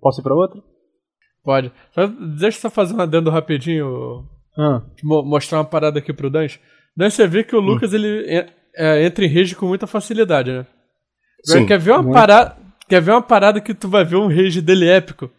Posso 0.00 0.20
ir 0.20 0.22
pra 0.24 0.34
outra? 0.34 0.60
Pode. 1.44 1.72
Só, 1.94 2.06
deixa 2.06 2.58
eu 2.58 2.60
só 2.62 2.70
fazer 2.70 2.94
um 2.94 3.00
adendo 3.00 3.30
rapidinho. 3.30 4.24
Ah. 4.58 4.82
mo- 5.02 5.22
Mostrar 5.22 5.58
uma 5.58 5.64
parada 5.64 5.98
aqui 5.98 6.12
pro 6.12 6.30
Dan. 6.30 6.46
Dan, 6.96 7.08
você 7.10 7.26
vê 7.26 7.42
que 7.44 7.54
o 7.56 7.60
Lucas 7.60 7.92
ele 7.94 8.24
é- 8.26 8.48
é, 8.76 9.04
entra 9.04 9.24
em 9.24 9.28
rage 9.32 9.54
com 9.56 9.66
muita 9.66 9.86
facilidade, 9.86 10.50
né? 10.52 10.66
Sim. 11.44 11.64
Quer 11.66 11.78
ver 11.78 11.92
uma 11.92 12.02
muito. 12.02 12.14
parada? 12.14 12.56
Quer 12.88 13.00
ver 13.00 13.12
uma 13.12 13.22
parada 13.22 13.60
que 13.60 13.72
tu 13.72 13.88
vai 13.88 14.04
ver 14.04 14.16
um 14.16 14.28
rage 14.28 14.60
dele 14.60 14.86
épico? 14.88 15.30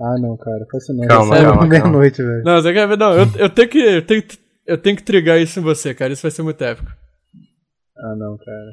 Ah, 0.00 0.16
não, 0.18 0.36
cara. 0.36 0.66
Faz 0.70 0.82
isso 0.84 0.94
não. 0.94 1.06
Calma, 1.06 1.36
saiu 1.36 1.48
calma, 1.52 1.66
meia-noite, 1.66 2.22
velho. 2.22 2.42
Não, 2.42 2.60
você 2.60 2.72
quer 2.72 2.88
ver? 2.88 2.96
Não, 2.96 3.12
eu, 3.12 3.26
eu 3.38 3.50
tenho 3.50 3.68
que. 3.68 3.78
Eu 3.78 4.02
tenho, 4.02 4.22
que- 4.22 4.38
eu 4.66 4.78
tenho 4.78 4.96
que 4.96 5.02
trigar 5.02 5.38
isso 5.40 5.60
em 5.60 5.62
você, 5.62 5.94
cara. 5.94 6.12
Isso 6.12 6.22
vai 6.22 6.30
ser 6.30 6.42
muito 6.42 6.62
épico. 6.62 6.90
Ah, 7.98 8.14
não, 8.16 8.36
cara. 8.38 8.70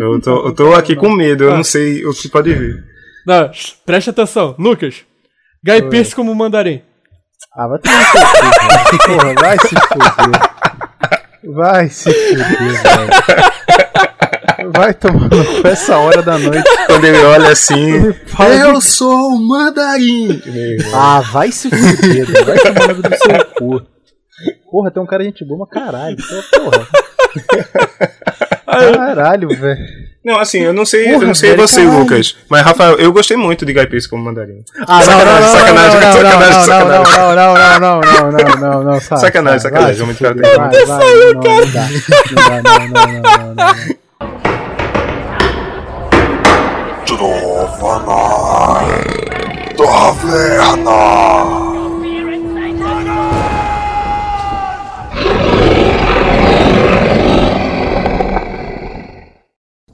Eu 0.00 0.20
tô, 0.20 0.46
eu 0.48 0.54
tô 0.54 0.74
aqui 0.74 0.94
com 0.94 1.10
medo, 1.14 1.44
eu 1.44 1.56
não 1.56 1.64
sei 1.64 2.04
o 2.04 2.12
que 2.12 2.28
pode 2.28 2.52
vir. 2.52 2.84
Não, 3.26 3.50
preste 3.86 4.10
atenção. 4.10 4.54
Lucas, 4.58 5.04
Guy 5.64 5.82
Pearce 5.88 6.14
como 6.14 6.34
mandarim. 6.34 6.82
Ah, 7.56 7.68
vai 7.68 7.78
tomar 7.78 7.98
no 7.98 8.06
seu. 8.06 8.98
Porra, 8.98 9.34
vai 9.34 9.58
se 9.58 9.68
fuder. 9.68 10.40
Vai 11.54 11.88
se 11.88 12.12
fuder, 12.12 12.82
velho. 12.82 13.08
Vai 14.72 14.94
tomar 14.94 15.28
no 15.28 15.62
cu 15.62 15.68
essa 15.68 15.96
hora 15.98 16.22
da 16.22 16.38
noite. 16.38 16.68
Quando 16.86 17.04
ele 17.04 17.22
olha 17.24 17.48
assim, 17.50 18.12
Fala 18.26 18.54
eu 18.54 18.80
sou 18.80 19.34
o 19.34 19.48
mandarim! 19.48 20.42
Ah, 20.94 21.20
vai 21.20 21.50
se 21.52 21.70
fuder, 21.70 22.26
velho. 22.26 22.46
Vai 22.46 22.58
tomar 22.58 22.88
no 22.88 22.96
cu 22.96 23.02
do 23.02 23.16
seu 23.16 23.44
cu. 23.56 23.86
Porra, 24.70 24.90
tem 24.90 25.02
um 25.02 25.06
cara 25.06 25.24
gente 25.24 25.44
boa, 25.44 25.60
mas 25.60 25.70
caralho. 25.70 26.16
Porra. 26.50 26.88
Caralho, 28.66 29.48
velho. 29.48 30.03
Não, 30.24 30.40
assim, 30.40 30.60
eu 30.60 30.72
não 30.72 30.86
sei, 30.86 31.08
eu 31.08 31.14
Porra, 31.14 31.26
não 31.26 31.34
sei 31.34 31.50
velho, 31.50 31.60
você, 31.68 31.82
caralho. 31.82 31.98
Lucas, 32.00 32.34
mas 32.48 32.62
Rafael, 32.62 32.96
eu 32.98 33.12
gostei 33.12 33.36
muito 33.36 33.66
de 33.66 33.74
Guy 33.74 33.86
Pearce 33.86 34.08
como 34.08 34.24
mandarim. 34.24 34.64
Ah, 34.88 35.02
Sacanagem, 35.02 35.50
sacanagem, 35.50 36.00
sacanagem, 36.00 36.64
sacanagem. 36.64 37.18
Não, 37.18 37.34
não, 37.34 37.54
não, 37.54 38.00
não, 38.00 38.00
não, 38.00 38.30
não, 38.32 38.56
não, 38.56 38.84
não, 38.84 39.00
Sacanagem, 39.00 39.60
sacanagem, 39.60 39.96
vamos 39.96 40.14
entrar 40.14 40.32
dentro. 40.32 40.56
vai, 40.56 40.70
vai, 40.86 41.32
não, 41.34 41.42
não 41.42 41.42
dá. 41.72 41.88
Não 42.30 42.48
dá, 42.48 42.62
não, 42.62 42.88
não, 42.88 43.06
não, 43.06 43.22
não, 43.22 43.54
não, 43.54 43.54
não. 43.54 43.94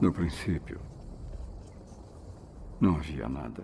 No 0.01 0.11
princípio, 0.11 0.81
não 2.79 2.95
havia 2.95 3.29
nada. 3.29 3.63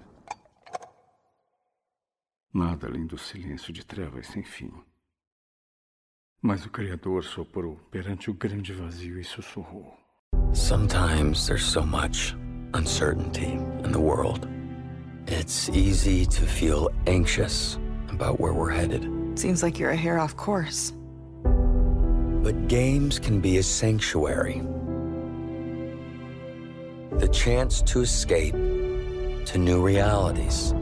Nada 2.54 2.86
além 2.86 3.08
do 3.08 3.18
silêncio 3.18 3.74
de 3.74 3.84
trevas 3.84 4.28
sem 4.28 4.44
fim. 4.44 4.72
Mas 6.40 6.64
o 6.64 6.70
Criador 6.70 7.24
soprou 7.24 7.78
perante 7.90 8.30
o 8.30 8.36
grande 8.36 8.72
vazio 8.72 9.20
e 9.20 9.24
sussurrou. 9.24 9.98
Sometimes 10.54 11.48
there's 11.48 11.66
so 11.66 11.84
much 11.84 12.36
uncertainty 12.76 13.54
in 13.84 13.92
the 13.92 14.00
world. 14.00 14.48
It's 15.26 15.70
easy 15.70 16.28
to 16.28 16.46
feel 16.46 16.90
anxious 17.08 17.80
about 18.10 18.40
where 18.40 18.54
we're 18.54 18.70
headed. 18.70 19.10
Seems 19.36 19.64
like 19.64 19.80
you're 19.80 19.90
a 19.90 19.98
hair 19.98 20.20
off 20.20 20.36
course. 20.36 20.94
But 22.44 22.68
games 22.68 23.18
can 23.18 23.42
be 23.42 23.58
a 23.58 23.64
sanctuary. 23.64 24.62
The 27.20 27.28
chance 27.30 27.82
to 27.82 28.02
escape 28.02 28.54
to 28.54 29.58
new 29.58 29.82
realities. 29.82 30.76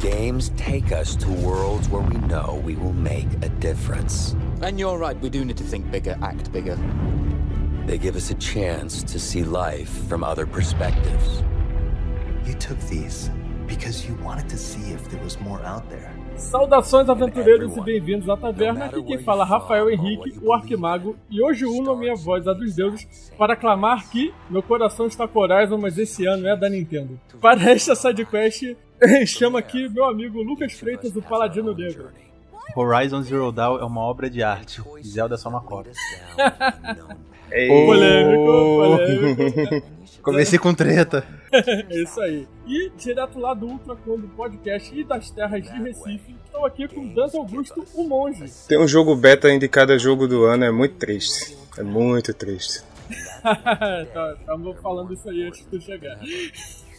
Games 0.00 0.50
take 0.58 0.92
us 0.92 1.16
to 1.16 1.30
worlds 1.30 1.88
where 1.88 2.02
we 2.02 2.18
know 2.26 2.60
we 2.62 2.76
will 2.76 2.92
make 2.92 3.28
a 3.40 3.48
difference. 3.48 4.36
And 4.60 4.78
you're 4.78 4.98
right, 4.98 5.18
we 5.18 5.30
do 5.30 5.46
need 5.46 5.56
to 5.56 5.64
think 5.64 5.90
bigger, 5.90 6.18
act 6.20 6.52
bigger. 6.52 6.76
They 7.86 7.96
give 7.96 8.14
us 8.14 8.30
a 8.30 8.34
chance 8.34 9.02
to 9.02 9.18
see 9.18 9.44
life 9.44 9.88
from 10.08 10.22
other 10.22 10.46
perspectives. 10.46 11.42
You 12.44 12.52
took 12.52 12.78
these 12.80 13.30
because 13.66 14.06
you 14.06 14.14
wanted 14.16 14.46
to 14.50 14.58
see 14.58 14.92
if 14.92 15.10
there 15.10 15.22
was 15.22 15.40
more 15.40 15.62
out 15.62 15.88
there. 15.88 16.11
Saudações 16.36 17.08
aventureiros 17.08 17.76
e 17.76 17.80
bem-vindos 17.80 18.28
à 18.28 18.36
taverna. 18.36 18.86
Aqui 18.86 19.02
quem 19.02 19.18
fala 19.18 19.44
é 19.44 19.48
Rafael 19.48 19.90
Henrique, 19.90 20.38
o 20.42 20.52
Arquimago, 20.52 21.16
e 21.30 21.42
hoje 21.42 21.64
uno 21.64 21.92
a 21.92 21.96
minha 21.96 22.14
voz 22.14 22.46
à 22.46 22.52
dos 22.52 22.74
deuses 22.74 23.32
para 23.38 23.56
clamar 23.56 24.10
que 24.10 24.32
meu 24.50 24.62
coração 24.62 25.06
está 25.06 25.26
com 25.28 25.40
Horizon, 25.40 25.78
mas 25.78 25.98
esse 25.98 26.26
ano 26.26 26.46
é 26.46 26.56
da 26.56 26.68
Nintendo. 26.68 27.18
Para 27.40 27.70
esta 27.70 27.94
sidequest, 27.94 28.76
chama 29.26 29.58
aqui 29.58 29.88
meu 29.88 30.04
amigo 30.04 30.42
Lucas 30.42 30.72
Freitas, 30.72 31.14
o 31.16 31.22
Paladino 31.22 31.74
Negro. 31.74 32.10
Horizon 32.76 33.22
Zero 33.22 33.52
Dawn 33.52 33.78
é 33.78 33.84
uma 33.84 34.00
obra 34.00 34.30
de 34.30 34.42
arte. 34.42 34.82
Zelda 35.04 35.34
é 35.34 35.38
só 35.38 35.48
uma 35.48 35.60
cópia. 35.60 35.92
Polêmico, 37.68 38.44
polêmico. 38.44 39.92
Comecei 40.22 40.58
com 40.58 40.72
treta. 40.72 41.24
É 41.52 42.00
isso 42.00 42.20
aí. 42.20 42.46
E 42.66 42.90
direto 42.96 43.40
lá 43.40 43.54
do 43.54 43.66
Ultra 43.66 43.96
Combo 43.96 44.28
Podcast 44.28 44.96
e 44.96 45.02
das 45.02 45.30
terras 45.30 45.62
de 45.62 45.82
Recife, 45.82 46.36
estou 46.44 46.64
aqui 46.64 46.86
com 46.86 47.08
Dante 47.08 47.36
Augusto, 47.36 47.84
o 47.94 48.04
monge. 48.04 48.44
Tem 48.68 48.78
um 48.78 48.86
jogo 48.86 49.16
beta 49.16 49.50
em 49.50 49.58
cada 49.68 49.98
jogo 49.98 50.28
do 50.28 50.44
ano, 50.44 50.64
é 50.64 50.70
muito 50.70 50.94
triste. 50.94 51.56
É 51.76 51.82
muito 51.82 52.32
triste. 52.32 52.84
tá, 53.42 54.36
tamo 54.46 54.74
falando 54.74 55.12
isso 55.12 55.28
aí 55.28 55.42
antes 55.42 55.60
de 55.60 55.66
tu 55.66 55.80
chegar. 55.80 56.18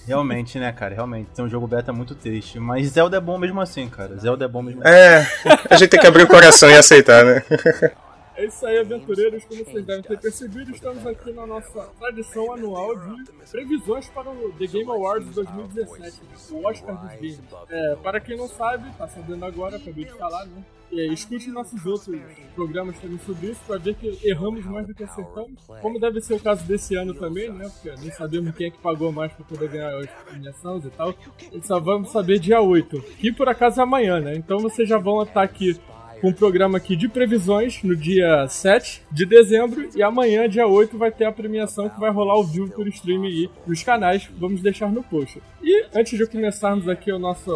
Realmente, 0.05 0.59
né, 0.59 0.71
cara? 0.73 0.93
Realmente. 0.93 1.29
Tem 1.33 1.45
um 1.45 1.49
jogo 1.49 1.65
beta 1.65 1.93
muito 1.93 2.13
triste. 2.13 2.59
Mas 2.59 2.87
Zelda 2.87 3.17
é 3.17 3.21
bom 3.21 3.37
mesmo 3.37 3.61
assim, 3.61 3.87
cara. 3.87 4.17
Zelda 4.17 4.43
é 4.43 4.47
bom 4.47 4.61
mesmo 4.61 4.81
assim. 4.83 4.93
É, 4.93 5.25
a 5.69 5.77
gente 5.77 5.89
tem 5.89 5.99
que 5.99 6.07
abrir 6.07 6.23
o 6.23 6.27
coração 6.27 6.69
e 6.69 6.75
aceitar, 6.75 7.23
né? 7.23 7.41
É 8.35 8.45
isso 8.45 8.65
aí, 8.65 8.79
aventureiros. 8.79 9.45
Como 9.45 9.63
vocês 9.63 9.85
devem 9.85 10.01
ter 10.01 10.19
percebido, 10.19 10.71
estamos 10.71 11.05
aqui 11.05 11.31
na 11.31 11.45
nossa 11.45 11.87
tradição 11.99 12.53
anual 12.53 12.95
de 12.97 13.31
previsões 13.51 14.09
para 14.09 14.29
o 14.29 14.51
The 14.53 14.67
Game 14.67 14.89
Awards 14.89 15.29
2017, 15.35 16.21
o 16.51 16.67
Oscar 16.67 16.99
dos 16.99 17.13
Games. 17.15 17.39
É, 17.69 17.95
para 17.97 18.19
quem 18.19 18.35
não 18.35 18.47
sabe, 18.47 18.91
tá 18.97 19.07
sabendo 19.07 19.45
agora, 19.45 19.77
acabei 19.77 20.05
de 20.05 20.13
falar, 20.13 20.45
né? 20.45 20.63
É, 20.91 21.07
escute 21.07 21.49
nossos 21.49 21.83
outros 21.87 22.15
programas 22.53 22.95
também 22.99 23.17
sobre 23.25 23.47
isso 23.47 23.61
para 23.65 23.79
ver 23.79 23.95
que 23.95 24.19
erramos 24.23 24.63
mais 24.65 24.85
do 24.85 24.93
que 24.93 25.03
acertamos. 25.03 25.59
Como 25.81 25.99
deve 25.99 26.21
ser 26.21 26.35
o 26.35 26.39
caso 26.39 26.63
desse 26.65 26.95
ano 26.95 27.15
também, 27.15 27.51
né? 27.51 27.69
Porque 27.69 27.89
não 27.89 28.13
sabemos 28.13 28.55
quem 28.55 28.67
é 28.67 28.69
que 28.69 28.77
pagou 28.77 29.11
mais 29.11 29.31
para 29.33 29.45
poder 29.45 29.69
ganhar 29.69 29.95
as 29.97 30.09
premiações 30.25 30.85
e 30.85 30.89
tal. 30.91 31.15
E 31.51 31.65
só 31.65 31.79
vamos 31.79 32.11
saber 32.11 32.37
dia 32.37 32.61
8, 32.61 33.01
que 33.17 33.31
por 33.31 33.49
acaso 33.49 33.79
é 33.79 33.83
amanhã, 33.83 34.19
né? 34.19 34.35
Então 34.35 34.59
vocês 34.59 34.87
já 34.87 34.99
vão 34.99 35.23
estar 35.23 35.41
aqui 35.41 35.79
com 36.23 36.29
um 36.29 36.33
programa 36.33 36.77
aqui 36.77 36.95
de 36.95 37.09
previsões 37.09 37.83
no 37.83 37.97
dia 37.97 38.47
7 38.47 39.01
de 39.11 39.25
dezembro 39.25 39.89
e 39.93 40.01
amanhã, 40.01 40.47
dia 40.47 40.65
8, 40.65 40.97
vai 40.97 41.11
ter 41.11 41.25
a 41.25 41.33
premiação 41.33 41.89
que 41.89 41.99
vai 41.99 42.09
rolar 42.09 42.35
ao 42.35 42.45
vivo 42.45 42.71
por 42.71 42.87
stream 42.87 43.23
aí 43.23 43.49
nos 43.67 43.83
canais. 43.83 44.29
Vamos 44.37 44.61
deixar 44.61 44.89
no 44.89 45.03
post. 45.03 45.41
E 45.61 45.85
antes 45.93 46.17
de 46.17 46.25
começarmos 46.25 46.87
aqui 46.87 47.11
a 47.11 47.19
nossa 47.19 47.51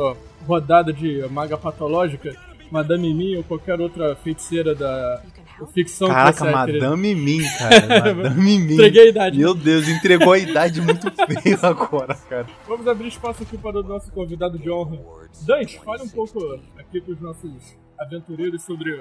rodada 0.45 0.91
de 0.91 1.25
maga 1.29 1.57
patológica, 1.57 2.35
Madame 2.69 3.13
Mim 3.13 3.35
ou 3.38 3.44
qualquer 3.45 3.79
outra 3.79 4.17
feiticeira 4.17 4.75
da 4.75 5.23
ficção 5.73 6.09
Caraca, 6.09 6.45
que 6.45 6.51
Madame 6.51 7.16
Mim, 7.16 7.39
cara. 7.57 7.88
Madame 8.16 8.59
Mim. 8.59 8.73
Entreguei 8.73 9.03
a 9.03 9.05
idade. 9.05 9.38
Meu 9.38 9.53
Deus, 9.53 9.88
entregou 9.88 10.34
a 10.34 10.39
idade 10.39 10.81
muito 10.81 11.09
feio 11.41 11.57
agora, 11.63 12.13
cara. 12.16 12.47
Vamos 12.67 12.85
abrir 12.85 13.07
espaço 13.07 13.44
aqui 13.44 13.57
para 13.57 13.79
o 13.79 13.84
nosso 13.84 14.11
convidado 14.11 14.59
de 14.59 14.69
honra. 14.69 14.99
Dante, 15.45 15.79
fale 15.79 16.03
um 16.03 16.09
pouco 16.09 16.59
aqui 16.78 16.99
para 16.99 17.13
os 17.13 17.22
nossos 17.22 17.78
aventureiros 18.00 18.63
sobre 18.63 18.91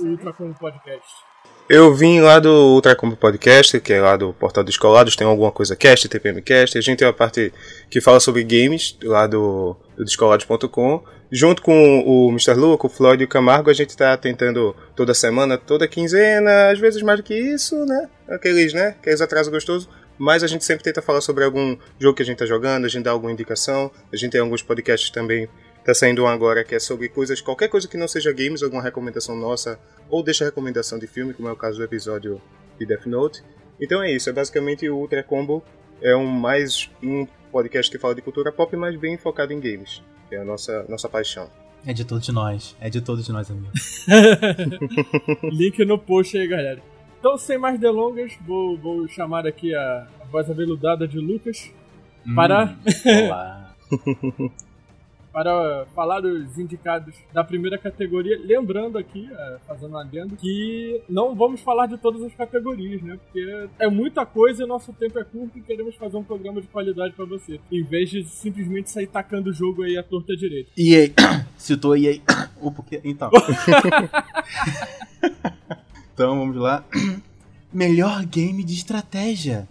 o 0.00 0.04
Ultracom 0.04 0.52
Podcast. 0.52 1.28
Eu 1.68 1.94
vim 1.94 2.20
lá 2.20 2.38
do 2.38 2.48
Ultracombo 2.48 3.14
Podcast, 3.14 3.78
que 3.80 3.92
é 3.92 4.00
lá 4.00 4.16
do 4.16 4.32
Portal 4.32 4.64
dos 4.64 4.78
Colados, 4.78 5.14
tem 5.14 5.26
alguma 5.26 5.52
coisa 5.52 5.76
cast, 5.76 6.08
TPM 6.08 6.40
Cast, 6.40 6.78
a 6.78 6.80
gente 6.80 6.98
tem 6.98 7.06
uma 7.06 7.12
parte 7.12 7.52
que 7.90 8.00
fala 8.00 8.20
sobre 8.20 8.42
games, 8.42 8.96
lá 9.02 9.26
do, 9.26 9.76
do 9.94 10.02
descolados.com. 10.02 11.04
Junto 11.30 11.60
com 11.60 12.00
o 12.06 12.30
Mr. 12.30 12.54
Lu, 12.54 12.78
com 12.78 12.86
o 12.86 12.90
Floyd 12.90 13.22
e 13.22 13.26
o 13.26 13.28
Camargo, 13.28 13.68
a 13.68 13.74
gente 13.74 13.94
tá 13.94 14.16
tentando 14.16 14.74
toda 14.96 15.12
semana, 15.12 15.58
toda 15.58 15.86
quinzena, 15.86 16.70
às 16.70 16.78
vezes 16.78 17.02
mais 17.02 17.18
do 17.18 17.22
que 17.22 17.34
isso, 17.34 17.76
né? 17.84 18.08
Aqueles, 18.30 18.72
né? 18.72 18.96
Aqueles 18.98 19.20
atrasos 19.20 19.52
gostosos. 19.52 19.90
Mas 20.16 20.42
a 20.42 20.46
gente 20.46 20.64
sempre 20.64 20.82
tenta 20.82 21.02
falar 21.02 21.20
sobre 21.20 21.44
algum 21.44 21.76
jogo 21.98 22.16
que 22.16 22.22
a 22.22 22.24
gente 22.26 22.38
tá 22.38 22.46
jogando, 22.46 22.86
a 22.86 22.88
gente 22.88 23.04
dá 23.04 23.10
alguma 23.10 23.30
indicação. 23.30 23.90
A 24.10 24.16
gente 24.16 24.32
tem 24.32 24.40
alguns 24.40 24.62
podcasts 24.62 25.10
também 25.10 25.48
Tá 25.88 25.94
saindo 25.94 26.22
um 26.22 26.26
agora 26.26 26.62
que 26.64 26.74
é 26.74 26.78
sobre 26.78 27.08
coisas, 27.08 27.40
qualquer 27.40 27.66
coisa 27.68 27.88
que 27.88 27.96
não 27.96 28.06
seja 28.06 28.30
games, 28.30 28.62
alguma 28.62 28.82
recomendação 28.82 29.34
nossa, 29.34 29.80
ou 30.10 30.22
deixa 30.22 30.44
recomendação 30.44 30.98
de 30.98 31.06
filme, 31.06 31.32
como 31.32 31.48
é 31.48 31.52
o 31.52 31.56
caso 31.56 31.78
do 31.78 31.82
episódio 31.82 32.42
de 32.78 32.84
Death 32.84 33.06
Note. 33.06 33.42
Então 33.80 34.02
é 34.02 34.12
isso, 34.12 34.28
é 34.28 34.32
basicamente 34.34 34.86
o 34.86 34.98
Ultra 34.98 35.22
Combo, 35.22 35.64
é 36.02 36.14
um 36.14 36.26
mais 36.26 36.90
um 37.02 37.26
podcast 37.50 37.90
que 37.90 37.98
fala 37.98 38.14
de 38.14 38.20
cultura 38.20 38.52
pop, 38.52 38.76
mas 38.76 38.96
bem 38.96 39.16
focado 39.16 39.50
em 39.50 39.58
games, 39.58 40.02
que 40.28 40.34
é 40.34 40.40
a 40.40 40.44
nossa, 40.44 40.84
nossa 40.90 41.08
paixão. 41.08 41.48
É 41.86 41.94
de 41.94 42.04
todos 42.04 42.28
nós. 42.28 42.76
É 42.78 42.90
de 42.90 43.00
todos 43.00 43.26
nós, 43.30 43.50
amigo. 43.50 43.72
Link 45.50 45.82
no 45.86 45.98
post 45.98 46.36
aí, 46.36 46.46
galera. 46.46 46.82
Então, 47.18 47.38
sem 47.38 47.56
mais 47.56 47.80
delongas, 47.80 48.34
vou, 48.46 48.76
vou 48.76 49.08
chamar 49.08 49.46
aqui 49.46 49.74
a, 49.74 50.06
a 50.20 50.24
voz 50.26 50.50
aveludada 50.50 51.08
de 51.08 51.18
Lucas. 51.18 51.72
Para- 52.34 52.76
Olá. 53.24 53.74
para 55.32 55.86
falar 55.94 56.20
dos 56.20 56.58
indicados 56.58 57.14
da 57.32 57.44
primeira 57.44 57.78
categoria. 57.78 58.38
Lembrando 58.42 58.98
aqui, 58.98 59.28
é, 59.30 59.58
fazendo 59.66 59.94
um 59.94 59.98
adendo, 59.98 60.36
que 60.36 61.00
não 61.08 61.34
vamos 61.34 61.60
falar 61.60 61.86
de 61.86 61.98
todas 61.98 62.22
as 62.22 62.34
categorias, 62.34 63.02
né? 63.02 63.18
Porque 63.22 63.68
é 63.78 63.88
muita 63.88 64.26
coisa 64.26 64.64
e 64.64 64.66
nosso 64.66 64.92
tempo 64.92 65.18
é 65.18 65.24
curto 65.24 65.58
e 65.58 65.62
queremos 65.62 65.94
fazer 65.96 66.16
um 66.16 66.24
programa 66.24 66.60
de 66.60 66.68
qualidade 66.68 67.14
pra 67.14 67.24
você. 67.24 67.60
Em 67.70 67.82
vez 67.82 68.10
de 68.10 68.24
simplesmente 68.24 68.90
sair 68.90 69.06
tacando 69.06 69.50
o 69.50 69.52
jogo 69.52 69.82
aí 69.82 69.96
à 69.96 70.02
torta 70.02 70.36
direita. 70.36 70.70
EA. 70.76 71.10
Citou 71.56 71.96
EA. 71.96 72.20
O 72.60 72.72
porquê? 72.72 73.00
Então. 73.04 73.30
então, 76.12 76.36
vamos 76.36 76.56
lá. 76.56 76.84
Melhor 77.72 78.24
game 78.24 78.64
de 78.64 78.74
estratégia. 78.74 79.68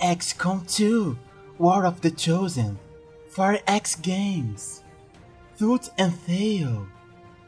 XCOM 0.00 0.60
2. 0.60 1.18
War 1.58 1.86
of 1.86 2.00
the 2.00 2.10
Chosen. 2.16 2.78
4X 3.34 3.98
Games. 4.00 4.83
Tooth 5.58 5.90
and 5.98 6.12
Tail. 6.26 6.86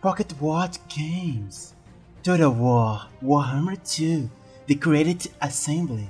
Pocket 0.02 0.32
Watch 0.40 0.78
Games. 0.88 1.74
Total 2.22 2.50
War. 2.52 3.08
Warhammer 3.22 3.76
2. 3.76 4.28
The 4.66 4.74
Created 4.76 5.30
Assembly. 5.40 6.08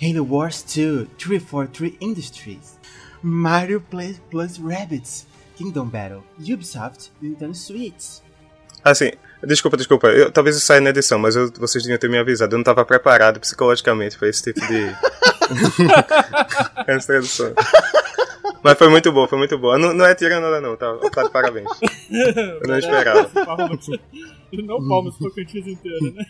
Halo 0.00 0.22
Wars 0.22 0.62
2. 0.62 1.06
343 1.18 1.96
Industries. 2.00 2.78
Mario 3.22 3.80
Plus, 3.80 4.18
Plus 4.30 4.58
Rabbids. 4.58 5.26
Kingdom 5.56 5.88
Battle. 5.88 6.22
Ubisoft. 6.38 7.10
Nintendo 7.22 7.54
Switch. 7.54 8.20
Assim, 8.84 9.10
desculpa, 9.42 9.76
desculpa. 9.76 10.06
Eu, 10.08 10.30
talvez 10.30 10.56
isso 10.56 10.66
saia 10.66 10.80
na 10.80 10.90
edição, 10.90 11.18
mas 11.18 11.34
eu- 11.34 11.50
vocês 11.58 11.82
deviam 11.82 11.98
ter 11.98 12.08
me 12.08 12.18
avisado. 12.18 12.54
Eu 12.54 12.58
não 12.58 12.64
tava 12.64 12.84
preparado 12.84 13.40
psicologicamente 13.40 14.16
pra 14.16 14.28
esse 14.28 14.42
tipo 14.42 14.60
de. 14.60 14.86
essa 16.86 17.06
tradução. 17.06 17.52
Mas 18.66 18.76
foi 18.76 18.88
muito 18.88 19.12
boa, 19.12 19.28
foi 19.28 19.38
muito 19.38 19.56
boa. 19.56 19.78
Não, 19.78 19.94
não 19.94 20.04
é 20.04 20.12
tirando 20.12 20.42
nada, 20.42 20.60
não, 20.60 20.76
tá? 20.76 20.92
Tá 21.10 21.22
de 21.22 21.30
parabéns. 21.30 21.68
Eu 22.10 22.66
não 22.66 22.76
esperava. 22.76 23.30
Não 24.52 24.88
palmas, 24.88 25.16
Tocantins 25.16 25.68
inteira, 25.68 25.98
né? 26.12 26.26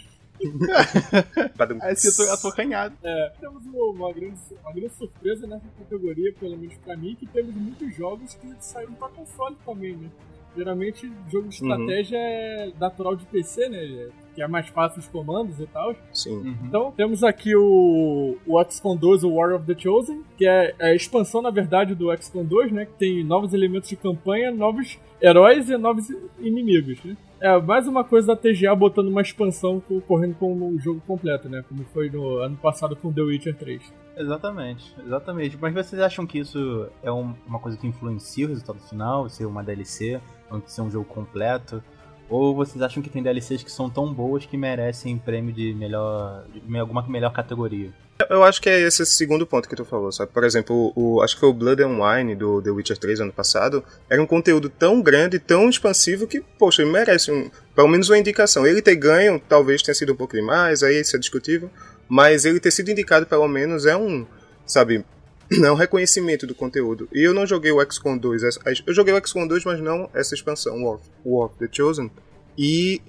É 1.83 1.95
que 1.95 2.09
eu 2.09 2.39
tô, 2.43 2.49
acanhado. 2.49 2.95
É, 3.03 3.33
temos 3.41 3.65
uma, 3.65 4.13
grande, 4.13 4.39
uma 4.63 4.71
grande 4.71 4.95
surpresa 4.95 5.47
nessa 5.47 5.65
categoria, 5.79 6.31
pelo 6.39 6.59
menos 6.59 6.75
pra 6.85 6.95
mim, 6.95 7.17
que 7.19 7.27
temos 7.27 7.55
muitos 7.55 7.97
jogos 7.97 8.35
que 8.35 8.55
saíram 8.61 8.93
pra 8.93 9.09
console 9.09 9.57
também, 9.65 9.97
né? 9.97 10.11
Geralmente, 10.55 11.11
jogo 11.33 11.49
de 11.49 11.63
Uhum. 11.63 11.71
estratégia 11.73 12.19
é 12.19 12.71
natural 12.79 13.17
de 13.17 13.25
PC, 13.25 13.71
né? 13.71 14.11
Que 14.37 14.43
é 14.43 14.47
mais 14.47 14.69
fácil 14.69 15.01
os 15.01 15.09
comandos 15.09 15.59
e 15.59 15.67
tal. 15.67 15.95
Sim. 16.13 16.55
Então, 16.63 16.93
temos 16.93 17.25
aqui 17.25 17.57
o, 17.57 18.37
o 18.47 18.65
XCOM 18.65 18.95
2, 18.95 19.25
o 19.25 19.31
War 19.35 19.55
of 19.55 19.65
the 19.67 19.75
Chosen, 19.77 20.23
que 20.37 20.47
é 20.47 20.75
a 20.79 20.95
expansão, 20.95 21.41
na 21.43 21.51
verdade, 21.51 21.95
do 21.95 22.15
XCOM 22.17 22.45
2, 22.45 22.71
né? 22.71 22.85
Que 22.87 22.93
tem 22.93 23.25
novos 23.25 23.53
elementos 23.55 23.89
de 23.89 23.97
campanha, 23.97 24.51
novos 24.53 24.99
heróis 25.23 25.69
e 25.71 25.77
novos 25.79 26.09
inimigos, 26.39 27.03
né? 27.03 27.17
É 27.41 27.59
mais 27.61 27.87
uma 27.89 28.03
coisa 28.05 28.29
da 28.29 28.37
TGA 28.37 28.75
botando 28.75 29.09
uma 29.09 29.21
expansão 29.23 29.81
co- 29.81 30.01
correndo 30.03 30.35
com 30.37 30.53
o 30.55 30.79
jogo 30.79 31.03
completo, 31.07 31.49
né? 31.49 31.63
Como 31.69 31.85
foi 31.93 32.09
no 32.11 32.37
ano 32.39 32.57
passado 32.57 32.95
com 32.97 33.13
The 33.13 33.21
Witcher 33.23 33.57
3. 33.57 33.83
Exatamente, 34.19 34.95
exatamente. 35.05 35.59
Mas 35.61 35.75
vocês 35.75 36.01
acham 36.01 36.27
que 36.27 36.39
isso 36.39 36.87
é 37.03 37.13
um- 37.13 37.35
uma 37.47 37.59
coisa 37.59 37.77
que 37.77 37.87
influencia 37.87 38.47
o 38.47 38.49
resultado 38.49 38.79
final, 38.81 39.29
ser 39.29 39.45
uma 39.47 39.63
DLC, 39.63 40.19
ou 40.51 40.63
ser 40.67 40.81
um 40.83 40.91
jogo 40.91 41.05
completo? 41.07 41.83
Ou 42.29 42.55
vocês 42.55 42.83
acham 42.83 43.03
que 43.03 43.09
tem 43.09 43.23
DLCs 43.23 43.63
que 43.63 43.71
são 43.71 43.89
tão 43.89 44.13
boas 44.13 44.45
que 44.45 44.57
merecem 44.57 45.17
prêmio 45.17 45.55
de 45.55 45.75
melhor. 45.75 46.45
de 46.53 46.79
alguma 46.79 47.07
melhor 47.09 47.33
categoria? 47.33 47.91
Eu 48.31 48.43
acho 48.43 48.63
que 48.63 48.69
é 48.71 48.81
esse 48.81 49.05
segundo 49.05 49.47
ponto 49.47 49.69
que 49.69 49.77
tu 49.77 49.85
falou, 49.85 50.11
sabe? 50.11 50.33
Por 50.33 50.43
exemplo, 50.43 50.91
o, 50.97 51.21
acho 51.21 51.35
que 51.35 51.41
foi 51.41 51.51
o 51.51 51.53
Blood 51.53 51.83
and 51.83 51.99
Wine 52.01 52.35
do 52.35 52.63
The 52.63 52.71
Witcher 52.71 52.97
3 52.97 53.21
ano 53.21 53.33
passado. 53.33 53.85
Era 54.09 54.23
um 54.23 54.27
conteúdo 54.27 54.71
tão 54.71 55.03
grande, 55.03 55.39
tão 55.39 55.69
expansivo 55.69 56.27
que, 56.27 56.41
poxa, 56.59 56.83
ele 56.83 56.91
merece 56.91 57.31
um, 57.31 57.51
pelo 57.75 57.89
menos 57.89 58.09
uma 58.09 58.19
indicação. 58.19 58.67
Ele 58.67 58.81
ter 58.81 58.97
ganho, 58.97 59.41
talvez 59.47 59.83
tenha 59.83 59.95
sido 59.95 60.15
um 60.15 60.17
pouco 60.17 60.35
demais, 60.35 60.83
aí 60.83 61.01
isso 61.01 61.15
é 61.15 61.19
discutível. 61.19 61.71
Mas 62.09 62.47
ele 62.47 62.59
ter 62.59 62.71
sido 62.71 62.91
indicado, 62.91 63.27
pelo 63.27 63.47
menos, 63.47 63.85
é 63.85 63.97
um, 63.97 64.27
sabe, 64.65 65.05
um 65.71 65.75
reconhecimento 65.75 66.47
do 66.47 66.55
conteúdo. 66.55 67.09
E 67.13 67.23
eu 67.23 67.33
não 67.35 67.47
joguei 67.47 67.71
o 67.73 67.81
XCOM 67.93 68.17
2. 68.19 68.43
essa- 68.43 68.61
Eu 68.87 68.95
joguei 68.95 69.15
o 69.15 69.27
XCOM 69.27 69.47
2, 69.47 69.65
mas 69.65 69.81
não 69.81 70.09
essa 70.15 70.35
expansão, 70.35 70.83
War, 70.85 70.99
War 71.25 71.47
of 71.47 71.59
the 71.59 71.69
Chosen. 71.71 72.11
E. 72.59 73.01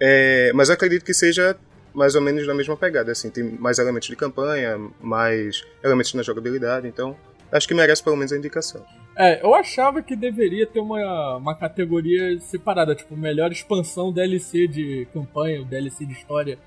é, 0.00 0.52
mas 0.54 0.68
eu 0.68 0.74
acredito 0.74 1.04
que 1.04 1.14
seja 1.14 1.56
mais 1.94 2.14
ou 2.14 2.20
menos 2.20 2.46
na 2.46 2.52
mesma 2.54 2.76
pegada, 2.76 3.10
assim, 3.12 3.30
tem 3.30 3.42
mais 3.42 3.78
elementos 3.78 4.08
de 4.08 4.16
campanha, 4.16 4.78
mais 5.00 5.64
elementos 5.82 6.12
na 6.12 6.22
jogabilidade, 6.22 6.86
então 6.86 7.16
acho 7.50 7.66
que 7.66 7.72
merece 7.72 8.02
pelo 8.04 8.16
menos 8.16 8.32
a 8.32 8.36
indicação. 8.36 8.84
É, 9.16 9.42
eu 9.42 9.54
achava 9.54 10.02
que 10.02 10.14
deveria 10.14 10.66
ter 10.66 10.78
uma, 10.78 11.36
uma 11.36 11.54
categoria 11.54 12.38
separada, 12.40 12.94
tipo, 12.94 13.16
melhor 13.16 13.50
expansão 13.50 14.12
DLC 14.12 14.68
de 14.68 15.08
campanha, 15.14 15.64
DLC 15.64 16.04
de 16.04 16.12
história. 16.12 16.58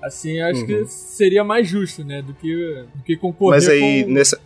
Assim, 0.00 0.40
acho 0.40 0.60
Uhum. 0.60 0.66
que 0.66 0.86
seria 0.86 1.42
mais 1.42 1.66
justo, 1.66 2.04
né? 2.04 2.22
Do 2.22 2.32
que, 2.34 2.84
do 2.94 3.02
que 3.02 3.16
concorrer 3.16 3.56
Mas 3.56 3.68
aí, 3.68 4.04
com... 4.04 4.10
nessa, 4.12 4.40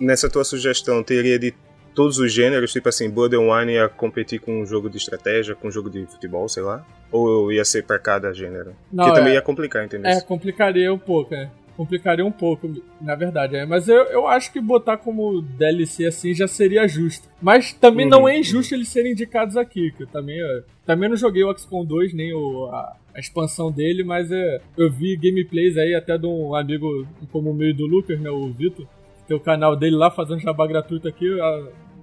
nessa 0.00 0.28
tua 0.30 0.44
sugestão, 0.44 1.02
teria 1.02 1.38
de 1.38 1.54
todos 1.94 2.18
os 2.18 2.30
gêneros, 2.32 2.72
tipo 2.72 2.88
assim, 2.88 3.08
Blood 3.08 3.34
and 3.36 3.40
Wine 3.50 3.72
ia 3.72 3.88
competir 3.88 4.38
com 4.40 4.60
um 4.60 4.66
jogo 4.66 4.90
de 4.90 4.98
estratégia, 4.98 5.54
com 5.54 5.68
um 5.68 5.70
jogo 5.70 5.88
de 5.88 6.04
futebol, 6.06 6.46
sei 6.48 6.62
lá? 6.62 6.84
Ou 7.10 7.50
ia 7.50 7.64
ser 7.64 7.84
pra 7.84 7.98
cada 7.98 8.32
gênero? 8.34 8.72
Não, 8.92 9.04
que 9.06 9.14
também 9.14 9.32
é- 9.32 9.36
ia 9.36 9.42
complicar, 9.42 9.84
entendeu? 9.84 10.10
É, 10.10 10.20
complicaria 10.20 10.92
um 10.92 10.98
pouco, 10.98 11.34
é. 11.34 11.50
Complicaria 11.74 12.24
um 12.24 12.32
pouco, 12.32 12.70
na 13.02 13.14
verdade. 13.14 13.56
É. 13.56 13.66
Mas 13.66 13.86
eu, 13.86 13.96
eu 14.04 14.26
acho 14.26 14.50
que 14.50 14.58
botar 14.60 14.96
como 14.96 15.42
DLC 15.42 16.06
assim 16.06 16.32
já 16.34 16.48
seria 16.48 16.86
justo. 16.88 17.28
Mas 17.40 17.72
também 17.74 18.06
Uhum, 18.06 18.10
não 18.10 18.28
é 18.28 18.38
injusto 18.38 18.74
eles 18.74 18.88
serem 18.88 19.12
indicados 19.12 19.56
aqui, 19.58 19.90
que 19.92 20.04
eu 20.04 20.06
também, 20.06 20.38
eu 20.38 20.64
também 20.86 21.08
não 21.08 21.16
joguei 21.16 21.44
o 21.44 21.54
XCOM 21.56 21.84
2, 21.84 22.14
nem 22.14 22.32
o, 22.32 22.66
a, 22.72 22.96
a 23.14 23.20
expansão 23.20 23.70
dele, 23.70 24.04
mas 24.04 24.30
é, 24.32 24.60
eu 24.76 24.90
vi 24.90 25.16
gameplays 25.16 25.76
aí 25.76 25.94
até 25.94 26.16
de 26.16 26.26
um 26.26 26.54
amigo 26.54 27.06
como 27.30 27.52
meio 27.52 27.74
do 27.74 27.84
Lucas, 27.86 28.18
né, 28.20 28.30
o 28.30 28.50
Vitor. 28.52 28.86
Tem 29.26 29.36
o 29.36 29.40
canal 29.40 29.74
dele 29.76 29.96
lá 29.96 30.10
fazendo 30.10 30.40
jabá 30.40 30.66
gratuito 30.66 31.08
aqui. 31.08 31.26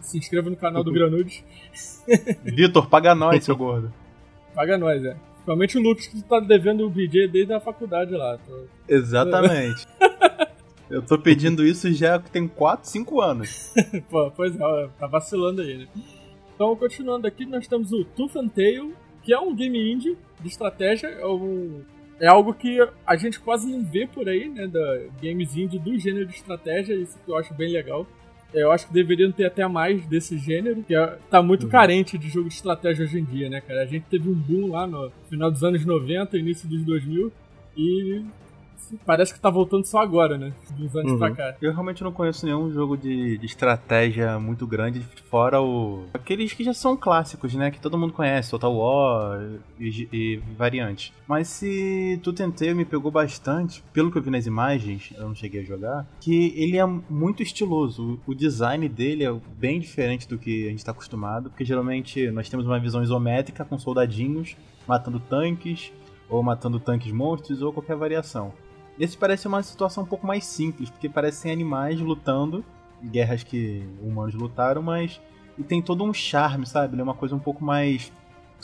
se 0.02 0.18
inscreva 0.18 0.50
no 0.50 0.56
canal 0.58 0.84
do 0.84 0.92
Granudes. 0.92 1.44
Vitor, 2.44 2.88
paga 2.90 3.16
nós, 3.16 3.44
seu 3.44 3.56
gordo. 3.56 3.94
Paga 4.54 4.78
nós, 4.78 5.04
é. 5.04 5.16
Principalmente 5.34 5.78
o 5.78 5.81
Lucas 5.81 6.08
que 6.08 6.22
tá 6.24 6.40
devendo 6.40 6.86
o 6.86 6.90
BJ 6.90 7.28
desde 7.28 7.54
a 7.54 7.60
faculdade 7.60 8.12
lá. 8.12 8.38
Tô- 8.46 8.64
Exatamente. 8.88 9.86
Eu 10.90 11.02
tô 11.02 11.18
pedindo 11.18 11.66
isso 11.66 11.92
já 11.92 12.20
que 12.20 12.30
tem 12.30 12.48
4, 12.48 12.88
5 12.90 13.20
anos. 13.22 13.74
Pô, 14.12 14.30
pois 14.31 14.54
é, 14.56 14.90
tá 15.00 15.08
vacilando 15.08 15.62
aí, 15.62 15.78
né? 15.80 15.88
Então, 16.54 16.75
continuando 16.75 17.25
aqui, 17.25 17.46
nós 17.46 17.68
temos 17.68 17.92
o 17.92 18.06
Tooth 18.06 18.38
and 18.38 18.50
Tail, 18.50 18.94
que 19.24 19.34
é 19.34 19.39
um 19.39 19.56
game 19.56 19.92
indie 19.92 20.15
de 20.39 20.48
estratégia. 20.50 21.08
É, 21.08 21.25
um- 21.25 21.82
é 22.20 22.27
algo 22.27 22.53
que 22.53 22.79
a 23.05 23.15
gente 23.15 23.39
quase 23.39 23.70
não 23.72 23.84
vê 23.84 24.08
por 24.08 24.27
aí, 24.29 24.48
né? 24.50 24.67
Da 24.67 25.00
games 25.22 25.55
indie 25.58 25.79
do 25.79 25.98
gênero 25.98 26.25
de 26.25 26.36
estratégia, 26.36 26.93
isso 26.96 27.17
que 27.24 27.32
eu 27.32 27.38
acho 27.38 27.53
bem 27.53 27.72
legal. 27.72 28.05
Eu 28.53 28.72
acho 28.72 28.86
que 28.88 28.93
deveriam 28.93 29.32
ter 29.32 29.46
até 29.46 29.67
mais 29.67 30.05
desse 30.05 30.38
gênero, 30.38 30.84
que 30.84 30.93
é- 30.96 31.17
tá 31.29 31.41
muito 31.41 31.67
carente 31.67 32.17
de 32.20 32.29
jogo 32.29 32.48
de 32.50 32.53
estratégia 32.55 33.03
hoje 33.03 33.20
em 33.20 33.24
dia, 33.25 33.50
né, 33.50 33.60
cara? 33.62 33.82
A 33.82 33.86
gente 33.88 34.05
teve 34.10 34.29
um 34.29 34.34
boom 34.34 34.67
lá 34.72 34.86
no 34.86 35.12
final 35.27 35.50
dos 35.50 35.63
anos 35.63 35.84
90, 35.84 36.38
início 36.38 36.70
dos 36.70 36.84
2000, 36.84 37.32
e 37.75 38.22
parece 39.06 39.34
que 39.34 39.40
tá 39.40 39.50
voltando 39.50 39.86
só 39.86 40.00
agora, 40.00 40.38
né? 40.38 40.54
Dos 40.78 40.96
anos 40.96 41.12
Uhum. 41.13 41.18
pra 41.20 41.32
cá. 41.32 41.56
Eu 41.62 41.72
realmente 41.72 42.04
não 42.04 42.12
conheço 42.12 42.46
nenhum 42.46 42.72
jogo 42.72 42.98
de, 42.98 43.38
de 43.38 43.46
estratégia 43.46 44.40
muito 44.40 44.66
grande, 44.68 45.02
fora 45.30 45.62
o. 45.62 46.06
Aqueles 46.13 46.54
que 46.54 46.63
já 46.63 46.74
são 46.74 46.96
clássicos, 46.98 47.54
né? 47.54 47.72
Que 47.72 47.80
todo 47.80 47.98
mundo 47.98 48.13
conhece, 48.13 48.52
Total 48.52 48.74
War 48.75 49.42
e, 49.80 50.08
e 50.12 50.36
variantes. 50.58 51.12
Mas 51.28 51.48
se 51.48 52.20
tu 52.24 52.34
tentei, 52.34 52.74
me 52.74 52.86
pegou 52.86 53.12
bastante, 53.12 53.84
pelo 53.94 54.12
que 54.12 54.18
eu 54.18 54.22
vi 54.22 54.30
nas 54.30 54.46
imagens, 54.46 55.12
eu 55.16 55.28
não 55.28 55.36
cheguei 55.36 55.62
a 55.62 55.66
jogar, 55.66 56.08
que 56.20 56.54
ele 56.56 56.78
é 56.78 56.86
muito 56.86 57.42
estiloso. 57.44 58.20
O, 58.28 58.32
o 58.32 58.36
design 58.36 58.88
dele 58.90 59.24
é 59.25 59.34
bem 59.58 59.80
diferente 59.80 60.28
do 60.28 60.38
que 60.38 60.68
a 60.68 60.70
gente 60.70 60.84
tá 60.86 60.92
acostumado, 60.92 61.50
porque 61.50 61.66
geralmente 61.66 62.30
nós 62.32 62.50
temos 62.50 62.66
uma 62.66 62.80
visão 62.80 63.02
isométrica 63.04 63.63
com 63.66 63.78
soldadinhos 63.78 64.56
matando 64.88 65.20
tanques, 65.20 65.92
ou 66.30 66.42
matando 66.44 66.80
tanques 66.80 67.12
monstros, 67.12 67.62
ou 67.62 67.72
qualquer 67.72 67.96
variação. 67.96 68.52
Esse 69.00 69.17
parece 69.17 69.47
uma 69.47 69.62
situação 69.63 70.03
um 70.03 70.07
pouco 70.07 70.25
mais 70.27 70.45
simples, 70.45 70.89
porque 70.89 71.09
parecem 71.09 71.51
animais 71.51 72.00
lutando, 72.00 72.63
guerras 73.03 73.43
que 73.43 73.83
humanos 74.01 74.33
lutaram, 74.35 74.81
mas 74.81 75.19
e 75.57 75.63
tem 75.63 75.81
todo 75.81 76.03
um 76.03 76.13
charme, 76.13 76.65
sabe? 76.65 76.93
Ele 76.95 77.01
é 77.01 77.03
uma 77.03 77.13
coisa 77.13 77.35
um 77.35 77.39
pouco 77.39 77.63
mais 77.63 78.12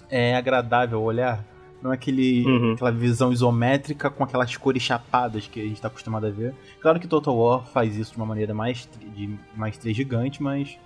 é, 0.10 0.36
agradável 0.36 1.00
ao 1.00 1.04
olhar. 1.04 1.44
Não 1.82 1.92
é 1.92 1.96
aquele, 1.96 2.46
Uhum. 2.46 2.74
aquela 2.74 2.92
visão 2.92 3.32
isométrica 3.32 4.10
com 4.10 4.24
aquelas 4.24 4.56
cores 4.58 4.84
chapadas 4.84 5.48
que 5.48 5.60
a 5.62 5.64
gente 5.64 5.76
está 5.76 5.88
acostumado 5.88 6.26
a 6.28 6.30
ver. 6.30 6.54
Claro 6.82 7.00
que 7.00 7.08
Total 7.08 7.36
War 7.36 7.66
faz 7.68 7.96
isso 7.96 8.12
de 8.12 8.18
uma 8.18 8.26
maneira 8.26 8.54
mais, 8.54 8.88
de, 9.16 9.30
mais 9.56 9.78
3 9.78 9.96
gigante, 9.96 10.44
mas 10.44 10.78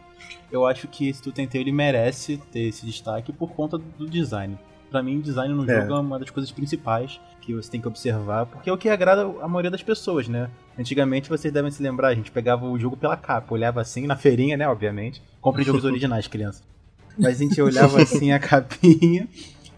eu 0.52 0.66
acho 0.66 0.88
que 0.88 1.08
esse 1.10 1.22
Tutenteu 1.22 1.62
ele 1.62 1.72
merece 1.72 2.38
ter 2.52 2.68
esse 2.68 2.86
destaque 2.86 3.34
por 3.34 3.52
conta 3.54 3.78
do 3.78 4.08
design. 4.08 4.58
Pra 4.94 5.02
mim, 5.02 5.20
design 5.22 5.52
no 5.56 5.68
É. 5.68 5.82
jogo 5.82 5.94
é 5.96 6.00
uma 6.02 6.20
das 6.20 6.30
coisas 6.30 6.52
principais 6.52 7.20
que 7.42 7.52
você 7.52 7.72
tem 7.72 7.82
que 7.82 7.88
observar, 7.88 8.46
porque 8.46 8.70
é 8.70 8.74
o 8.74 8.78
que 8.78 8.88
agrada 8.88 9.24
a 9.42 9.48
maioria 9.48 9.72
das 9.72 9.82
pessoas, 9.82 10.28
né? 10.28 10.52
Antigamente, 10.78 11.28
vocês 11.28 11.52
devem 11.52 11.72
se 11.72 11.82
lembrar, 11.82 12.10
a 12.10 12.14
gente 12.14 12.30
pegava 12.30 12.68
o 12.68 12.78
jogo 12.78 12.96
pela 12.96 13.18
capa, 13.18 13.56
olhava 13.56 13.82
assim, 13.82 14.06
na 14.06 14.16
feirinha, 14.16 14.56
né, 14.56 14.68
obviamente. 14.70 15.20
Comprem 15.42 15.66
jogos 15.66 15.84
originais, 15.84 16.28
criança. 16.28 16.62
Mas 17.18 17.42
a 17.42 17.44
gente 17.44 17.60
olhava 17.60 18.04
assim 18.04 18.34
a 18.34 18.38
capinha 18.40 19.28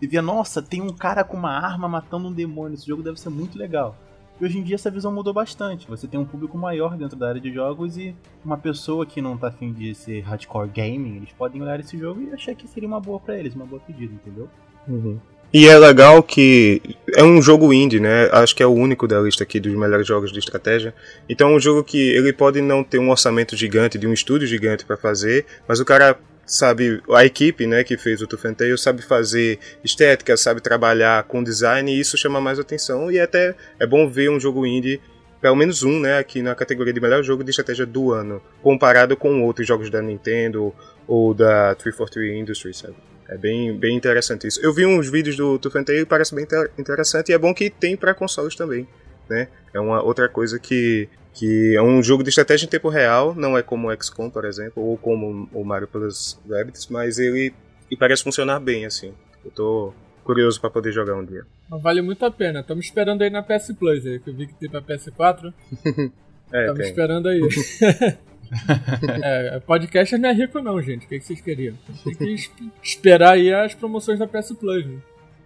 e 0.01 0.05
via, 0.05 0.22
nossa, 0.22 0.62
tem 0.62 0.81
um 0.81 0.89
cara 0.91 1.24
com 1.24 1.38
uma 1.38 1.51
arma 1.57 1.88
matando 1.88 2.27
um 2.27 2.34
demônio, 2.34 2.74
esse 2.75 2.86
jogo 2.86 3.01
deve 3.01 3.17
ser 3.17 3.29
muito 3.29 3.57
legal. 3.57 3.95
E 4.38 4.43
hoje 4.43 4.57
em 4.60 4.63
dia 4.63 4.75
essa 4.75 4.91
visão 4.91 5.13
mudou 5.13 5.34
bastante. 5.34 5.88
Você 5.88 6.10
tem 6.10 6.19
um 6.19 6.25
público 6.25 6.57
maior 6.57 6.98
dentro 6.98 7.17
da 7.17 7.29
área 7.29 7.39
de 7.39 7.53
jogos 7.53 7.98
e 7.98 8.13
uma 8.43 8.57
pessoa 8.57 9.05
que 9.05 9.22
não 9.22 9.38
tá 9.38 9.48
afim 9.48 9.72
de 9.72 9.95
ser 9.95 10.19
hardcore 10.19 10.67
gaming, 10.67 11.15
eles 11.15 11.31
podem 11.31 11.62
olhar 11.62 11.79
esse 11.79 11.98
jogo 11.98 12.22
e 12.22 12.34
achar 12.34 12.53
que 12.53 12.67
seria 12.67 12.86
uma 12.89 13.00
boa 13.00 13.17
pra 13.17 13.38
eles, 13.39 13.55
uma 13.55 13.65
boa 13.65 13.79
pedida, 13.79 14.13
entendeu? 14.13 14.50
E 15.54 15.68
é 15.68 15.77
legal 15.77 16.22
que 16.22 16.82
é 17.15 17.24
um 17.24 17.42
jogo 17.42 17.72
indie, 17.72 18.00
né? 18.00 18.30
Acho 18.34 18.54
que 18.54 18.62
é 18.62 18.65
o 18.65 18.74
único 18.74 19.08
da 19.08 19.22
lista 19.22 19.44
aqui 19.44 19.58
dos 19.58 19.74
melhores 19.74 20.06
jogos 20.06 20.32
de 20.32 20.39
estratégia. 20.39 20.94
Então 21.30 21.51
é 21.51 21.56
um 21.56 21.60
jogo 21.60 21.82
que 21.82 21.98
ele 21.98 22.34
pode 22.34 22.60
não 22.62 22.84
ter 22.84 23.00
um 23.00 23.10
orçamento 23.10 23.56
gigante, 23.56 23.98
de 23.98 24.06
um 24.06 24.12
estúdio 24.12 24.48
gigante 24.48 24.84
para 24.84 24.98
fazer, 24.98 25.46
mas 25.65 25.80
o 25.80 25.86
cara 25.86 26.18
sabe, 26.46 27.01
a 27.12 27.25
equipe, 27.25 27.65
né, 27.65 27.84
que 27.84 27.98
fez 27.98 28.22
o 28.22 28.27
Tooth 28.27 28.54
Tail 28.54 28.77
sabe 28.77 29.01
fazer 29.01 29.58
estética, 29.84 30.38
sabe 30.38 30.62
trabalhar 30.62 31.24
com 31.24 31.44
design 31.44 31.92
e 31.92 32.00
isso 32.00 32.18
chama 32.18 32.39
mais 32.39 32.60
atenção 32.60 33.12
e 33.12 33.20
até 33.20 33.56
é 33.80 33.88
bom 33.88 34.08
ver 34.08 34.30
um 34.30 34.39
jogo 34.39 34.65
indie 34.65 35.01
pelo 35.42 35.56
menos 35.56 35.84
um, 35.84 36.00
né, 36.00 36.18
aqui 36.18 36.42
na 36.42 36.54
categoria 36.54 36.94
de 36.94 37.00
melhor 37.00 37.24
jogo 37.24 37.44
de 37.44 37.51
estratégia 37.51 37.86
do 37.86 38.12
ano, 38.12 38.42
comparado 38.62 39.15
com 39.15 39.44
outros 39.44 39.68
jogos 39.68 39.89
da 39.89 40.01
Nintendo 40.01 40.74
ou 41.08 41.34
da 41.34 41.75
343 41.75 42.42
Industries, 42.42 42.77
sabe? 42.77 42.96
É 43.27 43.38
bem, 43.38 43.77
bem 43.77 43.96
interessante 43.98 44.48
isso. 44.48 44.60
Eu 44.63 44.72
vi 44.74 44.86
uns 44.86 45.10
vídeos 45.10 45.36
do 45.36 45.58
Tail 45.58 46.01
e 46.01 46.05
parece 46.05 46.34
bem 46.36 46.44
inter- 46.44 46.72
interessante 46.77 47.29
e 47.29 47.34
é 47.34 47.38
bom 47.38 47.53
que 47.53 47.70
tem 47.70 47.98
para 47.98 48.13
consoles 48.13 48.55
também, 48.55 48.88
né? 49.29 49.48
É 49.74 49.79
uma 49.79 50.01
outra 50.01 50.29
coisa 50.29 50.60
que 50.60 51.10
que 51.34 51.75
é 51.75 51.82
um 51.82 52.01
jogo 52.01 52.24
de 52.24 52.29
estratégia 52.29 52.65
em 52.65 52.70
tempo 52.70 52.88
real, 52.88 53.36
não 53.36 53.58
é 53.58 53.62
como 53.62 53.89
o 53.89 54.03
XCOM, 54.03 54.29
por 54.29 54.46
exemplo, 54.46 54.82
ou 54.82 54.98
como 54.98 55.50
o 55.51 55.65
Mario 55.65 55.86
Plus 55.86 56.39
Rabbids, 56.50 56.88
mas 56.88 57.20
ele 57.20 57.53
e 57.91 57.98
parece 57.98 58.24
funcionar 58.24 58.58
bem 58.62 58.86
assim. 58.86 59.13
Eu 59.44 59.51
tô 59.51 59.94
curioso 60.24 60.62
para 60.62 60.70
poder 60.70 60.94
jogar 60.94 61.13
um 61.15 61.25
dia. 61.25 61.46
Vale 61.70 62.01
muito 62.01 62.24
a 62.25 62.32
pena. 62.32 62.62
Estamos 62.62 62.86
esperando 62.86 63.22
aí 63.22 63.29
na 63.29 63.44
PS 63.44 63.74
Plus, 63.77 64.05
aí, 64.05 64.17
que 64.20 64.29
eu 64.29 64.34
vi 64.34 64.48
que 64.48 64.53
tem 64.53 64.70
pra 64.70 64.82
PS4. 64.82 65.53
É, 66.53 66.62
Estamos 66.67 66.86
esperando 66.88 67.27
aí. 67.27 67.41
é, 69.24 69.60
podcast 69.60 70.18
não 70.18 70.30
é 70.30 70.34
rico 70.34 70.60
não, 70.62 70.82
gente. 70.82 71.06
O 71.06 71.10
que, 71.10 71.20
que 71.20 71.26
vocês 71.26 71.42
queriam? 71.42 71.76
Tem 72.04 72.16
que 72.16 72.34
es- 72.34 72.52
esperar 72.84 73.34
aí 73.34 73.54
as 73.54 73.74
promoções 73.74 74.20
da 74.20 74.28
PS 74.28 74.54
Plus, 74.60 74.86
né? 74.86 74.98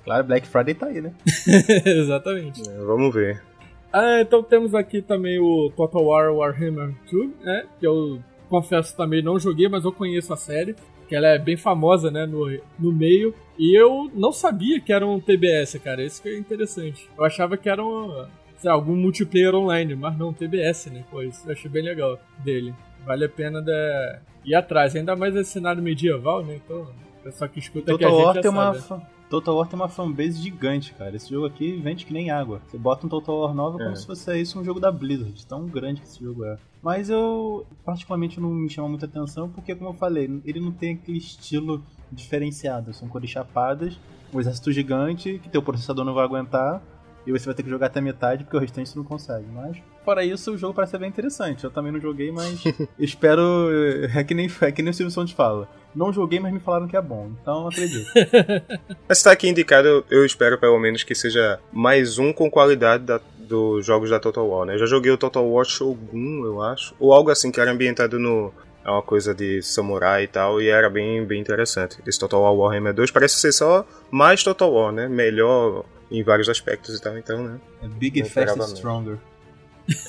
Claro, 0.04 0.24
Black 0.24 0.48
Friday 0.48 0.74
tá 0.74 0.88
aí, 0.88 1.02
né? 1.02 1.14
Exatamente. 1.86 2.62
É, 2.70 2.74
Vamos 2.78 3.14
ver. 3.14 3.42
Ah, 3.92 4.22
então 4.22 4.44
temos 4.44 4.74
aqui 4.76 5.02
também 5.02 5.40
o 5.40 5.72
Total 5.76 6.04
War 6.04 6.34
Warhammer 6.34 6.94
2, 7.12 7.30
né? 7.44 7.66
Que 7.80 7.88
eu 7.88 8.20
confesso 8.50 8.96
também 8.96 9.22
não 9.24 9.40
joguei, 9.40 9.68
mas 9.68 9.84
eu 9.84 9.92
conheço 9.92 10.34
a 10.34 10.38
série. 10.38 10.76
Que 11.08 11.16
ela 11.16 11.28
é 11.28 11.40
bem 11.40 11.58
famosa, 11.58 12.12
né? 12.12 12.26
No, 12.28 12.46
no 12.78 12.92
meio. 12.92 13.34
E 13.58 13.76
eu 13.76 14.10
não 14.14 14.32
sabia 14.32 14.80
que 14.80 14.94
era 14.94 15.06
um 15.06 15.20
TBS, 15.20 15.80
cara. 15.84 16.04
Isso 16.04 16.22
que 16.22 16.30
é 16.30 16.38
interessante. 16.38 17.10
Eu 17.18 17.24
achava 17.26 17.58
que 17.58 17.68
era 17.68 17.84
um, 17.84 18.26
sei 18.58 18.70
algum 18.70 18.96
multiplayer 18.96 19.56
online, 19.56 19.96
mas 19.96 20.16
não, 20.18 20.32
TBS, 20.32 20.86
né? 20.92 21.04
Pô, 21.10 21.24
isso 21.24 21.42
eu 21.48 21.52
achei 21.52 21.70
bem 21.70 21.84
legal 21.84 22.20
dele. 22.44 22.74
Vale 23.06 23.26
a 23.26 23.30
pena 23.30 23.62
da- 23.62 24.20
ir 24.46 24.56
atrás. 24.56 24.96
Ainda 24.96 25.16
mais 25.16 25.36
esse 25.36 25.52
cenário 25.52 25.82
medieval, 25.82 26.44
né? 26.44 26.60
Então, 26.64 26.82
o 27.20 27.24
pessoal 27.24 27.50
que 27.50 27.60
escuta 27.60 27.94
aqui 27.94 28.04
a 28.04 28.08
Total 28.08 28.18
gente 28.18 28.26
War, 28.26 28.36
já 28.36 28.42
tem 28.42 28.52
uma 28.52 28.74
sabe. 28.76 29.04
Total 29.30 29.56
War 29.56 29.68
tem 29.68 29.76
uma 29.80 29.88
fanbase 29.90 30.42
gigante, 30.42 30.94
cara. 30.94 31.16
Esse 31.16 31.30
jogo 31.30 31.46
aqui 31.46 31.74
vende 31.78 32.04
que 32.06 32.12
nem 32.14 32.32
água. 32.32 32.62
Você 32.68 32.78
bota 32.78 33.06
um 33.06 33.10
Total 33.10 33.38
War 33.42 33.54
novo 33.54 33.80
é 33.80 33.84
como 33.84 33.96
se 33.96 34.06
fosse 34.08 34.36
isso 34.40 34.60
um 34.60 34.64
jogo 34.64 34.80
da 34.80 34.92
Blizzard, 34.92 35.46
tão 35.46 35.68
grande 35.68 36.02
que 36.02 36.08
esse 36.08 36.24
jogo 36.24 36.44
é. 36.46 36.58
Mas 36.82 37.10
eu, 37.12 37.66
particularmente, 37.86 38.40
não 38.40 38.50
me 38.50 38.70
chama 38.70 38.90
muita 38.90 39.06
atenção 39.06 39.48
porque, 39.50 39.76
como 39.76 39.90
eu 39.92 39.94
falei, 39.94 40.42
ele 40.46 40.60
não 40.60 40.72
tem 40.72 40.94
aquele 40.96 41.18
estilo 41.20 41.84
diferenciado. 42.12 42.94
São 42.94 43.08
cores 43.08 43.30
chapadas, 43.30 44.00
um 44.34 44.40
exército 44.40 44.72
gigante 44.72 45.40
que 45.44 45.50
teu 45.50 45.62
processador 45.62 46.04
não 46.04 46.14
vai 46.14 46.24
aguentar 46.26 46.82
e 47.30 47.40
você 47.40 47.46
vai 47.46 47.54
ter 47.54 47.64
que 47.64 47.70
jogar 47.70 47.88
até 47.88 48.02
metade 48.02 48.44
porque 48.44 48.58
o 48.58 48.60
restante 48.60 48.90
você 48.90 48.98
não 48.98 49.06
consegue. 49.06 49.46
Mas, 49.54 49.78
fora 50.04 50.24
isso, 50.26 50.52
o 50.54 50.58
jogo 50.58 50.74
parece 50.74 50.92
ser 50.92 50.98
bem 50.98 51.10
interessante. 51.10 51.64
Eu 51.64 51.70
também 51.72 51.92
não 51.92 52.00
joguei, 52.02 52.32
mas 52.32 52.64
espero. 52.98 53.42
É 54.16 54.24
que 54.24 54.34
nem, 54.34 54.50
é 54.62 54.72
que 54.72 54.82
nem 54.82 54.92
o 54.92 54.94
Silvio 54.94 55.12
Santos 55.12 55.34
fala. 55.34 55.68
Não 55.96 56.14
joguei, 56.14 56.40
mas 56.40 56.54
me 56.54 56.60
falaram 56.60 56.88
que 56.88 56.96
é 56.96 57.02
bom, 57.02 57.32
então 57.42 57.68
acredito. 57.68 58.08
Mas 59.10 59.18
está 59.18 59.32
aqui 59.32 59.50
indicado, 59.50 59.88
eu- 59.88 60.06
eu 60.12 60.24
espero 60.26 60.58
pelo 60.60 60.78
menos 60.80 61.02
que 61.04 61.16
seja 61.16 61.60
mais 61.74 62.20
um 62.20 62.32
com 62.32 62.48
qualidade 62.50 63.04
da- 63.06 63.20
dos 63.40 63.84
jogos 63.88 64.12
da 64.12 64.20
Total 64.20 64.48
War, 64.48 64.68
né? 64.68 64.76
Eu 64.76 64.80
já 64.80 64.86
joguei 64.86 65.12
o 65.12 65.18
Total 65.18 65.44
War 65.50 65.66
Shogun, 65.66 66.46
eu 66.46 66.62
acho, 66.62 66.94
ou 67.00 67.12
algo 67.12 67.32
assim 67.32 67.52
que 67.52 67.60
era 67.60 67.72
ambientado 67.72 68.20
no 68.20 68.54
é 68.86 68.90
uma 68.92 69.02
coisa 69.02 69.34
de 69.34 69.62
samurai 69.64 70.24
e 70.24 70.28
tal, 70.28 70.62
e 70.62 70.70
era 70.70 70.90
bem, 70.92 71.26
bem 71.26 71.42
interessante. 71.42 71.98
Esse 72.08 72.20
Total 72.20 72.40
War 72.42 72.54
Warhammer 72.54 72.94
2 72.94 73.10
parece 73.12 73.36
ser 73.40 73.52
só 73.52 73.84
mais 74.12 74.44
Total 74.44 74.72
War, 74.72 74.92
né? 74.92 75.08
Melhor 75.10 75.84
em 76.12 76.24
vários 76.24 76.50
aspectos 76.50 76.98
e 76.98 77.02
tal, 77.02 77.18
então, 77.18 77.44
né? 77.44 77.60
É 77.84 77.88
Big, 77.88 78.24
Fast. 78.24 78.78
Stronger. 78.78 79.18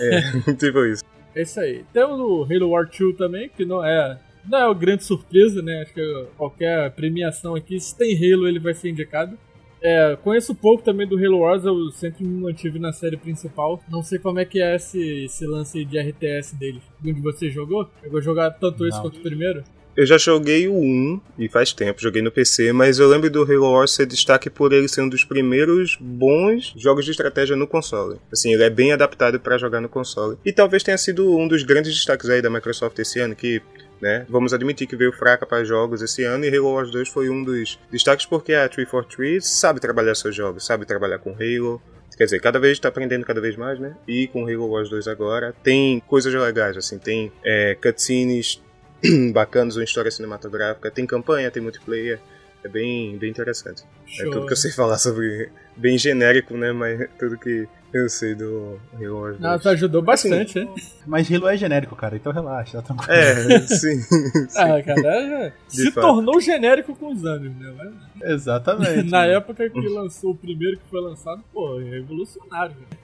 É, 0.00 0.52
tipo 0.54 0.84
isso. 0.84 1.04
É 1.34 1.42
isso 1.42 1.60
aí. 1.60 1.84
Temos 1.92 2.18
o 2.18 2.44
Halo 2.44 2.70
War 2.70 2.88
2 2.88 3.16
também, 3.16 3.48
que 3.48 3.64
não 3.64 3.84
é, 3.84 4.18
não 4.48 4.58
é 4.58 4.64
uma 4.66 4.74
grande 4.74 5.04
surpresa, 5.04 5.62
né? 5.62 5.82
Acho 5.82 5.94
que 5.94 6.26
qualquer 6.36 6.90
premiação 6.92 7.54
aqui, 7.54 7.78
se 7.78 7.96
tem 7.96 8.14
Halo, 8.16 8.48
ele 8.48 8.58
vai 8.58 8.74
ser 8.74 8.90
indicado. 8.90 9.38
É, 9.82 10.14
conheço 10.22 10.54
pouco 10.54 10.82
também 10.82 11.06
do 11.06 11.16
Halo 11.16 11.38
Wars, 11.38 11.64
eu 11.64 11.90
sempre 11.90 12.22
me 12.24 12.42
mantive 12.42 12.78
na 12.78 12.92
série 12.92 13.16
principal. 13.16 13.80
Não 13.88 14.02
sei 14.02 14.18
como 14.18 14.38
é 14.38 14.44
que 14.44 14.60
é 14.60 14.76
esse, 14.76 15.24
esse 15.24 15.46
lance 15.46 15.84
de 15.84 15.98
RTS 15.98 16.54
deles. 16.54 16.82
Onde 17.02 17.20
você 17.20 17.48
jogou? 17.50 17.88
Chegou 18.02 18.18
a 18.18 18.22
jogar 18.22 18.50
tanto 18.50 18.86
esse 18.86 18.96
Não. 18.96 19.04
quanto 19.04 19.18
o 19.18 19.22
primeiro? 19.22 19.64
Eu 19.96 20.06
já 20.06 20.16
joguei 20.16 20.68
o 20.68 20.74
1, 20.74 21.20
e 21.38 21.48
faz 21.48 21.72
tempo, 21.72 22.00
joguei 22.00 22.22
no 22.22 22.30
PC, 22.30 22.72
mas 22.72 22.98
eu 22.98 23.08
lembro 23.08 23.28
do 23.28 23.42
Halo 23.42 23.72
Wars 23.72 23.92
ser 23.92 24.06
destaque 24.06 24.48
por 24.48 24.72
ele 24.72 24.88
ser 24.88 25.02
um 25.02 25.08
dos 25.08 25.24
primeiros 25.24 25.98
bons 26.00 26.72
jogos 26.76 27.04
de 27.04 27.10
estratégia 27.10 27.56
no 27.56 27.66
console. 27.66 28.18
Assim, 28.32 28.54
ele 28.54 28.62
é 28.62 28.70
bem 28.70 28.92
adaptado 28.92 29.40
para 29.40 29.58
jogar 29.58 29.80
no 29.80 29.88
console. 29.88 30.38
E 30.44 30.52
talvez 30.52 30.82
tenha 30.82 30.96
sido 30.96 31.36
um 31.36 31.48
dos 31.48 31.64
grandes 31.64 31.92
destaques 31.92 32.30
aí 32.30 32.40
da 32.40 32.48
Microsoft 32.48 32.98
esse 33.00 33.18
ano, 33.18 33.34
que, 33.34 33.60
né, 34.00 34.24
vamos 34.28 34.54
admitir 34.54 34.86
que 34.86 34.96
veio 34.96 35.12
fraca 35.12 35.44
para 35.44 35.64
jogos 35.64 36.02
esse 36.02 36.22
ano, 36.22 36.44
e 36.44 36.56
Halo 36.56 36.72
Wars 36.72 36.90
2 36.92 37.08
foi 37.08 37.28
um 37.28 37.42
dos 37.42 37.78
destaques 37.90 38.26
porque 38.26 38.54
a 38.54 38.68
343 38.68 39.44
sabe 39.44 39.80
trabalhar 39.80 40.14
seus 40.14 40.34
jogos, 40.34 40.64
sabe 40.64 40.86
trabalhar 40.86 41.18
com 41.18 41.30
Halo, 41.30 41.82
Quer 42.16 42.24
dizer, 42.26 42.40
cada 42.42 42.58
vez 42.58 42.72
está 42.72 42.88
aprendendo 42.88 43.24
cada 43.24 43.40
vez 43.40 43.56
mais, 43.56 43.80
né? 43.80 43.96
E 44.06 44.26
com 44.26 44.44
Halo 44.44 44.66
Wars 44.66 44.90
2 44.90 45.08
agora 45.08 45.54
tem 45.62 46.00
coisas 46.00 46.34
legais, 46.34 46.76
assim, 46.76 46.98
tem 46.98 47.32
é, 47.42 47.74
cutscenes 47.80 48.60
bacanas, 49.32 49.76
uma 49.76 49.84
história 49.84 50.10
cinematográfica, 50.10 50.90
tem 50.90 51.06
campanha, 51.06 51.50
tem 51.50 51.62
multiplayer, 51.62 52.20
é 52.64 52.68
bem, 52.68 53.16
bem 53.18 53.30
interessante. 53.30 53.82
É 54.06 54.22
Show. 54.24 54.30
tudo 54.32 54.46
que 54.46 54.52
eu 54.52 54.56
sei 54.56 54.70
falar 54.72 54.98
sobre. 54.98 55.48
Bem 55.76 55.96
genérico, 55.96 56.54
né? 56.58 56.72
Mas 56.72 57.08
tudo 57.18 57.38
que 57.38 57.66
eu 57.94 58.06
sei 58.10 58.34
do 58.34 58.78
Halo 58.92 59.20
Wars 59.20 59.38
2. 59.38 59.40
Nossa, 59.40 59.70
ajudou 59.70 60.02
bastante, 60.02 60.58
né? 60.62 60.68
Mas 61.06 61.32
Halo 61.32 61.48
é 61.48 61.56
genérico, 61.56 61.96
cara, 61.96 62.16
então 62.16 62.30
relaxa, 62.32 62.82
tá 62.82 62.94
tranquilo. 62.94 63.12
É, 63.14 63.60
sim. 63.66 63.98
sim. 64.02 64.46
Ah, 64.56 64.82
cara, 64.82 65.00
é- 65.46 65.52
De 65.70 65.76
se 65.76 65.90
fato. 65.90 66.06
tornou 66.06 66.38
genérico 66.38 66.94
com 66.94 67.12
os 67.14 67.24
anos, 67.24 67.50
né? 67.56 67.72
Mas- 68.20 68.30
Exatamente. 68.30 69.10
Na 69.10 69.24
época 69.24 69.70
que 69.70 69.88
lançou 69.88 70.32
o 70.32 70.36
primeiro 70.36 70.76
que 70.76 70.84
foi 70.90 71.00
lançado, 71.00 71.42
pô, 71.50 71.80
é 71.80 71.84
revolucionário. 71.84 72.76
né? 72.76 72.98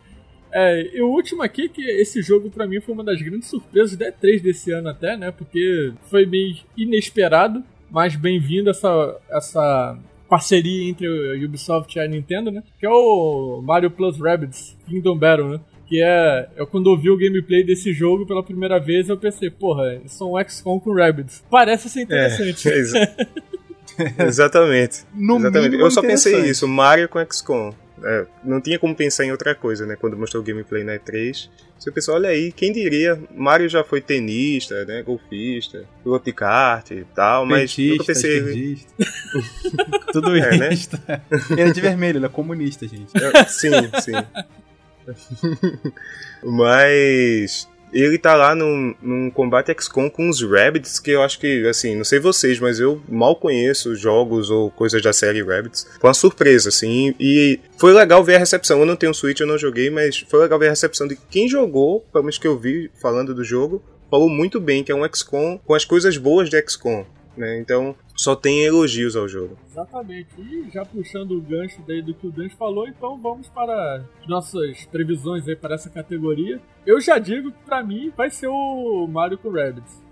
É, 0.58 0.96
e 0.96 1.02
o 1.02 1.08
último 1.08 1.42
aqui, 1.42 1.68
que 1.68 1.82
esse 1.82 2.22
jogo 2.22 2.48
pra 2.48 2.66
mim 2.66 2.80
foi 2.80 2.94
uma 2.94 3.04
das 3.04 3.20
grandes 3.20 3.48
surpresas 3.50 3.94
da 3.94 4.10
E3 4.10 4.40
desse 4.40 4.72
ano 4.72 4.88
até, 4.88 5.14
né? 5.14 5.30
Porque 5.30 5.92
foi 6.08 6.25
meio 6.25 6.56
inesperado, 6.75 7.62
mas 7.90 8.16
bem-vindo 8.16 8.70
essa, 8.70 9.16
essa 9.30 9.98
parceria 10.30 10.88
entre 10.88 11.06
a 11.06 11.44
Ubisoft 11.44 11.94
e 11.94 12.00
a 12.00 12.08
Nintendo, 12.08 12.50
né? 12.50 12.62
Que 12.80 12.86
é 12.86 12.90
o 12.90 13.60
Mario 13.62 13.90
Plus 13.90 14.18
Rabbids 14.18 14.75
Kingdom 14.88 15.18
Battle, 15.18 15.50
né? 15.50 15.60
Que 15.86 16.02
é, 16.02 16.48
eu 16.56 16.66
quando 16.66 16.90
eu 16.90 16.96
vi 16.96 17.10
o 17.10 17.18
gameplay 17.18 17.62
desse 17.62 17.92
jogo 17.92 18.25
pela 18.26 18.42
primeira 18.42 18.78
vez, 18.80 19.10
eu 19.10 19.16
pensei, 19.18 19.50
porra, 19.50 20.00
isso 20.06 20.25
é 20.25 20.26
um 20.26 20.48
XCOM 20.48 20.80
com 20.80 20.94
Rabbids. 20.94 21.44
Parece 21.50 21.90
ser 21.90 22.00
interessante. 22.00 22.66
É, 22.68 22.78
exa- 22.78 23.16
Exatamente. 24.26 25.04
No 25.14 25.36
Exatamente. 25.36 25.76
Eu 25.76 25.90
só 25.90 26.00
pensei 26.00 26.40
isso, 26.48 26.66
Mario 26.66 27.08
com 27.10 27.18
XCOM. 27.25 27.72
É, 28.05 28.26
não 28.45 28.61
tinha 28.61 28.79
como 28.79 28.95
pensar 28.95 29.25
em 29.25 29.33
outra 29.33 29.55
coisa, 29.55 29.87
né? 29.87 29.97
Quando 29.97 30.17
mostrou 30.17 30.43
o 30.43 30.47
gameplay 30.47 30.85
na 30.85 30.99
E3. 30.99 31.49
Você 31.79 31.91
pensou, 31.91 32.15
olha 32.15 32.31
aí, 32.31 32.53
quem 32.53 32.73
diria? 32.73 33.21
Mario 33.35 33.69
já 33.69 33.85
foi 33.85 34.00
tenista, 34.00 34.85
né? 34.87 35.03
Golfista, 35.03 35.85
piloto 36.03 36.25
de 36.25 36.33
kart 36.33 36.91
e 36.91 37.05
tal, 37.15 37.45
mas 37.47 37.76
nunca 37.76 38.05
pensei. 38.05 38.79
Tudo 40.12 40.37
É, 40.37 40.57
né? 40.57 40.73
isso. 40.73 40.91
Ele 41.50 41.61
é 41.62 41.71
de 41.71 41.81
vermelho, 41.81 42.19
ele 42.19 42.26
é 42.26 42.29
comunista, 42.31 42.87
gente. 42.88 43.11
É, 43.17 43.45
Sim, 43.45 43.71
sim. 44.00 44.12
Mas 46.43 47.69
ele 48.03 48.19
tá 48.19 48.35
lá 48.35 48.55
num, 48.55 48.95
num 49.00 49.31
combate 49.31 49.75
XCOM 49.79 50.11
com 50.11 50.29
os 50.29 50.43
Rabbits, 50.43 50.99
que 50.99 51.11
eu 51.11 51.23
acho 51.23 51.38
que, 51.38 51.67
assim, 51.67 51.95
não 51.95 52.05
sei 52.05 52.19
vocês, 52.19 52.59
mas 52.59 52.79
eu 52.79 53.00
mal 53.09 53.37
conheço 53.37 53.95
jogos 53.95 54.50
ou 54.50 54.71
coisas 54.71 55.03
da 55.03 55.12
série 55.12 55.43
Rabbits. 55.43 55.87
Foi 56.00 56.09
uma 56.09 56.15
surpresa, 56.15 56.69
assim, 56.69 57.15
e 57.19 57.59
foi 57.76 57.93
legal 57.93 58.23
ver 58.23 58.37
a 58.37 58.38
recepção. 58.38 58.81
Eu 58.81 58.87
não 58.87 58.97
tenho 58.97 59.15
Switch, 59.15 59.41
eu 59.41 59.47
não 59.47 59.59
joguei, 59.59 59.91
mas 59.91 60.19
foi 60.29 60.41
legal 60.41 60.59
ver 60.59 60.67
a 60.67 60.71
recepção 60.71 61.07
de 61.07 61.17
quem 61.31 61.49
jogou, 61.49 62.00
pelo 62.12 62.25
menos 62.25 62.38
que 62.38 62.47
eu 62.47 62.59
vi 62.59 62.91
falando 63.00 63.35
do 63.35 63.45
jogo, 63.45 63.83
falou 64.11 64.29
muito 64.29 64.61
bem 64.61 64.85
que 64.85 64.93
é 64.93 64.95
um 64.95 65.07
XCOM 65.12 65.59
com 65.59 65.75
as 65.75 65.85
coisas 65.85 66.17
boas 66.17 66.49
de 66.49 66.61
XCOM. 66.69 67.05
Né? 67.37 67.59
Então, 67.61 67.95
só 68.16 68.35
tem 68.35 68.64
elogios 68.64 69.14
ao 69.14 69.28
jogo. 69.28 69.59
Exatamente. 69.69 70.28
E 70.38 70.71
já 70.73 70.85
puxando 70.87 71.33
o 71.33 71.40
gancho 71.40 71.83
daí 71.87 72.00
do 72.00 72.14
que 72.14 72.26
o 72.26 72.31
Dan 72.31 72.49
falou, 72.50 72.88
então 72.88 73.19
vamos 73.19 73.49
para 73.49 74.02
nossas 74.26 74.87
previsões 74.87 75.47
aí 75.47 75.55
para 75.55 75.75
essa 75.75 75.90
categoria. 75.90 76.59
Eu 76.87 76.99
já 77.00 77.19
digo 77.19 77.52
que 77.52 77.59
pra 77.66 77.83
mim 77.83 78.11
vai 78.16 78.31
ser 78.31 78.47
o 78.49 79.07
Mario 79.07 79.37
com 79.37 79.50
Rabbids. 79.50 80.02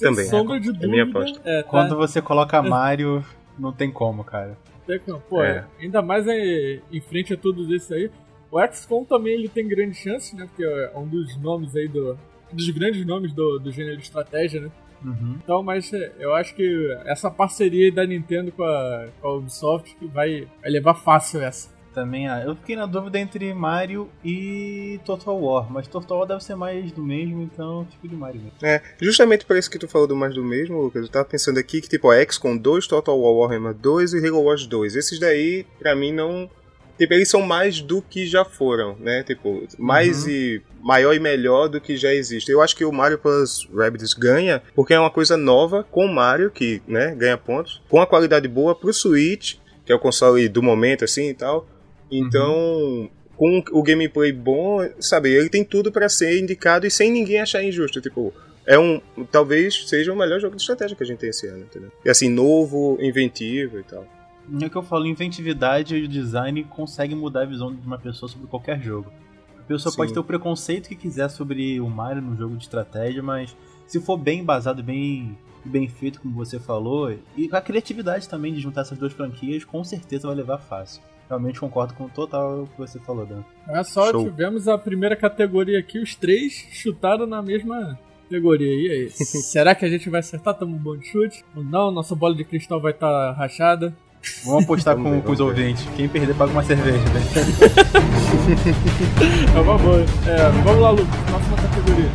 Também. 0.00 0.24
sombra 0.26 0.58
de 0.58 0.68
É 0.70 0.72
dúvida. 0.72 0.88
minha 0.88 1.04
aposta. 1.04 1.40
é, 1.44 1.62
tá- 1.62 1.68
Quando 1.68 1.96
você 1.96 2.20
coloca 2.20 2.60
Mario, 2.62 3.24
não 3.58 3.72
tem 3.72 3.90
como, 3.90 4.24
cara. 4.24 4.56
Tem 4.86 4.98
como- 4.98 5.20
Pô, 5.20 5.42
É. 5.42 5.64
ainda 5.80 6.02
mais 6.02 6.26
é, 6.26 6.80
em 6.90 7.00
frente 7.00 7.34
a 7.34 7.36
tudo 7.36 7.72
isso 7.74 7.94
aí. 7.94 8.10
O 8.50 8.60
XCOM 8.66 9.04
também 9.04 9.34
ele 9.34 9.48
tem 9.48 9.68
grande 9.68 9.94
chance, 9.94 10.34
né? 10.34 10.44
Porque 10.46 10.64
é 10.64 10.90
um 10.96 11.06
dos 11.06 11.36
nomes 11.36 11.76
aí 11.76 11.86
do. 11.86 12.18
um 12.52 12.56
dos 12.56 12.68
grandes 12.70 13.06
nomes 13.06 13.32
do, 13.32 13.60
do 13.60 13.70
gênero 13.70 13.96
de 13.96 14.02
estratégia, 14.02 14.60
né? 14.62 14.70
Uhum. 15.04 15.38
Então, 15.42 15.62
mas 15.62 15.92
é, 15.92 16.12
eu 16.18 16.34
acho 16.34 16.54
que 16.54 16.96
essa 17.04 17.30
parceria 17.30 17.86
aí 17.86 17.90
da 17.90 18.06
Nintendo 18.06 18.52
com 18.52 18.62
a, 18.62 19.08
com 19.20 19.28
a 19.28 19.34
Ubisoft 19.36 19.96
vai, 20.08 20.48
vai 20.60 20.70
levar 20.70 20.94
fácil 20.94 21.40
essa. 21.42 21.68
Também, 21.92 22.28
ah, 22.28 22.40
eu 22.46 22.54
fiquei 22.54 22.76
na 22.76 22.86
dúvida 22.86 23.18
entre 23.18 23.52
Mario 23.52 24.08
e 24.24 25.00
Total 25.04 25.36
War, 25.36 25.70
mas 25.70 25.88
Total 25.88 26.18
War 26.18 26.28
deve 26.28 26.44
ser 26.44 26.54
mais 26.54 26.92
do 26.92 27.02
mesmo, 27.02 27.42
então 27.42 27.84
fico 27.90 28.06
de 28.06 28.14
Mario 28.14 28.40
mesmo. 28.40 28.56
É, 28.62 28.80
justamente 29.00 29.44
por 29.44 29.56
isso 29.56 29.68
que 29.68 29.78
tu 29.78 29.88
falou 29.88 30.06
do 30.06 30.14
mais 30.14 30.32
do 30.32 30.44
mesmo, 30.44 30.80
Lucas, 30.80 31.02
eu 31.02 31.08
tava 31.08 31.24
pensando 31.24 31.58
aqui 31.58 31.80
que, 31.80 31.88
tipo, 31.88 32.08
a 32.08 32.24
XCOM 32.24 32.56
2, 32.56 32.86
Total 32.86 33.18
War 33.18 33.32
Warhammer 33.32 33.74
2 33.74 34.14
e 34.14 34.24
Halo 34.24 34.44
Wars 34.44 34.66
2. 34.66 34.94
Esses 34.94 35.18
daí, 35.18 35.66
pra 35.80 35.96
mim, 35.96 36.12
não... 36.12 36.48
Tipo, 37.00 37.14
eles 37.14 37.30
são 37.30 37.40
mais 37.40 37.80
do 37.80 38.02
que 38.02 38.26
já 38.26 38.44
foram, 38.44 38.94
né? 39.00 39.22
Tipo, 39.22 39.66
mais 39.78 40.24
Uhum. 40.24 40.30
e... 40.30 40.62
Maior 40.82 41.14
e 41.14 41.18
melhor 41.18 41.66
do 41.68 41.80
que 41.80 41.96
já 41.96 42.12
existe. 42.14 42.50
Eu 42.50 42.60
acho 42.60 42.76
que 42.76 42.84
o 42.84 42.92
Mario 42.92 43.18
Plus 43.18 43.66
Rabbids 43.74 44.12
ganha 44.12 44.62
porque 44.74 44.92
é 44.92 45.00
uma 45.00 45.10
coisa 45.10 45.34
nova 45.36 45.82
com 45.90 46.04
o 46.04 46.14
Mario, 46.14 46.50
que, 46.50 46.82
né, 46.86 47.14
ganha 47.14 47.38
pontos, 47.38 47.80
com 47.88 48.00
a 48.02 48.06
qualidade 48.06 48.46
boa 48.48 48.74
pro 48.74 48.92
Switch, 48.92 49.54
que 49.84 49.92
é 49.92 49.94
o 49.94 49.98
console 49.98 50.46
do 50.48 50.62
momento, 50.62 51.04
assim, 51.04 51.30
e 51.30 51.34
tal. 51.34 51.66
Então... 52.10 53.10
Com 53.36 53.62
o 53.72 53.82
gameplay 53.82 54.32
bom, 54.32 54.86
sabe, 54.98 55.30
ele 55.32 55.48
tem 55.48 55.64
tudo 55.64 55.90
pra 55.90 56.10
ser 56.10 56.38
indicado 56.38 56.86
e 56.86 56.90
sem 56.90 57.10
ninguém 57.10 57.40
achar 57.40 57.64
injusto. 57.64 57.98
Tipo, 57.98 58.34
é 58.66 58.78
um. 58.78 59.00
Talvez 59.32 59.88
seja 59.88 60.12
o 60.12 60.16
melhor 60.16 60.38
jogo 60.38 60.54
de 60.56 60.60
estratégia 60.60 60.94
que 60.94 61.02
a 61.02 61.06
gente 61.06 61.20
tem 61.20 61.30
esse 61.30 61.46
ano, 61.46 61.60
entendeu? 61.60 61.90
E 62.04 62.10
assim, 62.10 62.28
novo, 62.28 62.98
inventivo 63.00 63.78
e 63.78 63.82
tal. 63.82 64.06
É 64.60 64.66
o 64.66 64.70
que 64.70 64.76
eu 64.76 64.82
falo, 64.82 65.06
inventividade 65.06 65.96
e 65.96 66.04
o 66.04 66.08
design 66.08 66.64
consegue 66.64 67.14
mudar 67.14 67.42
a 67.42 67.46
visão 67.46 67.74
de 67.74 67.86
uma 67.86 67.98
pessoa 67.98 68.28
sobre 68.28 68.46
qualquer 68.46 68.80
jogo. 68.80 69.12
A 69.58 69.62
pessoa 69.62 69.92
Sim. 69.92 69.96
pode 69.98 70.12
ter 70.12 70.18
o 70.18 70.24
preconceito 70.24 70.88
que 70.88 70.96
quiser 70.96 71.28
sobre 71.28 71.80
o 71.80 71.88
Mario 71.88 72.22
no 72.22 72.36
jogo 72.36 72.56
de 72.56 72.64
estratégia, 72.64 73.22
mas 73.22 73.56
se 73.86 74.00
for 74.00 74.16
bem 74.16 74.40
embasado, 74.40 74.82
bem, 74.82 75.36
bem 75.64 75.88
feito, 75.88 76.20
como 76.20 76.34
você 76.34 76.58
falou, 76.58 77.16
e 77.36 77.48
com 77.48 77.56
a 77.56 77.60
criatividade 77.60 78.28
também 78.28 78.52
de 78.52 78.60
juntar 78.60 78.80
essas 78.82 78.98
duas 78.98 79.12
franquias, 79.12 79.64
com 79.64 79.84
certeza 79.84 80.26
vai 80.26 80.36
levar 80.36 80.58
fácil. 80.58 81.02
Realmente 81.28 81.60
concordo 81.60 81.94
com 81.94 82.08
total 82.08 82.62
o 82.62 82.66
que 82.66 82.76
você 82.76 82.98
falou, 82.98 83.24
Dan. 83.24 83.44
Olha 83.68 83.84
só, 83.84 84.10
Show. 84.10 84.24
tivemos 84.24 84.66
a 84.66 84.76
primeira 84.76 85.14
categoria 85.14 85.78
aqui, 85.78 86.00
os 86.00 86.16
três 86.16 86.52
chutaram 86.72 87.24
na 87.24 87.40
mesma 87.40 87.96
categoria. 88.24 88.74
E 88.74 88.90
aí? 88.90 89.10
Será 89.14 89.74
que 89.74 89.84
a 89.84 89.88
gente 89.88 90.10
vai 90.10 90.20
acertar? 90.20 90.54
Tamo 90.54 90.74
um 90.74 90.78
bom 90.78 90.96
de 90.96 91.06
chute? 91.06 91.44
Ou 91.54 91.62
não? 91.62 91.92
Nossa 91.92 92.16
bola 92.16 92.34
de 92.34 92.44
cristal 92.44 92.80
vai 92.80 92.92
estar 92.92 93.32
rachada. 93.32 93.94
Vamos 94.44 94.64
apostar 94.64 94.94
Vamos 94.94 95.10
com, 95.10 95.16
ver, 95.16 95.22
com 95.24 95.32
os 95.32 95.40
ouvintes. 95.40 95.84
Quem 95.96 96.08
perder 96.08 96.34
paga 96.34 96.52
uma 96.52 96.62
cerveja, 96.62 96.98
né? 96.98 97.20
É 99.54 99.60
uma 99.60 99.78
boa. 99.78 100.00
É, 100.26 100.50
vamos 100.64 100.80
lá, 100.80 100.90
Lucas. 100.90 101.14
Próxima 101.26 101.56
categoria. 101.56 102.10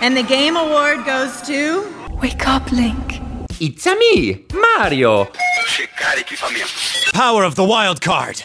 And 0.00 0.14
the 0.14 0.22
game 0.22 0.56
award 0.56 1.04
goes 1.04 1.40
to. 1.42 1.86
Wake 2.20 2.46
up, 2.46 2.70
Link. 2.74 3.20
It's 3.60 3.86
a 3.86 3.94
me, 3.96 4.44
Mario. 4.52 5.26
Power 7.12 7.44
of 7.44 7.56
the 7.56 7.64
wild 7.64 8.00
card. 8.00 8.42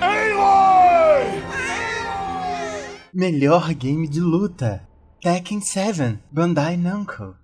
Melhor 3.13 3.73
game 3.75 4.08
de 4.08 4.19
luta: 4.19 4.82
Tekken 5.21 5.62
7, 5.62 6.19
Bandai 6.32 6.75
Namco, 6.77 7.36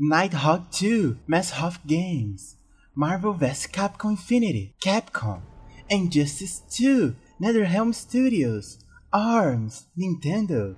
Nighthawk 0.00 0.72
2, 0.72 1.18
Mass 1.28 1.52
Masshoff 1.52 1.78
Games, 1.86 2.56
Marvel 2.96 3.32
vs 3.32 3.68
Capcom 3.68 4.10
Infinity, 4.10 4.74
Capcom, 4.82 5.42
Injustice 5.88 6.62
2, 6.68 7.14
NetherRealm 7.40 7.94
Studios, 7.94 8.80
ARMS, 9.12 9.86
Nintendo. 9.96 10.74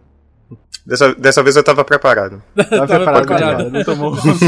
Dessa, 0.86 1.12
dessa 1.16 1.42
vez 1.42 1.56
eu 1.56 1.64
tava 1.64 1.84
preparado. 1.84 2.40
Tava 2.54 2.86
preparado, 2.86 3.26
cara, 3.26 3.68
não 3.68 3.82
tomou 3.82 4.12
um 4.14 4.16
susto? 4.16 4.44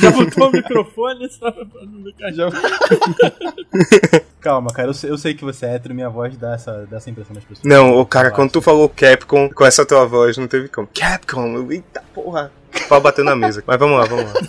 Já 0.00 0.10
botou 0.12 0.48
o 0.48 0.52
microfone 0.52 1.28
só 1.32 1.50
pra 1.50 1.64
não 1.84 2.32
Já- 2.32 2.48
Calma, 4.40 4.72
cara, 4.72 4.88
eu 4.90 4.94
sei, 4.94 5.10
eu 5.10 5.18
sei 5.18 5.34
que 5.34 5.44
você 5.44 5.66
é 5.66 5.74
hétero, 5.74 5.96
minha 5.96 6.08
voz 6.08 6.36
dá 6.36 6.54
essa, 6.54 6.86
dá 6.88 6.98
essa 6.98 7.10
impressão 7.10 7.34
nas 7.34 7.42
pessoas. 7.42 7.64
Não, 7.64 7.98
o 7.98 8.06
cara, 8.06 8.30
quando 8.30 8.52
tu 8.52 8.62
falou 8.62 8.88
Capcom 8.88 9.50
com 9.50 9.64
essa 9.66 9.84
tua 9.84 10.06
voz, 10.06 10.38
não 10.38 10.46
teve 10.46 10.68
como. 10.68 10.88
Capcom, 10.96 11.56
eu, 11.56 11.72
eita 11.72 12.04
porra. 12.14 12.52
Pau 12.88 13.00
bateu 13.00 13.24
na 13.24 13.34
mesa. 13.34 13.60
Mas 13.66 13.78
vamos 13.80 13.98
lá, 13.98 14.04
vamos 14.04 14.32
lá. 14.32 14.40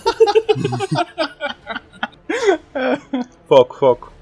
foco, 3.47 3.75
foco. 3.79 4.13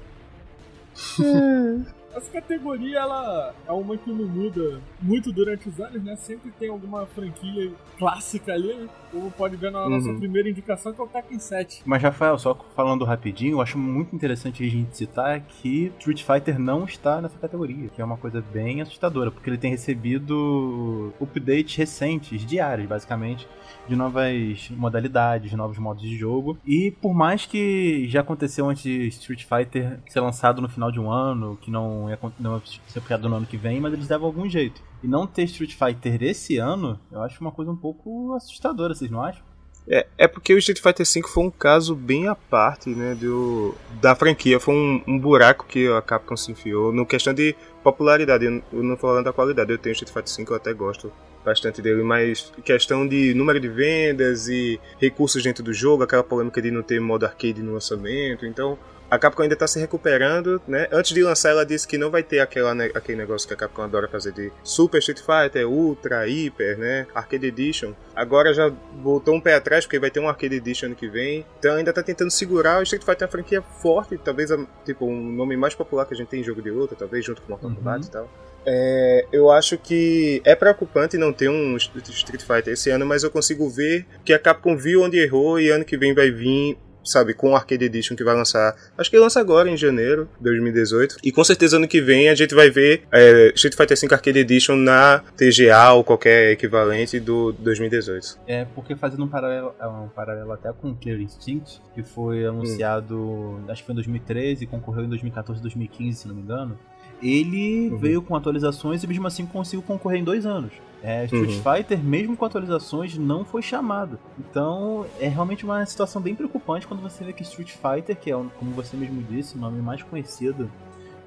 Essa 2.18 2.32
categoria, 2.32 2.98
ela 2.98 3.54
é 3.64 3.70
uma 3.70 3.96
que 3.96 4.10
não 4.10 4.26
muda 4.26 4.80
muito 5.00 5.32
durante 5.32 5.68
os 5.68 5.78
anos, 5.78 6.02
né? 6.02 6.16
Sempre 6.16 6.50
tem 6.58 6.68
alguma 6.68 7.06
franquia 7.06 7.70
clássica 7.96 8.54
ali, 8.54 8.74
né? 8.74 8.88
Como 9.10 9.30
pode 9.30 9.56
ver 9.56 9.70
na 9.72 9.88
nossa 9.88 10.08
Uhum. 10.08 10.18
primeira 10.18 10.48
indicação, 10.48 10.92
que 10.92 11.00
é 11.00 11.04
o 11.04 11.06
Tekken 11.06 11.38
7. 11.38 11.82
Mas, 11.84 12.02
Rafael, 12.02 12.38
só 12.38 12.54
falando 12.76 13.04
rapidinho, 13.04 13.52
eu 13.52 13.60
acho 13.60 13.78
muito 13.78 14.14
interessante 14.14 14.62
a 14.64 14.68
gente 14.68 14.96
citar 14.96 15.40
que 15.40 15.92
Street 15.98 16.22
Fighter 16.22 16.58
não 16.58 16.84
está 16.84 17.20
nessa 17.20 17.38
categoria, 17.38 17.88
que 17.88 18.00
é 18.00 18.04
uma 18.04 18.16
coisa 18.16 18.42
bem 18.52 18.80
assustadora, 18.82 19.30
porque 19.30 19.48
ele 19.48 19.58
tem 19.58 19.70
recebido 19.70 21.12
updates 21.20 21.76
recentes, 21.76 22.44
diários, 22.46 22.88
basicamente, 22.88 23.46
de 23.88 23.96
novas 23.96 24.68
modalidades, 24.70 25.52
novos 25.52 25.78
modos 25.78 26.02
de 26.02 26.16
jogo. 26.16 26.58
E 26.66 26.90
por 27.00 27.14
mais 27.14 27.46
que 27.46 28.06
já 28.08 28.20
aconteceu 28.20 28.68
antes 28.68 28.82
de 28.82 29.08
Street 29.08 29.44
Fighter 29.44 29.98
ser 30.08 30.20
lançado 30.20 30.60
no 30.60 30.68
final 30.68 30.90
de 30.92 31.00
um 31.00 31.10
ano, 31.10 31.56
que 31.60 31.70
não 31.70 32.08
ia, 32.10 32.18
não 32.38 32.56
ia 32.56 32.62
ser 32.86 33.00
criado 33.00 33.28
no 33.28 33.36
ano 33.36 33.46
que 33.46 33.56
vem, 33.56 33.80
mas 33.80 33.92
eles 33.92 34.08
davam 34.08 34.26
algum 34.26 34.48
jeito. 34.48 34.82
E 35.02 35.06
não 35.06 35.26
ter 35.26 35.44
Street 35.44 35.74
Fighter 35.74 36.22
esse 36.22 36.56
ano, 36.56 36.98
eu 37.10 37.22
acho 37.22 37.40
uma 37.40 37.52
coisa 37.52 37.70
um 37.70 37.76
pouco 37.76 38.34
assustadora, 38.34 38.94
vocês 38.94 39.10
não 39.10 39.22
acham? 39.22 39.42
É, 39.90 40.06
é 40.18 40.28
porque 40.28 40.52
o 40.52 40.58
Street 40.58 40.80
Fighter 40.82 41.06
V 41.06 41.26
foi 41.26 41.44
um 41.44 41.50
caso 41.50 41.94
bem 41.94 42.28
à 42.28 42.34
parte, 42.34 42.90
né, 42.90 43.14
do, 43.14 43.74
da 44.02 44.14
franquia. 44.14 44.60
Foi 44.60 44.74
um, 44.74 45.02
um 45.06 45.18
buraco 45.18 45.64
que 45.66 45.88
a 45.88 46.02
Capcom 46.02 46.36
se 46.36 46.52
enfiou 46.52 46.92
no 46.92 47.06
questão 47.06 47.32
de 47.32 47.56
popularidade. 47.82 48.44
Eu, 48.44 48.82
não 48.82 48.98
falando 48.98 49.24
da 49.24 49.32
qualidade, 49.32 49.72
eu 49.72 49.78
tenho 49.78 49.94
Street 49.94 50.12
Fighter 50.12 50.44
V, 50.44 50.52
eu 50.52 50.56
até 50.56 50.74
gosto 50.74 51.10
bastante 51.42 51.80
dele, 51.80 52.02
mas 52.02 52.52
questão 52.62 53.08
de 53.08 53.32
número 53.32 53.58
de 53.58 53.68
vendas 53.68 54.48
e 54.48 54.78
recursos 55.00 55.42
dentro 55.42 55.64
do 55.64 55.72
jogo, 55.72 56.02
aquela 56.02 56.22
polêmica 56.22 56.60
de 56.60 56.70
não 56.70 56.82
ter 56.82 57.00
modo 57.00 57.24
arcade 57.24 57.62
no 57.62 57.72
lançamento. 57.72 58.44
Então, 58.44 58.78
a 59.10 59.18
Capcom 59.18 59.42
ainda 59.42 59.54
está 59.54 59.66
se 59.66 59.78
recuperando, 59.78 60.60
né? 60.66 60.86
Antes 60.92 61.12
de 61.14 61.22
lançar, 61.22 61.50
ela 61.50 61.64
disse 61.64 61.86
que 61.86 61.96
não 61.98 62.10
vai 62.10 62.22
ter 62.22 62.40
aquela, 62.40 62.74
né, 62.74 62.90
aquele 62.94 63.18
negócio 63.18 63.46
que 63.48 63.54
a 63.54 63.56
Capcom 63.56 63.82
adora 63.82 64.08
fazer 64.08 64.32
de 64.32 64.52
Super 64.62 64.98
Street 64.98 65.20
Fighter, 65.20 65.68
Ultra, 65.68 66.24
Hyper, 66.26 66.78
né? 66.78 67.06
Arcade 67.14 67.46
Edition. 67.46 67.92
Agora 68.14 68.52
já 68.52 68.72
voltou 69.02 69.34
um 69.34 69.40
pé 69.40 69.54
atrás, 69.54 69.84
porque 69.84 69.98
vai 69.98 70.10
ter 70.10 70.20
um 70.20 70.28
Arcade 70.28 70.56
Edition 70.56 70.86
ano 70.86 70.94
que 70.94 71.08
vem. 71.08 71.44
Então 71.58 71.74
ainda 71.76 71.92
tá 71.92 72.02
tentando 72.02 72.30
segurar. 72.30 72.80
O 72.80 72.82
Street 72.82 73.02
Fighter 73.04 73.22
é 73.22 73.24
uma 73.26 73.30
franquia 73.32 73.62
forte, 73.62 74.18
talvez 74.18 74.50
a- 74.52 74.58
tipo 74.84 75.06
um 75.06 75.32
nome 75.32 75.56
mais 75.56 75.74
popular 75.74 76.04
que 76.06 76.14
a 76.14 76.16
gente 76.16 76.28
tem 76.28 76.40
em 76.40 76.44
jogo 76.44 76.60
de 76.62 76.70
luta, 76.70 76.94
talvez 76.94 77.24
junto 77.24 77.42
com 77.42 77.50
Mortal 77.50 77.70
Uhum. 77.70 77.76
Kombat 77.76 78.06
e 78.06 78.10
tal. 78.10 78.28
É, 78.66 79.24
eu 79.32 79.50
acho 79.50 79.78
que 79.78 80.42
é 80.44 80.54
preocupante 80.54 81.16
não 81.16 81.32
ter 81.32 81.48
um 81.48 81.76
Street 81.76 82.42
Fighter 82.42 82.74
esse 82.74 82.90
ano, 82.90 83.06
mas 83.06 83.22
eu 83.22 83.30
consigo 83.30 83.68
ver 83.70 84.06
que 84.24 84.32
a 84.34 84.38
Capcom 84.38 84.76
viu 84.76 85.02
onde 85.02 85.18
errou 85.18 85.58
e 85.58 85.70
ano 85.70 85.84
que 85.84 85.96
vem 85.96 86.12
vai 86.14 86.30
vir 86.30 86.76
sabe, 87.10 87.34
com 87.34 87.50
o 87.50 87.56
Arcade 87.56 87.84
Edition 87.84 88.16
que 88.16 88.24
vai 88.24 88.34
lançar. 88.34 88.76
Acho 88.96 89.10
que 89.10 89.18
lança 89.18 89.40
agora 89.40 89.70
em 89.70 89.76
janeiro 89.76 90.28
de 90.38 90.44
2018. 90.44 91.16
E 91.22 91.32
com 91.32 91.44
certeza 91.44 91.76
ano 91.76 91.88
que 91.88 92.00
vem 92.00 92.28
a 92.28 92.34
gente 92.34 92.54
vai 92.54 92.70
ver 92.70 93.02
é, 93.12 93.52
Street 93.54 93.74
Fighter 93.74 93.98
V 93.98 94.14
Arcade 94.14 94.38
Edition 94.38 94.76
na 94.76 95.22
TGA 95.36 95.92
ou 95.92 96.04
qualquer 96.04 96.52
equivalente 96.52 97.18
do 97.20 97.52
2018. 97.52 98.38
É, 98.46 98.64
porque 98.74 98.94
fazendo 98.96 99.24
um 99.24 99.28
paralelo, 99.28 99.74
é 99.80 99.86
um 99.86 100.08
paralelo 100.08 100.52
até 100.52 100.72
com 100.72 100.90
o 100.90 100.94
Clear 100.94 101.20
Instinct, 101.20 101.80
que 101.94 102.02
foi 102.02 102.44
anunciado, 102.46 103.60
acho 103.68 103.82
que 103.82 103.86
foi 103.86 103.92
em 103.92 103.96
2013 103.96 104.64
e 104.64 104.66
concorreu 104.66 105.04
em 105.04 105.08
2014 105.08 105.60
2015, 105.60 106.20
se 106.20 106.28
não 106.28 106.34
me 106.34 106.42
engano. 106.42 106.78
ele 107.22 107.90
veio 107.96 108.22
com 108.22 108.36
atualizações 108.36 109.02
e 109.02 109.06
mesmo 109.06 109.26
assim 109.26 109.44
conseguiu 109.46 109.82
concorrer 109.82 110.20
em 110.20 110.24
dois 110.24 110.46
anos. 110.46 110.72
É, 111.02 111.24
Street 111.26 111.54
Uhum. 111.56 111.62
Fighter, 111.76 111.98
mesmo 112.02 112.36
com 112.36 112.44
atualizações, 112.44 113.16
não 113.16 113.44
foi 113.44 113.62
chamado. 113.62 114.18
Então 114.38 115.06
é 115.20 115.28
realmente 115.28 115.64
uma 115.64 115.84
situação 115.86 116.20
bem 116.20 116.34
preocupante 116.34 116.86
quando 116.88 117.00
você 117.00 117.22
vê 117.24 117.32
que 117.32 117.42
Street 117.44 117.70
Fighter, 117.72 118.16
que 118.16 118.30
é, 118.30 118.36
um- 118.36 118.48
como 118.48 118.72
você 118.72 118.96
mesmo 118.96 119.22
disse, 119.22 119.56
o 119.56 119.60
nome 119.60 119.80
mais 119.80 120.02
conhecido 120.02 120.68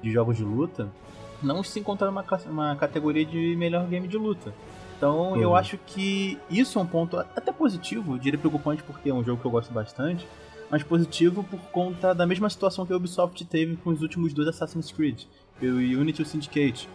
de 0.02 0.10
jogos 0.12 0.36
de 0.36 0.44
luta, 0.44 0.88
não 1.42 1.62
se 1.62 1.80
encontra 1.80 2.06
numa 2.08 2.24
uma 2.50 2.76
categoria 2.76 3.24
de 3.24 3.56
melhor 3.56 3.86
game 3.86 4.06
de 4.06 4.18
luta. 4.18 4.52
Então 4.98 5.36
eu 5.36 5.50
Uhum. 5.50 5.56
acho 5.56 5.78
que 5.78 6.38
isso 6.50 6.78
é 6.78 6.82
um 6.82 6.86
ponto 6.86 7.16
até 7.16 7.50
positivo, 7.50 8.14
eu 8.14 8.18
diria 8.18 8.38
preocupante 8.38 8.82
porque 8.82 9.08
é 9.08 9.14
um 9.14 9.24
jogo 9.24 9.40
que 9.40 9.46
eu 9.46 9.50
gosto 9.50 9.72
bastante, 9.72 10.28
mas 10.70 10.82
positivo 10.82 11.42
por 11.44 11.58
conta 11.72 12.14
da 12.14 12.26
mesma 12.26 12.48
situação 12.50 12.84
que 12.84 12.92
a 12.92 12.96
Ubisoft 12.96 13.42
teve 13.46 13.76
com 13.76 13.90
os 13.90 14.02
últimos 14.02 14.32
dois 14.34 14.48
Assassin's 14.48 14.92
Creed, 14.92 15.22
o 15.62 15.66
Unity 15.66 16.20
e 16.20 16.22
o 16.22 16.26
Syndicate. 16.26 16.88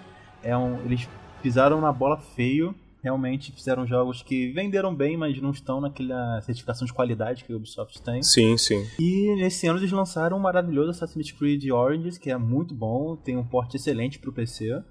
É 0.43 0.55
um, 0.55 0.79
eles 0.85 1.09
pisaram 1.41 1.79
na 1.81 1.91
bola 1.91 2.17
feio, 2.17 2.73
realmente 3.01 3.51
fizeram 3.51 3.85
jogos 3.85 4.21
que 4.21 4.51
venderam 4.51 4.93
bem, 4.93 5.15
mas 5.15 5.39
não 5.41 5.51
estão 5.51 5.79
naquela 5.79 6.41
certificação 6.41 6.85
de 6.85 6.93
qualidade 6.93 7.43
que 7.43 7.53
a 7.53 7.55
Ubisoft 7.55 8.01
tem. 8.01 8.21
Sim, 8.23 8.57
sim. 8.57 8.85
E 8.99 9.35
nesse 9.35 9.67
ano 9.67 9.79
eles 9.79 9.91
lançaram 9.91 10.37
um 10.37 10.39
maravilhoso 10.39 10.91
Assassin's 10.91 11.31
Creed 11.31 11.69
Origins, 11.69 12.17
que 12.17 12.29
é 12.29 12.37
muito 12.37 12.73
bom, 12.73 13.15
tem 13.15 13.37
um 13.37 13.45
porte 13.45 13.77
excelente 13.77 14.19
pro 14.19 14.33
PC. 14.33 14.81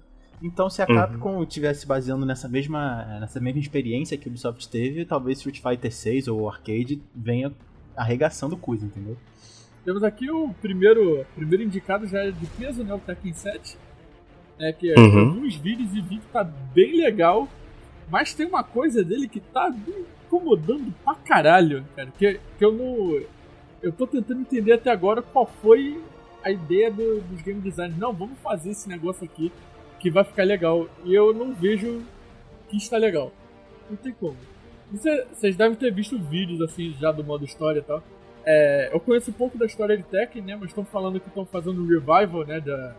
Então, 0.41 0.69
se 0.69 0.81
a 0.81 0.85
Uhum. 0.87 0.95
Capcom 0.95 1.43
estivesse 1.43 1.85
baseando 1.87 2.25
nessa 2.25 2.47
mesma, 2.47 3.19
nessa 3.19 3.39
mesma 3.39 3.59
experiência 3.59 4.17
que 4.17 4.27
a 4.27 4.29
Ubisoft 4.29 4.69
teve, 4.69 5.03
talvez 5.03 5.39
Street 5.39 5.59
Fighter 5.61 5.91
6 5.91 6.27
ou 6.27 6.47
Arcade 6.47 7.01
venha 7.15 7.51
arregaçando 7.95 8.55
coisa, 8.55 8.85
entendeu? 8.85 9.17
Temos 9.83 10.03
aqui 10.03 10.29
o 10.29 10.53
primeiro, 10.61 11.25
primeiro 11.35 11.63
indicado 11.63 12.05
já 12.05 12.19
é 12.19 12.31
de 12.31 12.45
peso, 12.47 12.83
né? 12.83 12.93
O 12.93 12.99
Tekken 12.99 13.33
7. 13.33 13.77
É 14.59 14.71
que 14.73 14.91
Uhum. 14.93 15.19
eu 15.19 15.31
vi 15.33 15.39
uns 15.47 15.55
vídeos 15.55 15.93
e 15.95 16.01
vi 16.01 16.17
que 16.17 16.27
tá 16.33 16.43
bem 16.43 16.97
legal. 16.97 17.47
Mas 18.09 18.33
tem 18.33 18.47
uma 18.47 18.63
coisa 18.63 19.03
dele 19.03 19.27
que 19.27 19.39
tá 19.39 19.69
me 19.69 20.05
incomodando 20.25 20.93
pra 21.03 21.15
caralho, 21.15 21.85
cara. 21.95 22.09
Que, 22.17 22.39
que 22.57 22.65
eu 22.65 22.71
não. 22.71 23.21
Eu 23.81 23.91
tô 23.91 24.07
tentando 24.07 24.41
entender 24.41 24.73
até 24.73 24.89
agora 24.89 25.21
qual 25.21 25.45
foi 25.61 26.01
a 26.43 26.49
ideia 26.49 26.89
do- 26.89 27.21
dos 27.21 27.41
game 27.41 27.59
designers. 27.61 27.97
Não, 27.99 28.13
vamos 28.13 28.37
fazer 28.39 28.71
esse 28.71 28.87
negócio 28.89 29.25
aqui 29.25 29.51
que 29.99 30.09
vai 30.09 30.23
ficar 30.23 30.43
legal. 30.43 30.87
E 31.03 31.13
eu 31.13 31.33
não 31.33 31.53
vejo 31.53 32.01
que 32.69 32.77
está 32.77 32.97
legal. 32.97 33.31
Não 33.89 33.97
tem 33.97 34.13
como. 34.13 34.37
Você- 34.91 35.25
Vocês 35.33 35.55
devem 35.55 35.75
ter 35.77 35.91
visto 35.93 36.17
vídeos 36.17 36.61
assim 36.61 36.95
já 36.99 37.11
do 37.11 37.23
modo 37.23 37.43
história 37.45 37.79
e 37.79 37.83
tal. 37.83 38.01
É, 38.45 38.89
eu 38.93 38.99
conheço 39.01 39.29
um 39.29 39.33
pouco 39.33 39.57
da 39.57 39.65
história 39.65 39.97
de 39.97 40.03
Tekken, 40.03 40.41
né? 40.41 40.55
Mas 40.55 40.69
estão 40.69 40.85
falando 40.85 41.19
que 41.19 41.27
estão 41.27 41.45
fazendo 41.45 41.81
um 41.83 41.85
revival, 41.87 42.45
né? 42.45 42.61
Da, 42.61 42.95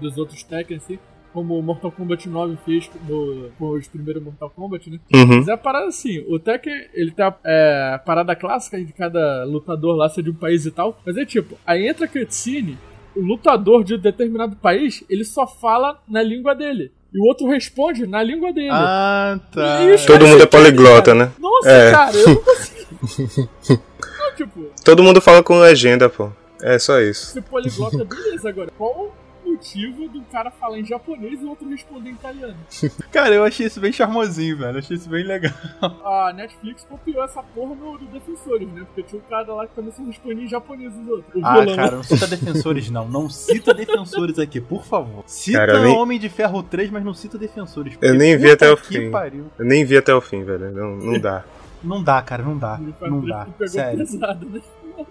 dos 0.00 0.16
outros 0.18 0.42
Tekken, 0.42 0.76
assim. 0.76 0.98
Como 1.32 1.58
o 1.58 1.62
Mortal 1.62 1.92
Kombat 1.92 2.26
9 2.28 2.56
fez 2.64 2.90
no, 3.06 3.50
com 3.58 3.70
os 3.70 3.86
primeiros 3.86 4.22
Mortal 4.22 4.50
Kombat, 4.50 4.88
né? 4.90 4.98
Uhum. 5.14 5.36
Mas 5.38 5.48
é 5.48 5.52
a 5.52 5.56
parada 5.58 5.86
assim, 5.86 6.24
o 6.26 6.38
Tekken, 6.38 6.86
ele 6.94 7.10
tem 7.10 7.24
a, 7.24 7.34
é, 7.44 7.92
a 7.94 7.98
parada 7.98 8.34
clássica 8.34 8.82
de 8.82 8.92
cada 8.92 9.44
lutador 9.44 9.94
lá 9.94 10.08
ser 10.08 10.22
de 10.22 10.30
um 10.30 10.34
país 10.34 10.64
e 10.64 10.70
tal. 10.70 10.98
Mas 11.04 11.16
é 11.16 11.24
tipo, 11.26 11.56
aí 11.66 11.86
entra 11.86 12.06
a 12.06 12.08
cutscene, 12.08 12.78
o 13.14 13.20
lutador 13.20 13.84
de 13.84 13.94
um 13.94 13.98
determinado 13.98 14.56
país, 14.56 15.04
ele 15.08 15.24
só 15.24 15.46
fala 15.46 16.00
na 16.08 16.22
língua 16.22 16.54
dele. 16.54 16.90
E 17.12 17.18
o 17.20 17.24
outro 17.24 17.46
responde 17.46 18.06
na 18.06 18.22
língua 18.22 18.52
dele. 18.52 18.68
Ah, 18.70 19.38
tá. 19.52 19.78
Todo 20.06 20.18
caras 20.18 20.28
mundo 20.30 20.40
é 20.42 20.44
entendem, 20.44 20.46
poliglota, 20.46 21.12
cara. 21.12 21.24
né? 21.26 21.32
Nossa, 21.38 21.70
É. 21.70 21.90
cara, 21.90 22.16
eu 22.16 22.28
não 22.28 22.36
consigo. 22.36 23.48
não, 24.18 24.34
tipo, 24.36 24.66
Todo 24.84 25.02
mundo 25.02 25.20
fala 25.20 25.42
com 25.42 25.58
legenda, 25.58 26.08
pô. 26.08 26.30
É 26.60 26.78
só 26.78 27.00
isso. 27.00 27.26
se 27.32 27.40
poliglota, 27.40 28.04
beleza. 28.04 28.48
Agora, 28.48 28.70
qual 28.76 29.14
motivo 29.58 30.08
do 30.08 30.20
cara 30.22 30.50
falar 30.50 30.78
em 30.78 30.84
japonês 30.84 31.40
e 31.42 31.44
o 31.44 31.48
outro 31.50 31.68
responder 31.68 32.10
em 32.10 32.14
italiano? 32.14 32.56
Cara, 33.10 33.34
eu 33.34 33.44
achei 33.44 33.66
isso 33.66 33.80
bem 33.80 33.92
charmosinho, 33.92 34.56
velho. 34.56 34.74
Eu 34.74 34.78
achei 34.78 34.96
isso 34.96 35.08
bem 35.08 35.24
legal. 35.24 35.52
A 36.04 36.32
Netflix 36.32 36.84
copiou 36.88 37.24
essa 37.24 37.42
porra 37.42 37.74
no, 37.74 37.98
no 37.98 38.06
Defensores, 38.06 38.68
né? 38.68 38.84
Porque 38.86 39.02
tinha 39.02 39.20
um 39.20 39.24
cara 39.28 39.52
lá 39.52 39.66
que 39.66 39.74
começou 39.74 40.04
a 40.04 40.06
responder 40.08 40.42
em 40.42 40.48
japonês 40.48 40.94
os 40.96 41.08
outros. 41.08 41.34
O 41.42 41.46
Ah, 41.46 41.60
vilão. 41.60 41.76
cara, 41.76 41.96
não 41.96 42.02
cita 42.02 42.26
defensores, 42.28 42.90
não. 42.90 43.08
Não 43.08 43.28
cita 43.28 43.74
defensores 43.74 44.38
aqui, 44.38 44.60
por 44.60 44.84
favor. 44.84 45.24
Cita 45.26 45.58
Cara, 45.58 45.80
nem- 45.82 45.96
Homem 45.96 46.18
de 46.18 46.28
Ferro 46.28 46.62
3, 46.62 46.90
mas 46.90 47.04
não 47.04 47.12
cita 47.14 47.36
defensores. 47.36 47.98
Eu 48.00 48.14
nem 48.14 48.36
vi 48.36 48.50
até 48.50 48.70
o 48.70 48.76
que 48.76 48.86
fim. 48.86 49.10
Pariu. 49.10 49.46
Eu 49.58 49.64
nem 49.64 49.84
vi 49.84 49.96
até 49.96 50.14
o 50.14 50.20
fim, 50.20 50.44
velho. 50.44 50.70
Não, 50.70 50.96
não 50.96 51.20
dá. 51.20 51.44
Não 51.82 52.02
dá, 52.02 52.20
cara, 52.22 52.42
não 52.42 52.56
dá. 52.58 52.78
Não 53.02 53.24
dá. 53.24 53.46
Pegou 53.56 53.68
Sério. 53.68 53.98
pesado, 53.98 54.46
né? 54.48 54.60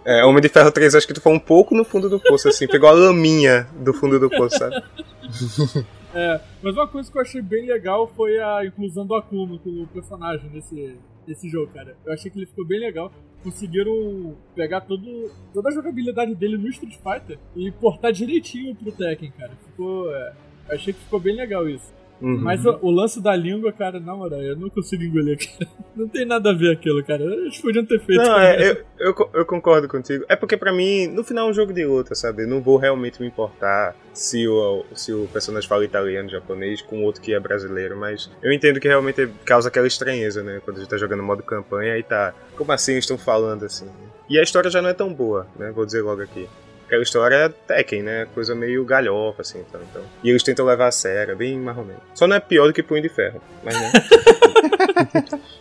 É, 0.06 0.24
Homem 0.26 0.42
de 0.42 0.50
Ferro 0.50 0.72
3, 0.72 0.96
acho 0.96 1.08
que 1.08 1.14
tu 1.14 1.22
foi 1.22 1.34
um 1.34 1.40
pouco 1.40 1.76
no 1.76 1.84
fundo 1.84 2.10
do 2.10 2.20
poço, 2.20 2.48
assim. 2.48 2.68
Pegou 2.68 2.90
a 2.90 2.94
laminha 2.94 3.68
do 3.80 3.94
fundo 3.94 4.20
do 4.20 4.30
poço, 4.30 4.58
sabe? 4.58 4.76
É, 6.14 6.42
mas 6.64 6.74
uma 6.76 6.88
coisa 6.88 7.12
que 7.12 7.18
eu 7.18 7.22
achei 7.22 7.42
bem 7.44 7.68
legal 7.68 8.08
foi 8.08 8.42
a 8.42 8.66
inclusão 8.66 9.06
do 9.06 9.14
Akuma 9.14 9.60
como 9.60 9.86
personagem 9.88 10.50
nesse, 10.50 10.96
nesse 11.28 11.48
jogo, 11.48 11.72
cara. 11.72 11.96
Eu 12.04 12.14
achei 12.14 12.32
que 12.32 12.40
ele 12.40 12.48
ficou 12.48 12.66
bem 12.66 12.80
legal. 12.80 13.12
Conseguiram 13.44 14.36
pegar 14.56 14.82
todo, 14.82 15.30
toda 15.54 15.70
a 15.70 15.72
jogabilidade 15.72 16.34
dele 16.34 16.58
no 16.58 16.68
Street 16.70 16.96
Fighter 16.96 17.38
e 17.56 17.72
portar 17.72 18.12
direitinho 18.12 18.74
pro 18.76 18.92
Tekken, 18.92 19.32
cara. 19.38 19.52
Ficou. 19.66 20.12
É, 20.12 20.34
achei 20.72 20.92
que 20.92 21.00
ficou 21.02 21.20
bem 21.20 21.36
legal 21.36 21.70
isso. 21.70 21.94
Uhum. 22.22 22.40
Mas 22.42 22.66
o, 22.66 22.78
o 22.82 22.92
lance 22.92 23.22
da 23.22 23.36
língua, 23.36 23.72
cara, 23.72 24.00
na 24.00 24.16
moral, 24.16 24.42
eu 24.42 24.56
não 24.56 24.70
consigo 24.70 25.04
engolir, 25.04 25.38
cara. 25.38 25.72
Não 25.98 26.08
tem 26.08 26.26
nada 26.26 26.52
a 26.52 26.54
ver 26.54 26.74
aquilo, 26.74 27.04
cara. 27.04 27.24
Eles 27.24 27.60
podiam 27.60 27.84
ter 27.84 28.00
feito. 28.00 28.22
Não, 28.22 28.40
é, 28.40 28.70
eu, 28.70 28.86
eu, 29.00 29.30
eu 29.34 29.46
concordo 29.48 29.88
contigo. 29.88 30.24
É 30.30 30.36
porque 30.36 30.56
pra 30.56 30.72
mim, 30.72 31.08
no 31.08 31.24
final 31.24 31.48
é 31.48 31.50
um 31.50 31.54
jogo 31.54 31.74
de 31.74 31.84
luta, 31.84 32.14
sabe? 32.14 32.44
Eu 32.44 32.48
não 32.48 32.62
vou 32.62 32.78
realmente 32.78 33.20
me 33.20 33.28
importar 33.28 33.96
se 34.14 34.48
o, 34.48 34.86
se 34.94 35.12
o 35.12 35.28
personagem 35.34 35.68
fala 35.68 35.84
italiano, 35.84 36.30
japonês, 36.30 36.84
com 36.84 37.04
outro 37.04 37.20
que 37.20 37.34
é 37.34 37.40
brasileiro, 37.40 37.98
mas 37.98 38.30
eu 38.44 38.52
entendo 38.52 38.80
que 38.80 38.88
realmente 38.88 39.28
causa 39.44 39.70
aquela 39.70 39.88
estranheza, 39.88 40.44
né? 40.44 40.62
Quando 40.64 40.78
a 40.78 40.80
gente 40.82 40.90
tá 40.90 40.98
jogando 40.98 41.24
modo 41.24 41.42
campanha 41.42 41.98
e 41.98 42.04
tá. 42.04 42.32
Como 42.56 42.72
assim 42.72 42.92
eles 42.92 43.04
estão 43.04 43.18
falando 43.18 43.66
assim? 43.66 43.88
E 44.30 44.38
a 44.38 44.44
história 44.44 44.70
já 44.70 44.84
não 44.84 44.90
é 44.90 44.94
tão 44.94 45.12
boa, 45.12 45.48
né? 45.58 45.72
Vou 45.72 45.84
dizer 45.84 46.04
logo 46.04 46.22
aqui. 46.22 46.48
Aquela 46.88 47.04
história 47.04 47.36
é 47.36 47.50
Tekken, 47.50 48.02
né? 48.02 48.28
Coisa 48.34 48.56
meio 48.56 48.84
galhofa, 48.86 49.42
assim, 49.42 49.60
então, 49.60 49.80
então. 49.92 50.02
E 50.24 50.30
eles 50.30 50.42
tentam 50.42 50.66
levar 50.66 50.88
a 50.88 50.92
sério, 50.92 51.34
é 51.34 51.36
bem 51.36 51.60
marromeno. 51.60 52.00
Só 52.16 52.26
não 52.26 52.36
é 52.36 52.40
pior 52.40 52.66
do 52.68 52.74
que 52.74 52.82
Punho 52.82 53.02
de 53.02 53.10
Ferro, 53.10 53.42
mas 53.64 53.76
né? 53.80 53.92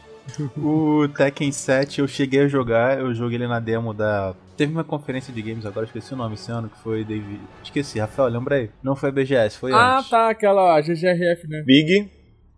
O 0.58 1.08
Tekken 1.16 1.50
7 1.50 2.00
eu 2.00 2.08
cheguei 2.08 2.40
a 2.40 2.48
jogar, 2.48 2.98
eu 2.98 3.14
joguei 3.14 3.38
ele 3.38 3.46
na 3.46 3.58
demo 3.60 3.94
da. 3.94 4.34
Teve 4.56 4.72
uma 4.72 4.84
conferência 4.84 5.32
de 5.32 5.40
games 5.40 5.64
agora, 5.64 5.86
esqueci 5.86 6.12
o 6.12 6.16
nome 6.16 6.34
esse 6.34 6.50
ano, 6.50 6.68
que 6.68 6.78
foi 6.82 7.04
David. 7.04 7.40
Esqueci, 7.62 7.98
Rafael, 7.98 8.28
lembra 8.28 8.56
aí? 8.56 8.70
Não 8.82 8.94
foi 8.96 9.08
a 9.08 9.12
BGS, 9.12 9.56
foi 9.58 9.72
Ah, 9.72 9.98
antes. 9.98 10.10
tá, 10.10 10.28
aquela 10.30 10.78
GGRF, 10.80 11.48
né? 11.48 11.62
Big. 11.64 12.10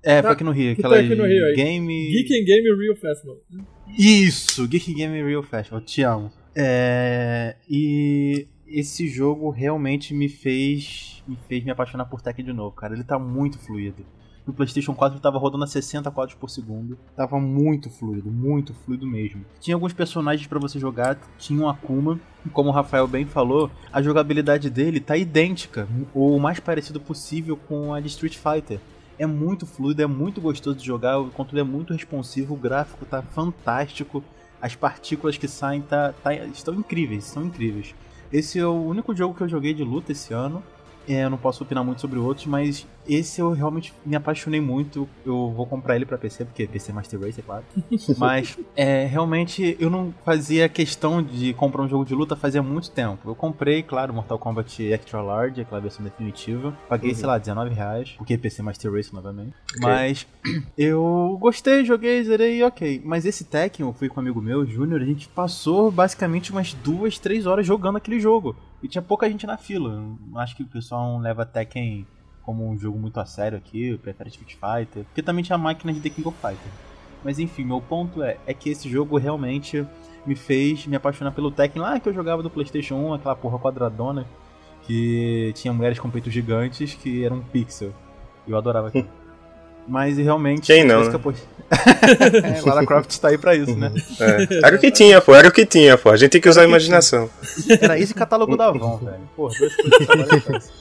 É, 0.03 0.15
foi 0.17 0.23
Não, 0.23 0.31
aqui 0.31 0.45
no 0.45 0.51
Rio, 0.51 0.75
que 0.75 0.81
aquela 0.81 0.97
tá 0.97 1.03
aqui 1.03 1.15
no 1.15 1.25
Rio 1.27 1.55
game. 1.55 2.11
Geek 2.13 2.41
and 2.41 2.45
Game 2.45 2.77
Real 2.83 2.97
Festival. 2.97 3.37
Isso, 3.99 4.67
Geek 4.67 4.95
Game 4.95 5.23
Real 5.23 5.43
Festival, 5.43 5.81
te 5.81 6.03
amo. 6.03 6.33
É, 6.57 7.55
e 7.69 8.49
esse 8.71 9.09
jogo 9.09 9.51
realmente 9.51 10.15
me 10.15 10.29
fez 10.29 11.23
me 11.27 11.37
fez 11.47 11.63
me 11.65 11.71
apaixonar 11.71 12.07
por 12.07 12.23
Tekken 12.23 12.45
de 12.45 12.53
novo, 12.53 12.75
cara. 12.75 12.95
Ele 12.95 13.05
tá 13.05 13.19
muito 13.19 13.59
fluido. 13.59 14.05
No 14.47 14.55
PlayStation 14.55 14.95
4 14.95 15.17
ele 15.17 15.23
tava 15.23 15.37
rodando 15.39 15.65
a 15.65 15.67
60 15.67 16.11
quadros 16.11 16.35
por 16.39 16.49
segundo. 16.49 16.97
Tava 17.15 17.39
muito 17.39 17.91
fluido, 17.91 18.31
muito 18.31 18.73
fluido 18.73 19.07
mesmo. 19.07 19.45
Tinha 19.61 19.77
alguns 19.77 19.93
personagens 19.93 20.47
pra 20.47 20.59
você 20.59 20.79
jogar, 20.79 21.19
tinha 21.39 21.61
um 21.63 21.69
Akuma, 21.69 22.19
e 22.47 22.49
como 22.49 22.71
o 22.71 22.73
Rafael 22.73 23.07
bem 23.07 23.27
falou, 23.27 23.71
a 23.93 24.01
jogabilidade 24.01 24.71
dele 24.71 25.01
tá 25.01 25.19
idêntica, 25.19 25.87
ou 26.15 26.35
o 26.35 26.41
mais 26.41 26.59
parecido 26.59 26.99
possível 26.99 27.59
com 27.59 27.93
a 27.93 28.01
de 28.01 28.07
Street 28.09 28.39
Fighter 28.39 28.81
é 29.19 29.27
muito 29.27 29.67
fluido, 29.67 30.01
é 30.01 30.07
muito 30.07 30.41
gostoso 30.41 30.79
de 30.79 30.87
jogar, 30.87 31.19
o 31.19 31.29
controle 31.31 31.61
é 31.61 31.65
muito 31.65 31.93
responsivo, 31.93 32.55
o 32.55 32.57
gráfico 32.57 33.05
tá 33.05 33.21
fantástico, 33.21 34.25
as 34.63 34.75
partículas 34.75 35.37
que 35.37 35.47
saem 35.49 35.83
tá, 35.83 36.13
tá- 36.23 36.35
estão 36.47 36.73
incríveis, 36.75 37.25
são 37.25 37.45
incríveis. 37.45 37.95
Esse 38.31 38.59
é 38.59 38.67
o 38.67 38.75
único 38.75 39.17
jogo 39.17 39.35
que 39.35 39.43
eu 39.43 39.49
joguei 39.49 39.73
de 39.73 39.83
luta 39.83 40.13
esse 40.13 40.35
ano. 40.35 40.63
É, 41.09 41.25
eu 41.25 41.31
não 41.31 41.39
posso 41.39 41.63
opinar 41.65 41.83
muito 41.83 42.01
sobre 42.01 42.19
outros, 42.19 42.47
mas 42.47 42.87
esse 43.09 43.41
eu 43.41 43.51
realmente 43.53 43.93
me 44.05 44.15
apaixonei 44.15 44.61
muito. 44.61 45.09
Eu 45.25 45.51
vou 45.57 45.67
comprar 45.67 45.97
ele 45.97 46.05
pra 46.05 46.19
PC, 46.19 46.45
porque 46.45 46.67
PC 46.67 46.93
Master 46.93 47.21
Race, 47.21 47.41
é 47.41 47.43
claro. 47.43 47.65
Mas 48.19 48.59
é, 48.77 49.07
realmente 49.07 49.77
eu 49.81 49.89
não 49.89 50.13
fazia 50.25 50.69
questão 50.69 51.23
de 51.23 51.53
comprar 51.55 51.83
um 51.83 51.89
jogo 51.89 52.05
de 52.05 52.15
luta 52.15 52.37
fazia 52.37 52.63
muito 52.63 52.91
tempo. 52.91 53.31
Eu 53.31 53.35
comprei, 53.35 53.83
claro, 53.83 54.13
Mortal 54.13 54.39
Kombat 54.39 54.83
Extra 54.83 55.23
Large, 55.23 55.61
aquela 55.63 55.81
versão 55.81 56.05
definitiva. 56.05 56.77
Paguei, 56.89 57.11
Uhum. 57.11 57.17
sei 57.17 57.27
lá, 57.27 57.39
19 57.39 57.75
reais, 57.75 58.15
porque 58.19 58.37
PC 58.37 58.63
Master 58.63 58.93
Race 58.93 59.13
novamente. 59.15 59.55
Ok. 59.77 59.81
Mas 59.81 60.27
eu 60.77 61.37
gostei, 61.41 61.85
joguei, 61.85 62.23
zerei, 62.25 62.63
ok. 62.63 63.01
Mas 63.05 63.25
esse 63.25 63.45
Tekken, 63.45 63.87
eu 63.87 63.93
fui 63.93 64.09
com 64.09 64.21
um 64.21 64.23
amigo 64.23 64.41
meu, 64.43 64.67
Júnior, 64.67 65.01
a 65.01 65.05
gente 65.05 65.29
passou 65.29 65.91
basicamente 65.91 66.53
umas 66.53 66.75
duas, 66.75 67.19
três 67.19 67.47
horas 67.47 67.67
jogando 67.67 67.97
aquele 67.97 68.21
jogo. 68.21 68.55
E 68.83 68.89
tinha 68.89 69.03
pouca 69.03 69.29
gente 69.29 69.47
na 69.47 69.57
fila. 69.57 69.91
Eu 69.91 70.39
Acho 70.39 70.57
que 70.57 70.63
o 70.63 70.67
pessoal 70.67 71.13
não 71.13 71.19
leva 71.21 71.45
Tekken 71.45 72.07
como 72.43 72.69
um 72.69 72.79
jogo 72.79 72.99
muito 72.99 73.21
a 73.21 73.27
sério 73.27 73.59
aqui, 73.59 73.99
prefere 73.99 74.31
Street 74.31 74.55
Fighter. 74.55 75.05
Porque 75.05 75.23
também 75.23 75.45
tinha 75.45 75.59
máquina 75.59 75.93
de 75.93 76.01
The 76.01 76.09
King 76.09 76.29
of 76.29 76.39
Fighter. 76.39 76.73
Mas 77.23 77.39
enfim, 77.39 77.65
meu 77.65 77.81
ponto 77.81 78.23
é, 78.23 78.39
é 78.47 78.55
que 78.55 78.71
esse 78.71 78.89
jogo 78.89 79.19
realmente 79.19 79.87
me 80.25 80.35
fez 80.35 80.87
me 80.87 80.97
apaixonar 80.97 81.33
pelo 81.33 81.51
Tekken 81.51 81.83
lá 81.83 81.99
que 82.01 82.09
eu 82.09 82.15
jogava 82.15 82.43
do 82.43 82.49
Playstation 82.49 82.95
1, 82.95 83.15
aquela 83.15 83.37
porra 83.37 83.59
quadradona. 83.59 84.27
que 84.85 85.53
tinha 85.55 85.73
mulheres 85.73 85.99
com 85.99 86.09
peitos 86.09 86.33
gigantes 86.33 86.95
que 86.95 87.23
eram 87.25 87.37
um 87.37 87.43
pixel. 87.43 87.93
Eu 88.47 88.57
adorava 88.57 88.89
aquilo. 88.89 89.09
Mas 89.87 90.17
realmente. 90.17 90.67
Quem 90.67 90.85
não, 90.85 91.03
né? 91.05 91.11
tivesse 91.11 91.47
é, 91.71 92.61
Lara 92.69 92.87
Croft 92.87 93.19
tá 93.19 93.29
aí 93.29 93.37
pra 93.39 93.55
isso, 93.55 93.77
né? 93.77 93.93
É. 94.21 94.67
Era 94.67 94.77
o 94.77 94.79
que 94.79 94.91
tinha, 94.91 95.21
pô. 95.21 95.35
Era 95.35 95.49
o 95.49 95.53
que 95.53 95.67
tinha, 95.67 95.99
pô. 95.99 96.11
A 96.11 96.17
gente 96.17 96.31
tem 96.33 96.41
que 96.41 96.49
usar 96.49 96.63
a 96.63 96.65
imaginação. 96.65 97.29
Era 97.81 97.99
esse 97.99 98.15
catálogo 98.15 98.57
da 98.57 98.69
Avon, 98.69 98.97
velho. 99.05 99.29
Pô, 99.37 99.49
duas 99.49 99.75
coisas. 99.77 100.73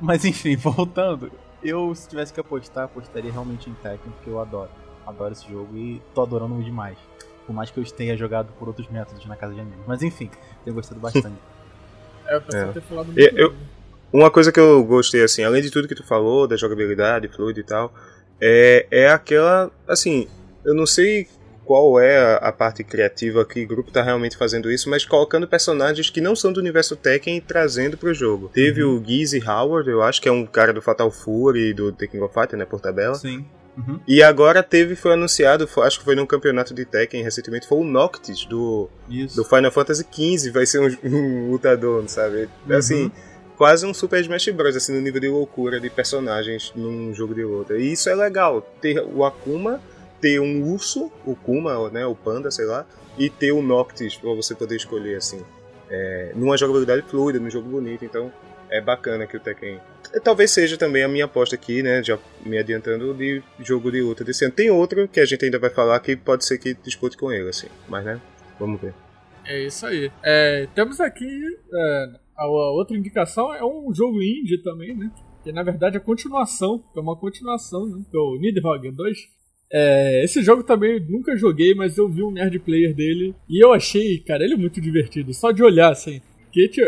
Mas 0.00 0.24
enfim, 0.24 0.56
voltando. 0.60 1.30
Eu, 1.62 1.94
se 1.94 2.08
tivesse 2.08 2.32
que 2.32 2.40
apostar, 2.40 2.84
apostaria 2.84 3.30
realmente 3.32 3.68
em 3.68 3.74
Tekken, 3.74 4.12
porque 4.12 4.30
eu 4.30 4.40
adoro. 4.40 4.70
Adoro 5.06 5.32
esse 5.32 5.48
jogo 5.48 5.76
e 5.76 6.00
tô 6.14 6.22
adorando 6.22 6.62
demais. 6.62 6.96
Por 7.46 7.54
mais 7.54 7.70
que 7.70 7.78
eu 7.78 7.84
tenha 7.84 8.16
jogado 8.16 8.48
por 8.58 8.68
outros 8.68 8.88
métodos 8.88 9.24
na 9.26 9.36
casa 9.36 9.54
de 9.54 9.60
amigos. 9.60 9.84
Mas 9.86 10.02
enfim, 10.02 10.30
tenho 10.64 10.74
gostado 10.74 11.00
bastante. 11.00 11.36
É, 12.26 12.40
pessoal 12.40 12.70
É. 12.70 12.72
ter 12.72 12.80
falado 12.82 13.06
muito 13.06 13.20
Eu- 13.20 13.36
eu-. 13.36 13.54
Uma 14.12 14.30
coisa 14.30 14.50
que 14.52 14.58
eu 14.58 14.82
gostei, 14.84 15.22
assim, 15.22 15.42
além 15.44 15.60
de 15.60 15.70
tudo 15.70 15.86
que 15.88 15.94
tu 15.94 16.04
falou, 16.06 16.46
da 16.46 16.56
jogabilidade, 16.56 17.28
fluido 17.28 17.58
e 17.60 17.64
tal, 17.64 17.92
é, 18.40 18.86
é 18.90 19.08
aquela, 19.08 19.70
assim, 19.88 20.28
eu 20.64 20.74
não 20.74 20.86
sei 20.86 21.26
qual 21.64 21.98
é 22.00 22.16
a, 22.16 22.36
a 22.36 22.52
parte 22.52 22.84
criativa 22.84 23.44
que 23.44 23.64
o 23.64 23.66
grupo 23.66 23.90
tá 23.90 24.02
realmente 24.02 24.36
fazendo 24.36 24.70
isso, 24.70 24.88
mas 24.88 25.04
colocando 25.04 25.48
personagens 25.48 26.08
que 26.08 26.20
não 26.20 26.36
são 26.36 26.52
do 26.52 26.60
universo 26.60 26.94
Tekken 26.94 27.36
e 27.38 27.40
trazendo 27.40 27.96
pro 27.98 28.14
jogo. 28.14 28.48
Teve 28.54 28.84
o 28.84 29.02
Gizzy 29.04 29.42
Howard, 29.46 29.90
eu 29.90 30.02
acho 30.02 30.22
que 30.22 30.28
é 30.28 30.32
um 30.32 30.46
cara 30.46 30.72
do 30.72 30.80
Fatal 30.80 31.10
Fury 31.10 31.70
e 31.70 31.74
do 31.74 31.90
Tekken 31.90 32.22
of 32.22 32.32
Fighter, 32.32 32.58
né, 32.58 32.64
por 32.64 32.80
tabela. 32.80 33.16
Sim. 33.16 33.44
Uhum. 33.76 34.00
E 34.08 34.22
agora 34.22 34.62
teve, 34.62 34.96
foi 34.96 35.12
anunciado, 35.12 35.66
foi- 35.68 35.86
acho 35.86 35.98
que 35.98 36.04
foi 36.04 36.14
num 36.14 36.24
campeonato 36.24 36.72
de 36.72 36.84
Tekken 36.86 37.22
recentemente, 37.22 37.66
foi 37.68 37.78
o 37.78 37.84
Noctis 37.84 38.46
do, 38.46 38.88
Isso. 39.08 39.36
do 39.36 39.44
Final 39.44 39.70
Fantasy 39.70 40.06
XV, 40.10 40.50
vai 40.50 40.64
ser 40.64 40.78
um, 40.80 40.96
um 41.04 41.50
lutador, 41.50 42.02
sabe? 42.08 42.48
Assim, 42.70 43.10
quase 43.56 43.86
um 43.86 43.94
Super 43.94 44.20
Smash 44.20 44.48
Bros, 44.50 44.76
assim, 44.76 44.92
no 44.92 45.00
nível 45.00 45.20
de 45.20 45.28
loucura 45.28 45.80
de 45.80 45.88
personagens 45.90 46.72
num 46.76 47.14
jogo 47.14 47.34
de 47.34 47.44
luta. 47.44 47.76
E 47.76 47.92
isso 47.92 48.08
é 48.08 48.14
legal, 48.14 48.60
ter 48.80 49.00
o 49.00 49.24
Akuma, 49.24 49.80
ter 50.20 50.40
um 50.40 50.62
urso, 50.70 51.10
o 51.24 51.34
Kuma, 51.34 51.90
né, 51.90 52.06
o 52.06 52.14
panda, 52.14 52.50
sei 52.50 52.66
lá, 52.66 52.86
e 53.18 53.30
ter 53.30 53.52
o 53.52 53.62
Noctis 53.62 54.16
pra 54.16 54.30
você 54.30 54.54
poder 54.54 54.76
escolher, 54.76 55.16
assim, 55.16 55.42
é, 55.90 56.32
numa 56.34 56.56
jogabilidade 56.56 57.02
fluida, 57.02 57.38
num 57.38 57.50
jogo 57.50 57.68
bonito, 57.68 58.04
então 58.04 58.32
é 58.68 58.80
bacana 58.80 59.26
que 59.26 59.36
o 59.36 59.40
Tekken... 59.40 59.80
é, 60.12 60.20
Talvez 60.20 60.50
seja 60.50 60.76
também 60.76 61.02
a 61.02 61.08
minha 61.08 61.24
aposta 61.24 61.54
aqui, 61.54 61.82
né, 61.82 62.02
já 62.02 62.18
me 62.44 62.58
adiantando, 62.58 63.14
de 63.14 63.42
jogo 63.60 63.90
de 63.90 64.02
luta 64.02 64.24
desse 64.24 64.44
ano. 64.44 64.54
Tem 64.54 64.70
outro 64.70 65.08
que 65.08 65.20
a 65.20 65.24
gente 65.24 65.44
ainda 65.44 65.58
vai 65.58 65.70
falar 65.70 65.98
que 66.00 66.16
pode 66.16 66.44
ser 66.44 66.58
que 66.58 66.74
dispute 66.74 67.16
com 67.16 67.32
ele, 67.32 67.48
assim, 67.48 67.68
mas 67.88 68.04
né, 68.04 68.20
vamos 68.58 68.80
ver. 68.80 68.92
É 69.44 69.60
isso 69.60 69.86
aí. 69.86 70.10
É, 70.22 70.66
temos 70.74 71.00
aqui 71.00 71.56
é, 71.72 72.06
a, 72.36 72.46
outra 72.46 72.96
indicação 72.96 73.54
é 73.54 73.64
um 73.64 73.92
jogo 73.94 74.22
indie 74.22 74.62
também, 74.62 74.96
né? 74.96 75.10
Que 75.42 75.52
na 75.52 75.62
verdade 75.62 75.96
é 75.96 76.00
continuação, 76.00 76.82
é 76.94 77.00
uma 77.00 77.16
continuação, 77.16 77.86
né? 77.86 78.04
Que 78.10 78.16
é 78.16 78.20
o 78.20 78.36
Nidhogg 78.38 78.90
2. 78.90 79.18
É, 79.72 80.24
esse 80.24 80.42
jogo 80.42 80.62
também 80.62 81.00
nunca 81.00 81.36
joguei, 81.36 81.74
mas 81.74 81.98
eu 81.98 82.08
vi 82.08 82.22
um 82.22 82.30
nerd 82.30 82.58
player 82.60 82.94
dele 82.94 83.34
e 83.48 83.64
eu 83.64 83.72
achei, 83.72 84.18
cara, 84.18 84.44
ele 84.44 84.54
é 84.54 84.56
muito 84.56 84.80
divertido, 84.80 85.34
só 85.34 85.50
de 85.50 85.62
olhar 85.62 85.90
assim. 85.90 86.20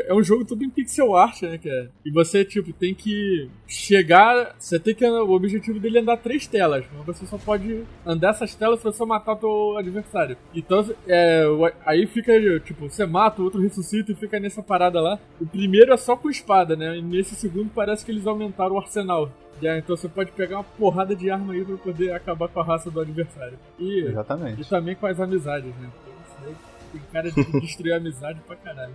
É 0.07 0.14
um 0.14 0.22
jogo 0.22 0.44
tudo 0.44 0.64
em 0.64 0.70
pixel 0.70 1.14
art, 1.14 1.42
né, 1.42 1.59
cara? 1.59 1.90
E 2.04 2.11
você, 2.11 2.44
tipo, 2.44 2.72
tem 2.72 2.94
que 2.94 3.48
chegar. 3.66 4.54
Você 4.59 4.78
tem 4.78 4.94
que. 4.94 5.04
O 5.04 5.31
objetivo 5.33 5.78
dele 5.78 5.98
é 5.98 6.00
andar 6.00 6.16
três 6.16 6.46
telas, 6.46 6.85
mas 6.96 7.04
você 7.04 7.26
só 7.26 7.37
pode 7.37 7.85
andar 8.07 8.31
essas 8.31 8.54
telas 8.54 8.81
se 8.81 8.85
você 8.85 9.04
matar 9.04 9.33
o 9.33 9.37
teu 9.37 9.78
adversário. 9.78 10.37
Então, 10.54 10.88
é, 11.07 11.44
aí 11.85 12.07
fica, 12.07 12.33
tipo, 12.61 12.88
você 12.88 13.04
mata, 13.04 13.40
o 13.40 13.44
outro 13.44 13.61
ressuscita 13.61 14.12
e 14.12 14.14
fica 14.14 14.40
nessa 14.40 14.62
parada 14.62 15.00
lá. 15.00 15.18
O 15.40 15.46
primeiro 15.46 15.92
é 15.92 15.96
só 15.96 16.16
com 16.16 16.31
espada, 16.31 16.74
né? 16.74 16.96
E 16.96 17.02
nesse 17.02 17.35
segundo 17.35 17.70
parece 17.74 18.04
que 18.04 18.11
eles 18.11 18.26
aumentaram 18.26 18.74
o 18.74 18.78
arsenal. 18.78 19.31
Então 19.61 19.96
você 19.96 20.09
pode 20.09 20.31
pegar 20.33 20.59
uma 20.59 20.64
porrada 20.64 21.16
de 21.16 21.31
arma 21.31 21.52
aí 21.52 21.64
pra 21.64 21.76
poder 21.76 22.12
acabar 22.12 22.48
com 22.48 22.61
a 22.61 22.64
raça 22.64 22.90
do 22.90 23.00
adversário. 23.00 23.59
E, 23.78 24.00
Exatamente. 24.00 24.62
e 24.62 24.64
também 24.64 24.94
com 24.94 25.07
as 25.07 25.18
amizades, 25.18 25.74
né? 25.76 25.90
Porque 25.92 26.11
isso 26.11 26.48
aí 26.48 26.54
tem 26.92 27.00
cara 27.12 27.31
de 27.31 27.61
destruir 27.61 27.92
a 27.92 27.96
amizade 27.96 28.40
pra 28.46 28.57
caralho. 28.57 28.94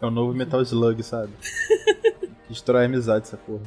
É 0.00 0.06
o 0.06 0.10
novo 0.10 0.34
Metal 0.34 0.60
Slug, 0.62 1.02
sabe? 1.02 1.32
Destrói 2.48 2.82
a 2.82 2.86
amizade 2.86 3.26
essa 3.26 3.36
porra. 3.36 3.62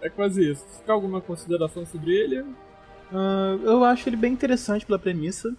É 0.00 0.08
quase 0.08 0.50
isso. 0.52 0.64
Você 0.68 0.82
tem 0.82 0.94
alguma 0.94 1.20
consideração 1.20 1.86
sobre 1.86 2.14
ele? 2.14 2.44
Ah, 3.12 3.58
eu 3.62 3.84
acho 3.84 4.08
ele 4.08 4.16
bem 4.16 4.32
interessante 4.32 4.84
pela 4.84 4.98
premissa. 4.98 5.54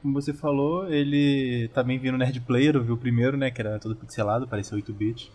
Como 0.00 0.14
você 0.14 0.32
falou, 0.32 0.92
ele 0.92 1.68
também 1.74 1.98
vindo 1.98 2.18
Nerd 2.18 2.40
Player, 2.40 2.74
eu 2.74 2.82
vi 2.82 2.92
o 2.92 2.96
primeiro, 2.96 3.36
né? 3.36 3.50
Que 3.50 3.60
era 3.60 3.78
todo 3.78 3.94
pixelado, 3.94 4.48
parecia 4.48 4.76
8-bit. 4.76 5.30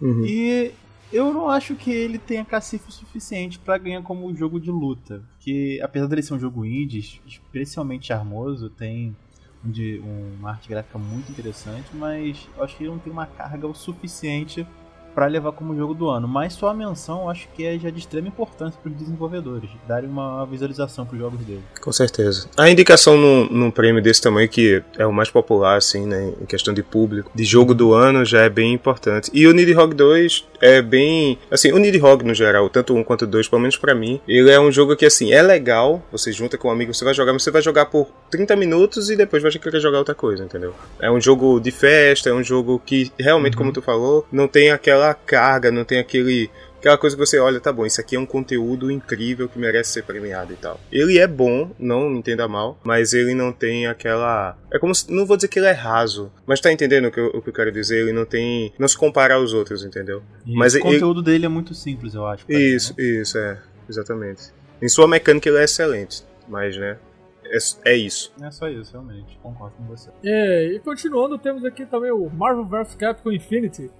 Uhum. 0.00 0.26
E 0.26 0.72
eu 1.12 1.32
não 1.32 1.48
acho 1.48 1.74
que 1.74 1.90
ele 1.90 2.18
tenha 2.18 2.44
cacife 2.44 2.88
o 2.88 2.92
suficiente 2.92 3.58
pra 3.58 3.78
ganhar 3.78 4.02
como 4.02 4.34
jogo 4.34 4.58
de 4.58 4.70
luta. 4.70 5.22
Porque 5.32 5.80
apesar 5.82 6.06
dele 6.06 6.22
ser 6.22 6.34
um 6.34 6.38
jogo 6.38 6.64
indie, 6.64 7.20
especialmente 7.26 8.08
charmoso, 8.08 8.68
tem 8.68 9.16
de- 9.64 10.02
uma 10.38 10.50
arte 10.50 10.68
gráfica 10.68 10.98
muito 10.98 11.30
interessante, 11.30 11.86
mas 11.94 12.48
acho 12.60 12.76
que 12.76 12.84
ele 12.84 12.90
não 12.90 12.98
tem 12.98 13.12
uma 13.12 13.26
carga 13.26 13.66
o 13.66 13.74
suficiente 13.74 14.66
pra 15.14 15.26
levar 15.26 15.52
como 15.52 15.76
jogo 15.76 15.92
do 15.92 16.08
ano. 16.08 16.26
Mas 16.26 16.54
sua 16.54 16.72
menção 16.72 17.22
eu 17.24 17.28
acho 17.28 17.46
que 17.54 17.64
é 17.66 17.78
já 17.78 17.90
de 17.90 17.98
extrema 17.98 18.28
importância 18.28 18.80
para 18.82 18.90
os 18.90 18.96
desenvolvedores, 18.96 19.68
darem 19.86 20.08
uma 20.08 20.46
visualização 20.46 21.04
pros 21.04 21.20
jogos 21.20 21.44
dele. 21.44 21.62
Com 21.82 21.92
certeza. 21.92 22.48
A 22.56 22.70
indicação 22.70 23.16
num, 23.18 23.46
num 23.50 23.70
prêmio 23.70 24.02
desse 24.02 24.22
tamanho, 24.22 24.48
que 24.48 24.82
é 24.96 25.06
o 25.06 25.12
mais 25.12 25.30
popular, 25.30 25.76
assim, 25.76 26.06
né, 26.06 26.32
em 26.40 26.46
questão 26.46 26.72
de 26.72 26.82
público, 26.82 27.30
de 27.34 27.44
jogo 27.44 27.74
do 27.74 27.92
ano, 27.92 28.24
já 28.24 28.40
é 28.40 28.48
bem 28.48 28.72
importante. 28.72 29.30
E 29.34 29.46
o 29.46 29.52
Nidhogg 29.52 29.94
2 29.94 30.46
é 30.62 30.80
bem. 30.80 31.38
Assim, 31.50 31.72
o 31.72 31.78
Nidhogg 31.78 32.24
no 32.24 32.32
geral, 32.32 32.70
tanto 32.70 32.94
um 32.94 33.02
quanto 33.02 33.26
dois, 33.26 33.48
pelo 33.48 33.60
menos 33.60 33.76
pra 33.76 33.94
mim, 33.94 34.20
ele 34.28 34.50
é 34.50 34.60
um 34.60 34.70
jogo 34.70 34.96
que, 34.96 35.04
assim, 35.04 35.32
é 35.32 35.42
legal, 35.42 36.00
você 36.10 36.30
junta 36.30 36.56
com 36.56 36.68
um 36.68 36.70
amigo, 36.70 36.94
você 36.94 37.04
vai 37.04 37.12
jogar, 37.12 37.32
mas 37.32 37.42
você 37.42 37.50
vai 37.50 37.60
jogar 37.60 37.86
por 37.86 38.06
30 38.30 38.54
minutos 38.54 39.10
e 39.10 39.16
depois 39.16 39.42
vai 39.42 39.50
querer 39.50 39.80
jogar 39.80 39.98
outra 39.98 40.14
coisa, 40.14 40.44
entendeu? 40.44 40.72
É 41.00 41.10
um 41.10 41.20
jogo 41.20 41.58
de 41.58 41.72
festa, 41.72 42.30
é 42.30 42.32
um 42.32 42.44
jogo 42.44 42.80
que, 42.86 43.10
realmente, 43.18 43.56
como 43.56 43.72
tu 43.72 43.82
falou, 43.82 44.24
não 44.30 44.46
tem 44.46 44.70
aquela 44.70 45.12
carga, 45.12 45.72
não 45.72 45.84
tem 45.84 45.98
aquele 45.98 46.48
aquela 46.82 46.98
coisa 46.98 47.16
que 47.16 47.24
você 47.24 47.38
olha, 47.38 47.60
tá 47.60 47.72
bom, 47.72 47.86
isso 47.86 48.00
aqui 48.00 48.16
é 48.16 48.18
um 48.18 48.26
conteúdo 48.26 48.90
incrível 48.90 49.48
que 49.48 49.58
merece 49.58 49.92
ser 49.92 50.02
premiado 50.02 50.52
e 50.52 50.56
tal. 50.56 50.78
Ele 50.90 51.18
é 51.18 51.26
bom, 51.26 51.70
não 51.78 52.10
me 52.10 52.18
entenda 52.18 52.46
mal, 52.48 52.78
mas 52.84 53.12
ele 53.14 53.34
não 53.34 53.52
tem 53.52 53.86
aquela. 53.86 54.56
É 54.72 54.78
como 54.78 54.94
se. 54.94 55.10
Não 55.12 55.24
vou 55.24 55.36
dizer 55.36 55.48
que 55.48 55.58
ele 55.58 55.66
é 55.66 55.72
raso, 55.72 56.30
mas 56.46 56.60
tá 56.60 56.72
entendendo 56.72 57.06
o 57.06 57.10
que 57.12 57.20
eu, 57.20 57.26
o 57.28 57.40
que 57.40 57.48
eu 57.48 57.54
quero 57.54 57.70
dizer? 57.72 58.00
Ele 58.02 58.12
não 58.12 58.24
tem. 58.24 58.72
Não 58.78 58.88
se 58.88 58.96
compara 58.98 59.34
aos 59.34 59.52
outros, 59.54 59.84
entendeu? 59.84 60.22
E 60.44 60.54
mas 60.56 60.74
o 60.74 60.78
ele- 60.78 60.82
conteúdo 60.84 61.22
dele 61.22 61.46
é 61.46 61.48
muito 61.48 61.72
simples, 61.74 62.14
eu 62.14 62.26
acho. 62.26 62.44
mim, 62.48 62.54
Isso, 62.56 62.94
né? 62.98 63.04
isso, 63.04 63.38
é. 63.38 63.58
Exatamente. 63.88 64.42
Em 64.80 64.88
sua 64.88 65.06
mecânica 65.06 65.48
ele 65.48 65.58
é 65.58 65.64
excelente, 65.64 66.22
mas, 66.48 66.76
né? 66.76 66.96
É, 67.44 67.92
é 67.92 67.96
isso. 67.96 68.32
É 68.40 68.50
só 68.50 68.68
isso, 68.68 68.92
realmente. 68.92 69.38
Concordo 69.42 69.74
com 69.76 69.84
você. 69.84 70.08
É, 70.24 70.66
e 70.72 70.78
continuando, 70.80 71.36
temos 71.38 71.64
aqui 71.64 71.84
também 71.84 72.10
o 72.10 72.28
Marvel 72.30 72.64
vs 72.64 72.94
Capcom 72.94 73.30
Infinity. 73.30 73.90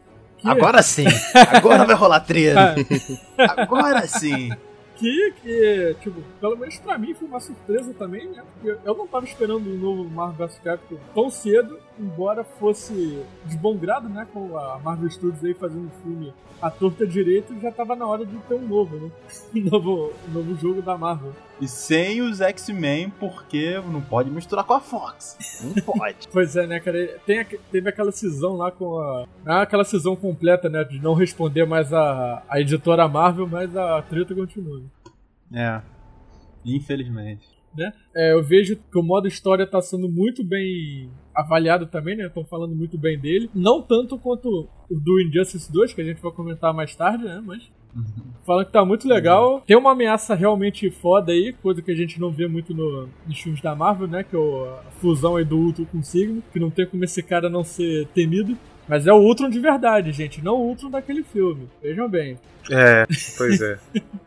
Que- 0.43 0.49
Agora 0.49 0.83
sim! 0.83 1.05
Agora 1.53 1.85
vai 1.85 1.95
rolar 1.97 2.17
Ah, 2.17 2.21
treta! 2.21 2.75
Agora 3.57 4.07
sim! 4.07 4.51
que, 4.97 5.33
que, 5.43 5.97
tipo, 6.01 6.23
pelo 6.41 6.57
menos 6.57 6.79
pra 6.79 6.97
mim 6.97 7.13
foi 7.15 7.27
uma 7.27 7.41
surpresa 7.41 7.93
também, 7.95 8.29
né? 8.29 8.43
Porque 8.55 8.77
eu 8.85 8.97
não 8.97 9.07
tava 9.09 9.25
esperando 9.25 9.69
um 9.69 9.77
novo 9.77 10.05
Marvel 10.09 10.47
vs 10.47 10.61
Capcom 10.63 10.97
tão 11.13 11.29
cedo, 11.29 11.77
embora 11.99 12.45
fosse 12.45 13.21
de 13.47 13.57
bom 13.57 13.77
grado, 13.77 14.09
né? 14.09 14.27
Com 14.33 14.57
a 14.57 14.79
Marvel 14.79 15.11
Studios 15.11 15.43
aí 15.45 15.55
fazendo 15.55 15.87
um 15.87 16.03
filme 16.05 16.33
à 16.61 16.71
torta 16.71 17.05
direito, 17.05 17.53
já 17.61 17.73
tava 17.73 17.97
na 17.97 18.07
hora 18.07 18.25
de 18.25 18.37
ter 18.49 18.55
um 18.55 18.67
novo, 18.69 18.97
né? 18.97 19.11
Um 19.57 19.71
novo, 19.71 20.13
um 20.29 20.33
novo 20.33 20.55
jogo 20.61 20.81
da 20.81 20.97
Marvel. 20.97 21.33
E 21.63 21.69
sem 21.69 22.21
os 22.21 22.41
X-Men, 22.41 23.09
porque 23.09 23.79
não 23.87 24.01
pode 24.01 24.29
misturar 24.29 24.65
com 24.65 24.73
a 24.73 24.81
Fox. 24.81 25.63
Não 25.63 25.75
pode. 25.85 26.27
Pois 26.33 26.57
é, 26.57 26.67
né, 26.67 26.81
cara? 26.81 27.21
Tem, 27.25 27.45
teve 27.71 27.89
aquela 27.89 28.11
cisão 28.11 28.57
lá 28.57 28.73
com 28.73 28.99
a. 28.99 29.27
É 29.47 29.53
aquela 29.63 29.85
cisão 29.85 30.17
completa, 30.17 30.69
né? 30.69 30.83
De 30.83 31.01
não 31.01 31.15
responder 31.15 31.65
mais 31.65 31.93
a, 31.93 32.43
a 32.49 32.61
editora 32.61 33.07
Marvel, 33.07 33.47
mas 33.47 33.77
a 33.77 34.03
treta 34.03 34.35
continua. 34.35 34.83
é. 35.55 35.81
Infelizmente. 36.65 37.47
né? 37.77 37.93
É, 38.15 38.33
eu 38.33 38.43
vejo 38.43 38.77
que 38.77 38.99
o 38.99 39.03
modo 39.03 39.27
história 39.29 39.67
tá 39.67 39.81
sendo 39.81 40.09
muito 40.09 40.45
bem 40.45 41.11
avaliado 41.35 41.87
também, 41.87 42.17
né? 42.17 42.27
Estão 42.27 42.45
falando 42.45 42.75
muito 42.75 42.99
bem 42.99 43.19
dele. 43.19 43.49
Não 43.55 43.81
tanto 43.83 44.19
quanto 44.19 44.69
o 44.91 44.95
do 45.01 45.21
Injustice 45.21 45.73
2, 45.73 45.95
que 45.95 46.01
a 46.01 46.05
gente 46.05 46.21
vai 46.21 46.33
comentar 46.33 46.75
mais 46.75 46.95
tarde, 46.97 47.25
né? 47.25 47.41
Mas 47.45 47.71
falando 48.47 48.67
que 48.67 48.73
tá 48.73 48.85
muito 48.85 49.09
legal. 49.09 49.63
Tem 49.67 49.77
uma 49.77 49.93
ameaça 49.93 50.35
realmente 50.35 50.91
foda 50.91 51.33
aí, 51.33 51.53
coisa 51.63 51.83
que 51.83 51.91
a 51.91 51.95
gente 51.95 52.21
não 52.21 52.31
vê 52.31 52.47
muito 52.47 52.75
no, 52.75 53.09
nos 53.27 53.39
filmes 53.39 53.61
da 53.61 53.75
Marvel, 53.75 54.09
né? 54.09 54.25
Que 54.25 54.37
é 54.37 54.39
a 54.39 54.91
fusão 55.01 55.37
aí 55.37 55.45
do 55.45 55.57
Ultron 55.57 55.85
com 55.87 55.99
o 55.99 56.05
Sigma, 56.05 56.43
que 56.53 56.59
não 56.59 56.71
tem 56.71 56.87
como 56.87 57.05
esse 57.05 57.23
cara 57.23 57.49
não 57.49 57.65
ser 57.65 58.07
temido. 58.09 58.57
Mas 58.89 59.07
é 59.07 59.13
o 59.13 59.19
Ultron 59.19 59.49
de 59.49 59.61
verdade, 59.61 60.13
gente, 60.13 60.43
não 60.43 60.57
o 60.57 60.69
Ultron 60.69 60.91
daquele 60.91 61.23
filme. 61.23 61.69
Vejam 61.83 62.09
bem. 62.09 62.39
É, 62.71 63.07
pois 63.37 63.61
é. 63.61 63.79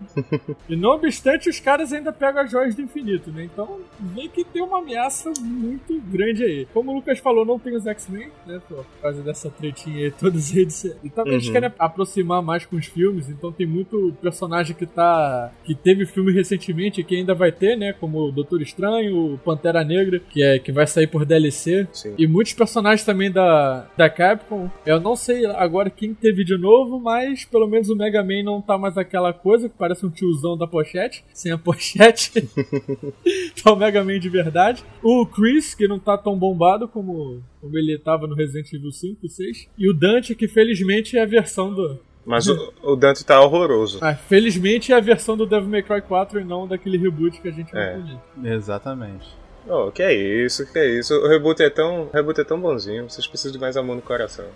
e 0.68 0.76
não 0.76 0.92
obstante, 0.92 1.50
os 1.50 1.60
caras 1.60 1.94
ainda 1.94 2.12
pegam 2.12 2.42
as 2.42 2.52
joias 2.52 2.76
do 2.76 2.82
infinito, 2.82 3.32
né? 3.32 3.44
Então, 3.44 3.80
vê 4.00 4.28
que 4.28 4.44
tem 4.44 4.62
uma 4.62 4.80
ameaça 4.80 5.32
muito 5.40 6.00
grande 6.02 6.44
aí. 6.44 6.68
Como 6.74 6.92
o 6.92 6.96
Lucas 6.96 7.20
falou, 7.20 7.46
não 7.46 7.60
tem 7.60 7.76
os 7.76 7.86
X-Men, 7.86 8.30
né? 8.46 8.62
Por 8.68 8.86
causa 9.02 9.22
dessa 9.22 9.50
tretinha 9.50 10.06
aí, 10.06 10.12
todos 10.12 10.56
eles. 10.56 10.84
E 11.04 11.10
também 11.10 11.34
uhum. 11.34 11.40
eles 11.40 11.50
querem 11.50 11.72
aproximar 11.78 12.42
mais 12.42 12.66
com 12.66 12.76
os 12.76 12.86
filmes, 12.86 13.30
então 13.30 13.52
tem 13.52 13.66
muito 13.66 14.14
personagem 14.22 14.76
que 14.76 14.86
tá. 14.86 15.52
que 15.64 15.76
teve 15.76 16.06
filme 16.06 16.32
recentemente 16.32 17.02
e 17.02 17.04
que 17.04 17.16
ainda 17.16 17.34
vai 17.34 17.52
ter, 17.52 17.78
né? 17.78 17.94
Como 17.94 18.20
o 18.20 18.32
Doutor 18.32 18.62
Estranho, 18.62 19.34
o 19.34 19.38
Pantera 19.38 19.84
Negra, 19.84 20.20
que 20.20 20.44
é 20.44 20.60
que 20.60 20.72
vai 20.72 20.88
sair 20.88 21.08
por 21.08 21.26
DLC. 21.26 21.88
Sim. 21.94 22.14
E 22.18 22.28
muitos 22.28 22.54
personagens 22.54 23.06
também 23.06 23.32
da, 23.32 23.88
da 23.96 24.10
Capcom. 24.10 24.55
Eu 24.86 25.00
não 25.00 25.16
sei 25.16 25.46
agora 25.46 25.90
quem 25.90 26.14
teve 26.14 26.44
de 26.44 26.58
novo, 26.58 27.00
mas 27.00 27.46
pelo 27.46 27.68
menos 27.68 27.90
o 27.90 27.96
Mega 27.96 28.24
Man 28.24 28.44
não 28.44 28.62
tá 28.62 28.78
mais 28.78 28.98
aquela 28.98 29.34
coisa 29.34 29.70
que 29.70 29.78
parece 29.78 30.06
um 30.06 30.10
tiozão 30.10 30.58
da 30.58 30.68
pochete, 30.68 31.24
sem 31.34 31.52
a 31.52 31.58
pochete. 31.60 32.32
tá 33.64 33.72
o 33.72 33.76
Mega 33.76 34.04
Man 34.04 34.20
de 34.20 34.30
verdade. 34.30 34.84
O 35.02 35.26
Chris, 35.26 35.74
que 35.74 35.88
não 35.88 36.00
tá 36.00 36.18
tão 36.18 36.38
bombado 36.38 36.88
como, 36.88 37.42
como 37.62 37.78
ele 37.78 37.98
tava 37.98 38.28
no 38.28 38.36
Resident 38.36 38.72
Evil 38.74 38.92
5 38.92 39.26
e 39.26 39.30
6. 39.30 39.68
E 39.78 39.90
o 39.90 39.94
Dante, 39.94 40.36
que 40.36 40.48
felizmente 40.48 41.18
é 41.18 41.24
a 41.24 41.26
versão 41.26 41.74
do, 41.74 42.00
mas 42.26 42.48
o, 42.48 42.74
o, 42.82 42.96
Dante 42.96 43.24
tá 43.24 43.40
horroroso. 43.40 44.00
Ah, 44.02 44.16
felizmente 44.16 44.92
é 44.92 44.96
a 44.96 45.00
versão 45.00 45.38
do 45.38 45.46
Devil 45.46 45.70
May 45.70 45.84
Cry 45.84 46.02
4 46.02 46.40
e 46.40 46.44
não 46.44 46.68
daquele 46.68 46.98
reboot 46.98 47.40
que 47.40 47.48
a 47.48 47.52
gente 47.52 47.76
é. 47.76 48.00
vai 48.42 48.54
Exatamente. 48.56 49.28
Oh, 49.68 49.92
que 49.92 50.04
é 50.04 50.14
isso, 50.14 50.66
que 50.72 50.78
é 50.78 51.00
isso. 51.00 51.14
O 51.16 51.28
reboot 51.28 51.62
é 51.62 51.70
tão, 51.70 52.04
o 52.04 52.10
reboot 52.12 52.40
é 52.40 52.44
tão 52.44 52.60
bonzinho, 52.60 53.10
vocês 53.10 53.26
precisam 53.26 53.54
de 53.54 53.60
mais 53.60 53.76
amor 53.76 53.96
no 53.96 54.02
coração. 54.02 54.46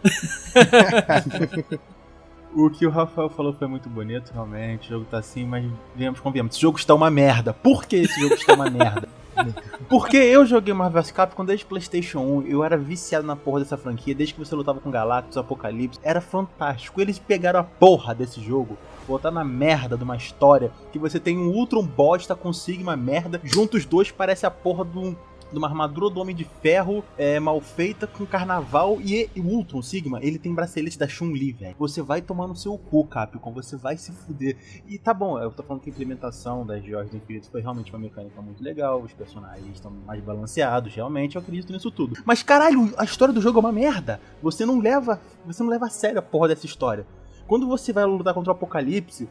o 2.53 2.69
que 2.69 2.85
o 2.85 2.89
Rafael 2.89 3.29
falou 3.29 3.53
foi 3.53 3.67
muito 3.67 3.89
bonito, 3.89 4.31
realmente. 4.31 4.87
O 4.87 4.91
jogo 4.91 5.05
tá 5.09 5.17
assim, 5.17 5.45
mas 5.45 5.65
viemos 5.95 6.19
convenhamos. 6.19 6.53
Esse 6.53 6.61
jogo 6.61 6.77
está 6.77 6.93
uma 6.93 7.09
merda. 7.09 7.53
Por 7.53 7.85
que 7.85 7.95
esse 7.95 8.21
jogo 8.21 8.35
está 8.35 8.53
uma 8.53 8.69
merda? 8.69 9.09
Porque 9.89 10.17
eu 10.17 10.45
joguei 10.45 10.73
Marvel 10.73 11.01
vs 11.01 11.11
Capcom 11.11 11.45
desde 11.45 11.65
PlayStation 11.65 12.19
1. 12.19 12.47
Eu 12.47 12.63
era 12.63 12.77
viciado 12.77 13.25
na 13.25 13.35
porra 13.35 13.61
dessa 13.61 13.77
franquia, 13.77 14.13
desde 14.13 14.33
que 14.33 14.39
você 14.39 14.53
lutava 14.53 14.79
com 14.79 14.91
Galactus, 14.91 15.37
Apocalipse. 15.37 15.99
Era 16.03 16.21
fantástico. 16.21 17.01
Eles 17.01 17.17
pegaram 17.17 17.59
a 17.59 17.63
porra 17.63 18.13
desse 18.13 18.41
jogo, 18.41 18.77
botar 19.09 19.31
na 19.31 19.43
merda 19.43 19.97
de 19.97 20.03
uma 20.03 20.15
história 20.15 20.71
que 20.91 20.99
você 20.99 21.19
tem 21.19 21.37
um 21.37 21.49
Ultron 21.49 21.85
bosta 21.85 22.35
com 22.35 22.53
Sigma 22.53 22.95
merda. 22.95 23.41
Juntos 23.43 23.79
os 23.79 23.85
dois 23.85 24.11
parece 24.11 24.45
a 24.45 24.51
porra 24.51 24.83
de 24.83 24.97
um 24.97 25.15
de 25.51 25.57
uma 25.57 25.67
armadura 25.67 26.09
do 26.09 26.19
Homem 26.19 26.35
de 26.35 26.43
Ferro 26.43 27.03
é, 27.17 27.39
mal 27.39 27.59
feita 27.59 28.05
com 28.05 28.25
carnaval 28.25 28.99
e, 29.01 29.29
e 29.35 29.41
o 29.41 29.45
Ultron 29.45 29.81
Sigma, 29.81 30.19
ele 30.21 30.37
tem 30.37 30.53
bracelete 30.53 30.97
da 30.97 31.07
Chun-Li, 31.07 31.53
velho. 31.53 31.75
Você 31.79 32.01
vai 32.01 32.21
tomar 32.21 32.47
no 32.47 32.55
seu 32.55 32.77
cu, 32.77 33.05
Capcom, 33.05 33.51
você 33.51 33.75
vai 33.75 33.97
se 33.97 34.11
fuder. 34.11 34.57
E 34.87 34.97
tá 34.97 35.13
bom, 35.13 35.39
eu 35.39 35.51
tô 35.51 35.63
falando 35.63 35.81
que 35.81 35.89
a 35.89 35.93
implementação 35.93 36.65
das 36.65 36.83
Joias 36.83 37.09
do 37.09 37.17
Infinito 37.17 37.49
foi 37.49 37.61
realmente 37.61 37.91
uma 37.91 37.99
mecânica 37.99 38.41
muito 38.41 38.63
legal, 38.63 39.01
os 39.01 39.13
personagens 39.13 39.73
estão 39.73 39.91
mais 40.05 40.23
balanceados, 40.23 40.93
realmente, 40.93 41.35
eu 41.35 41.41
acredito 41.41 41.73
nisso 41.73 41.89
tudo. 41.89 42.15
Mas 42.25 42.43
caralho, 42.43 42.93
a 42.97 43.03
história 43.03 43.33
do 43.33 43.41
jogo 43.41 43.57
é 43.57 43.61
uma 43.61 43.71
merda. 43.71 44.21
Você 44.41 44.65
não 44.65 44.79
leva, 44.79 45.19
você 45.45 45.63
não 45.63 45.69
leva 45.69 45.87
a 45.87 45.89
sério 45.89 46.19
a 46.19 46.21
porra 46.21 46.49
dessa 46.49 46.65
história. 46.65 47.05
Quando 47.49 47.65
você 47.65 47.91
vai 47.91 48.05
lutar 48.05 48.31
contra 48.31 48.51
o 48.51 48.55
Apocalipse, 48.55 49.27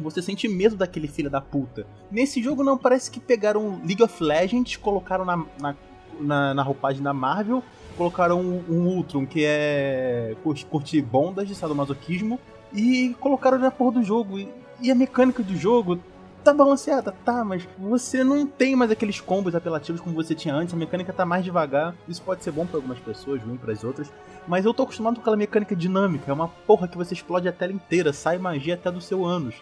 você 0.00 0.22
sente 0.22 0.46
medo 0.46 0.76
daquele 0.76 1.08
filho 1.08 1.28
da 1.28 1.40
puta. 1.40 1.84
Nesse 2.12 2.40
jogo 2.40 2.62
não, 2.62 2.78
parece 2.78 3.10
que 3.10 3.18
pegaram 3.18 3.80
League 3.84 4.04
of 4.04 4.22
Legends, 4.22 4.76
colocaram 4.76 5.24
na, 5.24 5.44
na, 5.60 5.74
na, 6.20 6.54
na 6.54 6.62
roupagem 6.62 7.02
da 7.02 7.12
Marvel, 7.12 7.64
colocaram 7.96 8.40
um, 8.40 8.64
um 8.70 8.86
Ultron 8.86 9.26
que 9.26 9.44
é 9.44 10.36
curtir 10.70 11.02
bondas 11.02 11.48
de 11.48 11.56
sadomasoquismo 11.56 12.38
e 12.72 13.16
colocaram 13.18 13.58
na 13.58 13.72
porra 13.72 13.94
do 13.94 14.04
jogo. 14.04 14.38
E, 14.38 14.48
e 14.80 14.88
a 14.88 14.94
mecânica 14.94 15.42
do 15.42 15.56
jogo 15.56 15.98
tá 16.46 16.54
balanceada, 16.54 17.12
tá, 17.24 17.44
mas 17.44 17.68
você 17.76 18.22
não 18.22 18.46
tem 18.46 18.76
mais 18.76 18.90
aqueles 18.90 19.20
combos 19.20 19.54
apelativos 19.54 20.00
como 20.00 20.14
você 20.14 20.34
tinha 20.34 20.54
antes, 20.54 20.72
a 20.72 20.76
mecânica 20.76 21.12
tá 21.12 21.26
mais 21.26 21.44
devagar. 21.44 21.94
Isso 22.08 22.22
pode 22.22 22.44
ser 22.44 22.52
bom 22.52 22.64
para 22.64 22.76
algumas 22.76 22.98
pessoas, 23.00 23.42
ruim 23.42 23.56
para 23.56 23.72
as 23.72 23.82
outras, 23.82 24.12
mas 24.46 24.64
eu 24.64 24.72
tô 24.72 24.84
acostumado 24.84 25.16
com 25.16 25.22
aquela 25.22 25.36
mecânica 25.36 25.74
dinâmica, 25.74 26.30
é 26.30 26.34
uma 26.34 26.48
porra 26.48 26.86
que 26.86 26.96
você 26.96 27.14
explode 27.14 27.48
a 27.48 27.52
tela 27.52 27.72
inteira, 27.72 28.12
sai 28.12 28.38
magia 28.38 28.74
até 28.74 28.90
do 28.90 29.00
seu 29.00 29.24
ânus. 29.24 29.56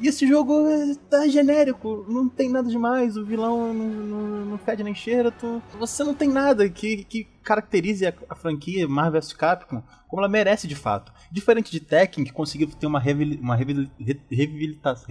E 0.00 0.08
esse 0.08 0.26
jogo 0.26 0.64
tá 1.10 1.26
genérico, 1.26 2.06
não 2.08 2.28
tem 2.28 2.48
nada 2.48 2.68
demais, 2.68 3.16
o 3.16 3.24
vilão 3.24 3.74
não, 3.74 3.88
não, 3.88 4.44
não 4.46 4.58
fede 4.58 4.84
nem 4.84 4.94
cheira, 4.94 5.30
tu, 5.30 5.60
você 5.78 6.04
não 6.04 6.14
tem 6.14 6.28
nada 6.28 6.68
que, 6.68 7.04
que 7.04 7.26
caracterize 7.42 8.06
a, 8.06 8.12
a, 8.28 8.34
franquia 8.34 8.86
Marvel 8.86 9.20
vs 9.20 9.32
Capcom 9.32 9.82
como 10.06 10.22
ela 10.22 10.28
merece 10.28 10.66
de 10.66 10.74
fato. 10.74 11.12
Diferente 11.30 11.70
de 11.70 11.80
Tekken, 11.80 12.24
que 12.24 12.32
conseguiu 12.32 12.68
ter 12.68 12.86
uma, 12.86 12.98
revil, 12.98 13.38
uma 13.40 13.54
revil, 13.54 13.88
re, 14.00 14.18
revilitação. 14.30 15.06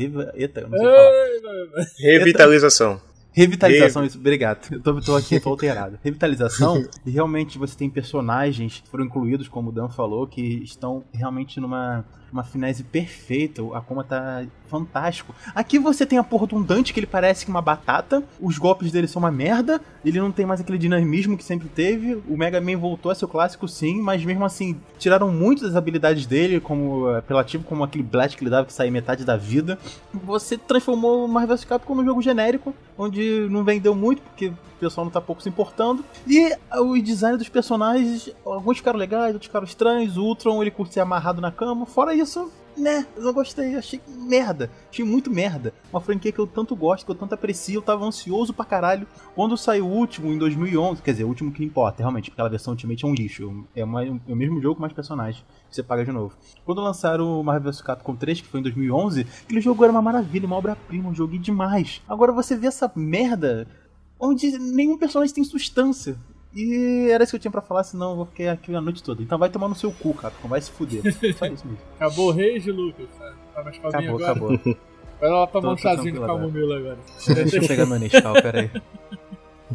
Revitalização. 1.99 3.01
Revitalização, 3.37 4.03
isso, 4.03 4.17
obrigado. 4.17 4.67
Eu 4.71 4.81
tô, 4.81 4.99
tô 4.99 5.15
aqui, 5.15 5.39
tô 5.39 5.49
alterado. 5.49 5.99
Revitalização, 6.03 6.83
e 7.05 7.11
realmente 7.11 7.59
você 7.59 7.77
tem 7.77 7.87
personagens 7.87 8.81
que 8.83 8.89
foram 8.89 9.05
incluídos, 9.05 9.47
como 9.47 9.69
o 9.69 9.71
Dan 9.71 9.89
falou, 9.89 10.25
que 10.25 10.41
estão 10.63 11.03
realmente 11.13 11.59
numa 11.59 12.03
uma 12.31 12.43
finesse 12.43 12.83
perfeita, 12.83 13.61
a 13.73 13.77
Akuma 13.77 14.03
tá 14.03 14.43
fantástico. 14.69 15.33
Aqui 15.55 15.79
você 15.79 16.05
tem 16.05 16.17
a 16.17 16.23
porra 16.23 16.47
de 16.47 16.55
um 16.55 16.61
Dante 16.61 16.93
que 16.93 16.99
ele 16.99 17.07
parece 17.07 17.45
que 17.45 17.51
uma 17.51 17.61
batata, 17.61 18.23
os 18.39 18.57
golpes 18.57 18.91
dele 18.91 19.07
são 19.07 19.21
uma 19.21 19.31
merda, 19.31 19.81
ele 20.03 20.19
não 20.19 20.31
tem 20.31 20.45
mais 20.45 20.59
aquele 20.59 20.77
dinamismo 20.77 21.37
que 21.37 21.43
sempre 21.43 21.69
teve. 21.69 22.21
O 22.27 22.37
Mega 22.37 22.59
Man 22.59 22.77
voltou 22.77 23.11
a 23.11 23.15
ser 23.15 23.25
o 23.25 23.27
clássico 23.27 23.67
sim, 23.67 24.01
mas 24.01 24.23
mesmo 24.25 24.43
assim, 24.43 24.79
tiraram 24.99 25.31
muito 25.31 25.63
das 25.63 25.75
habilidades 25.75 26.25
dele, 26.25 26.59
como 26.59 27.07
apelativo, 27.09 27.63
como 27.63 27.83
aquele 27.83 28.03
blast 28.03 28.35
que 28.35 28.43
ele 28.43 28.51
dava 28.51 28.67
que 28.67 28.73
saía 28.73 28.91
metade 28.91 29.23
da 29.23 29.37
vida. 29.37 29.79
Você 30.13 30.57
transformou 30.57 31.25
o 31.25 31.27
Marvel 31.27 31.55
vs 31.55 31.65
Capcom 31.65 31.95
num 31.95 32.05
jogo 32.05 32.21
genérico, 32.21 32.73
onde 32.97 33.47
não 33.49 33.63
vendeu 33.63 33.95
muito, 33.95 34.21
porque 34.21 34.47
o 34.47 34.79
pessoal 34.79 35.05
não 35.05 35.11
tá 35.11 35.21
pouco 35.21 35.41
se 35.41 35.49
importando. 35.49 36.03
E 36.27 36.55
o 36.75 37.01
design 37.01 37.37
dos 37.37 37.49
personagens, 37.49 38.29
alguns 38.45 38.77
ficaram 38.77 38.99
legais, 38.99 39.33
outros 39.33 39.47
ficaram 39.47 39.65
estranhos. 39.65 40.17
O 40.17 40.23
Ultron, 40.23 40.61
ele 40.61 40.71
curte 40.71 40.93
ser 40.93 40.99
amarrado 40.99 41.41
na 41.41 41.51
cama. 41.51 41.85
Fora 41.85 42.16
isso, 42.19 42.51
né, 42.77 43.07
eu 43.15 43.23
não 43.23 43.33
gostei, 43.33 43.75
achei 43.75 43.99
merda, 44.07 44.69
achei 44.89 45.03
muito 45.03 45.31
merda. 45.31 45.73
Uma 45.91 45.99
franquia 45.99 46.31
que 46.31 46.39
eu 46.39 46.45
tanto 46.45 46.75
gosto, 46.75 47.05
que 47.05 47.11
eu 47.11 47.15
tanto 47.15 47.33
aprecio, 47.33 47.75
eu 47.75 47.81
tava 47.81 48.05
ansioso 48.05 48.53
pra 48.53 48.63
caralho. 48.63 49.07
Quando 49.35 49.57
saiu 49.57 49.87
o 49.87 49.91
último, 49.91 50.31
em 50.31 50.37
2011, 50.37 51.01
quer 51.01 51.11
dizer, 51.11 51.23
o 51.23 51.27
último 51.27 51.51
que 51.51 51.63
importa, 51.63 52.03
realmente, 52.03 52.29
porque 52.29 52.39
aquela 52.39 52.49
versão 52.49 52.73
Ultimate 52.73 53.03
é 53.03 53.07
um 53.07 53.13
lixo, 53.13 53.65
é, 53.75 53.83
uma, 53.83 54.05
é 54.05 54.09
o 54.27 54.35
mesmo 54.35 54.61
jogo 54.61 54.75
com 54.75 54.81
mais 54.81 54.93
personagens, 54.93 55.43
que 55.69 55.75
você 55.75 55.83
paga 55.83 56.05
de 56.05 56.11
novo. 56.11 56.35
Quando 56.65 56.81
lançaram 56.81 57.39
o 57.39 57.43
Marvel 57.43 57.71
vs 57.71 57.81
Capcom 57.81 58.15
3, 58.15 58.41
que 58.41 58.47
foi 58.47 58.59
em 58.59 58.63
2011, 58.63 59.25
aquele 59.43 59.61
jogo 59.61 59.83
era 59.83 59.91
uma 59.91 60.01
maravilha, 60.01 60.45
uma 60.45 60.55
obra-prima, 60.55 61.09
um 61.09 61.15
jogo 61.15 61.37
demais. 61.39 62.01
Agora 62.07 62.31
você 62.31 62.55
vê 62.55 62.67
essa 62.67 62.91
merda 62.95 63.67
onde 64.19 64.57
nenhum 64.57 64.97
personagem 64.97 65.33
tem 65.33 65.43
substância. 65.43 66.17
E 66.57 67.11
era 67.11 67.23
isso 67.23 67.31
que 67.31 67.35
eu 67.35 67.39
tinha 67.39 67.51
pra 67.51 67.61
falar, 67.61 67.83
senão 67.83 68.09
eu 68.11 68.15
vou 68.15 68.25
ficar 68.25 68.51
aqui 68.51 68.73
a 68.73 68.81
noite 68.81 69.03
toda. 69.03 69.21
Então 69.21 69.37
vai 69.37 69.47
tomar 69.47 69.67
no 69.67 69.75
seu 69.75 69.91
cu, 69.91 70.11
Capcom, 70.15 70.47
vai 70.47 70.59
se 70.59 70.71
fuder. 70.71 71.03
Só 71.37 71.45
isso 71.45 71.67
mesmo. 71.67 71.77
Acabou 71.99 72.29
o 72.29 72.31
Rage, 72.31 72.71
Lucas? 72.71 73.07
Tá 73.53 73.63
mais 73.63 73.77
calminho 73.77 74.15
acabou, 74.15 74.49
agora? 74.49 74.55
Acabou, 74.55 74.77
Vai 75.21 75.29
lá 75.29 75.47
tomar 75.47 75.73
um 75.73 75.77
chazinho 75.77 76.13
de 76.13 76.19
camomila 76.19 76.77
agora. 76.77 76.97
Deixa 77.27 77.57
eu 77.57 77.67
pegar 77.67 77.85
meu 77.85 77.99
Nescau, 77.99 78.33
pera 78.33 78.61
aí. 78.61 78.71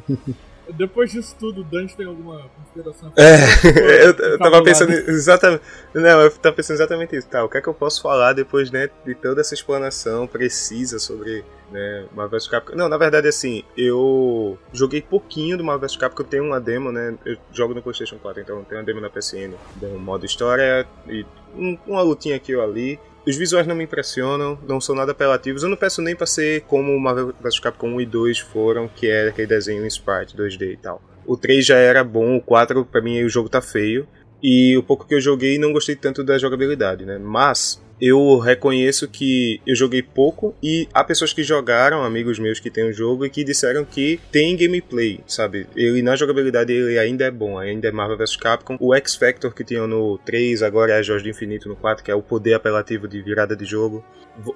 Depois 0.71 1.11
disso 1.11 1.35
tudo, 1.39 1.63
o 1.63 1.65
Dante 1.65 1.97
tem 1.97 2.07
alguma 2.07 2.49
consideração? 2.57 3.13
É, 3.17 4.07
eu, 4.07 4.13
eu 4.13 4.39
tava 4.39 4.63
pensando 4.63 4.93
exatamente. 4.93 5.63
Não, 5.93 6.23
eu 6.23 6.31
tava 6.31 6.55
pensando 6.55 6.77
exatamente 6.77 7.17
isso. 7.17 7.29
Tá, 7.29 7.45
o 7.45 7.49
que 7.49 7.59
é 7.59 7.61
que 7.61 7.69
eu 7.69 7.75
posso 7.75 8.01
falar 8.01 8.33
depois 8.33 8.71
né, 8.71 8.89
de 9.05 9.15
toda 9.15 9.41
essa 9.41 9.55
explanação 9.55 10.27
precisa 10.27 10.99
sobre 10.99 11.45
né, 11.71 12.07
Marvel 12.15 12.39
vs 12.39 12.49
Capcom? 12.49 12.77
Não, 12.77 12.89
na 12.89 12.97
verdade, 12.97 13.27
assim, 13.27 13.65
eu 13.77 14.59
joguei 14.73 15.03
pouquinho 15.03 15.59
do 15.59 15.65
Marvel 15.65 15.89
vs 15.89 15.97
Capcom. 15.97 16.23
Eu 16.23 16.27
tenho 16.27 16.45
uma 16.45 16.61
demo, 16.61 16.93
né? 16.93 17.15
Eu 17.25 17.37
jogo 17.53 17.75
no 17.75 17.83
PlayStation 17.83 18.19
4, 18.19 18.43
então 18.43 18.65
tem 18.65 18.79
uma 18.79 18.85
demo 18.85 19.01
na 19.01 19.11
PSN, 19.11 19.55
do 19.77 19.99
modo 19.99 20.25
história 20.25 20.87
e 21.09 21.27
um, 21.57 21.77
uma 21.87 22.03
lutinha 22.03 22.37
aqui 22.37 22.55
ou 22.55 22.63
ali. 22.63 22.99
Os 23.27 23.37
visuais 23.37 23.67
não 23.67 23.77
me 23.77 23.85
impressionam, 23.85 24.59
não 24.67 24.81
são 24.81 24.95
nada 24.95 25.13
apelativos. 25.13 25.63
Eu 25.63 25.69
não 25.69 25.77
peço 25.77 26.03
nem 26.03 26.17
para 26.17 26.27
ser 26.27 26.63
como 26.63 26.99
Marvel 26.99 27.33
vs 27.41 27.61
Capcom 27.61 27.95
1 27.95 28.01
e 28.01 28.07
2 28.07 28.39
foram, 28.41 28.89
que 28.89 29.09
era 29.09 29.31
aquele 29.31 29.47
desenho 29.47 29.85
em 29.85 29.89
sprite 29.89 30.37
2D 30.37 30.73
e 30.73 30.77
tal. 30.77 31.01
O 31.25 31.37
3 31.37 31.65
já 31.65 31.77
era 31.77 32.03
bom, 32.03 32.37
o 32.37 32.41
4 32.41 32.85
para 32.85 33.01
mim 33.01 33.23
o 33.23 33.29
jogo 33.29 33.49
tá 33.49 33.61
feio. 33.61 34.09
E 34.43 34.77
o 34.77 34.83
pouco 34.83 35.07
que 35.07 35.15
eu 35.15 35.21
joguei 35.21 35.57
não 35.57 35.73
gostei 35.73 35.95
tanto 35.95 36.25
da 36.25 36.37
jogabilidade, 36.37 37.07
né? 37.07 37.17
Mas 37.17 37.81
eu 38.03 38.37
reconheço 38.39 39.07
que 39.07 39.61
eu 39.65 39.77
joguei 39.77 40.03
pouco 40.03 40.57
e 40.61 40.89
há 40.93 41.05
pessoas 41.05 41.33
que 41.33 41.45
jogaram, 41.45 42.03
amigos 42.03 42.37
meus 42.37 42.59
que 42.59 42.69
têm 42.69 42.89
o 42.89 42.93
jogo 42.93 43.25
e 43.25 43.31
que 43.31 43.45
disseram 43.45 43.85
que 43.85 44.19
tem 44.33 44.57
gameplay, 44.57 45.21
sabe? 45.25 45.69
Ele 45.77 46.03
na 46.03 46.17
jogabilidade 46.17 46.73
ele 46.73 46.99
ainda 46.99 47.25
é 47.25 47.31
bom, 47.31 47.57
ainda 47.57 47.87
é 47.87 47.93
Marvel 47.93 48.19
vs 48.19 48.35
Capcom. 48.35 48.77
O 48.81 48.93
X 48.93 49.15
Factor 49.15 49.55
que 49.55 49.63
tinha 49.63 49.87
no 49.87 50.19
3, 50.19 50.65
agora 50.65 50.95
é 50.95 50.99
a 50.99 51.03
Jorge 51.03 51.23
do 51.23 51.31
Infinito 51.31 51.69
no 51.69 51.77
4, 51.77 52.03
que 52.03 52.11
é 52.11 52.15
o 52.15 52.21
poder 52.21 52.55
apelativo 52.55 53.07
de 53.07 53.23
virada 53.23 53.55
de 53.55 53.65
jogo. 53.65 54.05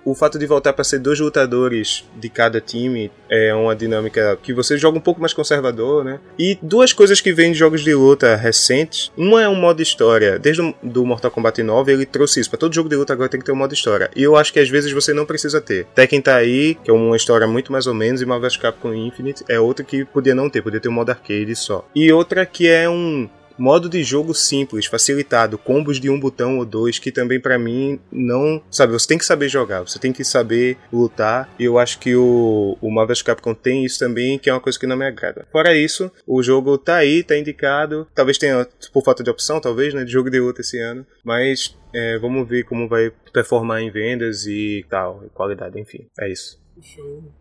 O 0.05 0.15
fato 0.15 0.39
de 0.39 0.47
voltar 0.47 0.73
para 0.73 0.83
ser 0.83 0.99
dois 0.99 1.21
lutadores 1.21 2.05
de 2.17 2.31
cada 2.31 2.61
time 2.63 3.13
é 3.29 3.55
uma 3.55 3.77
dinâmica 3.77 4.37
que 4.43 4.55
você 4.55 4.79
joga 4.79 4.97
um 4.97 5.03
pouco 5.03 5.21
mais 5.21 5.35
conservador, 5.35 6.03
né? 6.03 6.19
E 6.39 6.59
duas 6.63 6.95
coisas 6.95 7.21
que 7.21 7.33
vêm 7.33 7.53
de 7.53 7.59
jogos 7.59 7.85
de 7.85 7.95
luta 7.95 8.35
recentes. 8.37 9.13
Uma 9.17 9.43
é 9.43 9.49
um 9.49 9.55
modo 9.55 9.83
história. 9.83 10.39
Desde 10.39 10.63
o 10.63 10.75
do 10.83 11.05
Mortal 11.05 11.31
Kombat 11.31 11.63
9 11.63 11.93
ele 11.93 12.07
trouxe 12.07 12.41
isso. 12.41 12.49
Para 12.49 12.59
todo 12.59 12.75
jogo 12.75 12.89
de 12.89 12.97
luta 12.97 13.13
agora 13.13 13.29
tem 13.37 13.41
que 13.41 13.47
ter 13.47 13.53
um 13.53 13.57
modo 13.57 13.75
história. 13.75 14.11
E 14.17 14.23
eu 14.23 14.37
acho 14.37 14.53
que 14.53 14.59
às 14.59 14.69
vezes 14.69 14.93
você 14.93 15.13
não 15.13 15.27
precisa 15.27 15.61
ter. 15.61 15.87
Tekken 15.95 16.21
tá 16.21 16.37
aí, 16.37 16.75
que 16.83 16.91
é 16.91 16.95
uma 16.95 17.17
história 17.17 17.47
muito 17.47 17.71
mais 17.71 17.87
ou 17.87 17.95
menos, 17.95 18.23
e 18.23 18.27
Marvel 18.27 18.49
vs 18.49 18.57
Capcom 18.57 18.95
Infinite 18.95 19.45
é 19.49 19.61
outra 19.61 19.85
que 19.85 20.05
podia 20.05 20.35
não 20.35 20.49
ter, 20.49 20.63
podia 20.63 20.81
ter 20.81 20.89
um 20.89 20.93
modo 20.93 21.11
arcade 21.11 21.55
só. 21.55 21.87
E 21.95 22.13
outra 22.13 22.45
que 22.47 22.67
é 22.69 22.89
um 22.89 23.29
modo 23.59 23.89
de 23.89 24.03
jogo 24.03 24.35
simples, 24.35 24.87
facilitado, 24.87 25.59
combos 25.59 26.01
de 26.01 26.11
um 26.11 26.19
botão 26.19 26.59
ou 26.59 26.65
dois, 26.65 26.99
que 26.99 27.13
também 27.13 27.41
para 27.41 27.59
mim 27.59 27.99
não. 28.11 28.63
Sabe, 28.71 28.93
você 28.93 29.09
tem 29.09 29.19
que 29.19 29.25
saber 29.25 29.49
jogar, 29.49 29.83
você 29.83 29.99
tem 29.99 30.13
que 30.13 30.25
saber 30.25 30.77
lutar, 30.93 31.49
e 31.59 31.65
eu 31.65 31.79
acho 31.79 31.99
que 31.99 32.15
o, 32.15 32.77
o 32.81 32.91
Marvel 32.91 33.17
Capcom 33.25 33.55
tem 33.55 33.85
isso 33.85 33.99
também, 33.99 34.39
que 34.39 34.51
é 34.51 34.53
uma 34.53 34.61
coisa 34.61 34.79
que 34.79 34.87
não 34.87 34.97
me 34.97 35.07
agrada. 35.07 35.47
Fora 35.51 35.77
isso, 35.77 36.11
o 36.27 36.43
jogo 36.43 36.77
tá 36.77 36.97
aí, 36.97 37.23
tá 37.23 37.37
indicado, 37.37 38.07
talvez 38.15 38.39
tenha 38.39 38.67
por 38.93 39.03
falta 39.03 39.23
de 39.23 39.31
opção, 39.31 39.61
talvez, 39.61 39.95
né, 39.95 40.05
de 40.05 40.13
jogo 40.13 40.31
de 40.31 40.39
luta 40.39 40.61
esse 40.61 40.79
ano, 40.79 41.07
mas 41.25 41.77
é, 41.95 42.19
vamos 42.19 42.47
ver 42.49 42.65
como 42.65 42.89
vai 42.89 43.11
performar 43.33 43.81
em 43.81 43.91
vendas 43.91 44.47
e 44.47 44.85
tal, 44.89 45.23
e 45.25 45.31
qualidade, 45.31 45.81
enfim, 45.81 46.07
é 46.21 46.31
isso. 46.31 46.61
Show. 46.83 47.33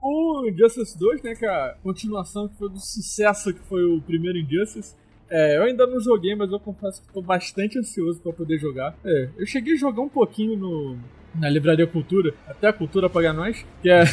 O 0.00 0.46
Injustice 0.48 0.96
2, 0.96 1.22
né, 1.22 1.34
que 1.34 1.44
é 1.44 1.48
a 1.48 1.76
continuação 1.82 2.48
que 2.48 2.56
foi 2.56 2.68
do 2.68 2.78
sucesso 2.78 3.52
que 3.52 3.60
foi 3.66 3.84
o 3.84 4.00
primeiro 4.00 4.38
Injustice, 4.38 4.94
é, 5.30 5.58
eu 5.58 5.64
ainda 5.64 5.86
não 5.86 6.00
joguei, 6.00 6.34
mas 6.34 6.50
eu 6.50 6.60
confesso 6.60 7.00
que 7.00 7.08
estou 7.08 7.22
bastante 7.22 7.78
ansioso 7.78 8.20
para 8.20 8.32
poder 8.32 8.58
jogar. 8.58 8.94
É, 9.04 9.28
eu 9.36 9.46
cheguei 9.46 9.74
a 9.74 9.78
jogar 9.78 10.02
um 10.02 10.08
pouquinho 10.08 10.56
no, 10.56 10.96
na 11.34 11.48
Livraria 11.48 11.86
Cultura, 11.86 12.34
até 12.46 12.68
a 12.68 12.72
Cultura 12.72 13.08
pagar 13.10 13.32
nós, 13.32 13.64
que 13.82 13.90
é. 13.90 14.04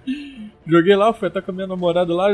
joguei 0.66 0.94
lá, 0.94 1.12
fui 1.12 1.28
até 1.28 1.40
com 1.40 1.50
a 1.50 1.54
minha 1.54 1.66
namorada 1.66 2.14
lá, 2.14 2.28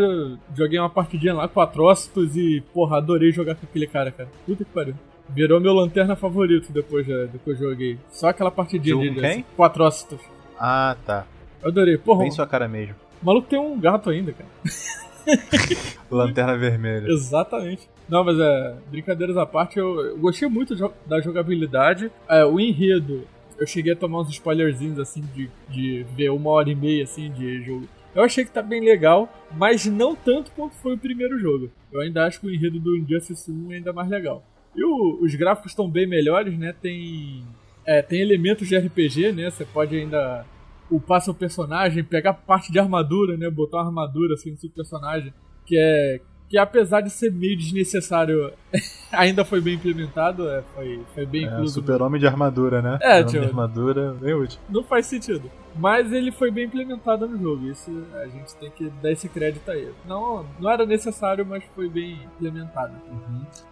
joguei 0.55 0.79
uma 0.79 0.91
partidinha 0.91 1.35
lá 1.35 1.49
com 1.49 1.61
Atrócitos 1.61 2.37
e, 2.37 2.63
porra, 2.73 2.99
adorei 2.99 3.33
jogar 3.33 3.55
com 3.55 3.67
aquele 3.67 3.87
cara, 3.87 4.11
cara. 4.11 4.29
Puta 4.45 4.65
que 4.65 4.71
pariu. 4.71 4.95
Virou 5.29 5.61
meu 5.61 5.73
lanterna 5.73 6.15
favorito 6.15 6.73
depois, 6.73 7.07
depois 7.07 7.59
joguei. 7.59 7.99
Só 8.11 8.29
aquela 8.29 8.51
partidinha 8.51 8.95
Jogo 8.95 9.11
de 9.11 9.21
quem? 9.21 9.45
com 9.57 9.65
Atrócitos. 9.65 10.21
Ah, 10.59 10.97
tá. 11.05 11.27
Eu 11.63 11.69
adorei. 11.69 11.99
Porra, 11.99 12.21
Bem 12.21 12.31
sua 12.31 12.47
cara 12.47 12.69
mesmo. 12.69 12.95
o 13.21 13.27
maluco 13.27 13.49
tem 13.49 13.59
um 13.59 13.79
gato 13.79 14.11
ainda, 14.11 14.33
cara. 14.33 14.49
Lanterna 16.11 16.57
vermelha. 16.57 17.09
Exatamente. 17.09 17.89
Não, 18.09 18.25
mas 18.25 18.39
é, 18.39 18.75
brincadeiras 18.91 19.37
à 19.37 19.45
parte, 19.45 19.79
eu, 19.79 20.01
eu 20.01 20.17
gostei 20.19 20.49
muito 20.49 20.75
da 21.07 21.21
jogabilidade. 21.21 22.11
É, 22.29 22.45
o 22.45 22.61
enredo, 22.61 23.27
eu 23.59 23.67
cheguei 23.67 23.93
a 23.93 23.97
tomar 23.97 24.21
uns 24.21 24.31
spoilerzinhos 24.31 24.99
assim 24.99 25.23
de, 25.35 25.51
de 25.69 26.07
ver 26.17 26.31
uma 26.31 26.51
hora 26.51 26.71
e 26.71 26.75
meia 26.75 27.05
assim 27.05 27.31
de 27.31 27.63
jogo. 27.65 27.89
Eu 28.15 28.23
achei 28.23 28.45
que 28.45 28.51
tá 28.51 28.63
bem 28.63 28.83
legal, 28.83 29.29
mas 29.57 29.85
não 29.85 30.15
tanto 30.17 30.51
quanto 30.53 30.75
foi 30.77 30.95
o 30.95 30.99
primeiro 30.99 31.39
jogo. 31.39 31.71
Eu 31.93 32.01
ainda 32.01 32.25
acho 32.25 32.41
que 32.41 32.47
o 32.47 32.55
enredo 32.55 32.79
do 32.79 32.97
Injustice 32.97 33.51
1 33.51 33.73
é 33.73 33.77
ainda 33.77 33.93
mais 33.93 34.09
legal. 34.09 34.43
E 34.75 34.83
o- 34.85 35.19
os 35.23 35.35
gráficos 35.35 35.73
estão 35.73 35.89
bem 35.89 36.07
melhores, 36.07 36.57
né? 36.59 36.75
Tem, 36.81 37.43
é, 37.85 38.01
tem 38.01 38.21
elementos 38.21 38.69
de 38.69 38.77
RPG, 38.77 39.33
né? 39.33 39.51
Você 39.51 39.65
pode 39.67 39.97
ainda 39.97 40.47
upar 40.91 41.21
seu 41.21 41.35
personagem, 41.35 42.05
pegar 42.05 42.33
parte 42.35 42.71
de 42.73 42.79
armadura, 42.79 43.37
né? 43.37 43.51
Botar 43.51 43.79
uma 43.79 43.87
armadura 43.87 44.35
assim 44.35 44.51
no 44.53 44.57
seu 44.57 44.71
personagem, 44.71 45.33
que 45.65 45.77
é 45.79 46.21
que 46.49 46.57
apesar 46.57 47.01
de 47.01 47.11
ser 47.11 47.33
meio 47.33 47.57
desnecessário, 47.57 48.53
ainda 49.11 49.45
foi 49.45 49.61
bem 49.61 49.75
implementado, 49.75 50.49
é, 50.49 50.63
foi, 50.75 51.01
foi 51.13 51.27
bem 51.27 51.45
É, 51.45 51.49
incluso. 51.53 51.75
super-homem 51.75 52.21
de 52.21 52.27
armadura, 52.27 52.81
né? 52.81 52.99
É, 53.03 53.25
tio. 53.25 53.41
de 53.41 53.47
armadura, 53.47 54.15
bem 54.21 54.33
útil. 54.33 54.61
Não 54.69 54.85
faz 54.85 55.07
sentido. 55.07 55.51
Mas 55.79 56.13
ele 56.13 56.33
foi 56.33 56.51
bem 56.51 56.65
implementado 56.65 57.29
no 57.29 57.39
jogo. 57.39 57.67
Isso 57.67 57.91
a 58.15 58.27
gente 58.27 58.55
tem 58.57 58.71
que 58.71 58.91
dar 59.03 59.13
esse 59.13 59.29
crédito 59.29 59.71
a 59.71 59.77
ele. 59.77 59.95
Não, 60.07 60.45
não 60.59 60.71
era 60.71 60.87
necessário, 60.87 61.45
mas 61.45 61.65
foi 61.75 61.89
bem 61.89 62.21
implementado. 62.25 62.95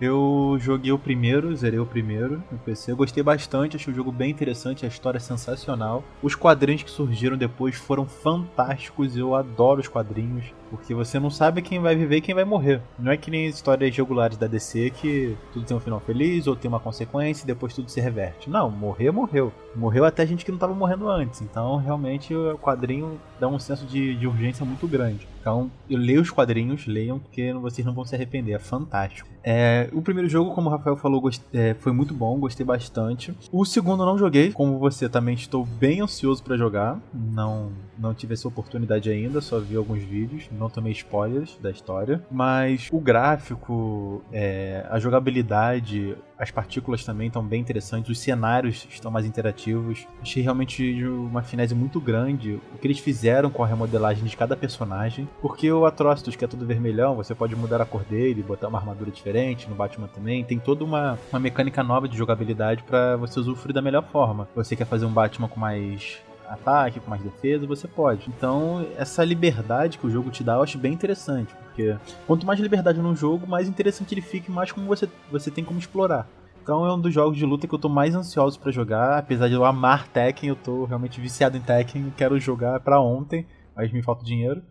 Eu 0.01 0.57
joguei 0.61 0.93
o 0.93 0.99
primeiro, 0.99 1.55
zerei 1.57 1.79
o 1.79 1.87
primeiro 1.87 2.43
no 2.51 2.59
PC. 2.59 2.93
Eu 2.93 2.97
gostei 2.97 3.23
bastante, 3.23 3.77
achei 3.77 3.93
o 3.93 3.97
jogo 3.97 4.13
bem 4.13 4.31
interessante, 4.31 4.85
a 4.85 4.89
história 4.89 5.19
é 5.19 5.21
sensacional. 5.21 6.05
Os 6.23 6.35
quadrinhos 6.35 6.83
que 6.83 6.91
surgiram 6.91 7.37
depois 7.37 7.77
foram 7.77 8.07
fantásticos, 8.07 9.17
eu 9.17 9.35
adoro 9.35 9.81
os 9.81 9.89
quadrinhos, 9.89 10.53
porque 10.71 10.95
você 10.95 11.19
não 11.19 11.31
sabe 11.31 11.63
quem 11.63 11.81
vai 11.81 11.95
viver 11.95 12.17
e 12.17 12.21
quem 12.21 12.35
vai 12.35 12.45
morrer. 12.45 12.81
Não 12.99 13.13
é 13.13 13.17
que 13.17 13.31
nem 13.31 13.49
as 13.49 13.57
histórias 13.57 13.97
regulares 13.97 14.37
da 14.37 14.47
DC 14.47 14.91
que 14.91 15.37
tudo 15.53 15.65
tem 15.65 15.77
um 15.77 15.81
final 15.81 16.01
feliz 16.01 16.47
ou 16.47 16.57
tem 16.57 16.69
uma 16.69 16.81
consequência 16.81 17.45
e 17.45 17.47
depois 17.47 17.75
tudo 17.75 17.91
se 17.91 18.01
reverte. 18.01 18.51
Não, 18.51 18.71
morrer, 18.71 19.11
morreu. 19.11 19.53
Morreu 19.75 20.05
até 20.05 20.27
gente 20.27 20.45
que 20.45 20.51
não 20.51 20.57
estava 20.57 20.75
morrendo 20.75 21.09
antes. 21.09 21.41
Então, 21.41 21.77
realmente, 21.77 21.94
o 22.35 22.59
quadrinho 22.59 23.21
dá 23.39 23.49
um 23.49 23.59
senso 23.59 23.85
de, 23.87 24.15
de 24.15 24.27
urgência 24.27 24.65
muito 24.65 24.87
grande. 24.87 25.27
Então, 25.45 25.71
eu 25.91 25.99
leio 25.99 26.23
os 26.23 26.31
quadrinhos, 26.31 26.87
leiam, 26.87 27.19
porque 27.19 27.53
vocês 27.53 27.87
não 27.87 27.93
vão 27.93 28.03
se 28.03 28.15
arrepender, 28.15 28.55
é 28.55 28.59
fantástico. 28.59 29.29
É, 29.43 29.91
o 29.93 30.01
primeiro 30.01 30.27
jogo, 30.27 30.55
como 30.55 30.71
o 30.71 30.73
Rafael 30.73 30.97
falou, 30.97 31.23
é, 31.53 31.75
foi 31.75 31.93
muito 31.93 32.15
bom, 32.15 32.41
gostei 32.41 32.65
bastante. 32.65 33.37
O 33.53 33.63
segundo 33.67 34.07
não 34.07 34.17
joguei, 34.17 34.53
como 34.53 34.79
você 34.79 35.07
também 35.07 35.35
estou 35.35 35.67
bem 35.67 36.01
ansioso 36.01 36.43
pra 36.43 36.57
jogar. 36.57 36.99
Não, 37.13 37.71
não 37.99 38.15
tive 38.15 38.33
essa 38.33 38.49
oportunidade 38.49 39.11
ainda, 39.11 39.43
só 39.43 39.61
vi 39.61 39.77
alguns 39.77 40.03
vídeos, 40.03 40.49
não 40.51 40.71
tomei 40.71 40.93
spoilers 40.93 41.59
da 41.61 41.71
história. 41.71 42.25
Mas 42.31 42.89
o 42.91 42.99
gráfico, 42.99 44.23
é, 44.33 44.87
a 44.89 44.99
jogabilidade, 44.99 46.17
as 46.39 46.51
partículas 46.51 47.05
também 47.05 47.27
estão 47.27 47.45
bem 47.45 47.61
interessantes, 47.61 48.11
os 48.11 48.19
cenários 48.19 48.87
estão 48.91 49.11
mais 49.11 49.27
interativos. 49.27 50.07
Achei 50.23 50.43
realmente 50.43 51.05
uma 51.05 51.43
finesse 51.43 51.75
muito 51.75 52.01
grande 52.01 52.59
o 52.75 52.79
que 52.79 52.87
eles 52.87 52.99
fizeram 52.99 53.51
com 53.51 53.63
a 53.63 53.67
remodelagem 53.67 54.25
de 54.25 54.37
cada 54.37 54.57
personagem. 54.57 55.29
Porque 55.41 55.71
o 55.71 55.85
Atrocitus, 55.85 56.37
que 56.37 56.45
é 56.45 56.49
todo 56.49 56.65
vermelhão, 56.65 57.15
você 57.15 57.35
pode 57.35 57.55
mudar 57.55 57.81
a 57.81 57.85
cor 57.85 58.03
dele, 58.03 58.43
botar 58.43 58.69
uma 58.69 58.79
armadura 58.79 59.11
diferente, 59.11 59.69
no 59.69 59.75
Batman 59.75 60.09
também. 60.09 60.43
Tem 60.43 60.59
toda 60.59 60.85
uma, 60.85 61.19
uma 61.31 61.39
mecânica 61.39 61.83
nova 61.83 62.09
de 62.09 62.17
jogabilidade 62.17 62.83
para 62.83 63.17
você 63.17 63.39
usufruir 63.41 63.75
da 63.75 63.83
melhor 63.83 64.05
forma. 64.05 64.49
Você 64.55 64.75
quer 64.75 64.87
fazer 64.87 65.05
um 65.05 65.13
Batman 65.13 65.49
com 65.49 65.61
mais 65.61 66.19
ataque, 66.49 67.01
com 67.01 67.11
mais 67.11 67.23
defesa, 67.23 67.67
você 67.67 67.89
pode. 67.89 68.29
Então, 68.29 68.87
essa 68.97 69.25
liberdade 69.25 69.99
que 69.99 70.07
o 70.07 70.11
jogo 70.11 70.31
te 70.31 70.43
dá, 70.43 70.55
eu 70.55 70.63
acho 70.63 70.79
bem 70.79 70.93
interessante, 70.93 71.55
porque 71.65 71.97
quanto 72.27 72.47
mais 72.47 72.61
liberdade 72.61 73.01
no 73.01 73.15
jogo, 73.15 73.47
mais 73.47 73.69
interessante 73.69 74.15
ele 74.15 74.21
fica 74.21 74.51
e 74.51 74.55
mais 74.55 74.73
como 74.73 74.87
você, 74.87 75.09
você 75.31 75.51
tem 75.51 75.65
como 75.65 75.79
explorar. 75.79 76.27
Então 76.63 76.87
é 76.87 76.95
um 76.95 77.01
dos 77.01 77.13
jogos 77.13 77.37
de 77.37 77.45
luta 77.45 77.67
que 77.67 77.75
eu 77.75 77.79
tô 77.79 77.91
mais 77.91 78.15
ansioso 78.15 78.59
pra 78.59 78.73
jogar, 78.73 79.19
apesar 79.19 79.49
de 79.49 79.55
eu 79.55 79.67
amar 79.67 80.09
Tekken, 80.09 80.49
eu 80.49 80.57
tô 80.57 80.87
realmente 80.87 81.21
viciado 81.21 81.59
em 81.59 81.61
Tekken, 81.61 82.13
quero 82.17 82.41
jogar 82.41 82.81
pra 82.81 83.01
ontem, 83.01 83.47
mas 83.77 83.93
me 83.93 84.03
falta 84.03 84.25
dinheiro. 84.25 84.63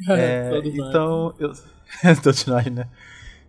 É, 0.08 0.60
então, 0.64 1.34
eu. 1.38 1.52
Todos 2.22 2.46
nós, 2.46 2.66
né? 2.66 2.88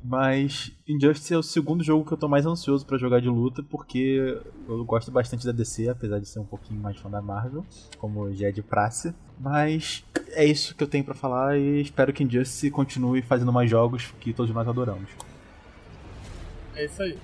Mas 0.03 0.71
Injustice 0.87 1.33
é 1.33 1.37
o 1.37 1.43
segundo 1.43 1.83
jogo 1.83 2.05
que 2.05 2.13
eu 2.13 2.17
tô 2.17 2.27
mais 2.27 2.45
ansioso 2.45 2.85
pra 2.85 2.97
jogar 2.97 3.19
de 3.19 3.27
luta, 3.27 3.61
porque 3.61 4.39
eu 4.67 4.85
gosto 4.85 5.11
bastante 5.11 5.45
da 5.45 5.51
DC, 5.51 5.89
apesar 5.89 6.19
de 6.19 6.25
ser 6.25 6.39
um 6.39 6.45
pouquinho 6.45 6.79
mais 6.79 6.97
fã 6.97 7.09
da 7.09 7.21
Marvel, 7.21 7.65
como 7.97 8.33
já 8.33 8.47
é 8.47 8.51
de 8.51 8.61
praxe. 8.61 9.13
Mas 9.37 10.03
é 10.31 10.45
isso 10.45 10.73
que 10.73 10.83
eu 10.83 10.87
tenho 10.87 11.03
pra 11.03 11.13
falar 11.13 11.57
e 11.57 11.81
espero 11.81 12.13
que 12.13 12.23
Injustice 12.23 12.71
continue 12.71 13.21
fazendo 13.21 13.51
mais 13.51 13.69
jogos 13.69 14.13
que 14.21 14.33
todos 14.33 14.53
nós 14.53 14.67
adoramos. 14.67 15.09
É 16.75 16.85
isso 16.85 17.03
aí. 17.03 17.17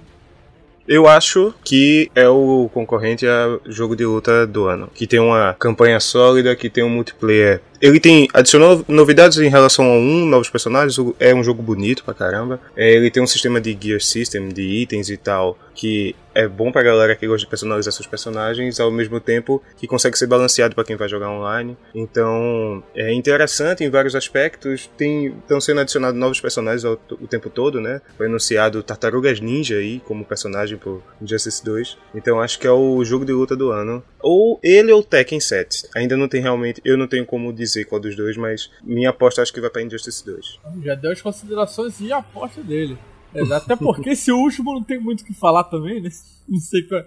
Eu 0.87 1.07
acho 1.07 1.53
que 1.63 2.11
é 2.13 2.27
o 2.29 2.69
concorrente 2.73 3.25
a 3.25 3.59
jogo 3.65 3.95
de 3.95 4.05
luta 4.05 4.45
do 4.45 4.65
ano. 4.65 4.89
Que 4.93 5.07
tem 5.07 5.19
uma 5.19 5.55
campanha 5.57 5.99
sólida, 5.99 6.55
que 6.55 6.69
tem 6.69 6.83
um 6.83 6.89
multiplayer. 6.89 7.61
Ele 7.81 7.99
tem. 7.99 8.27
adicionou 8.33 8.83
novidades 8.87 9.37
em 9.37 9.49
relação 9.49 9.85
a 9.85 9.93
um, 9.93 10.25
novos 10.25 10.49
personagens. 10.49 10.95
É 11.19 11.33
um 11.33 11.43
jogo 11.43 11.61
bonito 11.61 12.03
pra 12.03 12.13
caramba. 12.13 12.59
É, 12.75 12.93
ele 12.93 13.09
tem 13.09 13.21
um 13.21 13.27
sistema 13.27 13.59
de 13.59 13.77
gear 13.79 13.99
system, 13.99 14.49
de 14.49 14.61
itens 14.61 15.09
e 15.09 15.17
tal, 15.17 15.57
que 15.75 16.15
é 16.33 16.47
bom 16.47 16.71
pra 16.71 16.81
galera 16.81 17.15
que 17.15 17.27
gosta 17.27 17.45
de 17.45 17.49
personalizar 17.49 17.93
seus 17.93 18.07
personagens, 18.07 18.79
ao 18.79 18.91
mesmo 18.91 19.19
tempo 19.19 19.61
que 19.77 19.87
consegue 19.87 20.17
ser 20.17 20.25
balanceado 20.27 20.73
pra 20.73 20.83
quem 20.83 20.95
vai 20.95 21.07
jogar 21.07 21.29
online. 21.29 21.77
Então, 21.93 22.83
é 22.95 23.13
interessante 23.13 23.83
em 23.83 23.89
vários 23.89 24.15
aspectos. 24.15 24.89
Tem 24.97 25.27
estão 25.27 25.59
sendo 25.61 25.81
adicionados 25.81 26.19
novos 26.19 26.39
personagens 26.41 26.83
ao- 26.85 26.99
o 27.11 27.27
tempo 27.27 27.49
todo, 27.49 27.79
né? 27.79 28.01
Foi 28.17 28.27
anunciado 28.27 28.81
Tartarugas 28.83 29.39
Ninja 29.39 29.75
aí 29.77 29.99
como 30.05 30.25
personagem 30.25 30.77
pro 30.77 31.03
Injustice 31.21 31.63
2. 31.63 31.97
Então, 32.13 32.39
acho 32.39 32.59
que 32.59 32.67
é 32.67 32.71
o 32.71 33.03
jogo 33.05 33.25
de 33.25 33.31
luta 33.33 33.55
do 33.55 33.71
ano. 33.71 34.03
Ou 34.21 34.59
ele 34.63 34.91
ou 34.91 35.03
Tekken 35.03 35.39
7. 35.39 35.87
Ainda 35.95 36.17
não 36.17 36.27
tem 36.27 36.41
realmente, 36.41 36.81
eu 36.85 36.97
não 36.97 37.07
tenho 37.07 37.25
como 37.25 37.51
dizer 37.53 37.85
qual 37.85 37.99
dos 38.01 38.15
dois, 38.15 38.35
mas 38.37 38.69
minha 38.83 39.09
aposta 39.09 39.41
acho 39.41 39.53
que 39.53 39.61
vai 39.61 39.69
pra 39.69 39.81
Injustice 39.81 40.25
2. 40.25 40.59
Já 40.83 40.95
deu 40.95 41.11
as 41.11 41.21
considerações 41.21 41.99
e 42.01 42.11
a 42.11 42.17
aposta 42.17 42.61
dele. 42.63 42.97
É, 43.35 43.53
até 43.55 43.75
porque 43.75 44.09
esse 44.11 44.31
último 44.31 44.73
não 44.73 44.83
tem 44.83 44.99
muito 44.99 45.21
o 45.21 45.25
que 45.25 45.33
falar 45.33 45.63
também, 45.65 46.01
né? 46.01 46.09
Não 46.47 46.59
sei 46.59 46.83
qual. 46.83 47.01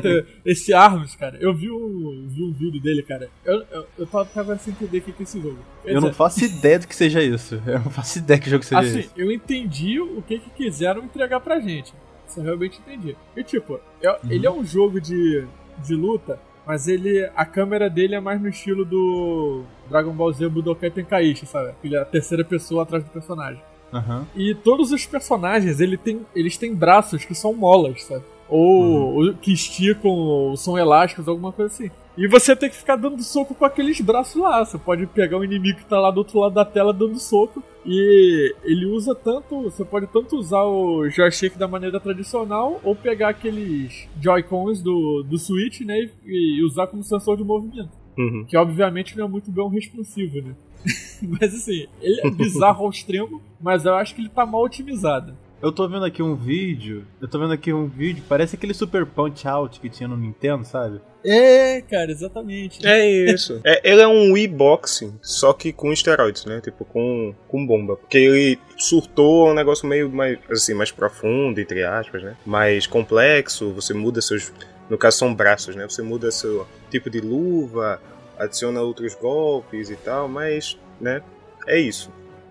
Ter. 0.00 0.26
Esse 0.44 0.72
Arms, 0.72 1.16
cara. 1.16 1.36
Eu 1.40 1.52
vi 1.54 1.70
um, 1.70 2.26
vi 2.28 2.42
um 2.44 2.52
vídeo 2.52 2.80
dele, 2.80 3.02
cara. 3.02 3.28
Eu, 3.44 3.62
eu, 3.70 3.86
eu 3.98 4.06
tava 4.06 4.24
tava 4.26 4.56
sem 4.58 4.72
entender 4.72 4.98
o 4.98 5.02
que 5.02 5.10
é 5.10 5.22
esse 5.22 5.40
jogo. 5.40 5.58
Quer 5.82 5.90
Eu 5.90 5.94
não 5.96 6.00
dizer, 6.02 6.14
faço 6.14 6.44
ideia 6.44 6.78
do 6.78 6.86
que 6.86 6.94
seja 6.94 7.22
isso. 7.22 7.60
Eu 7.66 7.80
não 7.80 7.90
faço 7.90 8.18
ideia 8.18 8.38
que 8.40 8.48
jogo 8.50 8.64
seja 8.64 8.80
Assim, 8.80 9.00
esse. 9.00 9.10
eu 9.16 9.30
entendi 9.32 10.00
o 10.00 10.22
que 10.22 10.38
que 10.38 10.50
quiseram 10.50 11.04
entregar 11.04 11.40
pra 11.40 11.58
gente. 11.60 11.92
Isso 12.28 12.38
eu 12.40 12.44
realmente 12.44 12.78
entendi. 12.80 13.16
E 13.36 13.42
tipo, 13.44 13.80
é- 14.02 14.18
ele 14.30 14.46
é 14.46 14.50
um 14.50 14.64
jogo 14.64 15.00
de, 15.00 15.44
de 15.84 15.94
luta, 15.94 16.38
mas 16.66 16.86
ele. 16.86 17.28
A 17.34 17.44
câmera 17.44 17.90
dele 17.90 18.14
é 18.14 18.20
mais 18.20 18.40
no 18.40 18.48
estilo 18.48 18.84
do 18.84 19.64
Dragon 19.90 20.12
Ball 20.12 20.32
Z 20.32 20.48
Budokai 20.48 20.90
Tenkaichi, 20.90 21.46
sabe? 21.46 21.74
Ele 21.82 21.96
é 21.96 22.00
a 22.00 22.04
terceira 22.04 22.44
pessoa 22.44 22.84
atrás 22.84 23.02
do 23.04 23.10
personagem. 23.10 23.60
Aham. 23.92 24.26
E 24.34 24.54
todos 24.54 24.90
os 24.92 25.04
personagens, 25.06 25.80
ele 25.80 25.96
tem, 25.96 26.20
eles 26.34 26.56
têm 26.56 26.74
braços 26.74 27.24
que 27.24 27.34
são 27.34 27.52
molas, 27.52 28.02
sabe? 28.04 28.24
Ou, 28.48 29.14
ou 29.14 29.34
que 29.34 29.52
esticam, 29.52 30.10
ou 30.10 30.56
são 30.56 30.78
elásticos, 30.78 31.28
alguma 31.28 31.52
coisa 31.52 31.72
assim. 31.72 31.90
E 32.16 32.28
você 32.28 32.54
tem 32.54 32.68
que 32.68 32.76
ficar 32.76 32.96
dando 32.96 33.22
soco 33.22 33.54
com 33.54 33.64
aqueles 33.64 34.00
braços 34.00 34.40
lá. 34.40 34.64
Você 34.64 34.76
pode 34.76 35.06
pegar 35.06 35.38
um 35.38 35.44
inimigo 35.44 35.78
que 35.78 35.86
tá 35.86 35.98
lá 35.98 36.10
do 36.10 36.18
outro 36.18 36.38
lado 36.38 36.54
da 36.54 36.64
tela 36.64 36.92
dando 36.92 37.18
soco. 37.18 37.62
E 37.86 38.54
ele 38.62 38.84
usa 38.86 39.14
tanto. 39.14 39.62
Você 39.62 39.84
pode 39.84 40.06
tanto 40.08 40.36
usar 40.36 40.62
o 40.64 41.08
joystick 41.08 41.56
da 41.56 41.66
maneira 41.66 41.98
tradicional, 41.98 42.80
ou 42.84 42.94
pegar 42.94 43.30
aqueles 43.30 44.06
Joy-Cons 44.20 44.82
do, 44.82 45.22
do 45.22 45.38
Switch, 45.38 45.80
né? 45.80 46.10
E, 46.24 46.58
e 46.58 46.64
usar 46.64 46.86
como 46.86 47.02
sensor 47.02 47.36
de 47.36 47.44
movimento. 47.44 47.90
Uhum. 48.18 48.44
Que 48.46 48.58
obviamente 48.58 49.16
não 49.16 49.24
é 49.24 49.28
muito 49.28 49.50
bem 49.50 49.66
responsivo, 49.70 50.42
né? 50.42 50.54
mas 51.22 51.54
assim, 51.54 51.86
ele 52.00 52.20
é 52.22 52.30
bizarro 52.30 52.84
ao 52.84 52.90
extremo, 52.90 53.42
mas 53.60 53.84
eu 53.84 53.94
acho 53.94 54.14
que 54.14 54.20
ele 54.20 54.28
tá 54.28 54.44
mal 54.44 54.62
otimizado. 54.62 55.36
Eu 55.62 55.70
tô 55.70 55.88
vendo 55.88 56.04
aqui 56.04 56.20
um 56.20 56.34
vídeo. 56.34 57.06
Eu 57.20 57.28
tô 57.28 57.38
vendo 57.38 57.52
aqui 57.52 57.72
um 57.72 57.86
vídeo. 57.86 58.24
Parece 58.28 58.56
aquele 58.56 58.74
Super 58.74 59.06
Punch 59.06 59.46
Out 59.46 59.78
que 59.78 59.88
tinha 59.88 60.08
no 60.08 60.16
Nintendo, 60.16 60.64
sabe? 60.64 61.00
É, 61.24 61.80
cara, 61.82 62.10
exatamente. 62.10 62.84
É 62.84 63.08
isso. 63.30 63.60
É, 63.62 63.80
ele 63.88 64.00
é 64.02 64.08
um 64.08 64.32
Wii 64.32 64.48
Boxing, 64.48 65.14
só 65.22 65.52
que 65.52 65.72
com 65.72 65.92
esteroides, 65.92 66.44
né? 66.46 66.60
Tipo, 66.60 66.84
com, 66.84 67.32
com 67.46 67.64
bomba. 67.64 67.94
Porque 67.94 68.18
ele 68.18 68.58
surtou 68.76 69.50
um 69.50 69.54
negócio 69.54 69.86
meio 69.86 70.10
mais, 70.10 70.36
assim, 70.50 70.74
mais 70.74 70.90
profundo, 70.90 71.60
entre 71.60 71.84
aspas, 71.84 72.24
né? 72.24 72.36
Mais 72.44 72.84
complexo, 72.88 73.72
você 73.72 73.94
muda 73.94 74.20
seus... 74.20 74.52
No 74.90 74.98
caso 74.98 75.18
são 75.18 75.32
braços, 75.32 75.76
né? 75.76 75.84
Você 75.88 76.02
muda 76.02 76.32
seu 76.32 76.66
tipo 76.90 77.08
de 77.08 77.20
luva, 77.20 78.02
adiciona 78.42 78.80
outros 78.80 79.14
golpes 79.14 79.90
e 79.90 79.96
tal, 79.96 80.28
mas, 80.28 80.78
né? 81.00 81.22
É 81.66 81.78
isso. 81.78 82.10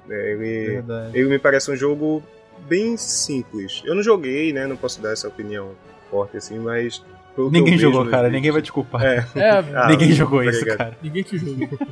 Ele, 0.09 0.65
Verdade. 0.67 1.17
ele 1.17 1.29
me 1.29 1.39
parece 1.39 1.71
um 1.71 1.75
jogo 1.75 2.23
bem 2.67 2.97
simples. 2.97 3.81
Eu 3.85 3.95
não 3.95 4.03
joguei, 4.03 4.51
né? 4.51 4.67
Não 4.67 4.75
posso 4.75 5.01
dar 5.01 5.11
essa 5.13 5.27
opinião 5.27 5.71
forte 6.09 6.37
assim, 6.37 6.59
mas. 6.59 7.01
Ninguém 7.37 7.77
jogou, 7.77 8.05
cara. 8.07 8.23
nos 8.23 8.33
Ninguém 8.33 8.51
vai 8.51 8.61
te 8.61 8.71
culpar. 8.71 9.03
É. 9.05 9.25
É, 9.35 9.49
Ah, 9.73 9.87
Ninguém 9.91 10.11
jogou 10.11 10.43
isso, 10.43 10.57
obrigado. 10.59 10.77
cara. 10.77 10.97
ninguém 11.01 11.23
te 11.23 11.37
julga. 11.37 11.69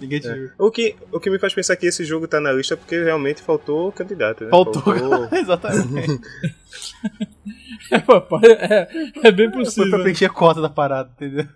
Ninguém 0.00 0.20
te 0.20 0.28
É. 0.28 0.48
O, 0.58 0.70
que, 0.70 0.96
o 1.12 1.20
que 1.20 1.30
me 1.30 1.38
faz 1.38 1.54
pensar 1.54 1.76
que 1.76 1.86
esse 1.86 2.04
jogo 2.04 2.26
tá 2.26 2.40
na 2.40 2.50
lista 2.50 2.74
é 2.74 2.76
porque 2.76 3.00
realmente 3.02 3.42
faltou 3.42 3.92
candidato, 3.92 4.44
né? 4.44 4.50
Faltou. 4.50 4.82
Faltou- 4.82 5.28
Exatamente. 5.38 6.20
É, 7.90 7.98
papai, 8.00 8.40
é, 8.44 8.88
é 9.24 9.30
bem 9.30 9.50
Foi 9.50 9.64
possível. 9.64 9.90
pra 9.90 9.98
preencher 10.00 10.24
a 10.26 10.30
cota 10.30 10.60
da 10.60 10.68
parada, 10.68 11.10
entendeu? 11.16 11.46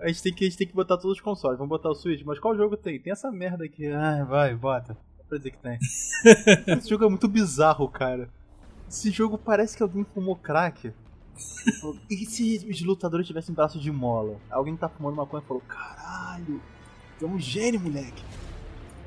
A 0.00 0.08
gente, 0.08 0.22
tem 0.22 0.32
que, 0.32 0.44
a 0.44 0.48
gente 0.48 0.58
tem 0.58 0.66
que 0.66 0.74
botar 0.74 0.96
todos 0.96 1.16
os 1.16 1.20
consoles. 1.22 1.58
Vamos 1.58 1.70
botar 1.70 1.90
o 1.90 1.94
Switch, 1.94 2.22
mas 2.24 2.38
qual 2.38 2.56
jogo 2.56 2.76
tem? 2.76 3.00
Tem 3.00 3.12
essa 3.12 3.30
merda 3.32 3.64
aqui. 3.64 3.86
Ah, 3.88 4.24
vai, 4.28 4.54
bota. 4.54 4.96
Só 5.16 5.22
pra 5.28 5.38
dizer 5.38 5.50
que 5.50 5.58
tem. 5.58 5.78
Esse 6.78 6.88
jogo 6.88 7.04
é 7.04 7.08
muito 7.08 7.26
bizarro, 7.28 7.88
cara. 7.88 8.28
Esse 8.88 9.10
jogo 9.10 9.36
parece 9.36 9.76
que 9.76 9.82
alguém 9.82 10.04
fumou 10.14 10.36
crack. 10.36 10.92
E 12.10 12.26
se 12.26 12.66
os 12.68 12.82
lutadores 12.82 13.26
tivessem 13.26 13.54
braço 13.54 13.78
de 13.78 13.92
mola? 13.92 14.36
Alguém 14.50 14.76
tá 14.76 14.88
fumando 14.88 15.14
maconha 15.16 15.42
e 15.42 15.46
falou: 15.46 15.62
Caralho, 15.68 16.60
tu 17.18 17.24
é 17.24 17.28
um 17.28 17.38
gênio, 17.38 17.78
moleque. 17.80 18.24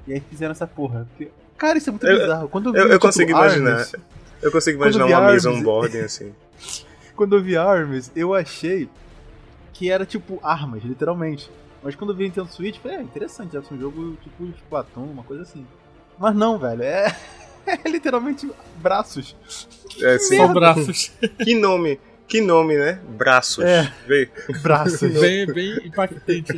E 0.08 0.14
aí 0.14 0.20
fizeram 0.22 0.52
essa 0.54 0.66
porra. 0.68 1.08
Porque- 1.10 1.32
Cara, 1.58 1.78
isso 1.78 1.90
é 1.90 1.92
muito 1.92 2.08
Eu- 2.08 2.20
bizarro. 2.20 2.48
Quando 2.50 2.72
vi 2.72 2.78
eu, 2.78 2.84
eu 2.84 2.90
título 2.92 3.00
consigo 3.02 3.32
imaginar. 3.32 3.72
Arms- 3.80 3.96
Eu 4.42 4.52
consigo 4.52 4.78
imaginar 4.82 5.06
uma 5.08 5.22
mesa 5.32 5.50
Arms- 5.50 5.62
onboarding 5.62 6.00
assim. 6.00 6.34
Quando 7.16 7.36
eu 7.36 7.44
vi 7.44 7.58
Arms, 7.58 8.12
eu 8.16 8.34
achei 8.34 8.90
que 9.82 9.90
era 9.90 10.06
tipo 10.06 10.40
armas, 10.44 10.84
literalmente. 10.84 11.50
Mas 11.82 11.96
quando 11.96 12.12
eu 12.12 12.16
vi 12.16 12.26
Nintendo 12.26 12.48
Switch, 12.52 12.78
falei, 12.78 12.98
é 12.98 13.02
interessante, 13.02 13.54
deve 13.54 13.66
ser 13.66 13.74
um 13.74 13.80
jogo 13.80 14.16
tipo 14.22 14.46
Splatoon, 14.46 15.06
uma 15.06 15.24
coisa 15.24 15.42
assim. 15.42 15.66
Mas 16.20 16.36
não, 16.36 16.60
velho, 16.60 16.84
é, 16.84 17.16
é 17.66 17.90
literalmente 17.90 18.48
braços. 18.76 19.36
É, 20.00 20.20
sim. 20.20 20.38
São 20.38 20.54
braços. 20.54 21.12
Que 21.44 21.56
nome, 21.56 22.00
que 22.28 22.42
nome, 22.42 22.78
né? 22.78 23.00
Braços. 23.18 23.66
É. 23.66 23.92
Vê. 24.06 24.30
Braços. 24.62 25.02
bem, 25.20 25.48
bem 25.48 25.88
impactante. 25.88 26.54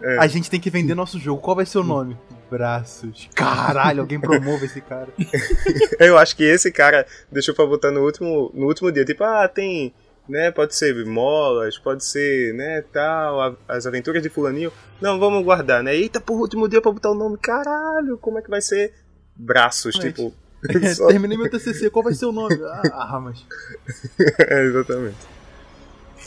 É. 0.00 0.18
A 0.18 0.28
gente 0.28 0.48
tem 0.48 0.60
que 0.60 0.70
vender 0.70 0.94
nosso 0.94 1.18
jogo. 1.18 1.42
Qual 1.42 1.56
vai 1.56 1.66
ser 1.66 1.78
o 1.78 1.84
nome? 1.84 2.16
Braços. 2.48 3.28
Caralho, 3.34 4.02
alguém 4.02 4.20
promove 4.20 4.66
esse 4.66 4.80
cara. 4.80 5.08
Eu 5.98 6.16
acho 6.16 6.36
que 6.36 6.44
esse 6.44 6.70
cara 6.70 7.04
deixou 7.32 7.52
pra 7.52 7.66
botar 7.66 7.90
no 7.90 8.00
último, 8.04 8.52
no 8.54 8.68
último 8.68 8.92
dia. 8.92 9.04
Tipo, 9.04 9.24
ah, 9.24 9.48
tem. 9.48 9.92
Né, 10.32 10.50
pode 10.50 10.74
ser 10.74 11.04
molas, 11.04 11.76
pode 11.76 12.02
ser, 12.02 12.54
né, 12.54 12.80
tal, 12.90 13.54
as 13.68 13.84
aventuras 13.86 14.22
de 14.22 14.30
fulaninho. 14.30 14.72
Não, 14.98 15.18
vamos 15.20 15.44
guardar, 15.44 15.82
né? 15.82 15.94
Eita, 15.94 16.22
por 16.22 16.40
último 16.40 16.66
dia 16.66 16.80
pra 16.80 16.90
botar 16.90 17.10
o 17.10 17.14
nome, 17.14 17.36
caralho, 17.36 18.16
como 18.16 18.38
é 18.38 18.42
que 18.42 18.48
vai 18.48 18.62
ser? 18.62 18.94
Braços, 19.36 19.94
Gente. 19.94 20.14
tipo. 20.14 20.32
É, 20.70 20.88
só- 20.96 21.08
Terminei 21.08 21.36
meu 21.36 21.50
TCC, 21.50 21.90
qual 21.90 22.02
vai 22.02 22.14
ser 22.14 22.24
o 22.24 22.32
nome? 22.32 22.58
Ah, 22.64 23.12
armas. 23.12 23.44
É, 24.48 24.64
exatamente. 24.64 25.18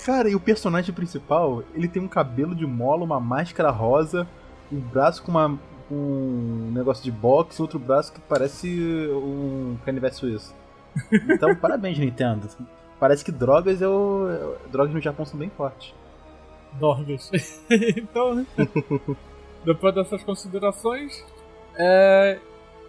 Cara, 0.06 0.30
e 0.30 0.36
o 0.36 0.39
personagem 0.39 0.93
principal, 0.93 1.64
ele 1.74 1.88
tem 1.88 1.99
um 1.99 2.08
cabelo 2.08 2.53
de 2.53 2.68
mola, 2.68 3.03
uma 3.03 3.20
máscara 3.20 3.72
rosa, 3.72 4.28
um 4.72 4.80
braço 4.80 5.24
com 5.24 5.32
uma 5.32 5.60
um 5.89 6.72
negócio 6.76 7.03
de 7.03 7.12
boxe, 7.12 7.60
outro 7.60 7.80
braço 7.80 8.14
que 8.14 8.20
parece 8.20 8.68
um 9.12 9.78
canivete 9.84 10.16
suíço. 10.18 10.53
Então, 11.12 11.53
parabéns, 11.58 11.97
Nintendo. 11.97 12.47
Parece 12.99 13.23
que 13.25 13.31
drogas 13.31 13.81
é 13.81 13.87
o. 13.87 14.27
é- 14.29 14.69
Drogas 14.69 14.93
no 14.93 15.01
Japão 15.01 15.25
são 15.25 15.39
bem 15.39 15.49
fortes. 15.49 15.93
Dorgas. 16.79 17.29
então, 17.97 18.35
né? 18.35 18.45
Depois 19.65 19.95
dessas 19.95 20.23
considerações, 20.23 21.23
é, 21.77 22.37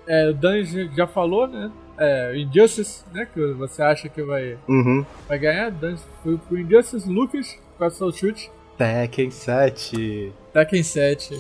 é, 0.07 0.29
o 0.31 0.35
Dan 0.35 0.63
já- 0.95 1.07
falou, 1.07 1.47
né? 1.47 1.71
É, 1.99 2.37
Injustice, 2.37 3.05
né? 3.13 3.27
Que 3.33 3.53
você 3.55 3.83
acha 3.83 4.09
que 4.09 4.23
vai, 4.23 4.59
Uhum. 4.69 5.05
vai 5.27 5.39
ganhar. 5.39 5.71
Dan 5.71 5.97
foi 6.23 6.37
pro 6.37 6.59
Injustice. 6.59 7.09
Lucas, 7.09 7.59
qual 7.79 7.89
é 7.89 7.93
o 7.93 7.97
seu 7.97 8.13
chute? 8.13 8.51
Tekken 8.77 9.31
7. 9.31 10.33
Tekken 10.53 10.83
7. 10.83 11.35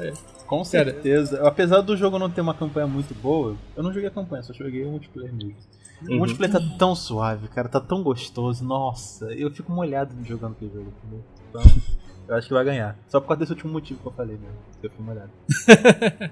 É. 0.00 0.12
Com 0.46 0.56
Cara, 0.64 0.64
certeza. 0.64 1.46
Apesar 1.46 1.80
do 1.80 1.96
jogo 1.96 2.18
não 2.18 2.28
ter 2.28 2.40
uma 2.40 2.54
campanha 2.54 2.88
muito 2.88 3.14
boa, 3.14 3.54
eu 3.76 3.82
não 3.84 3.92
joguei 3.92 4.08
a 4.08 4.10
campanha, 4.10 4.42
só 4.42 4.52
joguei 4.52 4.82
o 4.84 4.90
multiplayer 4.90 5.32
mesmo. 5.32 5.54
O 6.08 6.12
Uhum. 6.12 6.18
multiplayer 6.18 6.52
tá 6.52 6.60
tão 6.78 6.94
suave, 6.94 7.48
cara, 7.48 7.68
tá 7.68 7.80
tão 7.80 8.02
gostoso. 8.02 8.64
Nossa, 8.64 9.26
eu 9.34 9.50
fico 9.50 9.70
molhado 9.70 10.14
jogando 10.24 10.52
aquele 10.52 10.72
jogo, 10.72 10.92
entendeu? 11.02 11.24
Então, 11.50 11.62
eu 12.28 12.34
acho 12.36 12.48
que 12.48 12.54
vai 12.54 12.64
ganhar. 12.64 12.96
Só 13.08 13.20
por 13.20 13.28
causa 13.28 13.40
desse 13.40 13.52
último 13.52 13.72
motivo 13.72 14.00
que 14.00 14.06
eu 14.06 14.12
falei 14.12 14.36
mesmo. 14.36 14.56
Eu 14.82 14.90
fico 14.90 15.02
molhado. 15.02 15.30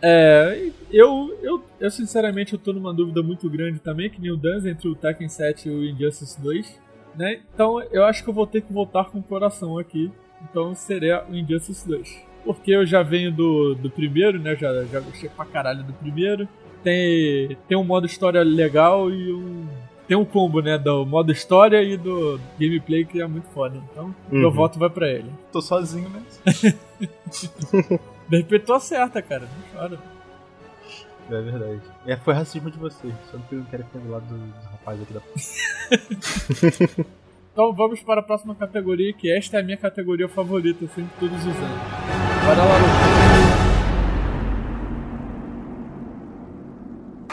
É, 0.00 0.70
eu, 0.92 1.36
eu, 1.42 1.60
eu 1.80 1.90
sinceramente 1.90 2.52
eu 2.52 2.58
tô 2.58 2.72
numa 2.72 2.94
dúvida 2.94 3.20
muito 3.20 3.50
grande 3.50 3.80
também, 3.80 4.08
que 4.08 4.20
nem 4.20 4.30
o 4.30 4.36
Dan, 4.36 4.58
entre 4.68 4.86
o 4.88 4.94
Tekken 4.94 5.28
7 5.28 5.68
e 5.68 5.72
o 5.72 5.84
Injustice 5.84 6.40
2, 6.40 6.80
né? 7.16 7.40
Então 7.52 7.82
eu 7.90 8.04
acho 8.04 8.22
que 8.22 8.30
eu 8.30 8.34
vou 8.34 8.46
ter 8.46 8.60
que 8.60 8.72
voltar 8.72 9.06
com 9.06 9.18
o 9.18 9.22
coração 9.24 9.76
aqui. 9.76 10.08
Então 10.48 10.72
seria 10.74 11.24
o 11.28 11.34
Injustice 11.34 11.86
2. 11.88 12.16
Porque 12.44 12.70
eu 12.70 12.86
já 12.86 13.02
venho 13.02 13.32
do, 13.32 13.74
do 13.74 13.90
primeiro, 13.90 14.38
né? 14.38 14.54
Já, 14.54 14.84
já 14.84 15.00
gostei 15.00 15.28
pra 15.30 15.44
caralho 15.44 15.82
do 15.82 15.92
primeiro. 15.92 16.48
Tem, 16.88 17.56
tem 17.68 17.76
um 17.76 17.84
modo 17.84 18.06
história 18.06 18.42
legal 18.42 19.10
e 19.10 19.30
um. 19.30 19.66
Tem 20.06 20.16
um 20.16 20.24
combo, 20.24 20.62
né? 20.62 20.78
Do 20.78 21.04
modo 21.04 21.30
história 21.30 21.82
e 21.82 21.98
do 21.98 22.40
gameplay 22.58 23.04
que 23.04 23.20
é 23.20 23.26
muito 23.26 23.46
foda. 23.48 23.76
Então, 23.92 24.14
meu 24.32 24.48
Uhum. 24.48 24.54
voto 24.54 24.78
vai 24.78 24.88
pra 24.88 25.06
ele. 25.06 25.30
Tô 25.52 25.60
sozinho 25.60 26.08
mesmo. 26.08 26.26
De 28.30 28.36
repente 28.38 28.64
tu 28.64 28.72
acerta, 28.72 29.20
cara. 29.20 29.42
Não 29.42 29.80
chora. 29.80 29.98
É 31.30 31.40
verdade. 31.42 31.80
É, 32.06 32.16
foi 32.16 32.32
racismo 32.32 32.70
de 32.70 32.78
vocês. 32.78 33.12
Só 33.30 33.36
que 33.36 33.54
eu 33.54 33.58
não 33.58 33.66
quero 33.66 33.84
ficar 33.84 33.98
do 33.98 34.10
lado 34.10 34.24
do, 34.24 34.34
do 34.38 34.64
rapaz 34.70 34.98
aqui 35.02 35.12
da. 35.12 35.20
Então 37.52 37.72
vamos 37.72 38.00
para 38.04 38.20
a 38.20 38.22
próxima 38.22 38.54
categoria, 38.54 39.12
que 39.12 39.28
esta 39.36 39.56
é 39.56 39.60
a 39.60 39.62
minha 39.64 39.76
categoria 39.76 40.28
favorita, 40.28 40.86
sempre 40.94 41.10
todos 41.18 41.38
os 41.40 41.44
anos. 41.56 41.58
Bora 42.46 42.62
lá, 42.64 43.27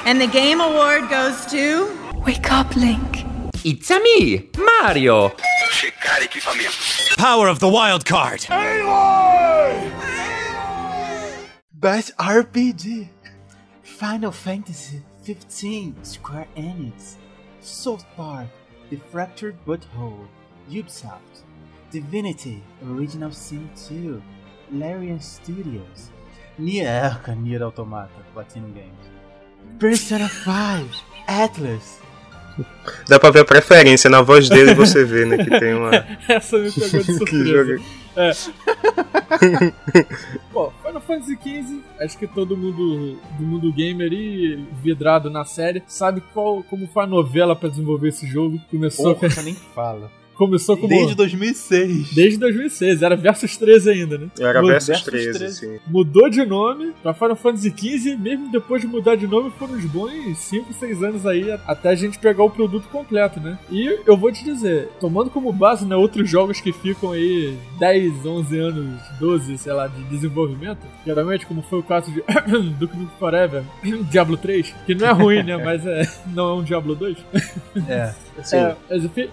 And 0.05 0.21
the 0.21 0.27
game 0.27 0.61
award 0.61 1.09
goes 1.09 1.47
to. 1.47 1.89
Wake 2.27 2.51
up, 2.51 2.75
Link. 2.75 3.25
It's 3.63 3.89
a 3.89 3.99
me, 3.99 4.51
Mario. 4.55 5.29
Power 7.17 7.47
of 7.47 7.57
the 7.59 7.67
wild 7.67 8.05
card. 8.05 8.45
Best 11.73 12.15
RPG! 12.17 13.09
Final 13.81 14.31
Fantasy 14.31 15.01
15 15.23 16.03
Square 16.03 16.47
Enix 16.55 17.15
South 17.61 18.05
Park 18.15 18.47
The 18.91 18.97
Fractured 19.11 19.55
Butthole 19.65 20.27
Ubisoft 20.69 21.43
Divinity 21.89 22.61
Original 22.89 23.31
Sin 23.31 23.69
2 23.87 24.21
Larian 24.71 25.19
Studios 25.19 26.11
Nier, 26.57 27.17
Nier 27.37 27.63
Automata 27.63 28.21
Platinum 28.33 28.73
Games 28.73 29.14
Persona 29.79 30.29
5 30.29 31.03
Atlas 31.27 32.05
Dá 33.07 33.19
pra 33.19 33.31
ver 33.31 33.41
a 33.41 33.45
preferência 33.45 34.09
na 34.09 34.21
voz 34.21 34.47
dele 34.47 34.73
você 34.73 35.03
vê, 35.03 35.25
né? 35.25 35.37
Que 35.37 35.59
tem 35.59 35.73
uma. 35.73 35.91
Essa 36.27 36.57
me 36.57 36.71
pegou 36.71 36.99
de 37.01 37.05
que 37.05 37.13
surpresa. 37.13 37.43
jogo. 37.43 37.83
É. 38.15 38.31
Pô, 40.53 40.71
Final 40.81 41.01
Fantasy 41.01 41.35
XV, 41.35 41.81
acho 41.99 42.17
que 42.17 42.27
todo 42.27 42.55
mundo 42.55 43.19
do 43.37 43.43
mundo 43.43 43.73
gamer 43.73 44.13
e 44.13 44.55
vidrado 44.81 45.29
na 45.29 45.43
série 45.43 45.83
sabe 45.85 46.21
qual, 46.33 46.63
como 46.63 46.87
foi 46.87 47.03
a 47.03 47.07
novela 47.07 47.55
pra 47.55 47.67
desenvolver 47.67 48.09
esse 48.09 48.25
jogo. 48.25 48.59
Começou 48.71 49.15
Porra, 49.15 49.41
nem 49.43 49.53
fala. 49.53 50.09
Começou 50.35 50.75
como. 50.75 50.89
Desde 50.89 51.15
2006. 51.15 52.13
Desde 52.13 52.37
2006, 52.39 53.01
era 53.01 53.15
Versus 53.15 53.55
13 53.57 53.89
ainda, 53.89 54.17
né? 54.17 54.27
Era 54.39 54.61
Mudou- 54.61 54.71
Versus 54.79 55.01
13, 55.01 55.53
sim. 55.53 55.79
Mudou 55.87 56.29
de 56.29 56.45
nome 56.45 56.93
pra 57.01 57.13
Final 57.13 57.35
Fantasy 57.35 57.69
XV, 57.75 58.17
mesmo 58.17 58.51
depois 58.51 58.81
de 58.81 58.87
mudar 58.87 59.15
de 59.15 59.25
nome, 59.27 59.51
foram 59.57 59.73
uns 59.75 59.85
bons 59.85 60.37
5, 60.37 60.73
6 60.73 61.03
anos 61.03 61.25
aí 61.25 61.51
até 61.65 61.89
a 61.89 61.95
gente 61.95 62.19
pegar 62.19 62.43
o 62.43 62.49
produto 62.49 62.87
completo, 62.89 63.39
né? 63.39 63.57
E 63.71 63.99
eu 64.05 64.17
vou 64.17 64.31
te 64.31 64.43
dizer, 64.43 64.89
tomando 64.99 65.29
como 65.29 65.51
base 65.53 65.85
né, 65.85 65.95
outros 65.95 66.29
jogos 66.29 66.59
que 66.59 66.71
ficam 66.73 67.11
aí 67.13 67.57
10, 67.79 68.25
11 68.25 68.59
anos, 68.59 69.01
12, 69.19 69.57
sei 69.57 69.73
lá, 69.73 69.87
de 69.87 70.03
desenvolvimento, 70.05 70.79
geralmente, 71.05 71.45
como 71.45 71.61
foi 71.61 71.79
o 71.79 71.83
caso 71.83 72.11
de 72.11 72.21
Duke 72.77 72.95
Nukem 72.97 73.09
Forever, 73.17 73.63
Diablo 74.11 74.35
3, 74.37 74.73
que 74.85 74.93
não 74.95 75.07
é 75.07 75.11
ruim, 75.11 75.43
né? 75.43 75.55
Mas 75.63 75.85
é, 75.85 76.01
não 76.33 76.49
é 76.49 76.53
um 76.55 76.63
Diablo 76.63 76.93
2. 76.95 77.17
É. 77.87 78.13
É, 78.37 78.75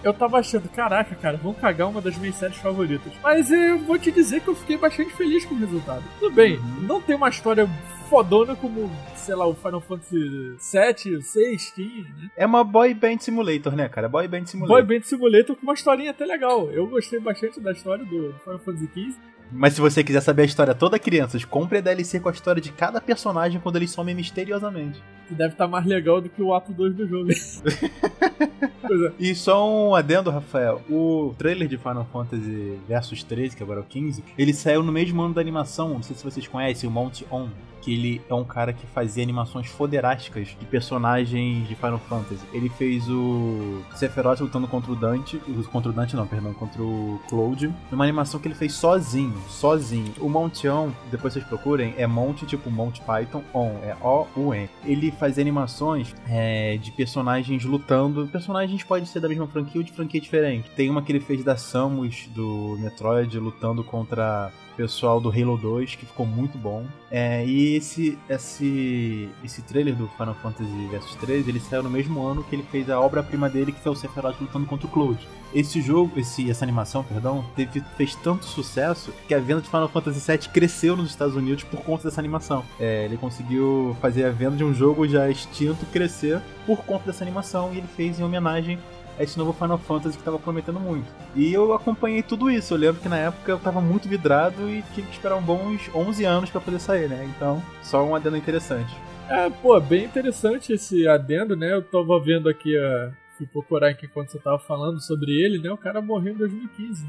eu 0.03 0.13
tava 0.13 0.39
achando, 0.39 0.69
caraca, 0.69 1.15
cara, 1.15 1.37
vão 1.37 1.53
cagar 1.53 1.89
uma 1.89 2.01
das 2.01 2.17
minhas 2.17 2.35
séries 2.35 2.57
favoritas. 2.57 3.11
Mas 3.21 3.51
eu 3.51 3.79
vou 3.79 3.97
te 3.97 4.11
dizer 4.11 4.41
que 4.41 4.47
eu 4.47 4.55
fiquei 4.55 4.77
bastante 4.77 5.13
feliz 5.13 5.45
com 5.45 5.55
o 5.55 5.59
resultado. 5.59 6.03
Tudo 6.19 6.33
bem, 6.33 6.59
não 6.81 7.01
tem 7.01 7.15
uma 7.15 7.29
história 7.29 7.67
fodona 8.09 8.55
como, 8.55 8.91
sei 9.15 9.35
lá, 9.35 9.45
o 9.47 9.55
Final 9.55 9.81
Fantasy 9.81 10.55
7, 10.59 11.21
6 11.21 11.71
tinha, 11.71 12.03
né? 12.03 12.29
É 12.37 12.45
uma 12.45 12.63
boy 12.63 12.93
band 12.93 13.19
simulator, 13.19 13.75
né, 13.75 13.89
cara? 13.89 14.07
Boy 14.07 14.27
band 14.27 14.45
simulator. 14.45 14.85
Boy 14.85 14.99
Band 14.99 15.03
Simulator 15.03 15.55
com 15.55 15.63
uma 15.63 15.73
historinha 15.73 16.11
até 16.11 16.25
legal. 16.25 16.71
Eu 16.71 16.87
gostei 16.87 17.19
bastante 17.19 17.59
da 17.59 17.71
história 17.71 18.05
do 18.05 18.33
Final 18.43 18.59
Fantasy 18.59 18.89
XV. 18.93 19.15
Mas 19.55 19.73
se 19.73 19.81
você 19.81 20.03
quiser 20.03 20.21
saber 20.21 20.41
a 20.41 20.45
história 20.45 20.73
toda, 20.73 20.97
crianças, 20.97 21.45
compre 21.45 21.77
a 21.77 21.81
DLC 21.81 22.19
com 22.19 22.29
a 22.29 22.31
história 22.31 22.61
de 22.61 22.71
cada 22.71 22.99
personagem 22.99 23.61
quando 23.61 23.75
eles 23.75 23.91
somem 23.91 24.15
misteriosamente. 24.15 25.01
Que 25.27 25.35
deve 25.35 25.53
estar 25.53 25.67
mais 25.67 25.85
legal 25.85 26.19
do 26.19 26.27
que 26.27 26.41
o 26.41 26.53
ato 26.53 26.73
2 26.73 26.95
do 26.95 27.07
jogo. 27.07 27.29
é. 27.31 29.11
E 29.19 29.35
só 29.35 29.69
um 29.69 29.95
adendo, 29.95 30.31
Rafael. 30.31 30.81
O 30.89 31.33
trailer 31.37 31.67
de 31.67 31.77
Final 31.77 32.07
Fantasy 32.11 32.79
Versus 32.87 33.23
13, 33.23 33.55
que 33.55 33.63
agora 33.63 33.79
é 33.79 33.83
o 33.83 33.85
15, 33.85 34.23
ele 34.37 34.53
saiu 34.53 34.81
no 34.81 34.91
mesmo 34.91 35.21
ano 35.21 35.33
da 35.33 35.41
animação. 35.41 35.89
Não 35.89 36.03
sei 36.03 36.15
se 36.15 36.23
vocês 36.23 36.47
conhecem, 36.47 36.89
o 36.89 36.91
Mount 36.91 37.21
On. 37.31 37.47
Que 37.83 37.93
ele 37.93 38.21
é 38.29 38.33
um 38.33 38.43
cara 38.43 38.71
que 38.71 38.85
fazia 38.87 39.23
animações 39.23 39.67
foderásticas 39.67 40.55
de 40.59 40.65
personagens 40.65 41.67
de 41.67 41.75
Final 41.75 41.99
Fantasy. 41.99 42.41
Ele 42.53 42.69
fez 42.69 43.09
o 43.09 43.81
Sephiroth 43.95 44.39
lutando 44.39 44.67
contra 44.67 44.91
o 44.91 44.95
Dante. 44.95 45.41
Contra 45.71 45.91
o 45.91 45.93
Dante, 45.93 46.15
não, 46.15 46.25
perdão, 46.25 46.53
contra 46.53 46.81
o 46.81 47.19
Cloud. 47.27 47.73
Numa 47.91 48.03
animação 48.03 48.39
que 48.39 48.47
ele 48.47 48.55
fez 48.55 48.73
sozinho. 48.73 49.37
Sozinho. 49.49 50.13
O 50.19 50.29
Mount 50.29 50.63
On, 50.65 50.91
depois 51.11 51.33
vocês 51.33 51.45
procurem, 51.45 51.93
é 51.97 52.07
Mount 52.07 52.43
tipo 52.43 52.69
Mount 52.71 52.99
Python 53.01 53.43
On. 53.53 53.77
É 53.83 53.95
O-U-N. 54.01 54.69
Ele 54.85 55.11
fazia 55.11 55.41
animações 55.41 56.15
é, 56.29 56.77
de 56.77 56.91
personagens 56.91 57.65
lutando. 57.65 58.27
Personagens 58.27 58.83
podem 58.83 59.05
ser 59.05 59.19
da 59.19 59.27
mesma 59.27 59.47
franquia 59.47 59.81
ou 59.81 59.83
de 59.83 59.91
franquia 59.91 60.21
diferente. 60.21 60.69
Tem 60.75 60.89
uma 60.89 61.01
que 61.01 61.11
ele 61.11 61.19
fez 61.19 61.43
da 61.43 61.57
Samus 61.57 62.27
do 62.33 62.77
Metroid 62.79 63.37
lutando 63.39 63.83
contra 63.83 64.51
pessoal 64.75 65.19
do 65.19 65.29
Halo 65.29 65.57
2, 65.57 65.95
que 65.95 66.05
ficou 66.05 66.25
muito 66.25 66.57
bom. 66.57 66.85
É, 67.09 67.45
e 67.45 67.75
esse, 67.75 68.17
esse, 68.29 69.29
esse 69.43 69.61
trailer 69.61 69.95
do 69.95 70.07
Final 70.09 70.35
Fantasy 70.35 70.87
Vs 70.91 71.15
13, 71.15 71.49
ele 71.49 71.59
saiu 71.59 71.83
no 71.83 71.89
mesmo 71.89 72.21
ano 72.25 72.43
que 72.43 72.55
ele 72.55 72.65
fez 72.71 72.89
a 72.89 72.99
obra-prima 72.99 73.49
dele, 73.49 73.71
que 73.71 73.79
foi 73.79 73.91
o 73.91 73.95
Sephiroth 73.95 74.39
lutando 74.41 74.65
contra 74.65 74.87
o 74.87 74.89
Cloud. 74.89 75.27
Esse 75.53 75.81
jogo, 75.81 76.19
esse, 76.19 76.49
essa 76.49 76.65
animação, 76.65 77.03
perdão, 77.03 77.45
teve, 77.55 77.83
fez 77.95 78.15
tanto 78.15 78.45
sucesso 78.45 79.13
que 79.27 79.35
a 79.35 79.39
venda 79.39 79.61
de 79.61 79.69
Final 79.69 79.87
Fantasy 79.87 80.19
VII 80.31 80.49
cresceu 80.49 80.97
nos 80.97 81.11
Estados 81.11 81.35
Unidos 81.35 81.63
por 81.63 81.81
conta 81.81 82.05
dessa 82.05 82.19
animação. 82.19 82.65
É, 82.79 83.05
ele 83.05 83.17
conseguiu 83.17 83.95
fazer 84.01 84.25
a 84.25 84.31
venda 84.31 84.57
de 84.57 84.63
um 84.63 84.73
jogo 84.73 85.07
já 85.07 85.29
extinto 85.29 85.85
crescer 85.87 86.41
por 86.65 86.83
conta 86.83 87.05
dessa 87.05 87.23
animação 87.23 87.71
e 87.71 87.77
ele 87.77 87.87
fez 87.95 88.19
em 88.19 88.23
homenagem 88.23 88.79
esse 89.19 89.37
novo 89.37 89.53
Final 89.53 89.77
Fantasy 89.77 90.17
que 90.17 90.23
tava 90.23 90.39
prometendo 90.39 90.79
muito. 90.79 91.05
E 91.35 91.53
eu 91.53 91.73
acompanhei 91.73 92.23
tudo 92.23 92.49
isso. 92.49 92.73
Eu 92.73 92.77
lembro 92.77 93.01
que 93.01 93.09
na 93.09 93.17
época 93.17 93.51
eu 93.51 93.59
tava 93.59 93.79
muito 93.81 94.07
vidrado 94.07 94.69
e 94.69 94.81
tinha 94.93 95.05
que 95.05 95.13
esperar 95.13 95.39
bons 95.41 95.89
11 95.93 96.25
anos 96.25 96.49
pra 96.49 96.61
poder 96.61 96.79
sair, 96.79 97.07
né? 97.09 97.29
Então, 97.35 97.61
só 97.81 98.03
um 98.03 98.15
adendo 98.15 98.37
interessante. 98.37 98.95
É, 99.29 99.49
pô, 99.49 99.79
bem 99.79 100.05
interessante 100.05 100.73
esse 100.73 101.07
adendo, 101.07 101.55
né? 101.55 101.73
Eu 101.73 101.81
tava 101.81 102.19
vendo 102.19 102.49
aqui, 102.49 102.75
uh, 102.77 103.11
fui 103.37 103.47
procurar 103.47 103.89
aqui 103.89 104.05
enquanto 104.05 104.29
você 104.31 104.39
tava 104.39 104.59
falando 104.59 104.99
sobre 105.01 105.31
ele, 105.31 105.59
né? 105.59 105.71
O 105.71 105.77
cara 105.77 106.01
morreu 106.01 106.33
em 106.33 106.37
2015. 106.37 107.05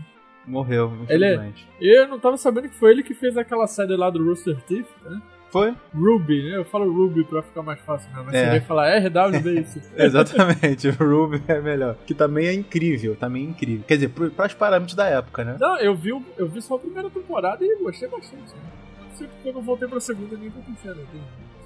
Morreu, 0.46 0.92
Ele 1.09 1.24
é- 1.24 1.34
infelizmente. 1.34 1.66
Eu 1.80 2.07
não 2.07 2.18
tava 2.18 2.36
sabendo 2.36 2.68
que 2.68 2.74
foi 2.76 2.90
ele 2.92 3.02
que 3.02 3.14
fez 3.14 3.36
aquela 3.36 3.66
série 3.66 3.96
lá 3.96 4.11
do 4.11 4.22
Rooster 4.22 4.57
Teeth, 4.62 4.86
né? 5.05 5.20
Foi? 5.55 5.72
Ruby, 5.94 6.50
né? 6.50 6.57
Eu 6.57 6.64
falo 6.64 6.92
Ruby 6.92 7.22
pra 7.22 7.40
ficar 7.40 7.62
mais 7.62 7.78
fácil, 7.82 8.11
né? 8.11 8.24
Mas 8.26 8.34
É. 8.34 8.44
seria 8.46 8.62
falar 8.62 8.88
RW 8.98 9.61
isso. 9.61 9.80
Exatamente, 9.96 10.88
o 10.88 10.92
Ruby 10.94 11.40
é 11.46 11.61
melhor. 11.61 11.94
Que 12.05 12.12
também 12.12 12.48
é 12.48 12.52
incrível, 12.52 13.14
também 13.14 13.44
é 13.46 13.50
incrível. 13.50 13.84
Quer 13.86 13.94
dizer, 13.94 14.09
para 14.09 14.46
os 14.48 14.55
parâmetros 14.55 14.96
da 14.96 15.07
época, 15.07 15.44
né? 15.44 15.57
Não, 15.61 15.78
eu 15.78 15.94
vi, 15.94 16.11
eu 16.36 16.48
vi 16.48 16.61
só 16.61 16.74
a 16.74 16.78
primeira 16.80 17.09
temporada 17.09 17.64
e 17.64 17.78
gostei 17.80 18.09
bastante. 18.09 18.52
Né? 18.52 18.62
Não 19.09 19.16
sei 19.16 19.28
porque 19.28 19.48
eu 19.48 19.52
não 19.52 19.62
voltei 19.62 19.86
pra 19.86 20.00
segunda 20.00 20.36
nem 20.36 20.50
pra 20.50 20.61
terceira. 20.62 20.98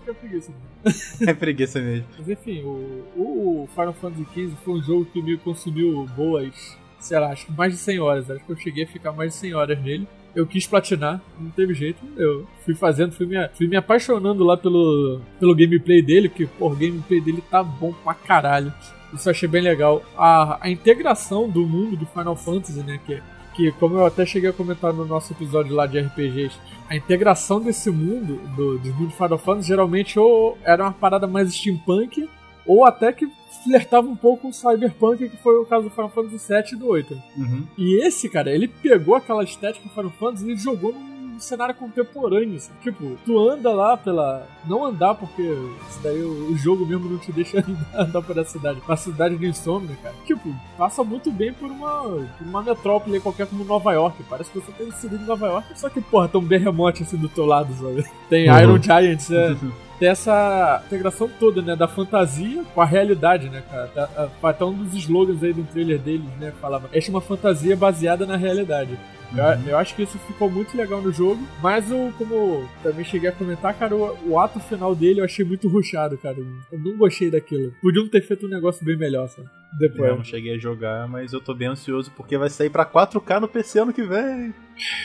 é 0.06 0.12
preguiça. 0.12 0.52
Né? 0.52 0.92
É 1.30 1.32
preguiça 1.32 1.80
mesmo. 1.80 2.06
Mas 2.18 2.28
enfim, 2.28 2.62
o, 2.64 3.06
o 3.16 3.68
Final 3.74 3.94
Fantasy 3.94 4.26
XV 4.34 4.52
foi 4.66 4.74
um 4.74 4.82
jogo 4.82 5.06
que 5.06 5.22
me 5.22 5.38
consumiu 5.38 6.04
boas, 6.14 6.76
sei 7.00 7.18
lá, 7.18 7.32
acho 7.32 7.46
que 7.46 7.52
mais 7.52 7.72
de 7.72 7.78
100 7.78 8.00
horas. 8.00 8.30
Acho 8.30 8.44
que 8.44 8.52
eu 8.52 8.56
cheguei 8.56 8.84
a 8.84 8.86
ficar 8.86 9.12
mais 9.12 9.32
de 9.32 9.38
100 9.38 9.54
horas 9.54 9.82
nele. 9.82 10.06
Eu 10.34 10.46
quis 10.46 10.66
platinar, 10.66 11.20
não 11.38 11.50
teve 11.50 11.74
jeito. 11.74 11.98
Eu 12.16 12.46
fui 12.64 12.74
fazendo, 12.74 13.12
fui 13.12 13.26
me, 13.26 13.48
fui 13.54 13.66
me 13.66 13.76
apaixonando 13.76 14.44
lá 14.44 14.56
pelo, 14.56 15.20
pelo 15.40 15.54
gameplay 15.54 16.02
dele, 16.02 16.28
porque 16.28 16.46
pô, 16.46 16.68
o 16.68 16.76
gameplay 16.76 17.20
dele 17.20 17.42
tá 17.50 17.62
bom 17.62 17.92
pra 18.04 18.14
caralho. 18.14 18.72
Isso 19.12 19.28
eu 19.28 19.30
achei 19.30 19.48
bem 19.48 19.62
legal. 19.62 20.02
A, 20.16 20.58
a 20.60 20.70
integração 20.70 21.48
do 21.48 21.66
mundo 21.66 21.96
do 21.96 22.06
Final 22.06 22.36
Fantasy, 22.36 22.80
né? 22.80 23.00
Que, 23.06 23.22
que, 23.54 23.72
como 23.72 23.96
eu 23.96 24.06
até 24.06 24.26
cheguei 24.26 24.50
a 24.50 24.52
comentar 24.52 24.92
no 24.92 25.06
nosso 25.06 25.32
episódio 25.32 25.74
lá 25.74 25.86
de 25.86 25.98
RPGs, 25.98 26.56
a 26.88 26.96
integração 26.96 27.60
desse 27.60 27.90
mundo, 27.90 28.40
do, 28.54 28.78
do 28.78 28.94
mundo 28.94 29.10
Final 29.12 29.38
Fantasy, 29.38 29.68
geralmente 29.68 30.18
ou 30.18 30.58
era 30.62 30.84
uma 30.84 30.92
parada 30.92 31.26
mais 31.26 31.52
steampunk, 31.52 32.28
ou 32.66 32.84
até 32.84 33.12
que 33.12 33.26
flertava 33.64 34.06
um 34.08 34.16
pouco 34.16 34.42
com 34.42 34.48
o 34.48 34.52
cyberpunk, 34.52 35.28
que 35.28 35.36
foi 35.38 35.56
o 35.56 35.64
caso 35.66 35.84
do 35.84 35.90
Final 35.90 36.10
Fantasy 36.10 36.38
VII 36.52 36.62
e 36.72 36.76
do 36.76 36.86
8. 36.88 37.22
Uhum. 37.36 37.64
E 37.76 38.04
esse, 38.06 38.28
cara, 38.28 38.50
ele 38.50 38.68
pegou 38.68 39.14
aquela 39.14 39.42
estética 39.44 39.86
do 39.88 39.94
Final 39.94 40.10
Fantasy 40.10 40.50
e 40.50 40.56
jogou 40.56 40.92
num 40.92 41.40
cenário 41.40 41.74
contemporâneo. 41.74 42.56
assim. 42.56 42.72
Tipo, 42.82 43.16
tu 43.24 43.38
anda 43.48 43.70
lá 43.72 43.96
pela. 43.96 44.46
Não 44.66 44.84
andar, 44.84 45.14
porque 45.14 45.42
isso 45.42 46.00
daí 46.02 46.20
o 46.20 46.56
jogo 46.56 46.84
mesmo 46.84 47.08
não 47.08 47.18
te 47.18 47.30
deixa 47.30 47.64
andar, 47.94 48.22
por 48.22 48.36
essa 48.36 48.50
cidade. 48.58 48.80
A 48.88 48.96
cidade 48.96 49.36
de 49.36 49.46
Insomnia, 49.46 49.96
cara. 50.02 50.14
Tipo, 50.26 50.52
passa 50.76 51.04
muito 51.04 51.30
bem 51.30 51.52
por 51.52 51.70
uma, 51.70 52.02
por 52.02 52.44
uma 52.46 52.62
metrópole 52.62 53.20
qualquer 53.20 53.46
como 53.46 53.64
Nova 53.64 53.92
York. 53.92 54.22
Parece 54.28 54.50
que 54.50 54.58
você 54.58 54.72
tá 54.72 54.82
inserido 54.84 55.22
em 55.22 55.26
Nova 55.26 55.46
York. 55.46 55.78
Só 55.78 55.88
que, 55.88 56.00
porra, 56.00 56.28
tem 56.28 56.40
um 56.40 56.44
berremote 56.44 57.02
assim 57.04 57.16
do 57.16 57.28
teu 57.28 57.46
lado, 57.46 57.72
sabe? 57.74 58.04
Tem 58.28 58.50
Uhum. 58.50 58.58
Iron 58.58 58.82
Giants, 58.82 59.30
é 59.30 59.56
tem 59.98 60.08
essa 60.08 60.82
integração 60.86 61.28
toda, 61.40 61.60
né? 61.60 61.74
Da 61.74 61.88
fantasia 61.88 62.62
com 62.74 62.80
a 62.80 62.84
realidade, 62.84 63.48
né, 63.48 63.62
cara? 63.70 63.86
Tá- 63.88 64.06
tá- 64.06 64.28
Vai 64.40 64.50
até 64.52 64.64
um 64.64 64.72
dos 64.72 64.94
slogans 64.94 65.42
aí 65.42 65.52
do 65.52 65.64
trailer 65.64 65.98
deles, 65.98 66.28
né? 66.40 66.52
Falava, 66.60 66.88
esta 66.92 67.10
é 67.10 67.14
uma 67.14 67.20
fantasia 67.20 67.76
baseada 67.76 68.24
na 68.26 68.36
realidade. 68.36 68.98
Eu, 69.36 69.70
eu 69.70 69.78
acho 69.78 69.94
que 69.94 70.02
isso 70.02 70.18
ficou 70.20 70.50
muito 70.50 70.76
legal 70.76 71.02
no 71.02 71.12
jogo, 71.12 71.46
mas 71.62 71.90
o, 71.90 72.12
como 72.16 72.68
também 72.82 73.04
cheguei 73.04 73.28
a 73.28 73.32
comentar, 73.32 73.74
cara, 73.74 73.94
o, 73.94 74.30
o 74.30 74.38
ato 74.38 74.58
final 74.60 74.94
dele 74.94 75.20
eu 75.20 75.24
achei 75.24 75.44
muito 75.44 75.68
ruchado, 75.68 76.16
cara. 76.18 76.36
Eu 76.72 76.78
não 76.78 76.96
gostei 76.96 77.30
daquilo. 77.30 77.72
Podiam 77.82 78.08
ter 78.08 78.22
feito 78.22 78.46
um 78.46 78.50
negócio 78.50 78.84
bem 78.84 78.96
melhor, 78.96 79.28
sabe? 79.28 79.48
Depois. 79.76 80.10
Eu 80.10 80.16
não 80.16 80.24
cheguei 80.24 80.54
a 80.54 80.58
jogar, 80.58 81.06
mas 81.08 81.32
eu 81.32 81.40
tô 81.40 81.54
bem 81.54 81.68
ansioso 81.68 82.10
porque 82.16 82.38
vai 82.38 82.48
sair 82.48 82.70
pra 82.70 82.86
4K 82.86 83.40
no 83.40 83.48
PC 83.48 83.80
ano 83.80 83.92
que 83.92 84.02
vem. 84.02 84.54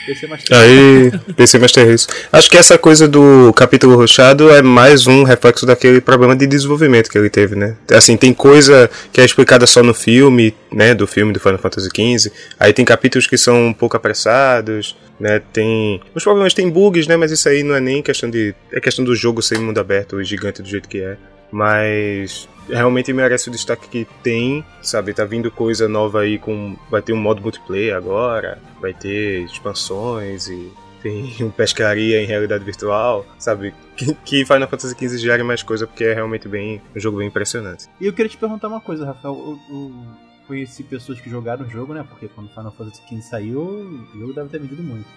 PC 0.05 0.27
Master 0.27 0.57
Aí, 0.57 1.11
PC 1.35 1.59
Master 1.59 1.87
Race. 1.87 2.07
Acho 2.31 2.49
que 2.49 2.57
essa 2.57 2.77
coisa 2.77 3.07
do 3.07 3.51
capítulo 3.53 3.95
roxado 3.95 4.49
é 4.49 4.61
mais 4.61 5.07
um 5.07 5.23
reflexo 5.23 5.65
daquele 5.65 5.99
problema 5.99 6.35
de 6.35 6.45
desenvolvimento 6.45 7.09
que 7.09 7.17
ele 7.17 7.29
teve, 7.29 7.55
né? 7.55 7.75
Assim, 7.91 8.15
tem 8.15 8.33
coisa 8.33 8.89
que 9.11 9.19
é 9.19 9.25
explicada 9.25 9.65
só 9.65 9.81
no 9.81 9.93
filme, 9.93 10.53
né? 10.71 10.93
Do 10.93 11.07
filme 11.07 11.33
do 11.33 11.39
Final 11.39 11.57
Fantasy 11.57 11.89
XV. 11.89 12.31
Aí 12.59 12.71
tem 12.71 12.85
capítulos 12.85 13.27
que 13.27 13.37
são 13.37 13.67
um 13.67 13.73
pouco 13.73 13.97
apressados, 14.13 14.95
né? 15.19 15.39
Tem. 15.51 15.99
Os 16.13 16.23
problemas 16.23 16.53
tem 16.53 16.69
bugs, 16.69 17.07
né? 17.07 17.17
Mas 17.17 17.31
isso 17.31 17.49
aí 17.49 17.63
não 17.63 17.75
é 17.75 17.79
nem 17.79 18.01
questão 18.01 18.29
de. 18.29 18.55
É 18.71 18.79
questão 18.79 19.03
do 19.03 19.15
jogo 19.15 19.41
ser 19.41 19.59
mundo 19.59 19.79
aberto 19.79 20.21
e 20.21 20.23
gigante 20.23 20.61
do 20.61 20.67
jeito 20.67 20.87
que 20.87 21.01
é. 21.01 21.17
Mas 21.51 22.47
realmente 22.69 23.11
merece 23.11 23.49
o 23.49 23.51
destaque 23.51 23.87
que 23.87 24.07
tem, 24.23 24.65
sabe? 24.81 25.13
Tá 25.13 25.25
vindo 25.25 25.51
coisa 25.51 25.87
nova 25.87 26.21
aí 26.21 26.37
com. 26.37 26.77
Vai 26.89 27.01
ter 27.01 27.13
um 27.13 27.17
modo 27.17 27.41
multiplayer 27.41 27.95
agora, 27.95 28.59
vai 28.79 28.93
ter 28.93 29.43
expansões 29.43 30.47
e 30.47 30.71
tem 31.01 31.35
um 31.41 31.51
pescaria 31.51 32.21
em 32.21 32.25
realidade 32.25 32.63
virtual, 32.63 33.25
sabe? 33.37 33.73
Que, 33.95 34.13
que 34.15 34.45
Final 34.45 34.67
Fantasy 34.67 34.95
XV 34.95 35.17
gere 35.17 35.43
mais 35.43 35.61
coisa 35.61 35.85
porque 35.85 36.03
é 36.03 36.13
realmente 36.13 36.47
bem 36.47 36.81
um 36.95 36.99
jogo 36.99 37.17
bem 37.17 37.27
impressionante. 37.27 37.87
E 37.99 38.07
eu 38.07 38.13
queria 38.13 38.29
te 38.29 38.37
perguntar 38.37 38.67
uma 38.67 38.81
coisa, 38.81 39.05
Rafael. 39.05 39.35
Eu, 39.35 39.75
eu 39.75 39.93
conheci 40.53 40.83
pessoas 40.83 41.19
que 41.19 41.29
jogaram 41.29 41.65
o 41.65 41.69
jogo, 41.69 41.93
né? 41.95 42.05
Porque 42.07 42.27
quando 42.27 42.49
Final 42.49 42.71
Fantasy 42.71 43.01
XV 43.07 43.21
saiu, 43.23 43.59
o 43.59 44.19
jogo 44.19 44.33
deve 44.33 44.49
ter 44.49 44.59
vendido 44.59 44.83
muito. 44.83 45.07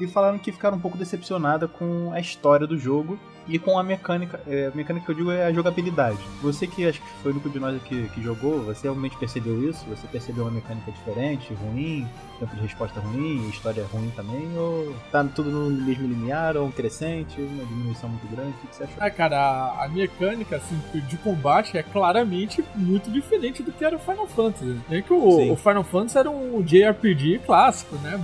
e 0.00 0.06
falaram 0.06 0.38
que 0.38 0.52
ficaram 0.52 0.76
um 0.76 0.80
pouco 0.80 0.98
decepcionada 0.98 1.68
com 1.68 2.12
a 2.12 2.20
história 2.20 2.66
do 2.66 2.78
jogo 2.78 3.18
e 3.48 3.58
com 3.58 3.78
a 3.78 3.82
mecânica. 3.82 4.40
É, 4.46 4.70
a 4.72 4.76
mecânica 4.76 5.06
que 5.06 5.12
eu 5.12 5.16
digo 5.16 5.30
é 5.30 5.46
a 5.46 5.52
jogabilidade. 5.52 6.18
Você 6.42 6.66
que 6.66 6.86
acho 6.86 7.00
que 7.00 7.08
foi 7.22 7.30
o 7.32 7.34
único 7.34 7.48
de 7.48 7.58
nós 7.58 7.76
aqui 7.76 8.08
que 8.14 8.22
jogou, 8.22 8.62
você 8.62 8.84
realmente 8.84 9.16
percebeu 9.16 9.68
isso? 9.68 9.84
Você 9.86 10.06
percebeu 10.06 10.44
uma 10.44 10.50
mecânica 10.50 10.90
diferente, 10.90 11.52
ruim, 11.54 12.08
tempo 12.38 12.54
de 12.54 12.62
resposta 12.62 13.00
ruim, 13.00 13.48
história 13.48 13.84
ruim 13.92 14.10
também? 14.14 14.48
Ou 14.56 14.94
tá 15.10 15.24
tudo 15.24 15.50
no 15.50 15.70
mesmo 15.70 16.06
limiar, 16.06 16.56
ou 16.56 16.66
um 16.66 16.70
crescente, 16.70 17.40
uma 17.40 17.64
diminuição 17.64 18.08
muito 18.08 18.26
grande? 18.28 18.50
O 18.50 18.66
que 18.68 18.76
você 18.76 18.84
achou? 18.84 18.96
Ah, 18.98 19.10
cara, 19.10 19.36
a, 19.38 19.84
a 19.84 19.88
mecânica 19.88 20.56
assim, 20.56 20.80
de 20.92 21.16
combate 21.18 21.76
é 21.76 21.82
claramente 21.82 22.64
muito 22.74 23.10
diferente 23.10 23.62
do 23.62 23.72
que 23.72 23.84
era 23.84 23.96
o 23.96 24.00
Final 24.00 24.26
Fantasy. 24.26 24.76
É 24.90 25.02
que 25.02 25.12
o, 25.12 25.52
o 25.52 25.56
Final 25.56 25.84
Fantasy 25.84 26.18
era 26.18 26.30
um 26.30 26.62
JRPG 26.62 27.40
clássico, 27.46 27.96
né? 27.96 28.22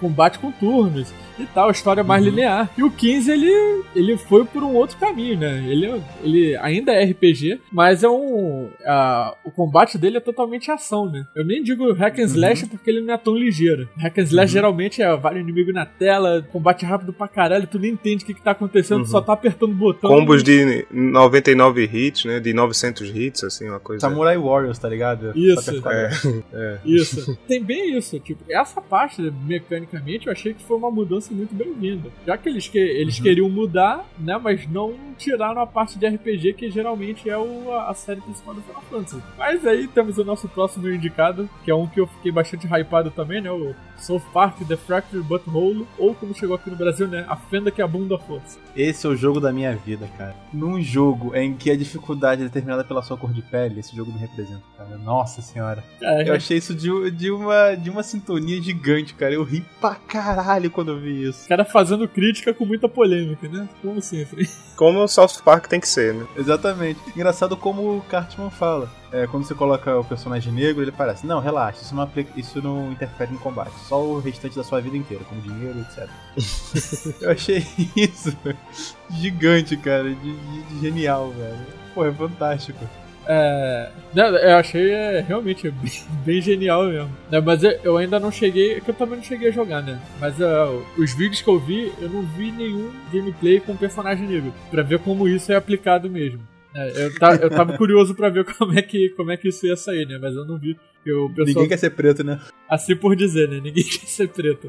Combate 0.00 0.38
com 0.38 0.50
turnos 0.52 1.12
e 1.38 1.46
tal, 1.46 1.70
história 1.70 2.02
mais 2.02 2.24
uhum. 2.24 2.30
linear. 2.30 2.70
E 2.76 2.82
o 2.82 2.90
15 2.90 3.30
ele, 3.30 3.84
ele 3.94 4.16
foi 4.16 4.44
por 4.44 4.62
um 4.62 4.74
outro 4.74 4.96
caminho, 4.96 5.38
né? 5.38 5.64
Ele, 5.66 6.02
ele 6.22 6.56
ainda 6.56 6.92
é 6.92 7.04
RPG, 7.04 7.60
mas 7.72 8.02
é 8.02 8.08
um. 8.08 8.68
A, 8.84 9.34
o 9.44 9.50
combate 9.50 9.98
dele 9.98 10.16
é 10.16 10.20
totalmente 10.20 10.70
ação, 10.70 11.10
né? 11.10 11.26
Eu 11.34 11.44
nem 11.44 11.62
digo 11.62 11.92
hack 11.92 12.18
and 12.18 12.24
slash 12.24 12.64
uhum. 12.64 12.68
porque 12.70 12.90
ele 12.90 13.00
não 13.00 13.14
é 13.14 13.18
tão 13.18 13.36
ligeiro. 13.36 13.88
Hack 13.96 14.18
and 14.18 14.22
slash 14.22 14.50
uhum. 14.50 14.52
geralmente 14.52 15.02
é 15.02 15.16
vários 15.16 15.42
inimigos 15.42 15.74
na 15.74 15.86
tela, 15.86 16.46
combate 16.50 16.84
rápido 16.84 17.12
pra 17.12 17.28
caralho, 17.28 17.66
tu 17.66 17.78
nem 17.78 17.92
entende 17.92 18.24
o 18.24 18.26
que, 18.26 18.34
que 18.34 18.42
tá 18.42 18.52
acontecendo, 18.52 19.02
tu 19.04 19.10
só 19.10 19.20
tá 19.20 19.32
apertando 19.32 19.72
o 19.72 19.74
botão. 19.74 20.10
Combos 20.10 20.42
de 20.42 20.86
99 20.90 21.84
hits, 21.84 22.24
né? 22.24 22.40
De 22.40 22.52
900 22.52 23.08
hits, 23.14 23.44
assim, 23.44 23.68
uma 23.68 23.80
coisa. 23.80 24.00
Samurai 24.00 24.36
Warriors, 24.38 24.78
tá 24.78 24.88
ligado? 24.88 25.32
Isso. 25.36 25.82
É, 25.86 26.10
é. 26.52 26.78
Isso. 26.84 27.36
Tem 27.46 27.62
bem 27.62 27.96
isso. 27.96 28.18
Tipo, 28.20 28.44
essa 28.48 28.80
parte, 28.80 29.20
mecanicamente, 29.46 30.26
eu 30.26 30.32
achei 30.32 30.54
que 30.54 30.62
foi 30.62 30.76
uma 30.76 30.90
mudança 30.90 31.25
muito 31.34 31.54
bem-vinda. 31.54 32.10
Já 32.26 32.36
que 32.36 32.48
eles, 32.48 32.68
que, 32.68 32.78
eles 32.78 33.18
uhum. 33.18 33.22
queriam 33.22 33.48
mudar, 33.48 34.04
né? 34.18 34.38
Mas 34.42 34.68
não 34.68 34.94
tiraram 35.16 35.60
a 35.60 35.66
parte 35.66 35.98
de 35.98 36.06
RPG 36.06 36.54
que 36.54 36.70
geralmente 36.70 37.28
é 37.28 37.38
o, 37.38 37.72
a 37.72 37.94
série 37.94 38.20
principal 38.20 38.54
do 38.54 38.62
Final 38.62 38.82
Fantasy. 38.90 39.22
Mas 39.38 39.66
aí 39.66 39.88
temos 39.88 40.18
o 40.18 40.24
nosso 40.24 40.48
próximo 40.48 40.88
indicado, 40.88 41.48
que 41.64 41.70
é 41.70 41.74
um 41.74 41.86
que 41.86 42.00
eu 42.00 42.06
fiquei 42.06 42.30
bastante 42.30 42.66
hypado 42.66 43.10
também, 43.10 43.40
né? 43.40 43.50
O 43.50 43.74
South 43.98 44.22
Park 44.32 44.58
The 44.66 44.76
Fractured 44.76 45.26
Butthole, 45.26 45.86
ou 45.98 46.14
como 46.14 46.34
chegou 46.34 46.56
aqui 46.56 46.70
no 46.70 46.76
Brasil, 46.76 47.08
né? 47.08 47.24
A 47.28 47.36
Fenda 47.36 47.70
que 47.70 47.80
a 47.80 47.86
Bunda 47.86 48.18
Força. 48.18 48.58
Esse 48.76 49.06
é 49.06 49.10
o 49.10 49.16
jogo 49.16 49.40
da 49.40 49.52
minha 49.52 49.74
vida, 49.74 50.08
cara. 50.18 50.36
Num 50.52 50.80
jogo 50.82 51.34
em 51.34 51.54
que 51.54 51.70
a 51.70 51.76
dificuldade 51.76 52.42
é 52.42 52.44
determinada 52.44 52.84
pela 52.84 53.02
sua 53.02 53.16
cor 53.16 53.32
de 53.32 53.42
pele, 53.42 53.80
esse 53.80 53.94
jogo 53.96 54.12
me 54.12 54.18
representa, 54.18 54.62
cara. 54.76 54.96
Nossa 54.98 55.40
senhora. 55.40 55.82
É, 56.00 56.28
eu 56.28 56.34
achei 56.34 56.58
isso 56.58 56.74
de, 56.74 57.10
de, 57.10 57.30
uma, 57.30 57.74
de 57.74 57.90
uma 57.90 58.02
sintonia 58.02 58.60
gigante, 58.60 59.14
cara. 59.14 59.32
Eu 59.32 59.42
ri 59.42 59.64
pra 59.80 59.94
caralho 59.94 60.70
quando 60.70 60.92
eu 60.92 61.00
vi 61.00 61.15
isso. 61.22 61.44
O 61.44 61.48
cara 61.48 61.64
fazendo 61.64 62.08
crítica 62.08 62.52
com 62.52 62.64
muita 62.64 62.88
polêmica, 62.88 63.48
né? 63.48 63.68
Como 63.82 64.00
sempre. 64.00 64.48
Como 64.76 65.02
o 65.02 65.08
South 65.08 65.42
Park 65.44 65.66
tem 65.66 65.80
que 65.80 65.88
ser, 65.88 66.12
né? 66.12 66.26
Exatamente. 66.36 67.00
Engraçado 67.14 67.56
como 67.56 67.96
o 67.96 68.02
Cartman 68.02 68.50
fala 68.50 68.90
é, 69.16 69.26
quando 69.26 69.46
você 69.46 69.54
coloca 69.54 69.98
o 69.98 70.04
personagem 70.04 70.52
negro, 70.52 70.82
ele 70.82 70.92
parece, 70.92 71.26
não, 71.26 71.40
relaxa, 71.40 71.80
isso 71.80 71.94
não, 71.94 72.02
aplica, 72.02 72.30
isso 72.38 72.60
não 72.60 72.92
interfere 72.92 73.32
no 73.32 73.38
combate, 73.38 73.72
só 73.88 74.02
o 74.02 74.20
restante 74.20 74.54
da 74.56 74.62
sua 74.62 74.80
vida 74.80 74.96
inteira, 74.96 75.24
como 75.24 75.40
dinheiro, 75.40 75.78
etc. 75.80 76.08
eu 77.22 77.30
achei 77.30 77.66
isso 77.96 78.36
gigante, 79.10 79.76
cara, 79.78 80.04
de, 80.04 80.14
de, 80.14 80.62
de 80.64 80.80
genial, 80.80 81.30
velho. 81.30 81.66
Pô, 81.94 82.04
é 82.04 82.12
fantástico. 82.12 82.78
É, 83.28 83.88
né, 84.14 84.28
eu 84.28 84.56
achei 84.56 84.90
é, 84.90 85.20
realmente 85.20 85.68
bem, 85.70 85.92
bem, 86.24 86.40
genial 86.40 86.84
mesmo. 86.84 87.10
Né, 87.30 87.40
mas 87.40 87.62
eu, 87.64 87.70
eu, 87.82 87.96
ainda 87.96 88.20
não 88.20 88.30
cheguei, 88.30 88.74
é 88.74 88.80
que 88.80 88.90
eu 88.90 88.94
também 88.94 89.16
não 89.16 89.24
cheguei 89.24 89.48
a 89.48 89.52
jogar, 89.52 89.82
né? 89.82 90.00
Mas 90.20 90.38
uh, 90.38 90.84
os 90.96 91.12
vídeos 91.12 91.42
que 91.42 91.48
eu 91.48 91.58
vi, 91.58 91.92
eu 92.00 92.08
não 92.08 92.22
vi 92.22 92.52
nenhum 92.52 92.92
gameplay 93.12 93.60
com 93.60 93.76
personagem 93.76 94.26
negro, 94.26 94.54
pra 94.70 94.82
ver 94.82 95.00
como 95.00 95.28
isso 95.28 95.50
é 95.50 95.56
aplicado 95.56 96.08
mesmo. 96.08 96.40
É, 96.76 97.06
eu, 97.06 97.18
tá, 97.18 97.34
eu 97.36 97.48
tava 97.48 97.76
curioso 97.78 98.14
pra 98.14 98.28
ver 98.28 98.44
como 98.44 98.78
é, 98.78 98.82
que, 98.82 99.08
como 99.10 99.30
é 99.30 99.36
que 99.36 99.48
isso 99.48 99.66
ia 99.66 99.76
sair, 99.76 100.06
né? 100.06 100.18
Mas 100.20 100.34
eu 100.34 100.44
não 100.44 100.58
vi. 100.58 100.72
O 101.06 101.28
pessoal... 101.30 101.46
Ninguém 101.46 101.68
quer 101.68 101.78
ser 101.78 101.90
preto, 101.90 102.22
né? 102.22 102.38
Assim 102.68 102.94
por 102.94 103.16
dizer, 103.16 103.48
né? 103.48 103.60
Ninguém 103.60 103.82
quer 103.88 104.06
ser 104.06 104.28
preto. 104.28 104.68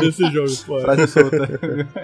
Nesse 0.00 0.24
jogo, 0.30 0.50
pô. 0.64 0.80
Frase 0.80 1.06
solta. 1.08 1.60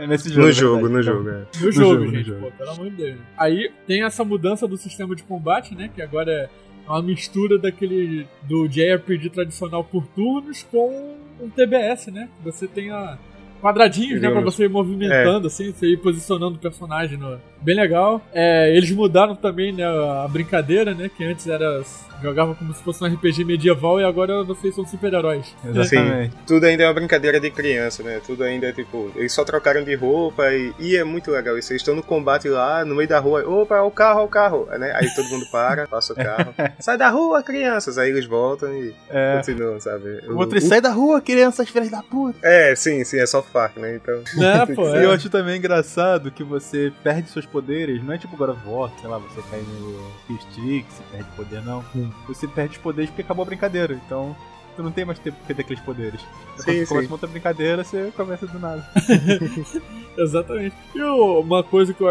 Nesse 0.06 0.28
jogo. 0.28 0.46
No 0.46 0.52
jogo, 0.52 0.88
no 0.88 1.02
jogo, 1.02 1.28
é. 1.30 1.46
No, 1.60 1.66
no 1.66 1.72
jogo, 1.72 2.04
gente, 2.04 2.16
no 2.16 2.24
jogo. 2.24 2.40
pô, 2.42 2.50
pelo 2.50 2.70
amor 2.70 2.90
de 2.90 2.96
Deus. 2.96 3.18
Aí 3.38 3.72
tem 3.86 4.02
essa 4.02 4.22
mudança 4.22 4.68
do 4.68 4.76
sistema 4.76 5.16
de 5.16 5.22
combate, 5.22 5.74
né? 5.74 5.90
Que 5.94 6.02
agora 6.02 6.30
é 6.30 6.50
uma 6.86 7.00
mistura 7.00 7.56
daquele 7.56 8.26
do 8.42 8.68
JRPG 8.68 9.30
tradicional 9.30 9.82
por 9.82 10.06
turnos 10.08 10.62
com 10.64 11.16
um 11.40 11.48
TBS, 11.48 12.08
né? 12.08 12.28
Você 12.42 12.66
tem 12.66 12.90
a 12.90 13.18
quadradinhos, 13.64 14.20
né? 14.20 14.30
Pra 14.30 14.42
você 14.42 14.64
ir 14.64 14.68
movimentando, 14.68 15.46
é. 15.46 15.48
assim, 15.48 15.72
você 15.72 15.86
ir 15.86 15.96
posicionando 15.96 16.56
o 16.56 16.58
personagem 16.58 17.16
no... 17.16 17.40
Bem 17.62 17.74
legal. 17.74 18.20
É, 18.30 18.76
eles 18.76 18.90
mudaram 18.90 19.34
também, 19.34 19.72
né, 19.72 19.84
a 19.84 20.28
brincadeira, 20.28 20.94
né? 20.94 21.08
Que 21.08 21.24
antes 21.24 21.46
era 21.46 21.82
Jogava 22.24 22.54
como 22.54 22.72
se 22.72 22.82
fosse 22.82 23.04
um 23.04 23.06
RPG 23.06 23.44
medieval 23.44 24.00
e 24.00 24.04
agora 24.04 24.42
vocês 24.44 24.74
são 24.74 24.86
super-heróis. 24.86 25.54
Exatamente. 25.62 26.32
Sim, 26.32 26.38
tudo 26.46 26.64
ainda 26.64 26.84
é 26.84 26.86
uma 26.86 26.94
brincadeira 26.94 27.38
de 27.38 27.50
criança, 27.50 28.02
né? 28.02 28.20
Tudo 28.24 28.44
ainda 28.44 28.66
é 28.66 28.72
tipo. 28.72 29.12
Eles 29.14 29.32
só 29.32 29.44
trocaram 29.44 29.84
de 29.84 29.94
roupa 29.94 30.50
e, 30.50 30.72
e 30.78 30.96
é 30.96 31.04
muito 31.04 31.30
legal 31.30 31.58
isso. 31.58 31.72
Eles 31.72 31.82
estão 31.82 31.94
no 31.94 32.02
combate 32.02 32.48
lá, 32.48 32.82
no 32.82 32.94
meio 32.94 33.08
da 33.08 33.18
rua. 33.18 33.46
Opa, 33.46 33.82
o 33.82 33.90
carro, 33.90 34.24
o 34.24 34.28
carro. 34.28 34.66
Né? 34.78 34.92
Aí 34.94 35.06
todo 35.14 35.28
mundo 35.28 35.44
para, 35.50 35.86
passa 35.88 36.14
o 36.14 36.16
carro. 36.16 36.54
sai 36.80 36.96
da 36.96 37.10
rua, 37.10 37.42
crianças. 37.42 37.98
Aí 37.98 38.08
eles 38.08 38.24
voltam 38.24 38.72
e 38.72 38.94
é. 39.10 39.36
continuam, 39.36 39.78
sabe? 39.78 40.20
O 40.26 40.38
outro, 40.38 40.58
sai 40.62 40.80
da 40.80 40.92
rua, 40.92 41.20
crianças, 41.20 41.68
filhas 41.68 41.90
da 41.90 42.02
puta. 42.02 42.38
É, 42.42 42.74
sim, 42.74 43.04
sim, 43.04 43.18
é 43.18 43.26
só 43.26 43.42
Park, 43.54 43.76
né? 43.76 43.94
Então. 43.96 44.22
É, 44.44 44.74
pô, 44.74 44.88
é. 44.88 45.04
Eu 45.04 45.12
acho 45.12 45.30
também 45.30 45.56
engraçado 45.56 46.30
que 46.30 46.42
você 46.42 46.92
perde 47.02 47.30
seus 47.30 47.46
poderes. 47.46 48.02
Não 48.02 48.12
é 48.12 48.18
tipo 48.18 48.34
agora 48.34 48.52
voto, 48.52 49.00
sei 49.00 49.08
lá, 49.08 49.18
você 49.18 49.40
cai 49.50 49.60
no 49.60 50.38
Stick, 50.40 50.84
você 50.90 51.02
perde 51.12 51.30
poder, 51.36 51.62
não. 51.64 51.84
Hum 51.94 52.10
você 52.34 52.48
perde 52.48 52.76
os 52.76 52.82
poderes 52.82 53.10
porque 53.10 53.22
acabou 53.22 53.42
a 53.42 53.46
brincadeira. 53.46 53.94
Então, 53.94 54.36
tu 54.74 54.82
não 54.82 54.90
tem 54.90 55.04
mais 55.04 55.18
tempo 55.18 55.36
pra 55.38 55.46
perder 55.46 55.62
aqueles 55.62 55.82
poderes. 55.82 56.20
Sim, 56.20 56.64
Quando 56.64 56.64
você 56.64 56.86
começa 56.86 57.06
uma 57.06 57.14
outra 57.14 57.28
brincadeira, 57.28 57.84
você 57.84 58.12
começa 58.16 58.46
do 58.46 58.58
nada. 58.58 58.86
Exatamente. 60.16 60.76
E 60.94 61.02
uma 61.02 61.62
coisa 61.62 61.92
que 61.92 62.02
eu, 62.02 62.08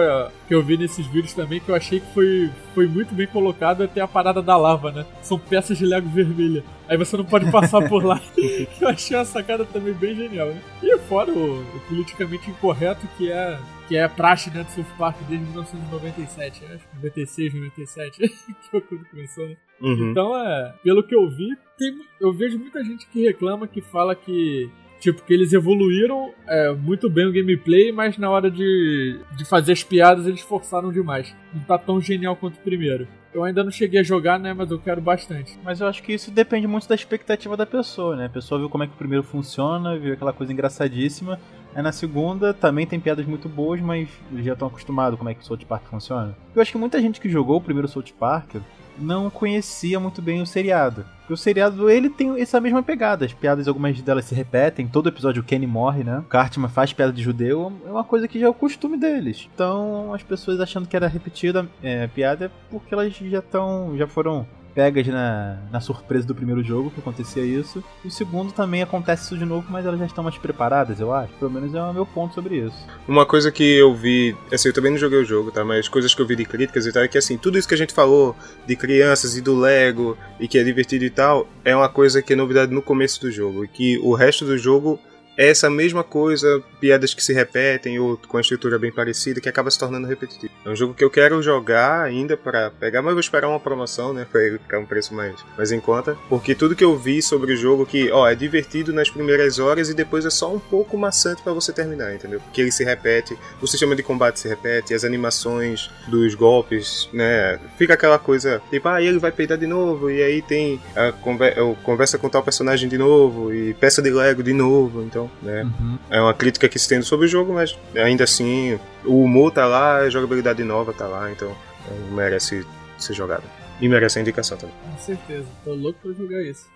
que 0.48 0.54
eu 0.54 0.62
vi 0.62 0.78
nesses 0.78 1.06
vídeos 1.08 1.34
também, 1.34 1.60
que 1.60 1.70
eu 1.70 1.76
achei 1.76 2.00
que 2.00 2.14
foi, 2.14 2.50
foi 2.74 2.88
muito 2.88 3.14
bem 3.14 3.28
colocado, 3.28 3.84
é 3.84 3.88
ter 3.88 4.02
a 4.02 4.08
parada 4.08 4.42
da 4.42 4.58
lava, 4.58 4.92
né? 4.92 5.06
São 5.22 5.40
peças 5.40 5.78
de 5.78 5.86
Lego 5.86 6.10
vermelha. 6.10 6.64
Aí 6.88 6.98
você 6.98 7.16
não 7.16 7.26
pode 7.26 7.50
passar 7.52 7.88
por 7.88 8.04
lá. 8.04 8.22
eu 8.82 8.90
achei 8.90 9.16
uma 9.16 9.26
sacada 9.26 9.66
também 9.66 9.94
bem 9.94 10.16
genial, 10.16 10.48
né? 10.48 10.62
E 10.82 10.98
fora 11.00 11.32
o, 11.32 11.62
o 11.62 11.80
politicamente 11.88 12.50
incorreto 12.50 13.08
que 13.18 13.32
é 13.32 13.58
que 13.88 13.98
é 13.98 14.08
praxe 14.08 14.50
né, 14.50 14.64
do 14.64 14.72
South 14.72 14.96
Park 14.98 15.18
desde 15.28 15.46
1997, 15.46 16.66
acho 16.66 16.88
que 16.88 16.96
96, 16.96 17.54
97, 17.54 18.18
que 18.22 18.70
foi 18.72 18.82
quando 18.82 19.06
começou, 19.06 19.48
né? 19.48 19.58
Uhum. 19.82 20.12
Então, 20.12 20.38
é, 20.38 20.74
pelo 20.84 21.04
que 21.04 21.14
eu 21.14 21.30
vi, 21.30 21.50
tem, 21.78 21.94
eu 22.20 22.34
vejo 22.34 22.58
muita 22.58 22.84
gente 22.84 23.08
que 23.08 23.24
reclama, 23.24 23.68
que 23.68 23.82
fala 23.82 24.16
que 24.16 24.70
Tipo, 25.04 25.22
que 25.22 25.34
eles 25.34 25.52
evoluíram 25.52 26.34
é, 26.48 26.72
muito 26.72 27.10
bem 27.10 27.28
o 27.28 27.34
gameplay, 27.34 27.92
mas 27.92 28.18
na 28.18 28.30
hora 28.30 28.50
de, 28.50 29.20
de 29.36 29.44
fazer 29.44 29.74
as 29.74 29.84
piadas 29.84 30.26
eles 30.26 30.40
forçaram 30.40 30.94
demais. 30.94 31.36
Não 31.54 31.62
tá 31.64 31.78
tão 31.78 32.00
genial 32.00 32.38
quanto 32.38 32.56
o 32.56 32.62
primeiro. 32.62 33.06
Eu 33.34 33.44
ainda 33.44 33.66
não 33.66 33.70
cheguei 33.70 34.00
a 34.00 34.04
jogar, 34.04 34.40
né? 34.40 34.54
Mas 34.54 34.72
eu 34.72 34.80
quero 34.80 35.02
bastante. 35.02 35.60
Mas 35.62 35.82
eu 35.82 35.88
acho 35.88 36.02
que 36.02 36.14
isso 36.14 36.32
depende 36.32 36.68
muito 36.68 36.88
da 36.88 36.96
expectativa 36.96 37.58
da 37.58 37.66
pessoa, 37.66 38.16
né? 38.16 38.28
A 38.28 38.30
pessoa 38.30 38.60
viu 38.60 38.70
como 38.70 38.86
é 38.86 38.88
que 38.88 38.94
o 38.94 38.98
primeiro 38.98 39.24
funciona, 39.24 40.00
viu 40.00 40.14
aquela 40.14 40.32
coisa 40.32 40.54
engraçadíssima. 40.54 41.38
Aí 41.76 41.82
na 41.82 41.92
segunda 41.92 42.54
também 42.54 42.86
tem 42.86 43.00
piadas 43.00 43.26
muito 43.26 43.50
boas, 43.50 43.82
mas 43.82 44.08
eles 44.32 44.46
já 44.46 44.54
estão 44.54 44.68
acostumados 44.68 45.18
como 45.18 45.30
é 45.30 45.34
que 45.34 45.42
o 45.42 45.46
South 45.46 45.66
Park 45.68 45.86
funciona. 45.86 46.36
Eu 46.56 46.62
acho 46.62 46.72
que 46.72 46.78
muita 46.78 47.02
gente 47.02 47.20
que 47.20 47.30
jogou 47.30 47.58
o 47.58 47.62
primeiro 47.62 47.88
South 47.88 48.14
Park 48.20 48.56
não 48.98 49.30
conhecia 49.30 50.00
muito 50.00 50.22
bem 50.22 50.42
o 50.42 50.46
seriado. 50.46 51.06
Porque 51.20 51.34
o 51.34 51.38
seriado, 51.38 51.90
ele 51.90 52.10
tem 52.10 52.40
essa 52.40 52.60
mesma 52.60 52.84
pegada. 52.84 53.26
As 53.26 53.34
piadas, 53.34 53.68
algumas 53.68 54.00
delas 54.02 54.26
se 54.26 54.36
repetem. 54.36 54.88
Todo 54.88 55.10
episódio 55.10 55.42
o 55.42 55.46
Kenny 55.46 55.66
morre, 55.66 56.04
né? 56.04 56.20
O 56.20 56.24
Cartman 56.24 56.70
faz 56.70 56.94
piada 56.94 57.12
de 57.12 57.24
judeu. 57.24 57.72
É 57.86 57.90
uma 57.90 58.04
coisa 58.04 58.28
que 58.28 58.40
já 58.40 58.46
é 58.46 58.50
o 58.50 58.54
costume 58.54 58.98
deles. 58.98 59.50
Então, 59.54 60.14
as 60.14 60.22
pessoas 60.22 60.60
achando 60.60 60.88
que 60.88 60.96
era 60.96 61.08
repetida 61.08 61.68
é, 61.82 62.08
piada 62.08 62.46
é 62.46 62.52
porque 62.70 62.94
elas 62.94 63.14
já 63.14 63.40
estão... 63.40 63.98
Já 63.98 64.06
foram 64.06 64.46
pegas 64.74 65.08
na, 65.08 65.58
na 65.72 65.80
surpresa 65.80 66.28
do 66.28 66.36
primeiro 66.36 66.64
jogo, 66.64 66.92
que 66.92 67.00
acontecia 67.00 67.44
isso. 67.44 67.84
E 68.04 68.08
o 68.08 68.12
segundo 68.12 68.52
também 68.52 68.82
acontece 68.82 69.26
isso 69.26 69.38
de 69.38 69.46
novo, 69.46 69.68
mas 69.70 69.86
elas 69.86 70.00
já 70.00 70.06
estão 70.06 70.24
mais 70.24 70.38
preparadas, 70.38 71.00
eu 71.00 71.14
acho. 71.14 71.34
Pelo 71.34 71.52
menos 71.52 71.74
é 71.74 71.82
o 71.82 71.94
meu 71.94 72.06
ponto 72.06 72.34
sobre 72.34 72.58
isso. 72.58 72.76
Uma 73.08 73.26
coisa 73.26 73.52
que 73.52 73.64
eu 73.64 73.94
vi, 73.94 74.36
assim, 74.52 74.70
eu 74.70 74.74
também 74.74 74.92
não 74.92 74.98
joguei 74.98 75.20
o 75.20 75.26
jogo, 75.26 75.52
tá? 75.52 75.64
Mas 75.64 75.88
coisas 75.88 76.14
que 76.14 76.22
eu 76.22 76.28
vi 76.28 76.36
de 76.36 76.46
críticas 76.46 76.86
e 76.86 76.92
tal, 76.92 77.04
é 77.04 77.08
que 77.08 77.18
assim, 77.18 77.38
tudo 77.38 77.58
isso 77.58 77.68
que 77.68 77.74
a 77.74 77.78
gente 77.78 77.94
falou 77.94 78.36
de 78.66 78.76
crianças 78.76 79.38
e 79.38 79.42
do 79.42 79.58
Lego 79.58 80.18
e 80.40 80.48
que 80.48 80.58
é 80.58 80.64
divertido 80.64 81.06
e 81.06 81.10
tal, 81.10 81.48
é 81.64 81.76
uma 81.76 81.90
coisa 81.90 82.22
que 82.22 82.34
é 82.34 82.36
novidade 82.36 82.74
no 82.74 82.82
começo 82.82 83.22
do 83.22 83.32
jogo. 83.32 83.64
E 83.66 83.68
que 83.68 83.98
o 84.00 84.14
resto 84.14 84.46
do 84.46 84.58
jogo 84.58 85.00
é 85.38 85.50
essa 85.50 85.70
mesma 85.70 86.04
coisa, 86.04 86.62
piadas 86.80 87.14
que 87.14 87.24
se 87.24 87.34
repetem 87.34 88.00
ou 88.00 88.18
com 88.28 88.38
a 88.38 88.42
estrutura 88.42 88.78
bem 88.78 88.92
parecida, 88.92 89.42
que 89.42 89.50
acaba 89.50 89.72
se 89.72 89.80
tornando 89.80 90.08
repetitivo. 90.08 90.54
É 90.66 90.70
um 90.70 90.76
jogo 90.76 90.94
que 90.94 91.04
eu 91.04 91.10
quero 91.10 91.42
jogar 91.42 92.02
ainda 92.04 92.38
para 92.38 92.72
pegar, 92.72 93.02
mas 93.02 93.14
vou 93.14 93.20
esperar 93.20 93.48
uma 93.48 93.60
promoção, 93.60 94.14
né, 94.14 94.26
pra 94.32 94.44
ele 94.44 94.58
ficar 94.58 94.80
um 94.80 94.86
preço 94.86 95.14
mais, 95.14 95.36
mais 95.58 95.72
em 95.72 95.80
conta, 95.80 96.18
porque 96.30 96.56
tudo 96.56 96.76
que 96.76 96.84
eu 96.84 96.98
vi 96.98 97.22
sobre 97.22 97.54
o 97.54 97.56
jogo 97.56 97.86
que, 97.86 98.12
ó, 98.12 98.28
é 98.28 98.36
divertido 98.36 98.94
nas 98.94 99.10
primeiras 99.10 99.60
horas 99.60 99.90
e 99.90 99.94
depois 99.94 100.26
é 100.26 100.30
só 100.30 100.54
um 100.54 100.60
pouco 100.60 100.98
maçante 100.98 101.42
para 101.42 101.54
você 101.54 101.72
terminar, 101.72 102.14
entendeu? 102.14 102.40
Porque 102.40 102.62
ele 102.62 102.72
se 102.72 102.84
repete, 102.84 103.38
o 103.62 103.68
sistema 103.68 103.96
de 103.96 104.04
combate 104.04 104.40
se 104.40 104.48
repete, 104.48 104.94
as 104.94 105.04
animações 105.04 105.90
dos 106.08 106.36
golpes, 106.36 107.10
né, 107.12 107.60
fica 107.78 107.94
aquela 107.94 108.20
coisa, 108.20 108.62
tipo, 108.70 108.88
ah, 108.88 109.02
ele 109.02 109.20
vai 109.20 109.32
peidar 109.32 109.58
de 109.58 109.68
novo 109.68 110.10
e 110.10 110.22
aí 110.22 110.42
tem 110.42 110.80
a 110.96 111.12
conver 111.12 111.56
conversa 111.84 112.18
com 112.18 112.30
tal 112.30 112.44
personagem 112.44 112.90
de 112.90 112.98
novo 112.98 113.54
e 113.54 113.74
peça 113.74 114.02
de 114.02 114.10
Lego 114.10 114.44
de 114.44 114.54
novo, 114.54 115.02
então, 115.02 115.23
né, 115.42 115.64
Uhum. 115.64 115.98
é 116.10 116.22
uma 116.22 116.34
crítica 116.34 116.68
que 116.70 116.78
se 116.80 116.88
tem 116.88 117.02
sobre 117.02 117.26
o 117.26 117.30
jogo, 117.30 117.54
mas 117.54 117.78
ainda 117.96 118.24
assim 118.24 118.80
o 119.06 119.24
humor 119.24 119.52
tá 119.52 119.66
lá, 119.66 119.98
a 119.98 120.10
jogabilidade 120.10 120.64
nova 120.64 120.94
tá 120.94 121.08
lá, 121.08 121.32
então 121.32 121.50
é, 121.90 122.12
merece 122.14 122.66
ser 122.98 123.14
jogado. 123.14 123.44
E 123.82 123.88
merece 123.90 124.20
a 124.20 124.22
indicação 124.22 124.58
também. 124.58 124.76
Com 124.92 124.98
certeza, 124.98 125.46
tô 125.64 125.74
louco 125.74 126.00
pra 126.02 126.12
jogar 126.14 126.42
isso. 126.44 126.72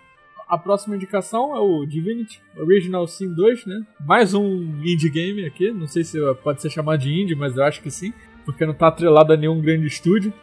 A 0.49 0.57
próxima 0.57 0.95
indicação 0.95 1.55
é 1.55 1.59
o 1.59 1.85
Divinity 1.85 2.41
Original 2.57 3.05
Sin 3.07 3.33
2, 3.33 3.65
né? 3.65 3.81
Mais 4.05 4.33
um 4.33 4.61
indie 4.83 5.09
game 5.09 5.45
aqui, 5.45 5.71
não 5.71 5.87
sei 5.87 6.03
se 6.03 6.17
pode 6.43 6.61
ser 6.61 6.69
chamado 6.69 6.99
de 6.99 7.11
indie, 7.13 7.35
mas 7.35 7.55
eu 7.57 7.63
acho 7.63 7.81
que 7.81 7.91
sim, 7.91 8.13
porque 8.45 8.65
não 8.65 8.73
tá 8.73 8.87
atrelado 8.87 9.33
a 9.33 9.37
nenhum 9.37 9.59
grande 9.61 9.85
estúdio. 9.87 10.33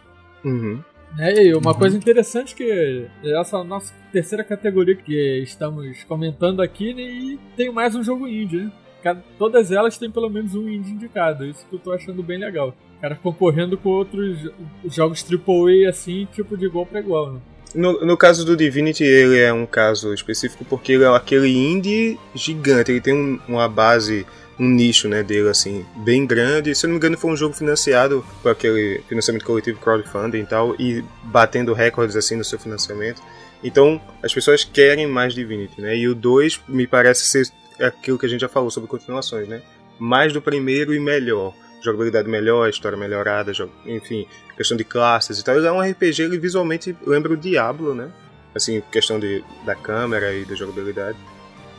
Uhum. 0.45 0.79
É, 1.19 1.45
e 1.47 1.55
uma 1.55 1.75
coisa 1.75 1.97
interessante 1.97 2.55
que 2.55 3.07
essa 3.25 3.63
nossa 3.63 3.93
terceira 4.13 4.43
categoria 4.43 4.97
que 4.97 5.39
estamos 5.43 6.03
comentando 6.05 6.61
aqui, 6.61 6.93
né, 6.93 7.03
e 7.03 7.39
tem 7.57 7.71
mais 7.73 7.95
um 7.95 8.03
jogo 8.03 8.27
indie, 8.27 8.57
né? 8.65 8.73
Cada- 9.03 9.23
Todas 9.39 9.71
elas 9.71 9.97
têm 9.99 10.11
pelo 10.11 10.29
menos 10.29 10.55
um 10.55 10.69
indie 10.69 10.91
indicado, 10.93 11.45
isso 11.45 11.65
que 11.69 11.77
eu 11.77 11.79
tô 11.79 11.93
achando 11.93 12.23
bem 12.23 12.39
legal. 12.39 12.75
Cara 13.01 13.15
concorrendo 13.15 13.77
com 13.77 13.91
outros 13.91 14.41
jo- 14.41 14.53
jogos 14.87 15.23
AAA 15.23 15.89
assim, 15.89 16.27
tipo 16.33 16.57
de 16.57 16.65
igual 16.67 16.87
pra 16.87 17.01
igual, 17.01 17.35
né? 17.35 17.41
No, 17.75 18.05
no 18.07 18.17
caso 18.17 18.45
do 18.45 18.57
Divinity, 18.57 19.05
ele 19.05 19.39
é 19.39 19.53
um 19.53 19.67
caso 19.67 20.15
específico 20.15 20.65
porque 20.65 20.93
ele 20.93 21.05
é 21.05 21.09
aquele 21.09 21.49
indie 21.55 22.19
gigante, 22.35 22.91
ele 22.93 23.01
tem 23.01 23.13
um- 23.15 23.39
uma 23.49 23.69
base, 23.69 24.25
um 24.59 24.69
nicho 24.69 25.09
né, 25.09 25.23
dele 25.23 25.49
assim, 25.49 25.85
bem 25.97 26.27
grande. 26.27 26.75
Se 26.75 26.87
eu 26.87 26.89
não 26.89 26.95
me 26.95 26.99
engano, 26.99 27.19
foi 27.19 27.31
um 27.31 27.37
jogo 27.37 27.55
financiado 27.55 28.25
por 28.43 28.53
aquele 28.53 29.01
financiamento 29.09 29.45
coletivo 29.45 29.79
crowdfunding 29.81 30.39
e 30.41 30.47
tal, 30.47 30.75
e 30.79 31.05
batendo 31.25 31.73
recordes 31.73 32.17
assim 32.17 32.37
no 32.37 32.45
seu 32.45 32.59
financiamento. 32.59 33.21
Então, 33.63 34.01
as 34.23 34.33
pessoas 34.33 34.63
querem 34.63 35.07
mais 35.07 35.35
Divinity, 35.35 35.81
né? 35.81 35.97
E 35.97 36.07
o 36.07 36.15
2 36.15 36.61
me 36.69 36.87
parece 36.87 37.25
ser 37.25 37.49
aquilo 37.81 38.19
que 38.19 38.27
a 38.27 38.29
gente 38.29 38.41
já 38.43 38.49
falou 38.49 38.71
sobre 38.71 38.89
continuações, 38.89 39.49
né? 39.49 39.63
Mais 39.99 40.33
do 40.33 40.43
primeiro 40.43 40.95
e 40.95 41.01
melhor. 41.01 41.55
Jogabilidade 41.83 42.29
melhor, 42.29 42.69
história 42.69 42.97
melhorada, 42.97 43.53
jo- 43.53 43.71
enfim, 43.87 44.27
questão 44.57 44.77
de 44.77 44.85
classes 44.85 45.39
e 45.39 45.45
tal. 45.45 45.57
Ele 45.57 45.67
é 45.67 45.73
um 45.73 45.81
RPG, 45.81 46.23
ele 46.23 46.39
visualmente 46.39 46.97
lembra 47.07 47.33
o 47.33 47.37
Diablo, 47.37 47.95
né? 47.95 48.11
Assim, 48.55 48.83
questão 48.93 49.19
de, 49.19 49.43
da 49.65 49.75
câmera 49.75 50.33
e 50.35 50.45
da 50.45 50.55
jogabilidade. 50.55 51.19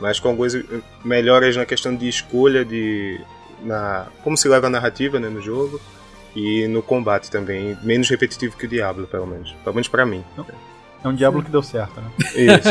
Mas 0.00 0.20
com 0.20 0.28
algumas 0.28 0.52
melhoras 1.04 1.56
na 1.56 1.64
questão 1.66 1.94
de 1.94 2.08
escolha 2.08 2.64
de. 2.64 3.20
Na, 3.62 4.06
como 4.22 4.36
se 4.36 4.48
leva 4.48 4.66
a 4.66 4.70
narrativa 4.70 5.18
né, 5.18 5.28
no 5.28 5.40
jogo. 5.40 5.80
E 6.34 6.66
no 6.68 6.82
combate 6.82 7.30
também. 7.30 7.76
Menos 7.82 8.10
repetitivo 8.10 8.56
que 8.58 8.66
o 8.66 8.68
Diablo, 8.68 9.06
pelo 9.06 9.26
menos. 9.26 9.52
Pelo 9.64 9.74
menos 9.74 9.88
pra 9.88 10.04
mim. 10.04 10.22
É 11.02 11.08
um 11.08 11.14
Diablo 11.14 11.42
que 11.42 11.50
deu 11.50 11.62
certo, 11.62 11.98
né? 12.00 12.10
Isso, 12.34 12.68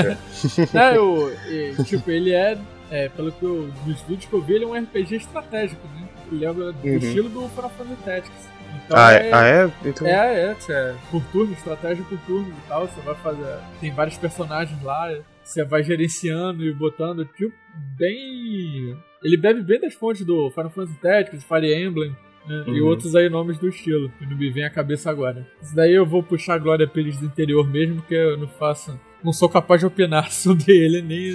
é. 0.78 0.94
É, 0.94 1.00
o, 1.00 1.32
e, 1.50 1.74
tipo, 1.84 2.12
ele 2.12 2.32
é, 2.32 2.58
é, 2.92 3.10
pelo 3.10 3.32
que 3.32 3.42
eu, 3.44 3.72
nos 3.86 4.02
vídeos 4.02 4.26
que 4.26 4.34
eu 4.34 4.42
vi, 4.42 4.54
ele 4.56 4.66
é 4.66 4.68
um 4.68 4.76
RPG 4.84 5.16
estratégico, 5.16 5.82
né? 5.96 6.08
Ele 6.32 6.46
lembra 6.46 6.72
do 6.74 6.88
Uhum. 6.88 6.98
estilo 6.98 7.30
do 7.30 7.50
Final 7.50 7.70
Fantasy 7.72 8.02
Tactics. 8.04 8.46
Então 8.86 8.98
Ah, 8.98 9.12
é? 9.14 9.34
Ah, 9.34 9.46
é? 9.48 9.72
Então- 9.84 10.06
É, 10.08 10.12
é, 10.44 10.56
é, 10.70 10.96
por 11.10 11.24
turno, 11.32 11.54
estratégia 11.54 12.04
por 12.08 12.20
turno 12.20 12.50
e 12.50 12.68
tal, 12.68 12.88
você 12.88 13.02
vai 13.02 13.16
fazer, 13.16 13.58
tem 13.82 13.92
vários 13.92 14.18
personagens 14.18 14.84
lá, 14.84 15.12
você 15.46 15.64
vai 15.64 15.84
gerenciando 15.84 16.66
e 16.66 16.74
botando, 16.74 17.24
tipo, 17.26 17.54
bem... 17.98 18.98
Ele 19.24 19.38
bebe 19.38 19.62
bem 19.62 19.80
das 19.80 19.94
fontes 19.94 20.26
do 20.26 20.50
Final 20.50 20.70
Fantasy 20.70 21.00
Tactics, 21.00 21.44
Fire 21.44 21.74
Emblem, 21.74 22.16
né, 22.48 22.64
e 22.68 22.82
Uhum. 22.82 22.88
outros 22.88 23.16
aí 23.16 23.30
nomes 23.30 23.58
do 23.58 23.68
estilo, 23.68 24.10
que 24.18 24.26
não 24.26 24.38
me 24.38 24.50
vem 24.50 24.64
à 24.64 24.70
cabeça 24.70 25.10
agora. 25.10 25.48
Isso 25.62 25.76
daí 25.76 25.94
eu 25.94 26.06
vou 26.06 26.22
puxar 26.22 26.56
a 26.56 26.60
Glória 26.60 26.88
Pires 26.88 27.18
do 27.20 27.26
interior 27.26 27.68
mesmo, 27.68 27.98
porque 27.98 28.16
eu 28.16 28.38
não 28.38 28.48
faço... 28.48 29.00
Não 29.26 29.34
sou 29.34 29.50
capaz 29.50 29.82
de 29.82 29.88
opinar 29.88 30.30
sobre 30.32 30.72
ele, 30.72 31.02
nem, 31.02 31.34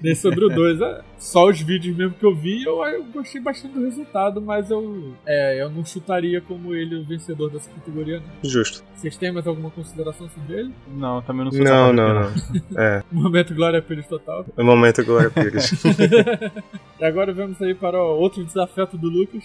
nem 0.00 0.14
sobre 0.14 0.44
o 0.44 0.48
2. 0.48 0.80
É, 0.80 1.00
Só 1.18 1.48
os 1.48 1.60
vídeos 1.60 1.96
mesmo 1.96 2.14
que 2.14 2.24
eu 2.24 2.32
vi, 2.32 2.62
eu, 2.62 2.84
eu 2.84 3.04
gostei 3.06 3.40
bastante 3.40 3.74
do 3.74 3.84
resultado, 3.84 4.40
mas 4.40 4.70
eu, 4.70 5.12
é, 5.26 5.60
eu 5.60 5.68
não 5.68 5.84
chutaria 5.84 6.40
como 6.40 6.72
ele 6.72 6.94
o 6.94 7.04
vencedor 7.04 7.50
dessa 7.50 7.68
categoria. 7.68 8.20
Não. 8.20 8.48
Justo. 8.48 8.84
Vocês 8.94 9.16
têm 9.16 9.32
mais 9.32 9.44
alguma 9.44 9.70
consideração 9.70 10.28
sobre 10.30 10.60
ele? 10.60 10.74
Não, 10.86 11.20
também 11.22 11.44
não 11.44 11.50
sou 11.50 11.64
Não, 11.64 11.66
capaz 11.66 11.90
de 11.90 11.96
não, 11.96 12.74
não. 12.76 12.80
É. 12.80 13.02
Momento 13.10 13.54
Glória 13.56 13.82
Pires 13.82 14.06
total. 14.06 14.46
É 14.56 14.62
o 14.62 14.64
momento 14.64 15.04
Glória 15.04 15.30
Pires. 15.30 15.72
e 17.00 17.04
agora 17.04 17.32
vamos 17.32 17.60
aí 17.60 17.74
para 17.74 18.00
o 18.00 18.20
outro 18.20 18.44
desafeto 18.44 18.96
do 18.96 19.08
Lucas. 19.08 19.42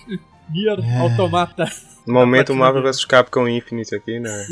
Nier 0.50 0.78
Automata. 1.00 1.66
Momento 2.08 2.54
Marvel 2.54 2.84
vs 2.84 3.04
Capcom 3.06 3.48
Infinite 3.48 3.96
aqui, 3.96 4.20
né? 4.20 4.46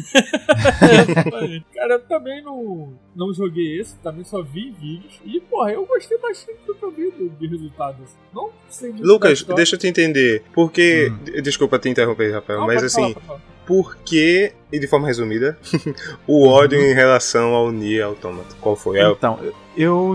Cara, 1.75 1.93
eu 1.93 1.99
também 2.07 2.41
não, 2.41 2.97
não 3.15 3.33
joguei 3.33 3.79
esse, 3.79 3.95
também 3.99 4.23
só 4.23 4.41
vi 4.41 4.71
vídeos. 4.71 5.19
E, 5.23 5.39
porra, 5.41 5.71
eu 5.71 5.85
gostei 5.85 6.17
bastante 6.17 6.59
do 6.65 6.73
que 6.75 6.83
eu 6.83 6.91
vi 6.91 7.11
do- 7.11 7.29
de 7.29 7.47
resultados. 7.47 8.09
Não 8.33 8.49
sei 8.69 8.91
da 8.91 8.99
Lucas, 9.01 9.43
deixa 9.43 9.75
eu 9.75 9.79
te 9.79 9.87
entender. 9.87 10.43
Porque. 10.53 11.11
d- 11.23 11.41
Desculpa 11.41 11.77
te 11.79 11.89
interromper, 11.89 12.31
Rafael, 12.31 12.59
Não, 12.59 12.67
mas 12.67 12.83
assim. 12.83 13.13
falar. 13.13 13.41
Por 13.65 13.95
que, 13.97 14.51
e 14.71 14.77
de 14.79 14.87
forma 14.87 15.07
resumida, 15.07 15.57
o 16.27 16.47
ódio 16.47 16.77
em 16.81 16.93
relação 16.93 17.53
ao 17.53 17.71
Nier 17.71 18.05
Automata? 18.05 18.53
Qual 18.59 18.75
foi? 18.75 18.99
É, 18.99 19.09
Então, 19.09 19.39
eu 19.41 19.53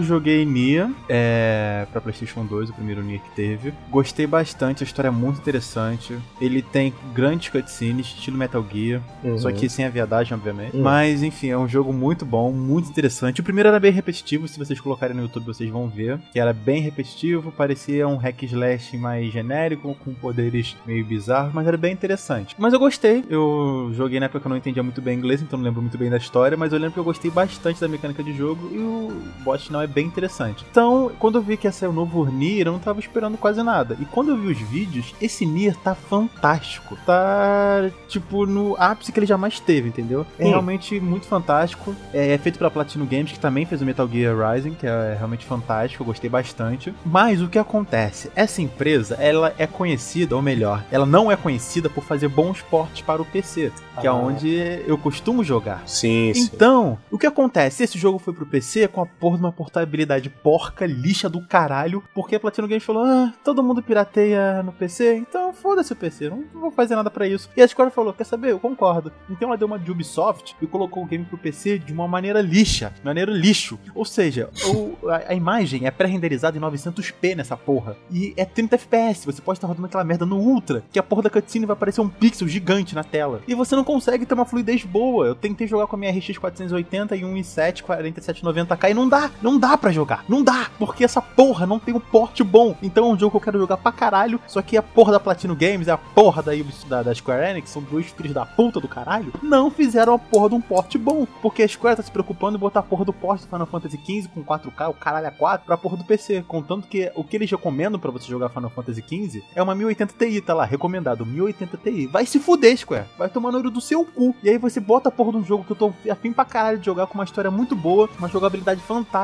joguei 0.02 0.44
Nia 0.44 0.90
é, 1.08 1.86
pra 1.90 2.00
PlayStation 2.00 2.44
2, 2.44 2.70
o 2.70 2.72
primeiro 2.72 3.02
Nia 3.02 3.18
que 3.18 3.30
teve. 3.30 3.72
Gostei 3.90 4.26
bastante, 4.26 4.82
a 4.82 4.86
história 4.86 5.08
é 5.08 5.10
muito 5.10 5.38
interessante. 5.40 6.16
Ele 6.40 6.62
tem 6.62 6.92
grandes 7.14 7.48
cutscenes, 7.50 8.06
estilo 8.06 8.36
Metal 8.36 8.64
Gear, 8.72 9.00
Uhum. 9.22 9.38
só 9.38 9.50
que 9.50 9.68
sem 9.68 9.84
a 9.84 9.88
viadagem, 9.90 10.34
obviamente. 10.34 10.76
Uhum. 10.76 10.82
Mas, 10.82 11.22
enfim, 11.22 11.48
é 11.48 11.58
um 11.58 11.68
jogo 11.68 11.92
muito 11.92 12.24
bom, 12.24 12.52
muito 12.52 12.88
interessante. 12.88 13.40
O 13.40 13.44
primeiro 13.44 13.68
era 13.68 13.80
bem 13.80 13.90
repetitivo, 13.92 14.46
se 14.46 14.58
vocês 14.58 14.80
colocarem 14.80 15.14
no 15.16 15.22
YouTube 15.22 15.44
vocês 15.46 15.68
vão 15.70 15.88
ver. 15.88 16.18
Que 16.32 16.38
era 16.40 16.52
bem 16.52 16.80
repetitivo, 16.80 17.50
parecia 17.52 18.06
um 18.06 18.16
hack 18.16 18.42
slash 18.44 18.96
mais 18.96 19.32
genérico, 19.32 19.94
com 20.04 20.14
poderes 20.14 20.76
meio 20.86 21.04
bizarros, 21.04 21.52
mas 21.52 21.66
era 21.66 21.76
bem 21.76 21.92
interessante. 21.92 22.54
Mas 22.58 22.72
eu 22.72 22.78
gostei, 22.78 23.24
eu 23.28 23.90
joguei 23.94 24.20
na 24.20 24.26
época 24.26 24.40
que 24.40 24.46
eu 24.46 24.50
não 24.50 24.56
entendia 24.56 24.82
muito 24.82 25.00
bem 25.00 25.18
inglês, 25.18 25.42
então 25.42 25.58
não 25.58 25.64
lembro 25.64 25.80
muito 25.82 25.98
bem 25.98 26.10
da 26.10 26.16
história, 26.16 26.56
mas 26.56 26.72
eu 26.72 26.78
lembro 26.78 26.92
que 26.94 27.00
eu 27.00 27.04
gostei 27.04 27.30
bastante 27.30 27.80
da 27.80 27.88
mecânica 27.88 28.22
de 28.22 28.32
jogo 28.36 28.68
e 28.72 28.78
o 28.78 29.22
boss 29.48 29.64
final 29.64 29.82
é 29.82 29.86
bem 29.86 30.06
interessante. 30.06 30.64
Então, 30.70 31.10
quando 31.18 31.38
eu 31.38 31.42
vi 31.42 31.56
que 31.56 31.66
ia 31.66 31.72
sair 31.72 31.88
o 31.88 31.92
novo 31.92 32.24
Nier, 32.26 32.66
eu 32.66 32.72
não 32.72 32.78
tava 32.78 33.00
esperando 33.00 33.36
quase 33.38 33.62
nada. 33.62 33.96
E 34.00 34.04
quando 34.04 34.30
eu 34.30 34.36
vi 34.36 34.48
os 34.52 34.58
vídeos, 34.58 35.14
esse 35.20 35.46
Nier 35.46 35.74
tá 35.76 35.94
fantástico. 35.94 36.96
Tá, 37.06 37.90
tipo, 38.08 38.44
no 38.46 38.76
ápice 38.78 39.10
que 39.12 39.18
ele 39.18 39.26
jamais 39.26 39.58
teve, 39.60 39.88
entendeu? 39.88 40.26
É 40.38 40.44
Hum. 40.46 40.50
realmente 40.50 41.00
muito 41.00 41.26
fantástico. 41.26 41.94
É, 42.12 42.32
é 42.32 42.38
feito 42.38 42.58
pela 42.58 42.70
Platinum 42.70 43.06
Games, 43.06 43.32
que 43.32 43.40
também 43.40 43.64
fez 43.64 43.80
o 43.80 43.84
Metal 43.86 44.06
Gear 44.08 44.36
Rising, 44.52 44.74
que 44.74 44.86
é 44.86 45.14
realmente 45.16 45.46
fantástico, 45.46 46.02
eu 46.02 46.06
gostei 46.06 46.28
bastante. 46.28 46.92
Mas 47.04 47.40
o 47.40 47.48
que 47.48 47.58
acontece? 47.58 48.30
Essa 48.36 48.60
empresa, 48.60 49.14
ela 49.16 49.54
é 49.58 49.66
conhecida, 49.66 50.36
ou 50.36 50.42
melhor, 50.42 50.84
ela 50.90 51.06
não 51.06 51.30
é 51.32 51.36
conhecida 51.36 51.88
por 51.88 52.04
fazer 52.04 52.28
bons 52.28 52.60
portes 52.62 53.02
para 53.02 53.22
o 53.22 53.24
PC, 53.24 53.72
que 54.00 54.06
é 54.06 54.10
Ah. 54.10 54.14
onde 54.14 54.82
eu 54.86 54.98
costumo 54.98 55.42
jogar. 55.42 55.82
Sim, 55.86 56.32
sim. 56.34 56.42
Então, 56.52 56.98
o 57.10 57.16
que 57.18 57.26
acontece? 57.26 57.82
Esse 57.82 57.98
jogo 57.98 58.18
foi 58.18 58.34
pro 58.34 58.44
PC 58.46 58.88
com 58.88 59.00
a 59.02 59.06
porra 59.06 59.37
uma 59.38 59.52
portabilidade 59.52 60.28
porca, 60.30 60.86
lixa 60.86 61.28
do 61.28 61.40
caralho, 61.46 62.02
porque 62.14 62.36
a 62.36 62.40
Platinum 62.40 62.68
Games 62.68 62.84
falou: 62.84 63.04
ah, 63.04 63.32
todo 63.44 63.62
mundo 63.62 63.82
pirateia 63.82 64.62
no 64.62 64.72
PC, 64.72 65.16
então 65.16 65.52
foda-se 65.52 65.92
o 65.92 65.96
PC, 65.96 66.28
não 66.30 66.44
vou 66.54 66.70
fazer 66.70 66.94
nada 66.96 67.10
pra 67.10 67.26
isso. 67.26 67.48
E 67.56 67.62
a 67.62 67.68
Square 67.68 67.90
falou: 67.90 68.12
quer 68.12 68.24
saber? 68.24 68.50
Eu 68.52 68.58
concordo. 68.58 69.12
Então 69.30 69.48
ela 69.48 69.56
deu 69.56 69.66
uma 69.66 69.78
de 69.78 69.90
Ubisoft 69.90 70.56
e 70.60 70.66
colocou 70.66 71.02
o 71.02 71.06
game 71.06 71.24
pro 71.24 71.38
PC 71.38 71.78
de 71.78 71.92
uma 71.92 72.06
maneira 72.08 72.40
lixa, 72.40 72.92
de 72.98 73.04
maneira 73.04 73.30
lixo. 73.32 73.78
Ou 73.94 74.04
seja, 74.04 74.50
o- 74.66 74.96
a, 75.08 75.30
a 75.32 75.34
imagem 75.34 75.86
é 75.86 75.90
pré-renderizada 75.90 76.56
em 76.56 76.60
900p 76.60 77.34
nessa 77.36 77.56
porra. 77.56 77.96
E 78.10 78.32
é 78.36 78.44
30 78.44 78.76
FPS, 78.76 79.24
você 79.26 79.40
pode 79.42 79.58
estar 79.58 79.66
rodando 79.68 79.86
aquela 79.86 80.04
merda 80.04 80.24
no 80.26 80.36
Ultra, 80.38 80.82
que 80.92 80.98
a 80.98 81.02
porra 81.02 81.22
da 81.22 81.30
cutscene 81.30 81.66
vai 81.66 81.74
aparecer 81.74 82.00
um 82.00 82.08
pixel 82.08 82.48
gigante 82.48 82.94
na 82.94 83.04
tela. 83.04 83.42
E 83.46 83.54
você 83.54 83.74
não 83.76 83.84
consegue 83.84 84.24
ter 84.26 84.34
uma 84.34 84.44
fluidez 84.44 84.84
boa. 84.84 85.26
Eu 85.26 85.34
tentei 85.34 85.66
jogar 85.66 85.86
com 85.86 85.96
a 85.96 85.98
minha 85.98 86.12
RX 86.12 86.38
480 86.38 87.16
e 87.16 87.24
um 87.24 87.34
i7 87.34 87.82
4790K 87.82 88.90
e 88.90 88.94
não 88.94 89.08
dá. 89.08 89.27
Não 89.42 89.58
dá 89.58 89.76
pra 89.76 89.92
jogar. 89.92 90.24
Não 90.28 90.42
dá, 90.42 90.70
porque 90.78 91.04
essa 91.04 91.20
porra 91.20 91.66
não 91.66 91.78
tem 91.78 91.94
um 91.94 92.00
porte 92.00 92.42
bom. 92.42 92.76
Então 92.82 93.04
é 93.04 93.08
um 93.08 93.18
jogo 93.18 93.32
que 93.32 93.36
eu 93.36 93.40
quero 93.40 93.58
jogar 93.58 93.76
pra 93.76 93.92
caralho, 93.92 94.40
só 94.46 94.62
que 94.62 94.76
a 94.76 94.82
porra 94.82 95.12
da 95.12 95.20
Platinum 95.20 95.54
Games, 95.54 95.88
a 95.88 95.96
porra 95.96 96.42
da, 96.42 96.52
da, 96.88 97.02
da 97.02 97.14
Square 97.14 97.50
Enix, 97.50 97.70
são 97.70 97.82
dois 97.82 98.06
filhos 98.06 98.32
da 98.32 98.44
puta 98.44 98.80
do 98.80 98.88
caralho, 98.88 99.32
não 99.42 99.70
fizeram 99.70 100.14
a 100.14 100.18
porra 100.18 100.50
de 100.50 100.54
um 100.54 100.60
porte 100.60 100.98
bom. 100.98 101.26
Porque 101.40 101.62
a 101.62 101.68
Square 101.68 101.96
tá 101.96 102.02
se 102.02 102.10
preocupando 102.10 102.56
em 102.56 102.60
botar 102.60 102.80
a 102.80 102.82
porra 102.82 103.04
do 103.04 103.12
porte 103.12 103.44
do 103.44 103.50
Final 103.50 103.66
Fantasy 103.66 103.98
XV 103.98 104.28
com 104.34 104.44
4K, 104.44 104.90
o 104.90 104.94
caralho 104.94 105.28
a 105.28 105.30
4, 105.30 105.66
pra 105.66 105.76
porra 105.76 105.96
do 105.96 106.04
PC. 106.04 106.44
Contanto 106.46 106.88
que 106.88 107.10
o 107.14 107.24
que 107.24 107.36
eles 107.36 107.50
recomendam 107.50 107.98
pra 107.98 108.10
você 108.10 108.26
jogar 108.26 108.48
Final 108.48 108.70
Fantasy 108.70 109.02
XV 109.06 109.42
é 109.54 109.62
uma 109.62 109.74
1080 109.74 110.14
Ti, 110.18 110.40
tá 110.40 110.54
lá, 110.54 110.64
recomendado, 110.64 111.24
1080 111.24 111.76
Ti. 111.76 112.06
Vai 112.06 112.26
se 112.26 112.38
fuder, 112.38 112.76
Square. 112.76 113.06
Vai 113.18 113.28
tomar 113.28 113.52
no 113.52 113.58
olho 113.58 113.70
do 113.70 113.80
seu 113.80 114.04
cu. 114.04 114.34
E 114.42 114.48
aí 114.48 114.58
você 114.58 114.80
bota 114.80 115.08
a 115.08 115.12
porra 115.12 115.32
de 115.32 115.38
um 115.38 115.44
jogo 115.44 115.64
que 115.64 115.72
eu 115.72 115.76
tô 115.76 115.92
afim 116.10 116.32
pra 116.32 116.44
caralho 116.44 116.78
de 116.78 116.86
jogar 116.86 117.06
com 117.06 117.14
uma 117.14 117.24
história 117.24 117.50
muito 117.50 117.74
boa, 117.74 118.08
uma 118.18 118.28
jogabilidade 118.28 118.80
fantástica, 118.80 119.17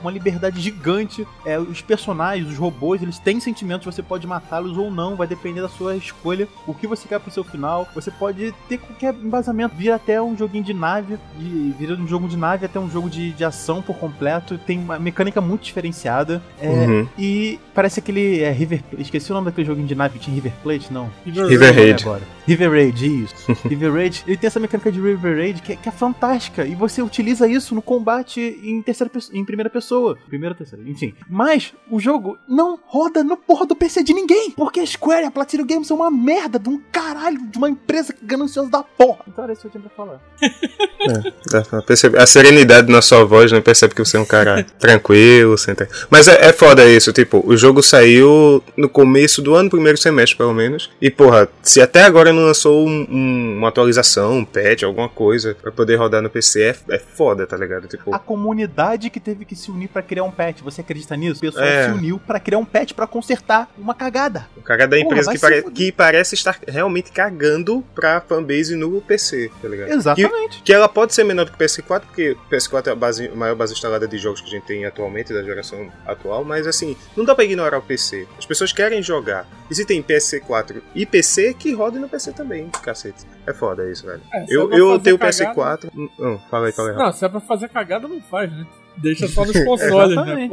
uma 0.00 0.10
liberdade 0.10 0.60
gigante. 0.60 1.26
É, 1.44 1.58
os 1.58 1.80
personagens, 1.80 2.48
os 2.48 2.56
robôs, 2.56 3.02
eles 3.02 3.18
têm 3.18 3.40
sentimentos, 3.40 3.84
você 3.84 4.02
pode 4.02 4.26
matá-los 4.26 4.76
ou 4.76 4.90
não, 4.90 5.16
vai 5.16 5.26
depender 5.26 5.60
da 5.60 5.68
sua 5.68 5.96
escolha, 5.96 6.48
o 6.66 6.74
que 6.74 6.86
você 6.86 7.08
quer 7.08 7.20
pro 7.20 7.30
seu 7.30 7.44
final. 7.44 7.88
Você 7.94 8.10
pode 8.10 8.52
ter 8.68 8.78
qualquer 8.78 9.14
embasamento, 9.14 9.74
vir 9.76 9.90
até 9.90 10.20
um 10.20 10.36
joguinho 10.36 10.64
de 10.64 10.74
nave, 10.74 11.18
de, 11.36 11.74
vira 11.78 11.94
um 11.94 12.06
jogo 12.06 12.28
de 12.28 12.36
nave 12.36 12.66
até 12.66 12.78
um 12.78 12.90
jogo 12.90 13.10
de, 13.10 13.32
de 13.32 13.44
ação 13.44 13.82
por 13.82 13.96
completo. 13.96 14.58
Tem 14.58 14.78
uma 14.78 14.98
mecânica 14.98 15.40
muito 15.40 15.62
diferenciada. 15.62 16.42
É, 16.60 16.68
Uhum. 16.68 17.08
E 17.18 17.58
parece 17.74 17.98
aquele 17.98 18.40
é, 18.40 18.52
River 18.52 18.82
Esqueci 18.98 19.30
o 19.30 19.34
nome 19.34 19.46
daquele 19.46 19.66
joguinho 19.66 19.86
de 19.86 19.94
nave 19.94 20.18
que 20.18 20.24
tinha 20.24 20.34
River 20.34 20.52
Plate, 20.62 20.92
não. 20.92 21.10
River 21.24 21.74
Raid. 21.74 22.02
Agora. 22.02 22.37
River 22.48 22.70
Raid, 22.70 23.24
isso. 23.24 23.34
River 23.68 23.92
Raid, 23.92 24.24
ele 24.26 24.36
tem 24.36 24.48
essa 24.48 24.58
mecânica 24.58 24.90
de 24.90 25.00
River 25.00 25.36
Raid 25.36 25.62
que, 25.62 25.72
é- 25.72 25.76
que 25.76 25.88
é 25.88 25.92
fantástica. 25.92 26.64
E 26.64 26.74
você 26.74 27.02
utiliza 27.02 27.46
isso 27.46 27.74
no 27.74 27.82
combate 27.82 28.40
em 28.62 28.80
terceira 28.82 29.10
pessoa, 29.10 29.38
em 29.38 29.44
primeira 29.44 29.68
pessoa. 29.70 30.16
Primeira, 30.28 30.54
terceira, 30.54 30.82
enfim. 30.88 31.14
Mas 31.28 31.72
o 31.90 32.00
jogo 32.00 32.38
não 32.48 32.78
roda 32.86 33.22
no 33.22 33.36
porra 33.36 33.66
do 33.66 33.76
PC 33.76 34.02
de 34.02 34.14
ninguém. 34.14 34.50
Porque 34.52 34.80
a 34.80 34.86
Square 34.86 35.24
e 35.24 35.26
a 35.26 35.30
Platinum 35.30 35.66
Games 35.66 35.86
são 35.86 35.98
uma 35.98 36.10
merda 36.10 36.58
de 36.58 36.68
um 36.68 36.80
caralho, 36.90 37.38
de 37.50 37.58
uma 37.58 37.68
empresa 37.68 38.14
gananciosa 38.22 38.70
da 38.70 38.82
porra. 38.82 39.20
Então 39.28 39.44
era 39.44 39.52
isso 39.52 39.62
que 39.62 39.66
eu 39.68 39.70
tinha 39.72 39.82
pra 39.82 39.90
falar. 39.90 40.20
Dá 41.50 41.62
pra 41.62 41.82
perceber. 41.82 42.18
A 42.20 42.26
serenidade 42.26 42.90
na 42.90 43.02
sua 43.02 43.24
voz, 43.24 43.52
né? 43.52 43.60
Percebe 43.60 43.94
que 43.94 44.04
você 44.04 44.16
é 44.16 44.20
um 44.20 44.24
cara 44.24 44.64
tranquilo, 44.78 45.56
senta. 45.58 45.88
Mas 46.10 46.28
é, 46.28 46.48
é 46.48 46.52
foda 46.52 46.84
isso, 46.88 47.12
tipo, 47.12 47.42
o 47.46 47.56
jogo 47.56 47.82
saiu 47.82 48.62
no 48.76 48.88
começo 48.88 49.40
do 49.42 49.54
ano, 49.54 49.70
primeiro 49.70 49.98
semestre, 49.98 50.36
pelo 50.36 50.54
menos. 50.54 50.90
E, 51.00 51.10
porra, 51.10 51.48
se 51.62 51.80
até 51.80 52.02
agora 52.02 52.32
lançou 52.38 52.86
um- 52.86 53.06
um- 53.10 53.56
uma 53.58 53.68
atualização, 53.68 54.38
um 54.38 54.44
patch, 54.44 54.82
alguma 54.82 55.08
coisa, 55.08 55.56
pra 55.60 55.70
poder 55.72 55.96
rodar 55.96 56.22
no 56.22 56.30
PC, 56.30 56.62
é, 56.62 56.76
é 56.94 56.98
foda, 56.98 57.46
tá 57.46 57.56
ligado? 57.56 57.86
Tipo, 57.88 58.14
A 58.14 58.18
comunidade 58.18 59.10
que 59.10 59.20
teve 59.20 59.44
que 59.44 59.54
se 59.54 59.70
unir 59.70 59.88
pra 59.88 60.02
criar 60.02 60.24
um 60.24 60.30
patch. 60.30 60.60
Você 60.62 60.80
acredita 60.80 61.16
nisso? 61.16 61.38
O 61.38 61.40
pessoal 61.40 61.64
É. 61.64 61.84
se 61.86 61.90
uniu 61.90 62.18
pra 62.26 62.40
criar 62.40 62.58
um 62.58 62.64
patch 62.64 62.92
pra 62.92 63.06
consertar 63.06 63.70
uma 63.76 63.94
cagada. 63.94 64.46
o 64.56 64.62
cara 64.62 64.86
da 64.86 64.98
empresa 64.98 65.32
que, 65.32 65.38
pare- 65.38 65.62
que 65.70 65.90
parece 65.92 66.34
estar 66.34 66.58
realmente 66.68 67.10
cagando 67.10 67.82
pra 67.94 68.20
fanbase 68.20 68.76
no 68.76 69.00
PC, 69.00 69.50
tá 69.62 69.68
ligado? 69.68 69.90
Exatamente. 69.90 70.58
Que, 70.58 70.62
que 70.64 70.72
ela 70.72 70.88
pode 70.88 71.14
ser 71.14 71.24
menor 71.24 71.44
do 71.46 71.52
que 71.52 71.56
o 71.56 71.58
PS4, 71.66 72.00
porque 72.06 72.32
o 72.32 72.36
PS4 72.50 72.88
é 72.88 72.92
a 72.92 72.94
base- 72.94 73.28
a 73.28 73.34
maior 73.34 73.54
base 73.56 73.72
instalada 73.72 74.06
de 74.06 74.18
jogos 74.18 74.40
que 74.40 74.46
a 74.46 74.50
gente 74.50 74.64
tem 74.66 74.84
atualmente, 74.84 75.32
da 75.32 75.42
geração 75.42 75.88
atual, 76.06 76.44
mas 76.44 76.66
assim, 76.66 76.96
não 77.16 77.24
dá 77.24 77.34
pra 77.34 77.44
ignorar 77.44 77.78
o 77.78 77.82
PC. 77.82 78.26
As 78.38 78.44
pessoas 78.46 78.72
querem 78.72 79.02
jogar. 79.02 79.46
E 79.70 79.74
se 79.74 79.84
tem 79.84 80.02
PS4 80.02 80.82
e 80.94 81.04
PC, 81.06 81.54
que 81.54 81.72
rodem 81.72 82.00
no 82.00 82.08
PC 82.08 82.27
também, 82.32 82.68
cacete. 82.82 83.24
É 83.46 83.52
foda 83.52 83.90
isso, 83.90 84.06
velho. 84.06 84.20
É, 84.32 84.44
eu 84.48 84.72
é 84.72 84.78
eu 84.80 84.98
tenho 84.98 85.18
cagada- 85.18 85.54
PS4. 85.54 85.90
Não, 86.18 86.38
fala 86.50 86.66
aí, 86.66 86.72
fala 86.72 86.90
aí. 86.90 86.96
Não, 86.96 87.12
se 87.12 87.24
é 87.24 87.28
pra 87.28 87.40
fazer 87.40 87.68
cagada, 87.68 88.06
não 88.08 88.20
faz, 88.20 88.50
né? 88.50 88.66
Deixa 88.96 89.28
só 89.28 89.44
nos 89.44 89.52
consoles, 89.64 90.16
né? 90.16 90.48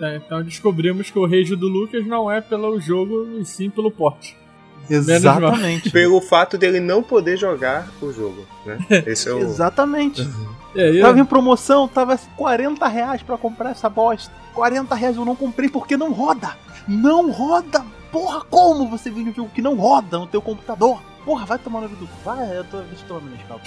É, 0.00 0.16
então 0.16 0.42
descobrimos 0.42 1.10
que 1.10 1.18
o 1.18 1.26
rage 1.26 1.56
do 1.56 1.66
Lucas 1.68 2.06
não 2.06 2.30
é 2.30 2.40
pelo 2.40 2.78
jogo, 2.80 3.38
e 3.40 3.44
sim 3.44 3.70
pelo 3.70 3.90
porte. 3.90 4.36
Exatamente. 4.88 5.90
Pelo 5.90 6.20
fato 6.20 6.56
dele 6.56 6.78
não 6.80 7.02
poder 7.02 7.36
jogar 7.36 7.88
o 8.00 8.12
jogo, 8.12 8.46
né? 8.64 8.78
Esse 9.06 9.28
é 9.28 9.32
o. 9.32 9.38
Exatamente. 9.40 10.28
Aí, 10.74 11.00
Tava 11.00 11.18
em 11.18 11.24
promoção, 11.24 11.88
tava 11.88 12.18
40 12.36 12.86
reais 12.86 13.22
pra 13.22 13.38
comprar 13.38 13.70
essa 13.70 13.88
bosta. 13.88 14.30
40 14.54 14.94
reais 14.94 15.16
eu 15.16 15.24
não 15.24 15.34
comprei 15.34 15.68
porque 15.68 15.96
não 15.96 16.12
roda. 16.12 16.54
Não 16.86 17.30
roda. 17.32 17.84
Porra, 18.16 18.40
como 18.46 18.88
você 18.88 19.10
vende 19.10 19.28
um 19.28 19.34
jogo 19.34 19.50
que 19.50 19.60
não 19.60 19.76
roda 19.76 20.18
no 20.18 20.26
teu 20.26 20.40
computador? 20.40 21.02
Porra, 21.22 21.44
vai 21.44 21.58
tomar 21.58 21.80
no 21.80 21.86
olho 21.86 21.96
do. 21.96 22.06
Vai, 22.24 22.56
eu 22.56 22.64
tô, 22.64 22.78
eu 22.78 23.20
meu 23.20 23.30
Nescau. 23.30 23.60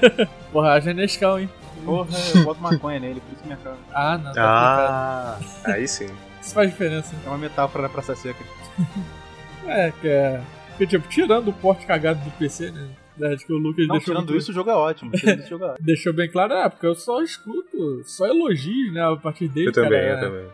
porra, 0.50 0.72
haja 0.72 0.94
Nescau, 0.94 1.38
hein? 1.38 1.50
Porra, 1.84 2.08
eu 2.34 2.44
boto 2.44 2.62
maconha 2.62 2.98
nele, 2.98 3.20
por 3.20 3.34
isso 3.34 3.44
minha 3.44 3.58
cara. 3.58 3.76
Ah, 3.92 4.16
não. 4.16 4.32
Tá 4.32 5.38
Ah, 5.66 5.72
aí 5.72 5.86
sim. 5.86 6.08
Isso 6.40 6.54
faz 6.54 6.70
diferença. 6.70 7.14
É 7.26 7.28
uma 7.28 7.36
metáfora 7.36 7.82
da 7.82 7.88
Praça 7.90 8.16
Seca. 8.16 8.42
É, 9.66 9.92
que 10.00 10.08
é. 10.08 10.40
Que, 10.78 10.86
tipo, 10.86 11.06
tirando 11.06 11.48
o 11.48 11.52
porte 11.52 11.84
cagado 11.84 12.18
do 12.24 12.30
PC, 12.38 12.70
né? 12.70 12.88
Acho 13.34 13.46
que 13.46 13.52
o 13.52 13.58
Lucas 13.58 13.86
Não, 13.86 13.96
deixou, 13.96 14.14
tirando 14.14 14.34
isso, 14.34 14.50
o 14.50 14.54
jogo 14.54 14.70
é 14.70 14.74
ótimo. 14.74 15.10
Tirando 15.12 15.40
isso, 15.40 15.46
o 15.46 15.50
jogo 15.50 15.64
é 15.64 15.68
ótimo. 15.68 15.84
deixou 15.84 16.12
bem 16.14 16.30
claro, 16.30 16.54
é, 16.54 16.68
porque 16.70 16.86
eu 16.86 16.94
só 16.94 17.22
escuto, 17.22 18.02
só 18.04 18.26
elogios, 18.26 18.92
né, 18.94 19.04
a 19.04 19.14
partir 19.16 19.48
dele. 19.48 19.68
Eu 19.68 19.72
também, 19.72 19.90
cara, 19.90 20.06
eu 20.06 20.16
é. 20.16 20.20
também. 20.20 20.50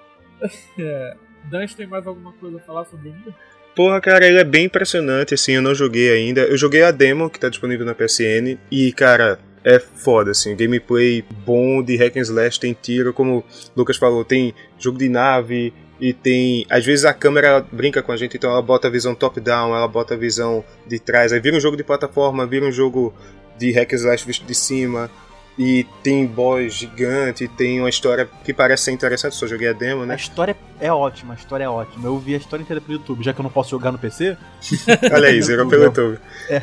É. 0.80 1.16
Dante 1.50 1.76
tem 1.76 1.86
mais 1.86 2.06
alguma 2.06 2.32
coisa 2.32 2.56
a 2.58 2.60
falar 2.60 2.84
sobre 2.84 3.10
jogo? 3.10 3.34
Porra, 3.74 4.00
cara, 4.00 4.26
ele 4.26 4.38
é 4.38 4.44
bem 4.44 4.64
impressionante, 4.64 5.34
assim, 5.34 5.52
eu 5.52 5.62
não 5.62 5.74
joguei 5.74 6.10
ainda. 6.10 6.40
Eu 6.40 6.56
joguei 6.56 6.82
a 6.82 6.90
demo, 6.90 7.28
que 7.28 7.38
tá 7.38 7.50
disponível 7.50 7.84
na 7.84 7.94
PSN, 7.94 8.58
e, 8.70 8.90
cara, 8.92 9.38
é 9.62 9.78
foda, 9.78 10.30
assim, 10.30 10.56
gameplay 10.56 11.22
bom 11.44 11.82
de 11.82 11.94
hack 11.96 12.16
and 12.16 12.20
slash, 12.20 12.58
tem 12.58 12.72
tiro, 12.72 13.12
como 13.12 13.38
o 13.38 13.44
Lucas 13.76 13.98
falou, 13.98 14.24
tem 14.24 14.54
jogo 14.78 14.98
de 14.98 15.10
nave, 15.10 15.74
e 16.00 16.14
tem... 16.14 16.64
Às 16.70 16.86
vezes 16.86 17.04
a 17.04 17.12
câmera 17.12 17.66
brinca 17.70 18.02
com 18.02 18.12
a 18.12 18.16
gente, 18.16 18.38
então 18.38 18.50
ela 18.50 18.62
bota 18.62 18.88
a 18.88 18.90
visão 18.90 19.14
top-down, 19.14 19.74
ela 19.74 19.88
bota 19.88 20.14
a 20.14 20.16
visão 20.16 20.64
de 20.86 20.98
trás, 20.98 21.30
aí 21.30 21.40
vira 21.40 21.56
um 21.56 21.60
jogo 21.60 21.76
de 21.76 21.84
plataforma, 21.84 22.46
vira 22.46 22.64
um 22.64 22.72
jogo 22.72 23.14
de 23.58 23.72
hack 23.72 23.92
and 23.92 23.96
slash 23.96 24.26
visto 24.26 24.46
de 24.46 24.54
cima, 24.54 25.10
e 25.58 25.86
tem 26.02 26.26
boss 26.26 26.74
gigante, 26.74 27.48
tem 27.48 27.80
uma 27.80 27.88
história 27.88 28.28
que 28.44 28.52
parece 28.52 28.84
ser 28.84 28.92
interessante, 28.92 29.34
só 29.34 29.46
joguei 29.46 29.68
a 29.68 29.72
demo, 29.72 30.02
A 30.02 30.06
né? 30.06 30.16
história 30.16 30.54
é 30.78 30.92
ótima, 30.92 31.32
a 31.32 31.36
história 31.36 31.64
é 31.64 31.68
ótima. 31.68 32.06
Eu 32.06 32.18
vi 32.18 32.34
a 32.34 32.38
história 32.38 32.62
inteira 32.62 32.80
pelo 32.80 32.98
YouTube, 32.98 33.24
já 33.24 33.32
que 33.32 33.40
eu 33.40 33.42
não 33.42 33.50
posso 33.50 33.70
jogar 33.70 33.90
no 33.90 33.98
PC. 33.98 34.36
Olha 35.12 35.28
aí, 35.28 35.40
zerou 35.40 35.66
pelo 35.68 35.84
YouTube. 35.84 36.18
É. 36.50 36.60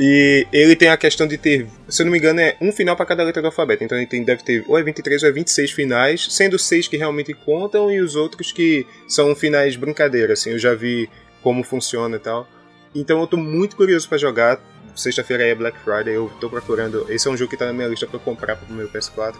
E 0.00 0.46
ele 0.52 0.74
tem 0.74 0.88
a 0.88 0.96
questão 0.96 1.26
de 1.26 1.36
ter, 1.36 1.66
se 1.88 2.00
eu 2.00 2.06
não 2.06 2.12
me 2.12 2.18
engano, 2.18 2.40
é 2.40 2.56
um 2.60 2.72
final 2.72 2.96
para 2.96 3.04
cada 3.04 3.22
letra 3.22 3.42
do 3.42 3.46
alfabeto. 3.46 3.84
Então 3.84 3.98
ele 3.98 4.06
tem, 4.06 4.24
deve 4.24 4.42
ter 4.42 4.64
ou 4.66 4.78
é 4.78 4.82
23 4.82 5.22
ou 5.22 5.28
é 5.28 5.32
26 5.32 5.70
finais, 5.70 6.26
sendo 6.30 6.58
seis 6.58 6.88
que 6.88 6.96
realmente 6.96 7.34
contam 7.34 7.90
e 7.90 8.00
os 8.00 8.16
outros 8.16 8.50
que 8.50 8.86
são 9.06 9.34
finais 9.36 9.76
brincadeira, 9.76 10.32
assim. 10.32 10.50
Eu 10.50 10.58
já 10.58 10.74
vi 10.74 11.08
como 11.42 11.62
funciona 11.62 12.16
e 12.16 12.18
tal. 12.18 12.48
Então 12.94 13.20
eu 13.20 13.26
tô 13.26 13.36
muito 13.36 13.76
curioso 13.76 14.08
para 14.08 14.18
jogar. 14.18 14.60
Sexta-feira 14.94 15.44
aí 15.44 15.50
é 15.50 15.54
Black 15.54 15.78
Friday, 15.78 16.14
eu 16.14 16.30
tô 16.40 16.48
procurando. 16.48 17.06
Esse 17.08 17.28
é 17.28 17.30
um 17.30 17.36
jogo 17.36 17.50
que 17.50 17.56
tá 17.56 17.66
na 17.66 17.72
minha 17.72 17.88
lista 17.88 18.06
para 18.06 18.18
comprar 18.18 18.56
pro 18.56 18.74
meu 18.74 18.88
PS4, 18.88 19.36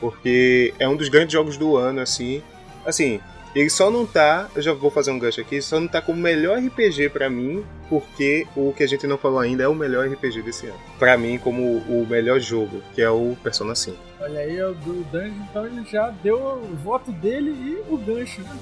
porque 0.00 0.74
é 0.78 0.88
um 0.88 0.96
dos 0.96 1.08
grandes 1.08 1.32
jogos 1.32 1.56
do 1.56 1.76
ano, 1.76 2.00
assim. 2.00 2.42
Assim, 2.84 3.20
ele 3.54 3.70
só 3.70 3.90
não 3.90 4.06
tá, 4.06 4.48
eu 4.54 4.62
já 4.62 4.72
vou 4.72 4.90
fazer 4.90 5.10
um 5.10 5.18
gancho 5.18 5.40
aqui, 5.40 5.60
só 5.62 5.80
não 5.80 5.88
tá 5.88 6.02
como 6.02 6.20
melhor 6.20 6.58
RPG 6.58 7.08
pra 7.08 7.30
mim, 7.30 7.64
porque 7.88 8.46
o 8.54 8.72
que 8.72 8.82
a 8.82 8.86
gente 8.86 9.06
não 9.06 9.16
falou 9.16 9.38
ainda 9.38 9.64
é 9.64 9.68
o 9.68 9.74
melhor 9.74 10.06
RPG 10.06 10.42
desse 10.42 10.66
ano. 10.66 10.78
Pra 10.98 11.16
mim, 11.16 11.38
como 11.38 11.78
o 11.78 12.06
melhor 12.08 12.38
jogo, 12.40 12.82
que 12.94 13.00
é 13.00 13.10
o 13.10 13.36
Persona 13.42 13.74
5. 13.74 13.96
Olha 14.20 14.40
aí, 14.40 14.62
o 14.62 14.74
do 14.74 15.04
Dante, 15.10 15.34
então 15.50 15.66
ele 15.66 15.84
já 15.90 16.10
deu 16.22 16.36
o 16.36 16.76
voto 16.82 17.10
dele 17.12 17.50
e 17.50 17.92
o 17.92 17.96
gancho, 17.96 18.42
né? 18.42 18.56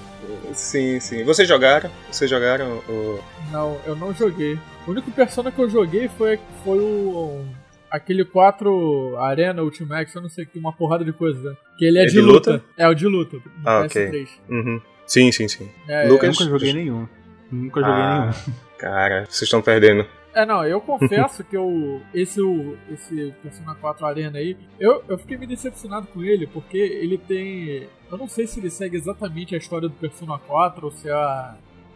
Sim, 0.55 1.01
sim. 1.01 1.25
Vocês 1.25 1.49
jogaram? 1.49 1.91
Vocês 2.11 2.31
jogaram 2.31 2.79
o. 2.89 3.21
Não, 3.51 3.81
eu 3.87 3.97
não 3.97 4.15
joguei. 4.15 4.59
O 4.87 4.91
único 4.91 5.11
Persona 5.11 5.51
que 5.51 5.59
eu 5.61 5.69
joguei 5.69 6.09
foi, 6.09 6.39
foi 6.65 6.79
o. 6.79 7.45
Aquele 7.91 8.25
4 8.25 9.17
Arena 9.19 9.63
Ultimax, 9.63 10.15
eu 10.15 10.23
não 10.23 10.29
sei, 10.29 10.45
que 10.45 10.53
tem 10.53 10.61
uma 10.61 10.73
porrada 10.73 11.05
de 11.05 11.13
coisa, 11.13 11.51
né? 11.51 11.57
Que 11.79 11.85
ele 11.87 11.99
é, 11.99 12.03
É 12.03 12.07
de, 12.07 12.13
de 12.13 12.21
luta. 12.21 12.53
luta? 12.53 12.65
É 12.77 12.89
o 12.89 12.95
de 12.95 13.07
luta. 13.07 13.37
no 13.37 13.43
Ah, 13.65 13.85
PS3. 13.85 14.09
ok. 14.09 14.29
Uhum. 14.51 14.81
Sim, 15.07 15.31
sim, 15.33 15.49
sim. 15.49 15.71
É, 15.89 16.07
Lucas? 16.09 16.37
Nunca 16.39 16.51
joguei 16.51 16.73
nenhum. 16.73 17.07
Nunca 17.51 17.81
joguei 17.81 17.95
Ah, 17.95 18.21
nenhum. 18.47 18.59
Cara, 18.79 19.25
vocês 19.25 19.43
estão 19.43 19.63
perdendo. 19.63 20.05
É, 20.35 20.45
não, 20.45 20.63
eu 20.67 20.81
confesso 20.83 21.43
que 21.45 21.57
eu, 21.57 22.03
esse, 22.13 22.43
o, 22.43 22.77
esse 22.91 23.33
Persona 23.43 23.75
4 23.75 24.05
Arena 24.05 24.37
aí, 24.39 24.55
eu, 24.79 25.03
eu 25.09 25.17
fiquei 25.17 25.39
meio 25.39 25.49
decepcionado 25.49 26.07
com 26.09 26.23
ele, 26.23 26.47
porque 26.47 26.77
ele 26.77 27.17
tem. 27.17 27.89
Eu 28.11 28.19
não 28.19 28.29
sei 28.29 28.47
se 28.47 28.61
ele 28.61 28.69
segue 28.69 28.97
exatamente 28.97 29.55
a 29.55 29.59
história 29.59 29.89
do 29.89 29.95
Persona 29.95 30.39
4 30.39 30.85
ou 30.85 30.93
se 30.93 31.09
é 31.09 31.15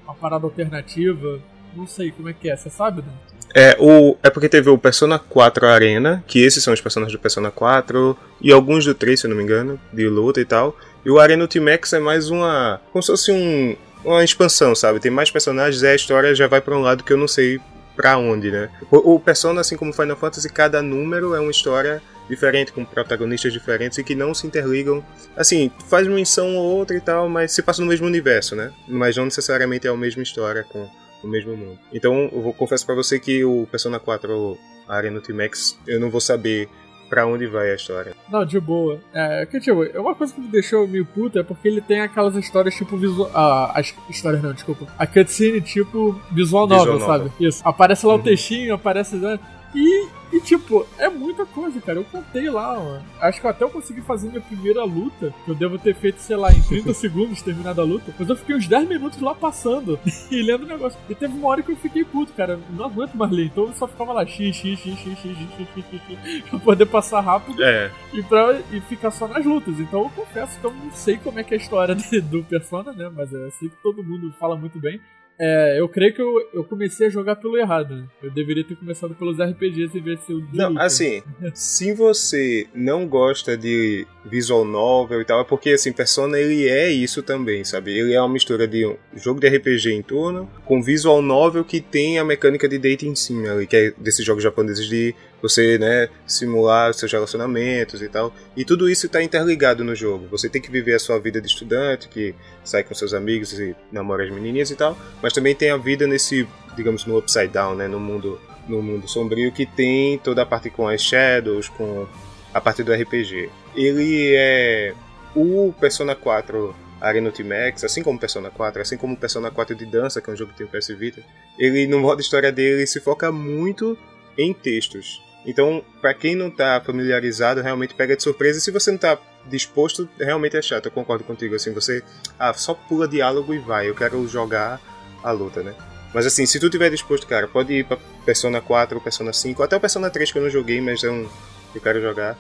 uma 0.04 0.14
parada 0.14 0.46
alternativa. 0.46 1.38
Não 1.74 1.86
sei 1.86 2.10
como 2.10 2.28
é 2.28 2.32
que 2.32 2.50
é, 2.50 2.56
você 2.56 2.70
sabe, 2.70 3.02
né? 3.02 3.12
É, 3.54 3.76
o, 3.80 4.16
é 4.22 4.30
porque 4.30 4.48
teve 4.48 4.70
o 4.70 4.78
Persona 4.78 5.18
4 5.18 5.66
Arena, 5.66 6.22
que 6.26 6.40
esses 6.40 6.62
são 6.62 6.72
os 6.72 6.80
personagens 6.80 7.12
do 7.12 7.20
Persona 7.20 7.50
4, 7.50 8.16
e 8.40 8.52
alguns 8.52 8.84
do 8.84 8.94
3, 8.94 9.18
se 9.18 9.26
eu 9.26 9.30
não 9.30 9.36
me 9.36 9.42
engano, 9.42 9.78
de 9.92 10.08
luta 10.08 10.40
e 10.40 10.44
tal. 10.44 10.76
E 11.04 11.10
o 11.10 11.18
Arena 11.18 11.42
Ultimax 11.42 11.92
é 11.92 11.98
mais 11.98 12.30
uma. 12.30 12.80
como 12.92 13.02
se 13.02 13.10
fosse 13.10 13.32
um, 13.32 13.76
uma 14.04 14.22
expansão, 14.22 14.74
sabe? 14.74 15.00
Tem 15.00 15.10
mais 15.10 15.30
personagens 15.30 15.82
e 15.82 15.86
a 15.86 15.94
história 15.94 16.34
já 16.34 16.46
vai 16.46 16.60
pra 16.60 16.76
um 16.76 16.80
lado 16.80 17.02
que 17.02 17.12
eu 17.12 17.16
não 17.16 17.26
sei 17.26 17.60
pra 17.96 18.16
onde, 18.16 18.50
né? 18.50 18.70
O, 18.90 19.14
o 19.14 19.20
Persona, 19.20 19.60
assim 19.60 19.76
como 19.76 19.92
Final 19.92 20.16
Fantasy, 20.16 20.48
cada 20.48 20.80
número 20.80 21.34
é 21.34 21.40
uma 21.40 21.50
história 21.50 22.00
diferente, 22.28 22.72
com 22.72 22.84
protagonistas 22.84 23.52
diferentes 23.52 23.98
e 23.98 24.04
que 24.04 24.14
não 24.14 24.32
se 24.32 24.46
interligam. 24.46 25.04
Assim, 25.36 25.70
faz 25.88 26.06
uma 26.06 26.16
missão 26.16 26.56
ou 26.56 26.76
outra 26.76 26.96
e 26.96 27.00
tal, 27.00 27.28
mas 27.28 27.52
se 27.52 27.62
passa 27.62 27.82
no 27.82 27.88
mesmo 27.88 28.06
universo, 28.06 28.54
né? 28.54 28.72
Mas 28.86 29.16
não 29.16 29.24
necessariamente 29.24 29.88
é 29.88 29.90
a 29.90 29.96
mesma 29.96 30.22
história 30.22 30.62
com 30.62 30.88
o 31.22 31.28
mesmo 31.28 31.56
mundo. 31.56 31.78
Então, 31.92 32.28
eu 32.32 32.40
vou 32.42 32.52
confesso 32.52 32.84
para 32.86 32.94
você 32.94 33.18
que 33.18 33.44
o 33.44 33.66
Persona 33.70 33.98
4 33.98 34.58
Arena 34.88 35.16
Ultimax, 35.16 35.78
eu 35.86 36.00
não 36.00 36.10
vou 36.10 36.20
saber 36.20 36.68
pra 37.10 37.26
onde 37.26 37.46
vai 37.46 37.72
a 37.72 37.74
história. 37.74 38.14
Não, 38.30 38.44
de 38.44 38.60
boa. 38.60 39.00
É, 39.12 39.44
que 39.44 39.58
tipo, 39.60 39.84
é 39.84 39.98
uma 39.98 40.14
coisa 40.14 40.32
que 40.32 40.40
me 40.40 40.46
deixou 40.46 40.86
meio 40.86 41.04
puta 41.04 41.40
é 41.40 41.42
porque 41.42 41.66
ele 41.66 41.80
tem 41.80 42.00
aquelas 42.00 42.36
histórias 42.36 42.74
tipo 42.74 42.96
visual. 42.96 43.28
Ah, 43.34 43.72
as 43.74 43.92
histórias 44.08 44.40
não, 44.40 44.52
desculpa. 44.52 44.86
A 44.96 45.06
cutscene 45.06 45.60
tipo 45.60 46.18
visual 46.30 46.68
novel, 46.68 46.94
visual 46.94 47.10
sabe? 47.10 47.24
Novel. 47.24 47.48
Isso. 47.48 47.62
Aparece 47.64 48.06
lá 48.06 48.14
uhum. 48.14 48.20
o 48.20 48.22
textinho, 48.22 48.74
aparece. 48.74 49.16
Né? 49.16 49.38
E, 49.74 50.08
e, 50.32 50.40
tipo, 50.40 50.86
é 50.98 51.08
muita 51.08 51.46
coisa, 51.46 51.80
cara. 51.80 51.98
Eu 51.98 52.04
contei 52.04 52.50
lá, 52.50 52.78
ó. 52.78 52.98
Acho 53.20 53.40
que 53.40 53.46
até 53.46 53.64
eu 53.64 53.70
consegui 53.70 54.00
fazer 54.00 54.28
minha 54.28 54.40
primeira 54.40 54.84
luta. 54.84 55.32
Que 55.44 55.50
eu 55.50 55.54
devo 55.54 55.78
ter 55.78 55.94
feito, 55.94 56.18
sei 56.20 56.36
lá, 56.36 56.52
em 56.52 56.60
30 56.62 56.92
segundos 56.94 57.42
terminado 57.42 57.80
a 57.80 57.84
luta. 57.84 58.12
Mas 58.18 58.28
eu 58.28 58.36
fiquei 58.36 58.56
uns 58.56 58.66
10 58.66 58.88
minutos 58.88 59.20
lá 59.20 59.34
passando 59.34 59.98
e 60.30 60.42
lendo 60.42 60.64
o 60.64 60.66
negócio. 60.66 60.98
E 61.08 61.14
teve 61.14 61.34
uma 61.34 61.48
hora 61.48 61.62
que 61.62 61.70
eu 61.70 61.76
fiquei 61.76 62.04
puto, 62.04 62.32
cara. 62.32 62.58
Não 62.70 62.86
aguento 62.86 63.14
mais 63.14 63.30
ler. 63.30 63.46
Então 63.46 63.66
eu 63.66 63.72
só 63.74 63.86
ficava 63.86 64.12
lá 64.12 64.26
x, 64.26 64.56
x, 64.56 64.78
x, 64.78 64.98
x, 64.98 65.18
x, 65.18 65.18
x, 65.18 65.36
x, 65.58 65.84
x, 65.90 66.00
x 66.08 66.50
pra 66.50 66.58
poder 66.58 66.86
passar 66.86 67.20
rápido 67.20 67.62
é. 67.62 67.90
e, 68.12 68.22
pra, 68.22 68.58
e 68.72 68.80
ficar 68.82 69.10
só 69.10 69.28
nas 69.28 69.44
lutas. 69.44 69.78
Então 69.78 70.02
eu 70.02 70.10
confesso 70.10 70.58
que 70.58 70.66
eu 70.66 70.72
não 70.72 70.90
sei 70.90 71.16
como 71.16 71.38
é 71.38 71.44
que 71.44 71.54
é 71.54 71.56
a 71.56 71.60
história 71.60 71.94
do 71.94 72.42
Persona, 72.42 72.92
né? 72.92 73.10
Mas 73.14 73.32
eu 73.32 73.50
sei 73.52 73.68
que 73.68 73.76
todo 73.76 74.02
mundo 74.02 74.32
fala 74.38 74.56
muito 74.56 74.78
bem. 74.80 75.00
É, 75.42 75.80
eu 75.80 75.88
creio 75.88 76.12
que 76.12 76.20
eu, 76.20 76.34
eu 76.52 76.62
comecei 76.62 77.06
a 77.06 77.10
jogar 77.10 77.36
pelo 77.36 77.56
errado. 77.56 77.96
Né? 77.96 78.06
Eu 78.22 78.30
deveria 78.30 78.62
ter 78.62 78.76
começado 78.76 79.14
pelos 79.14 79.38
RPGs 79.38 79.96
e 79.96 80.00
ver 80.00 80.18
se 80.18 80.32
eu. 80.32 80.42
Não, 80.52 80.78
assim, 80.78 81.22
se 81.54 81.94
você 81.94 82.66
não 82.74 83.08
gosta 83.08 83.56
de 83.56 84.06
visual 84.26 84.66
novel 84.66 85.22
e 85.22 85.24
tal, 85.24 85.40
é 85.40 85.44
porque 85.44 85.70
assim, 85.70 85.94
Persona 85.94 86.38
ele 86.38 86.68
é 86.68 86.90
isso 86.90 87.22
também, 87.22 87.64
sabe? 87.64 87.98
Ele 87.98 88.12
é 88.12 88.20
uma 88.20 88.28
mistura 88.28 88.68
de 88.68 88.84
um 88.84 88.96
jogo 89.16 89.40
de 89.40 89.48
RPG 89.48 89.92
em 89.92 90.02
turno 90.02 90.46
com 90.66 90.82
visual 90.82 91.22
novel 91.22 91.64
que 91.64 91.80
tem 91.80 92.18
a 92.18 92.24
mecânica 92.24 92.68
de 92.68 92.78
dating 92.78 93.14
cima 93.14 93.50
ali, 93.50 93.66
que 93.66 93.76
é 93.76 93.90
desses 93.96 94.24
jogos 94.24 94.42
japoneses 94.42 94.86
de 94.86 95.14
você, 95.42 95.78
né, 95.78 96.08
simular 96.26 96.92
seus 96.94 97.12
relacionamentos 97.12 98.02
e 98.02 98.08
tal. 98.08 98.32
E 98.56 98.64
tudo 98.64 98.88
isso 98.88 99.06
está 99.06 99.22
interligado 99.22 99.84
no 99.84 99.94
jogo. 99.94 100.26
Você 100.30 100.48
tem 100.48 100.60
que 100.60 100.70
viver 100.70 100.94
a 100.94 100.98
sua 100.98 101.18
vida 101.18 101.40
de 101.40 101.46
estudante, 101.46 102.08
que 102.08 102.34
sai 102.64 102.82
com 102.82 102.94
seus 102.94 103.14
amigos 103.14 103.52
e 103.58 103.74
namora 103.90 104.24
as 104.24 104.30
menininhas 104.30 104.70
e 104.70 104.76
tal, 104.76 104.98
mas 105.22 105.32
também 105.32 105.54
tem 105.54 105.70
a 105.70 105.76
vida 105.76 106.06
nesse, 106.06 106.46
digamos, 106.76 107.04
no 107.04 107.18
upside 107.18 107.48
down, 107.48 107.74
né, 107.74 107.88
no 107.88 108.00
mundo 108.00 108.40
no 108.68 108.80
mundo 108.80 109.08
sombrio 109.08 109.50
que 109.50 109.66
tem 109.66 110.18
toda 110.18 110.42
a 110.42 110.46
parte 110.46 110.70
com 110.70 110.86
as 110.86 111.02
shadows, 111.02 111.68
com 111.68 112.06
a 112.54 112.60
parte 112.60 112.82
do 112.82 112.92
RPG. 112.92 113.50
Ele 113.74 114.32
é 114.34 114.94
o 115.34 115.72
Persona 115.80 116.14
4 116.14 116.74
Arena 117.00 117.28
Ultimax, 117.28 117.82
assim 117.84 118.02
como 118.02 118.18
Persona 118.18 118.50
4, 118.50 118.82
assim 118.82 118.96
como 118.96 119.16
Persona 119.16 119.50
4 119.50 119.74
de 119.74 119.86
dança, 119.86 120.20
que 120.20 120.28
é 120.28 120.32
um 120.32 120.36
jogo 120.36 120.52
que 120.52 120.58
tem 120.58 120.66
o 120.66 120.70
PS 120.70 120.88
Vita, 120.88 121.22
ele 121.58 121.86
no 121.86 121.98
modo 121.98 122.20
história 122.20 122.52
dele 122.52 122.86
se 122.86 123.00
foca 123.00 123.32
muito 123.32 123.96
em 124.36 124.52
textos. 124.52 125.22
Então, 125.46 125.82
para 126.00 126.12
quem 126.12 126.34
não 126.34 126.50
tá 126.50 126.82
familiarizado, 126.84 127.62
realmente 127.62 127.94
pega 127.94 128.16
de 128.16 128.22
surpresa. 128.22 128.58
E 128.58 128.60
se 128.60 128.70
você 128.70 128.90
não 128.90 128.98
tá 128.98 129.18
disposto, 129.46 130.08
realmente 130.18 130.56
é 130.56 130.62
chato. 130.62 130.86
Eu 130.86 130.92
concordo 130.92 131.24
contigo. 131.24 131.54
Assim, 131.54 131.72
você 131.72 132.02
ah, 132.38 132.52
só 132.52 132.74
pula 132.74 133.08
diálogo 133.08 133.54
e 133.54 133.58
vai. 133.58 133.88
Eu 133.88 133.94
quero 133.94 134.26
jogar 134.28 134.80
a 135.22 135.30
luta, 135.30 135.62
né? 135.62 135.74
Mas 136.12 136.26
assim, 136.26 136.44
se 136.44 136.58
tu 136.58 136.68
tiver 136.68 136.90
disposto, 136.90 137.26
cara, 137.26 137.46
pode 137.46 137.72
ir 137.72 137.84
pra 137.84 137.96
Persona 138.24 138.60
4 138.60 138.96
ou 138.96 139.02
Persona 139.02 139.32
5, 139.32 139.62
até 139.62 139.76
o 139.76 139.80
Persona 139.80 140.10
3 140.10 140.32
que 140.32 140.38
eu 140.38 140.42
não 140.42 140.50
joguei, 140.50 140.80
mas 140.80 141.04
é 141.04 141.10
um 141.10 141.26
eu 141.74 141.80
quero 141.80 142.00
jogar. 142.00 142.36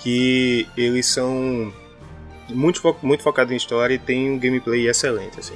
Que 0.00 0.68
eles 0.76 1.06
são 1.06 1.72
muito, 2.48 2.80
fo 2.80 2.96
muito 3.02 3.22
focados 3.22 3.52
em 3.52 3.56
história 3.56 3.94
e 3.94 3.98
tem 3.98 4.30
um 4.30 4.38
gameplay 4.38 4.88
excelente, 4.88 5.38
assim. 5.38 5.54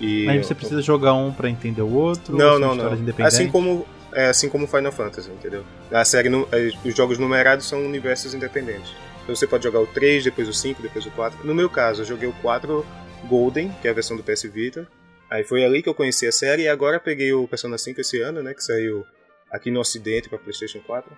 E, 0.00 0.24
Mas 0.24 0.46
você 0.46 0.54
precisa 0.54 0.82
jogar 0.82 1.14
um 1.14 1.32
para 1.32 1.48
entender 1.48 1.82
o 1.82 1.92
outro? 1.92 2.36
Não, 2.36 2.58
não, 2.58 2.74
não. 2.74 2.98
Assim 3.20 3.48
como 3.48 3.86
é 4.14 4.26
assim 4.26 4.48
como 4.48 4.66
Final 4.66 4.92
Fantasy, 4.92 5.30
entendeu? 5.30 5.64
A 5.90 6.04
série, 6.04 6.28
é, 6.28 6.88
os 6.88 6.94
jogos 6.94 7.18
numerados 7.18 7.66
são 7.66 7.84
universos 7.84 8.34
independentes. 8.34 8.92
Então 9.22 9.34
você 9.34 9.46
pode 9.46 9.64
jogar 9.64 9.80
o 9.80 9.86
3, 9.86 10.24
depois 10.24 10.48
o 10.48 10.52
5, 10.52 10.82
depois 10.82 11.04
o 11.06 11.10
4. 11.10 11.46
No 11.46 11.54
meu 11.54 11.68
caso, 11.70 12.02
eu 12.02 12.06
joguei 12.06 12.28
o 12.28 12.32
4 12.34 12.84
Golden, 13.28 13.74
que 13.80 13.88
é 13.88 13.90
a 13.90 13.94
versão 13.94 14.16
do 14.16 14.22
PS 14.22 14.44
Vita. 14.44 14.86
Aí 15.30 15.42
foi 15.42 15.64
ali 15.64 15.82
que 15.82 15.88
eu 15.88 15.94
conheci 15.94 16.26
a 16.26 16.32
série 16.32 16.62
e 16.62 16.68
agora 16.68 17.00
peguei 17.00 17.32
o 17.32 17.48
Persona 17.48 17.78
5 17.78 18.00
esse 18.00 18.20
ano, 18.20 18.42
né, 18.42 18.54
que 18.54 18.62
saiu 18.62 19.04
aqui 19.50 19.70
no 19.70 19.80
ocidente 19.80 20.28
para 20.28 20.38
PlayStation 20.38 20.80
4 20.80 21.10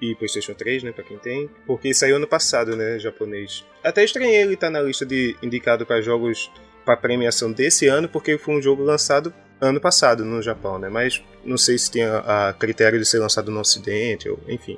e 0.00 0.14
PlayStation 0.14 0.54
3, 0.54 0.84
né, 0.84 0.92
para 0.92 1.02
quem 1.02 1.18
tem, 1.18 1.50
porque 1.66 1.92
saiu 1.92 2.16
ano 2.16 2.26
passado, 2.26 2.76
né, 2.76 2.98
japonês. 2.98 3.64
Até 3.82 4.04
estranhei 4.04 4.42
ele 4.42 4.54
estar 4.54 4.68
tá 4.68 4.70
na 4.70 4.80
lista 4.80 5.04
de 5.04 5.36
indicado 5.42 5.84
para 5.84 6.00
jogos 6.00 6.50
para 6.84 6.96
premiação 6.96 7.52
desse 7.52 7.88
ano, 7.88 8.08
porque 8.08 8.38
foi 8.38 8.54
um 8.54 8.62
jogo 8.62 8.82
lançado 8.82 9.34
ano 9.60 9.80
passado 9.80 10.24
no 10.24 10.42
Japão, 10.42 10.78
né? 10.78 10.88
Mas 10.88 11.22
não 11.44 11.56
sei 11.56 11.78
se 11.78 11.90
tem 11.90 12.04
a, 12.04 12.48
a 12.48 12.52
critério 12.52 12.98
de 12.98 13.04
ser 13.04 13.18
lançado 13.18 13.50
no 13.50 13.60
Ocidente, 13.60 14.28
ou 14.28 14.38
enfim. 14.48 14.76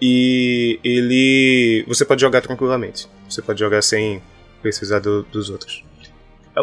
E 0.00 0.78
ele. 0.84 1.84
Você 1.88 2.04
pode 2.04 2.20
jogar 2.20 2.40
tranquilamente. 2.40 3.08
Você 3.28 3.42
pode 3.42 3.58
jogar 3.58 3.82
sem 3.82 4.22
precisar 4.62 5.00
do, 5.00 5.22
dos 5.24 5.50
outros. 5.50 5.84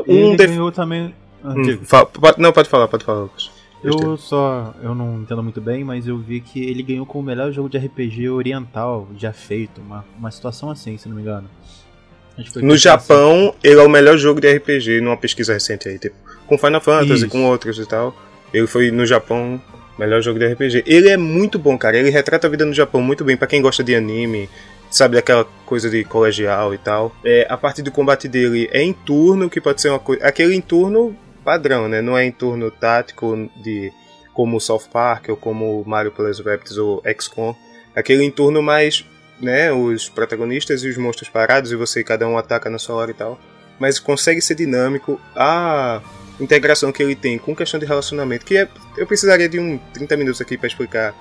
Um 0.07 0.29
ele 0.29 0.37
def... 0.37 0.49
ganhou 0.49 0.71
também. 0.71 1.13
Ah, 1.43 1.53
hum, 1.55 1.77
pode, 2.19 2.41
não, 2.41 2.51
pode 2.51 2.69
falar, 2.69 2.87
pode 2.87 3.03
falar, 3.03 3.21
Lucas. 3.23 3.51
Eu 3.83 4.17
só. 4.17 4.73
Eu 4.81 4.95
não 4.95 5.21
entendo 5.21 5.43
muito 5.43 5.61
bem, 5.61 5.83
mas 5.83 6.07
eu 6.07 6.17
vi 6.17 6.41
que 6.41 6.63
ele 6.63 6.81
ganhou 6.81 7.05
como 7.05 7.23
o 7.23 7.25
melhor 7.25 7.51
jogo 7.51 7.69
de 7.69 7.77
RPG 7.77 8.29
oriental 8.29 9.07
já 9.17 9.31
feito. 9.31 9.79
Uma, 9.79 10.03
uma 10.17 10.31
situação 10.31 10.71
assim, 10.71 10.97
se 10.97 11.07
não 11.07 11.15
me 11.15 11.21
engano. 11.21 11.49
No 12.55 12.75
Japão, 12.75 13.49
assim. 13.49 13.57
ele 13.63 13.79
é 13.79 13.83
o 13.83 13.89
melhor 13.89 14.17
jogo 14.17 14.41
de 14.41 14.51
RPG 14.51 14.99
numa 15.01 15.15
pesquisa 15.15 15.53
recente 15.53 15.87
aí, 15.87 15.97
tipo 15.97 16.15
com 16.47 16.57
Final 16.57 16.81
Fantasy, 16.81 17.25
Isso. 17.25 17.29
com 17.29 17.45
outros 17.45 17.77
e 17.79 17.85
tal. 17.85 18.15
Ele 18.53 18.67
foi 18.67 18.91
no 18.91 19.05
Japão, 19.05 19.61
melhor 19.97 20.21
jogo 20.21 20.39
de 20.39 20.47
RPG. 20.47 20.83
Ele 20.85 21.09
é 21.09 21.17
muito 21.17 21.57
bom, 21.59 21.77
cara. 21.77 21.97
Ele 21.97 22.09
retrata 22.09 22.47
a 22.47 22.49
vida 22.49 22.65
no 22.65 22.73
Japão 22.73 23.01
muito 23.01 23.23
bem. 23.23 23.35
para 23.35 23.47
quem 23.47 23.61
gosta 23.61 23.83
de 23.83 23.95
anime, 23.95 24.49
sabe, 24.89 25.15
daquela 25.15 25.45
coisa 25.65 25.89
de 25.89 26.03
colegial 26.03 26.73
e 26.73 26.77
tal. 26.77 27.15
É, 27.23 27.45
a 27.49 27.57
parte 27.57 27.81
do 27.81 27.91
combate 27.91 28.27
dele 28.27 28.69
é 28.71 28.81
em 28.81 28.93
turno, 28.93 29.49
que 29.49 29.59
pode 29.59 29.81
ser 29.81 29.89
uma 29.89 29.99
coisa. 29.99 30.23
Aquele 30.23 30.55
em 30.55 30.61
turno 30.61 31.15
padrão, 31.43 31.87
né? 31.87 32.01
Não 32.01 32.17
é 32.17 32.25
em 32.25 32.31
turno 32.31 32.71
tático 32.71 33.49
de 33.61 33.91
como 34.33 34.59
South 34.59 34.87
Park 34.91 35.29
ou 35.29 35.37
como 35.37 35.83
Mario 35.85 36.11
Plus 36.11 36.39
Rabbids 36.39 36.77
ou 36.77 37.01
XCOM. 37.19 37.55
Aquele 37.95 38.23
em 38.23 38.31
turno 38.31 38.61
mais, 38.61 39.05
né? 39.41 39.71
Os 39.71 40.09
protagonistas 40.09 40.83
e 40.83 40.89
os 40.89 40.97
monstros 40.97 41.29
parados 41.29 41.71
e 41.71 41.75
você 41.75 42.03
cada 42.03 42.27
um 42.27 42.37
ataca 42.37 42.69
na 42.69 42.77
sua 42.77 42.95
hora 42.95 43.11
e 43.11 43.13
tal. 43.13 43.39
Mas 43.79 43.99
consegue 43.99 44.41
ser 44.41 44.55
dinâmico. 44.55 45.19
Ah 45.35 46.01
integração 46.39 46.91
que 46.91 47.01
ele 47.01 47.15
tem 47.15 47.37
com 47.37 47.55
questão 47.55 47.79
de 47.79 47.85
relacionamento, 47.85 48.45
que 48.45 48.57
é, 48.57 48.67
eu 48.97 49.07
precisaria 49.07 49.47
de 49.47 49.59
um 49.59 49.77
30 49.93 50.17
minutos 50.17 50.41
aqui 50.41 50.57
para 50.57 50.67
explicar 50.67 51.13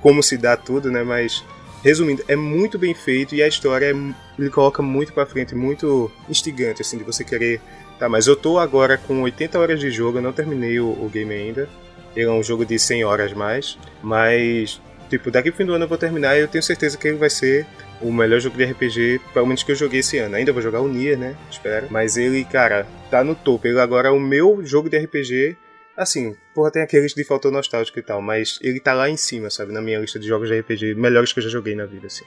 como 0.00 0.22
se 0.22 0.36
dá 0.36 0.56
tudo, 0.56 0.90
né? 0.90 1.02
Mas 1.02 1.44
resumindo, 1.82 2.22
é 2.28 2.36
muito 2.36 2.78
bem 2.78 2.94
feito 2.94 3.34
e 3.34 3.42
a 3.42 3.48
história 3.48 3.86
é, 3.86 3.94
ele 4.38 4.50
coloca 4.50 4.82
muito 4.82 5.12
para 5.12 5.26
frente, 5.26 5.54
muito 5.54 6.10
instigante 6.28 6.82
assim 6.82 6.98
de 6.98 7.04
você 7.04 7.24
querer, 7.24 7.60
tá, 7.98 8.08
mas 8.08 8.26
eu 8.26 8.36
tô 8.36 8.58
agora 8.58 8.98
com 8.98 9.22
80 9.22 9.58
horas 9.58 9.80
de 9.80 9.90
jogo, 9.90 10.18
eu 10.18 10.22
não 10.22 10.32
terminei 10.32 10.78
o, 10.80 10.88
o 10.88 11.10
game 11.12 11.32
ainda. 11.32 11.68
Ele 12.14 12.26
é 12.26 12.32
um 12.32 12.42
jogo 12.42 12.66
de 12.66 12.78
100 12.78 13.04
horas 13.04 13.32
mais, 13.32 13.78
mas 14.02 14.80
tipo, 15.08 15.30
daqui 15.30 15.50
pro 15.50 15.58
fim 15.58 15.64
do 15.64 15.74
ano 15.74 15.84
eu 15.84 15.88
vou 15.88 15.98
terminar 15.98 16.36
e 16.36 16.40
eu 16.40 16.48
tenho 16.48 16.62
certeza 16.62 16.96
que 16.96 17.08
ele 17.08 17.16
vai 17.16 17.30
ser 17.30 17.66
o 18.00 18.12
melhor 18.12 18.40
jogo 18.40 18.56
de 18.56 18.64
RPG, 18.64 19.20
pelo 19.32 19.46
menos 19.46 19.62
que 19.62 19.72
eu 19.72 19.76
joguei 19.76 20.00
esse 20.00 20.18
ano. 20.18 20.36
Ainda 20.36 20.52
vou 20.52 20.62
jogar 20.62 20.80
o 20.80 20.88
Nier, 20.88 21.18
né? 21.18 21.36
Espero. 21.50 21.86
Mas 21.90 22.16
ele, 22.16 22.44
cara, 22.44 22.86
tá 23.10 23.22
no 23.22 23.34
topo. 23.34 23.66
Ele 23.66 23.80
agora 23.80 24.08
é 24.08 24.10
o 24.10 24.20
meu 24.20 24.64
jogo 24.64 24.88
de 24.88 24.98
RPG. 24.98 25.56
Assim, 25.96 26.34
porra, 26.54 26.70
tem 26.70 26.82
aqueles 26.82 27.12
de 27.12 27.24
faltou 27.24 27.50
nostálgico 27.50 27.98
e 27.98 28.02
tal, 28.02 28.22
mas 28.22 28.58
ele 28.62 28.80
tá 28.80 28.94
lá 28.94 29.10
em 29.10 29.16
cima, 29.16 29.50
sabe? 29.50 29.72
Na 29.72 29.82
minha 29.82 29.98
lista 29.98 30.18
de 30.18 30.26
jogos 30.26 30.48
de 30.48 30.58
RPG 30.58 30.94
melhores 30.94 31.32
que 31.32 31.40
eu 31.40 31.44
já 31.44 31.50
joguei 31.50 31.74
na 31.74 31.84
vida, 31.84 32.06
assim. 32.06 32.24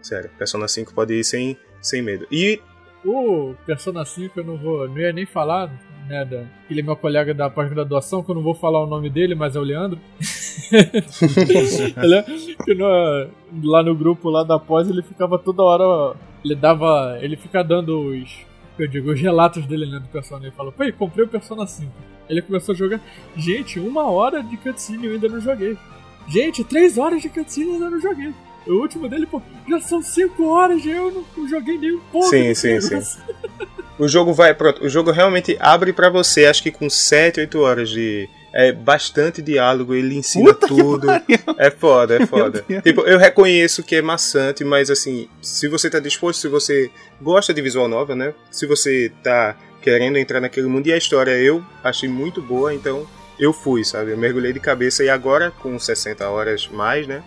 Sério, 0.00 0.30
Persona 0.38 0.68
5 0.68 0.94
pode 0.94 1.14
ir 1.14 1.24
sem, 1.24 1.58
sem 1.82 2.00
medo. 2.02 2.26
E. 2.30 2.60
O 3.04 3.54
Persona 3.64 4.04
5 4.04 4.40
eu 4.40 4.44
não 4.44 4.56
vou. 4.56 4.88
Não 4.88 4.98
ia 4.98 5.12
nem 5.12 5.26
falar, 5.26 5.72
né? 6.08 6.24
Da, 6.24 6.44
ele 6.70 6.80
é 6.80 6.82
meu 6.82 6.96
colega 6.96 7.34
da 7.34 7.50
pós-graduação, 7.50 8.22
que 8.22 8.30
eu 8.30 8.34
não 8.34 8.42
vou 8.42 8.54
falar 8.54 8.82
o 8.82 8.86
nome 8.86 9.10
dele, 9.10 9.34
mas 9.34 9.56
é 9.56 9.58
o 9.58 9.62
Leandro. 9.62 9.98
ele, 12.02 12.14
é, 12.14 12.74
no, 12.74 13.70
lá 13.70 13.82
no 13.82 13.94
grupo 13.94 14.30
lá 14.30 14.42
da 14.42 14.58
pós 14.58 14.88
ele 14.88 15.02
ficava 15.02 15.38
toda 15.38 15.62
hora. 15.62 16.16
Ele 16.44 16.54
dava. 16.54 17.18
Ele 17.20 17.36
fica 17.36 17.62
dando 17.62 17.98
os. 18.10 18.46
Eu 18.78 18.86
digo, 18.86 19.10
os 19.10 19.20
relatos 19.20 19.64
dele 19.66 19.86
né, 19.86 19.98
do 19.98 20.08
Persona. 20.08 20.46
Ele 20.46 20.54
falou, 20.54 20.70
pô, 20.72 20.84
comprei 20.98 21.24
o 21.24 21.28
Persona 21.28 21.66
5. 21.66 21.90
Ele 22.28 22.42
começou 22.42 22.74
a 22.74 22.76
jogar. 22.76 23.00
Gente, 23.36 23.80
uma 23.80 24.10
hora 24.10 24.42
de 24.42 24.56
cutscene 24.56 25.06
eu 25.06 25.12
ainda 25.14 25.28
não 25.28 25.40
joguei. 25.40 25.76
Gente, 26.28 26.64
três 26.64 26.98
horas 26.98 27.22
de 27.22 27.28
cutscene 27.28 27.68
eu 27.68 27.74
ainda 27.74 27.90
não 27.90 28.00
joguei. 28.00 28.34
O 28.66 28.80
último 28.80 29.08
dele, 29.08 29.26
pô, 29.26 29.40
já 29.68 29.80
são 29.80 30.02
cinco 30.02 30.48
horas, 30.48 30.82
já 30.82 30.90
eu 30.90 31.24
não 31.36 31.48
joguei 31.48 31.78
nem 31.78 31.94
um 31.94 32.00
pouco. 32.10 32.28
Sim, 32.28 32.52
sim, 32.52 32.80
sim. 32.80 32.96
o 33.98 34.06
jogo 34.08 34.32
vai, 34.32 34.52
pronto, 34.54 34.84
o 34.84 34.88
jogo 34.88 35.10
realmente 35.10 35.56
abre 35.60 35.92
para 35.92 36.08
você, 36.10 36.46
acho 36.46 36.62
que 36.62 36.70
com 36.70 36.88
7, 36.90 37.40
8 37.40 37.58
horas 37.60 37.88
de 37.90 38.28
é 38.58 38.72
bastante 38.72 39.42
diálogo, 39.42 39.94
ele 39.94 40.14
ensina 40.16 40.54
Puta 40.54 40.66
tudo. 40.66 41.06
É 41.58 41.70
foda, 41.70 42.16
é 42.16 42.26
foda. 42.26 42.64
Tipo, 42.82 43.02
eu 43.02 43.18
reconheço 43.18 43.82
que 43.82 43.96
é 43.96 44.00
maçante, 44.02 44.64
mas 44.64 44.88
assim, 44.90 45.28
se 45.42 45.68
você 45.68 45.90
tá 45.90 45.98
disposto, 46.00 46.40
se 46.40 46.48
você 46.48 46.90
gosta 47.20 47.52
de 47.52 47.60
visual 47.60 47.86
novel, 47.86 48.16
né? 48.16 48.32
Se 48.50 48.66
você 48.66 49.12
tá 49.22 49.54
querendo 49.82 50.16
entrar 50.16 50.40
naquele 50.40 50.66
mundo 50.68 50.86
e 50.86 50.92
a 50.92 50.96
história 50.96 51.32
eu 51.32 51.62
achei 51.84 52.08
muito 52.08 52.40
boa, 52.40 52.72
então 52.72 53.06
eu 53.38 53.52
fui, 53.52 53.84
sabe? 53.84 54.12
Eu 54.12 54.16
mergulhei 54.16 54.54
de 54.54 54.60
cabeça 54.60 55.04
e 55.04 55.10
agora 55.10 55.50
com 55.50 55.78
60 55.78 56.26
horas 56.28 56.66
mais, 56.66 57.06
né? 57.06 57.22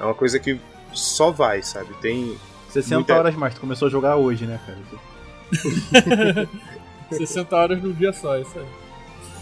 É 0.00 0.04
uma 0.04 0.14
coisa 0.14 0.40
que 0.40 0.58
só 0.92 1.30
vai, 1.30 1.62
sabe? 1.62 1.94
Tem 2.00 2.36
60 2.70 2.94
muita- 2.96 3.14
horas 3.14 3.34
mais, 3.36 3.54
tu 3.54 3.60
começou 3.60 3.86
a 3.86 3.90
jogar 3.90 4.16
hoje, 4.16 4.46
né, 4.46 4.58
cara? 4.66 4.78
60 7.10 7.56
horas 7.56 7.82
num 7.82 7.92
dia 7.92 8.12
só, 8.12 8.38
isso 8.38 8.58
aí. 8.58 8.66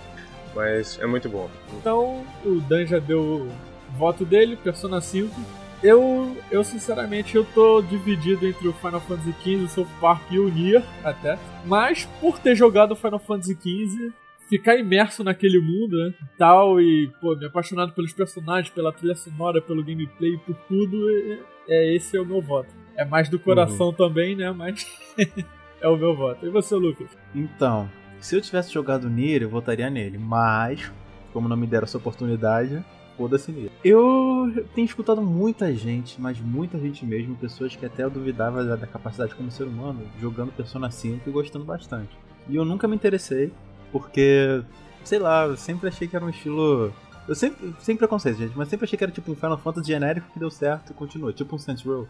Mas 0.54 0.98
é 0.98 1.06
muito 1.06 1.28
bom. 1.28 1.48
Então, 1.78 2.24
o 2.44 2.60
Dan 2.60 2.86
já 2.86 2.98
deu 2.98 3.22
o 3.22 3.96
voto 3.96 4.24
dele, 4.24 4.56
Persona 4.56 5.00
5. 5.00 5.34
Eu, 5.82 6.36
eu 6.50 6.64
sinceramente, 6.64 7.36
eu 7.36 7.44
tô 7.44 7.80
dividido 7.80 8.46
entre 8.46 8.66
o 8.66 8.72
Final 8.72 9.00
Fantasy 9.00 9.32
XV, 9.40 9.56
o 9.56 9.68
South 9.68 9.86
Park 10.00 10.22
e 10.32 10.38
o 10.38 10.48
Nier, 10.48 10.82
até. 11.04 11.38
Mas, 11.64 12.06
por 12.20 12.38
ter 12.38 12.56
jogado 12.56 12.92
o 12.92 12.96
Final 12.96 13.20
Fantasy 13.20 13.54
XV, 13.54 14.12
ficar 14.48 14.76
imerso 14.76 15.22
naquele 15.22 15.60
mundo, 15.60 15.96
né, 15.96 16.14
e 16.20 16.38
tal, 16.38 16.80
e, 16.80 17.12
pô, 17.20 17.36
me 17.36 17.46
apaixonado 17.46 17.92
pelos 17.92 18.12
personagens, 18.12 18.74
pela 18.74 18.92
trilha 18.92 19.14
sonora, 19.14 19.60
pelo 19.60 19.84
gameplay, 19.84 20.36
por 20.38 20.56
tudo, 20.66 21.08
é, 21.10 21.38
é 21.68 21.94
esse 21.94 22.16
é 22.16 22.20
o 22.20 22.26
meu 22.26 22.40
voto. 22.40 22.74
É 22.98 23.04
mais 23.04 23.28
do 23.28 23.38
coração 23.38 23.92
também, 23.92 24.34
né, 24.34 24.50
mas 24.50 24.84
é 25.80 25.86
o 25.86 25.96
meu 25.96 26.16
voto. 26.16 26.44
E 26.44 26.50
você, 26.50 26.74
Lucas? 26.74 27.08
Então, 27.32 27.88
se 28.18 28.34
eu 28.34 28.40
tivesse 28.40 28.72
jogado 28.72 29.08
Nier, 29.08 29.42
eu 29.42 29.48
votaria 29.48 29.88
nele. 29.88 30.18
Mas, 30.18 30.90
como 31.32 31.48
não 31.48 31.56
me 31.56 31.64
deram 31.64 31.84
essa 31.84 31.96
oportunidade, 31.96 32.84
foda-se 33.16 33.52
Nier. 33.52 33.70
Eu 33.84 34.66
tenho 34.74 34.84
escutado 34.84 35.22
muita 35.22 35.72
gente, 35.72 36.20
mas 36.20 36.40
muita 36.40 36.76
gente 36.76 37.06
mesmo, 37.06 37.36
pessoas 37.36 37.76
que 37.76 37.86
até 37.86 38.02
eu 38.02 38.10
duvidava 38.10 38.64
da, 38.64 38.74
da 38.74 38.86
capacidade 38.88 39.32
como 39.32 39.48
ser 39.48 39.68
humano, 39.68 40.00
jogando 40.20 40.50
Persona 40.50 40.90
5 40.90 41.28
e 41.28 41.32
gostando 41.32 41.64
bastante. 41.64 42.10
E 42.48 42.56
eu 42.56 42.64
nunca 42.64 42.88
me 42.88 42.96
interessei, 42.96 43.52
porque, 43.92 44.60
sei 45.04 45.20
lá, 45.20 45.46
eu 45.46 45.56
sempre 45.56 45.88
achei 45.88 46.08
que 46.08 46.16
era 46.16 46.24
um 46.24 46.30
estilo... 46.30 46.92
Eu 47.28 47.34
sempre, 47.36 47.72
sem 47.78 47.96
preconceito, 47.96 48.38
gente, 48.38 48.58
mas 48.58 48.68
sempre 48.68 48.86
achei 48.86 48.96
que 48.96 49.04
era 49.04 49.12
tipo 49.12 49.30
um 49.30 49.36
Final 49.36 49.58
Fantasy 49.58 49.86
genérico 49.86 50.32
que 50.32 50.40
deu 50.40 50.50
certo 50.50 50.90
e 50.90 50.94
continuou. 50.94 51.32
Tipo 51.32 51.54
um 51.54 51.58
Saints 51.58 51.84
Row, 51.84 52.08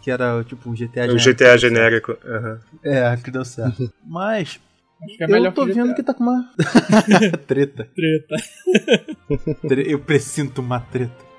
que 0.00 0.10
era 0.10 0.42
tipo 0.44 0.68
um 0.70 0.74
GTA 0.74 1.06
o 1.12 1.18
genérico. 1.18 1.24
GTA 1.30 1.44
deu 1.44 1.46
certo. 1.46 1.60
genérico. 1.60 2.18
aham. 2.24 2.60
É, 2.84 3.16
que 3.16 3.30
deu 3.30 3.44
certo. 3.44 3.92
Mas 4.06 4.60
Acho 5.02 5.16
que 5.16 5.24
é 5.24 5.26
melhor 5.26 5.46
eu 5.48 5.52
tô 5.52 5.66
que 5.66 5.72
vendo 5.72 5.86
GTA. 5.88 5.94
que 5.94 6.02
tá 6.02 6.14
com 6.14 6.22
uma 6.24 6.50
treta. 7.46 7.88
Treta. 7.94 8.36
Tre- 9.68 9.84
Eu 9.92 9.98
presinto 9.98 10.60
uma 10.60 10.80
treta. 10.80 11.30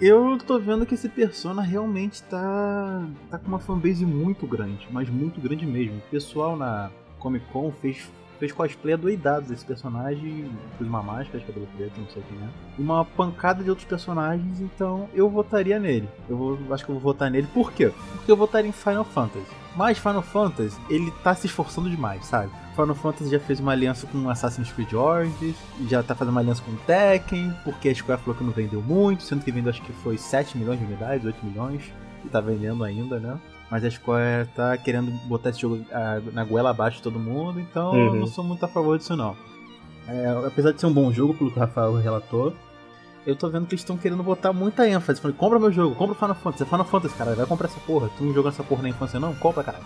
Eu 0.00 0.38
tô 0.46 0.58
vendo 0.58 0.86
que 0.86 0.94
esse 0.94 1.08
Persona 1.08 1.60
realmente 1.60 2.22
tá 2.24 3.04
tá 3.30 3.38
com 3.38 3.48
uma 3.48 3.58
fanbase 3.58 4.06
muito 4.06 4.46
grande, 4.46 4.86
mas 4.90 5.08
muito 5.10 5.40
grande 5.40 5.66
mesmo. 5.66 5.96
O 5.98 6.10
pessoal 6.10 6.56
na 6.56 6.90
Comic 7.18 7.44
Con 7.52 7.72
fez 7.72 8.08
fez 8.40 8.50
cosplay 8.50 8.94
adoidado 8.94 9.46
desse 9.46 9.64
personagem, 9.64 10.50
fez 10.78 10.88
uma 10.88 11.02
máscara, 11.02 11.44
cabelo 11.44 11.68
preto, 11.76 12.00
não 12.00 12.08
sei 12.08 12.22
quem 12.26 12.38
é. 12.38 12.48
Uma 12.78 13.04
pancada 13.04 13.62
de 13.62 13.68
outros 13.68 13.86
personagens, 13.86 14.60
então 14.60 15.08
eu 15.14 15.28
votaria 15.28 15.78
nele. 15.78 16.08
Eu 16.28 16.36
vou, 16.36 16.58
acho 16.70 16.84
que 16.84 16.90
eu 16.90 16.94
vou 16.94 17.02
votar 17.02 17.30
nele. 17.30 17.46
Por 17.52 17.70
quê? 17.70 17.92
Porque 18.14 18.32
eu 18.32 18.36
votaria 18.36 18.70
em 18.70 18.72
Final 18.72 19.04
Fantasy. 19.04 19.46
Mas 19.76 19.98
Final 19.98 20.22
Fantasy, 20.22 20.76
ele 20.88 21.12
tá 21.22 21.34
se 21.34 21.46
esforçando 21.46 21.88
demais, 21.88 22.24
sabe? 22.24 22.50
Final 22.74 22.94
Fantasy 22.94 23.30
já 23.30 23.38
fez 23.38 23.60
uma 23.60 23.72
aliança 23.72 24.06
com 24.06 24.28
Assassin's 24.30 24.72
Creed 24.72 24.94
Origins, 24.94 25.56
já 25.86 26.02
tá 26.02 26.14
fazendo 26.14 26.32
uma 26.32 26.40
aliança 26.40 26.62
com 26.62 26.74
Tekken, 26.86 27.54
porque 27.62 27.90
a 27.90 27.94
Square 27.94 28.20
falou 28.22 28.34
que 28.34 28.42
não 28.42 28.52
vendeu 28.52 28.82
muito, 28.82 29.22
sendo 29.22 29.44
que 29.44 29.52
vendeu 29.52 29.70
acho 29.70 29.82
que 29.82 29.92
foi 29.92 30.16
7 30.16 30.56
milhões 30.56 30.78
de 30.78 30.86
unidades, 30.86 31.26
8 31.26 31.44
milhões, 31.44 31.82
e 32.24 32.28
tá 32.28 32.40
vendendo 32.40 32.82
ainda, 32.82 33.20
né? 33.20 33.38
Mas 33.70 33.84
a 33.84 33.90
Square 33.90 34.48
tá 34.56 34.76
querendo 34.76 35.10
botar 35.28 35.50
esse 35.50 35.60
jogo 35.60 35.80
ah, 35.92 36.20
na 36.32 36.42
goela 36.44 36.70
abaixo 36.70 36.96
de 36.96 37.02
todo 37.04 37.18
mundo, 37.18 37.60
então 37.60 37.94
eu 37.94 38.12
Uhum. 38.12 38.20
não 38.20 38.26
sou 38.26 38.42
muito 38.42 38.64
a 38.64 38.68
favor 38.68 38.98
disso 38.98 39.14
não. 39.16 39.36
É, 40.08 40.42
apesar 40.46 40.72
de 40.72 40.80
ser 40.80 40.86
um 40.86 40.92
bom 40.92 41.12
jogo, 41.12 41.34
pelo 41.34 41.50
que 41.52 41.56
o 41.56 41.60
Rafael 41.60 41.94
relatou, 41.94 42.52
eu 43.24 43.36
tô 43.36 43.48
vendo 43.48 43.66
que 43.66 43.74
eles 43.74 43.82
estão 43.82 43.96
querendo 43.96 44.22
botar 44.24 44.52
muita 44.52 44.88
ênfase. 44.88 45.20
Falei, 45.20 45.36
compra 45.36 45.58
meu 45.60 45.70
jogo, 45.70 45.94
compra 45.94 46.12
o 46.16 46.18
Final 46.18 46.34
Fantasy. 46.34 46.62
É 46.64 46.66
Final 46.66 46.84
Fantasy, 46.84 47.14
cara, 47.14 47.34
vai 47.34 47.46
comprar 47.46 47.68
essa 47.68 47.78
porra. 47.80 48.10
Tu 48.18 48.24
não 48.24 48.34
jogou 48.34 48.50
essa 48.50 48.64
porra 48.64 48.82
na 48.82 48.88
infância 48.88 49.20
não? 49.20 49.34
Compra, 49.36 49.62
caralho. 49.62 49.84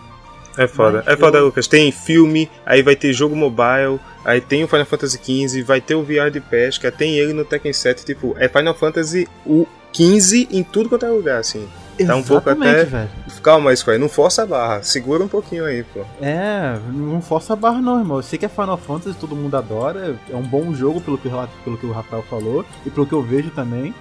É 0.57 0.67
foda. 0.67 1.03
Mas 1.05 1.13
É 1.13 1.17
foda, 1.17 1.37
eu- 1.37 1.45
Lucas. 1.45 1.67
Tem 1.67 1.91
filme, 1.91 2.49
aí 2.65 2.81
vai 2.81 2.95
ter 2.95 3.11
jogo 3.13 3.35
mobile, 3.35 3.99
aí 4.23 4.39
tem 4.41 4.63
o 4.63 4.67
Final 4.67 4.85
Fantasy 4.85 5.19
XV, 5.21 5.61
vai 5.63 5.79
ter 5.81 5.93
o 5.95 6.01
VR 6.01 6.31
de 6.31 6.39
pesca, 6.39 6.91
tem 6.91 7.19
ele 7.19 7.33
no 7.33 7.43
Tekken 7.45 7.73
7. 7.73 8.03
Tipo, 8.05 8.33
é 8.39 8.47
Final 8.47 8.73
Fantasy 8.73 9.27
o 9.45 9.67
15 9.91 10.47
em 10.49 10.63
tudo 10.63 10.87
quanto 10.89 11.05
é 11.05 11.09
lugar, 11.09 11.39
assim. 11.39 11.67
Tá 12.03 12.15
um 12.15 12.23
pouco 12.23 12.49
até. 12.49 12.83
velho. 12.83 13.09
Calma, 13.41 13.75
Square, 13.75 13.99
não 13.99 14.09
força 14.09 14.43
a 14.43 14.45
barra. 14.45 14.83
Segura 14.83 15.23
um 15.23 15.27
pouquinho 15.27 15.65
aí, 15.65 15.83
pô. 15.83 16.01
É, 16.21 16.77
não 16.91 17.21
força 17.21 17.53
a 17.53 17.55
barra 17.55 17.81
não, 17.81 17.99
irmão. 17.99 18.17
Eu 18.17 18.23
sei 18.23 18.37
que 18.39 18.45
é 18.45 18.49
Final 18.49 18.77
Fantasy, 18.77 19.17
todo 19.17 19.35
mundo 19.35 19.55
adora. 19.55 20.19
É 20.29 20.35
um 20.35 20.41
bom 20.41 20.73
jogo 20.73 20.99
pelo 20.99 21.17
que, 21.17 21.29
pelo 21.63 21.77
que 21.77 21.85
o 21.85 21.91
Rafael 21.91 22.23
falou 22.23 22.65
e 22.85 22.89
pelo 22.89 23.05
que 23.05 23.13
eu 23.13 23.21
vejo 23.21 23.49
também. 23.51 23.93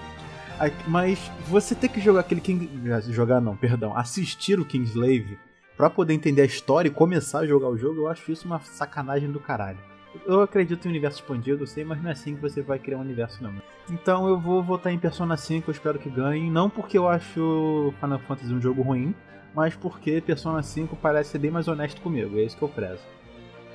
Mas 0.87 1.19
você 1.49 1.75
ter 1.75 1.89
que 1.89 2.01
jogar 2.01 2.21
aquele 2.21 2.41
King. 2.41 2.71
Jogar 3.11 3.41
não, 3.41 3.57
perdão. 3.57 3.97
Assistir 3.97 4.59
o 4.59 4.65
Kingslave 4.65 5.39
pra 5.77 5.91
poder 5.91 6.15
entender 6.15 6.43
a 6.43 6.47
história 6.47 6.89
e 6.89 6.93
começar 6.93 7.41
a 7.41 7.47
jogar 7.47 7.69
o 7.69 7.77
jogo, 7.77 8.03
eu 8.03 8.09
acho 8.09 8.31
isso 8.31 8.47
uma 8.47 8.61
sacanagem 8.61 9.31
do 9.31 9.41
caralho. 9.41 9.79
Eu 10.27 10.43
acredito 10.43 10.87
em 10.87 10.91
universo 10.91 11.21
expandido, 11.21 11.63
eu 11.63 11.67
sei, 11.67 11.85
mas 11.85 12.01
não 12.03 12.09
é 12.09 12.13
assim 12.13 12.35
que 12.35 12.41
você 12.41 12.63
vai 12.63 12.79
criar 12.79 12.99
um 12.99 13.03
universo, 13.03 13.43
não. 13.43 13.53
Então 13.91 14.29
eu 14.29 14.39
vou 14.39 14.63
votar 14.63 14.93
em 14.93 14.99
Persona 14.99 15.37
5, 15.37 15.71
eu 15.71 15.73
espero 15.73 15.99
que 15.99 16.09
ganhe. 16.09 16.51
Não 16.51 16.71
porque 16.71 16.97
eu 16.97 17.09
acho 17.09 17.93
Final 18.01 18.19
Fantasy 18.21 18.53
um 18.53 18.61
jogo 18.61 18.83
ruim, 18.83 19.15
mas 19.55 19.75
porque 19.75 20.21
Persona 20.21 20.63
5 20.63 20.97
parece 20.97 21.31
ser 21.31 21.39
bem 21.39 21.51
mais 21.51 21.69
honesto 21.69 22.01
comigo, 22.01 22.39
é 22.39 22.43
isso 22.43 22.57
que 22.57 22.63
eu 22.63 22.69
prezo. 22.69 23.03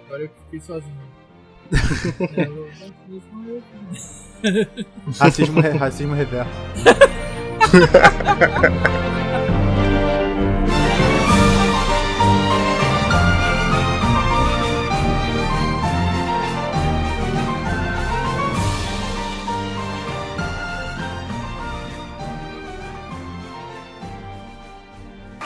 Agora 0.06 0.24
eu 0.24 0.30
fiquei 0.46 0.60
sozinho. 0.60 0.98
Racismo, 5.20 5.62
racismo 5.78 6.14
reverso. 6.16 6.52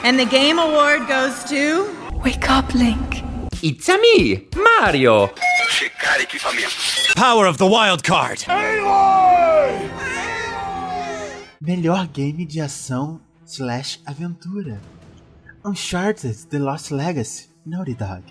And 0.04 0.20
the 0.20 0.26
game 0.26 0.60
award 0.60 1.08
goes 1.08 1.46
to. 1.46 1.90
Wake 2.26 2.50
up, 2.50 2.74
Link. 2.74 3.24
It's 3.64 3.88
a 3.88 3.98
me, 3.98 4.50
Mario. 4.54 5.28
Power 7.16 7.46
of 7.48 7.58
the 7.58 7.66
wild 7.66 8.04
card. 8.04 8.40
Melhor 11.62 12.08
game 12.12 12.46
de 12.46 12.60
ação 12.60 13.22
slash 13.46 14.00
aventura. 14.06 14.78
Uncharted 15.64 16.36
The 16.50 16.60
Lost 16.60 16.92
Legacy, 16.92 17.48
Naughty 17.66 17.94
Dog. 17.94 18.24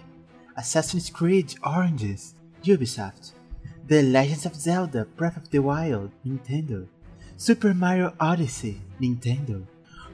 Assassin's 0.59 1.09
Creed 1.09 1.55
Oranges, 1.65 2.35
Ubisoft. 2.63 3.33
The 3.87 4.03
Legends 4.03 4.45
of 4.45 4.55
Zelda 4.55 5.07
Breath 5.17 5.39
of 5.39 5.49
the 5.49 5.61
Wild, 5.61 6.11
Nintendo. 6.27 6.87
Super 7.39 7.73
Mario 7.73 8.13
Odyssey, 8.21 8.83
Nintendo. 9.01 9.67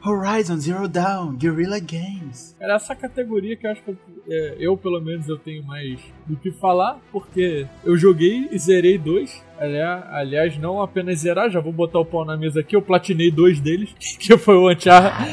Horizon 0.05 0.57
Zero 0.59 0.89
Dawn, 0.89 1.37
Guerrilla 1.37 1.79
Games. 1.79 2.57
Era 2.61 2.75
essa 2.75 2.95
categoria 2.95 3.57
que 3.57 3.67
eu 3.67 3.71
acho 3.71 3.83
que 3.83 3.91
eu, 3.91 3.97
é, 4.29 4.57
eu, 4.59 4.77
pelo 4.77 5.01
menos, 5.01 5.29
eu 5.29 5.39
tenho 5.39 5.63
mais 5.65 5.99
do 6.27 6.37
que 6.37 6.51
falar, 6.51 6.99
porque 7.11 7.67
eu 7.85 7.97
joguei 7.97 8.49
e 8.51 8.59
zerei 8.59 8.99
dois. 8.99 9.43
Aliás, 9.59 10.57
não 10.59 10.81
apenas 10.81 11.19
zerar, 11.19 11.51
já 11.51 11.59
vou 11.59 11.73
botar 11.73 11.99
o 11.99 12.05
pau 12.05 12.25
na 12.25 12.37
mesa 12.37 12.61
aqui, 12.61 12.77
eu 12.77 12.83
platinei 12.83 13.31
dois 13.31 13.61
deles, 13.61 13.91
que 14.19 14.37
foi 14.39 14.55
o 14.55 14.71
Uncharted. 14.71 15.29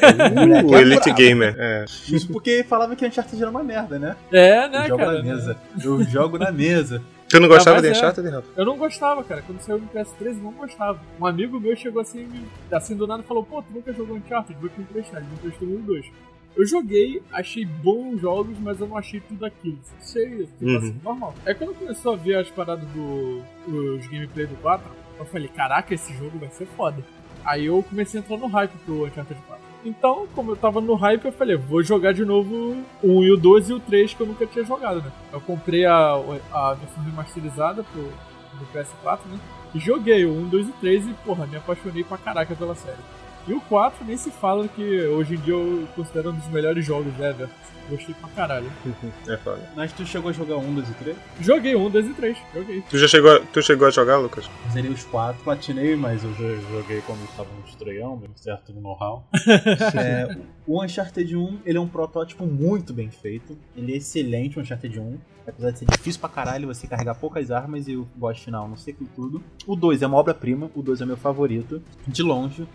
Caralho! 0.00 0.66
O 0.66 0.76
Elite 0.76 1.12
Gamer. 1.12 1.54
É. 1.58 1.84
Isso 2.08 2.28
porque 2.28 2.64
falava 2.64 2.94
que 2.94 3.06
Uncharted 3.06 3.40
era 3.40 3.50
uma 3.50 3.62
merda, 3.62 3.98
né? 3.98 4.16
É, 4.32 4.68
né, 4.68 4.84
eu 4.84 4.88
jogo 4.88 4.98
cara? 4.98 5.12
na 5.12 5.22
mesa. 5.22 5.56
Eu 5.82 6.02
jogo 6.04 6.38
na 6.38 6.52
mesa. 6.52 7.02
Tu 7.28 7.40
não 7.40 7.48
gostava 7.48 7.80
de 7.82 7.88
é. 7.88 7.90
Uncharted, 7.90 8.28
Rafa? 8.28 8.48
Eu 8.56 8.64
não 8.64 8.76
gostava, 8.78 9.24
cara. 9.24 9.42
Quando 9.42 9.60
saiu 9.60 9.78
no 9.80 9.88
PS3, 9.88 10.26
eu 10.26 10.34
não 10.34 10.52
gostava. 10.52 11.00
Um 11.20 11.26
amigo 11.26 11.58
meu 11.58 11.74
chegou 11.76 12.00
assim, 12.02 12.28
assim 12.70 12.94
do 12.96 13.06
nada 13.06 13.22
e 13.22 13.26
falou: 13.26 13.42
Pô, 13.44 13.60
tu 13.62 13.72
nunca 13.72 13.92
jogou 13.92 14.16
Uncharted? 14.16 14.58
Vou 14.60 14.68
te 14.68 14.80
emprestar. 14.80 15.20
Ele 15.20 15.28
me 15.30 15.34
emprestou 15.34 15.68
um 15.68 15.74
e 15.78 15.82
dois. 15.82 16.06
Eu 16.56 16.66
joguei, 16.66 17.22
achei 17.32 17.66
bons 17.66 18.18
jogos, 18.20 18.56
mas 18.60 18.80
eu 18.80 18.86
não 18.86 18.96
achei 18.96 19.20
tudo 19.20 19.44
aquilo. 19.44 19.78
Achei 20.00 20.46
tipo 20.46 20.64
Uhum. 20.64 20.76
assim, 20.78 21.00
normal. 21.04 21.34
Aí 21.44 21.54
quando 21.54 21.74
começou 21.74 22.14
a 22.14 22.16
ver 22.16 22.36
as 22.36 22.48
paradas 22.50 22.88
do. 22.90 23.42
os 23.66 24.06
gameplay 24.06 24.46
do 24.46 24.56
4, 24.56 24.88
eu 25.18 25.24
falei: 25.26 25.48
Caraca, 25.48 25.92
esse 25.92 26.14
jogo 26.16 26.38
vai 26.38 26.48
ser 26.50 26.66
foda. 26.76 27.02
Aí 27.44 27.66
eu 27.66 27.82
comecei 27.88 28.20
a 28.20 28.22
entrar 28.22 28.36
no 28.38 28.46
hype 28.46 28.72
pro 28.84 29.04
Uncharted 29.04 29.40
4. 29.46 29.65
Então, 29.84 30.26
como 30.34 30.52
eu 30.52 30.56
tava 30.56 30.80
no 30.80 30.94
hype, 30.94 31.24
eu 31.24 31.32
falei, 31.32 31.56
vou 31.56 31.82
jogar 31.82 32.12
de 32.12 32.24
novo 32.24 32.76
o 33.02 33.18
1 33.20 33.22
e 33.22 33.30
o 33.32 33.36
2 33.36 33.70
e 33.70 33.72
o 33.74 33.80
3 33.80 34.14
que 34.14 34.20
eu 34.20 34.26
nunca 34.26 34.46
tinha 34.46 34.64
jogado, 34.64 35.02
né? 35.02 35.12
Eu 35.32 35.40
comprei 35.40 35.84
a, 35.84 36.14
a 36.52 36.74
versão 36.74 37.04
remasterizada 37.04 37.84
pro, 37.84 38.02
do 38.02 38.66
PS4, 38.74 39.20
né? 39.26 39.38
E 39.74 39.78
joguei 39.78 40.24
o 40.24 40.32
1, 40.32 40.48
2 40.48 40.68
e 40.68 40.72
3 40.72 41.06
e, 41.06 41.14
porra, 41.24 41.46
me 41.46 41.56
apaixonei 41.56 42.02
pra 42.02 42.18
caraca 42.18 42.54
pela 42.54 42.74
série. 42.74 42.98
E 43.46 43.52
o 43.52 43.60
4 43.60 44.04
nem 44.04 44.16
se 44.16 44.30
fala 44.30 44.66
que 44.66 45.06
hoje 45.06 45.34
em 45.34 45.38
dia 45.38 45.54
eu 45.54 45.86
considero 45.94 46.30
um 46.30 46.34
dos 46.34 46.48
melhores 46.48 46.84
jogos 46.84 47.14
ever. 47.20 47.48
Gostei 47.88 48.14
pra 48.14 48.28
caralho. 48.30 48.70
É 49.28 49.36
foda. 49.36 49.70
Mas 49.76 49.92
tu 49.92 50.04
chegou 50.04 50.30
a 50.30 50.32
jogar 50.32 50.56
1, 50.56 50.74
2 50.74 50.88
e 50.90 50.94
3? 50.94 51.16
Joguei 51.40 51.76
1, 51.76 51.90
2 51.90 52.06
e 52.06 52.14
3. 52.14 52.36
Joguei. 52.54 52.82
Tu 52.90 52.98
já 52.98 53.06
chegou, 53.08 53.30
a- 53.36 53.40
tu 53.40 53.62
chegou 53.62 53.86
a 53.86 53.90
jogar, 53.90 54.16
Lucas? 54.18 54.48
Zerei 54.72 54.90
os 54.90 55.04
4, 55.04 55.42
platinei, 55.44 55.94
mas 55.96 56.24
eu 56.24 56.32
já 56.34 56.56
joguei 56.72 57.00
quando 57.02 57.22
estava 57.24 57.48
no 57.52 57.64
estreão, 57.68 58.16
mesmo 58.16 58.36
certo 58.36 58.72
no 58.72 58.80
know-how. 58.80 59.28
É, 59.96 60.36
o 60.66 60.82
Uncharted 60.82 61.36
1, 61.36 61.60
ele 61.64 61.78
é 61.78 61.80
um 61.80 61.86
protótipo 61.88 62.44
muito 62.44 62.92
bem 62.92 63.10
feito. 63.10 63.56
Ele 63.76 63.92
é 63.94 63.96
excelente, 63.96 64.58
o 64.58 64.62
Uncharted 64.62 64.98
1. 64.98 65.18
Apesar 65.46 65.70
de 65.70 65.78
ser 65.78 65.84
difícil 65.86 66.20
pra 66.20 66.28
caralho 66.28 66.66
você 66.66 66.88
carregar 66.88 67.14
poucas 67.14 67.50
armas 67.52 67.86
e 67.86 67.94
o 67.96 68.04
boss 68.16 68.40
final 68.40 68.68
não 68.68 68.76
sei 68.76 68.92
aquilo 68.94 69.08
tudo. 69.14 69.42
O 69.66 69.76
2 69.76 70.02
é 70.02 70.06
uma 70.08 70.16
obra-prima, 70.16 70.68
o 70.74 70.82
2 70.82 71.00
é 71.00 71.06
meu 71.06 71.16
favorito, 71.16 71.80
de 72.06 72.20
longe. 72.22 72.66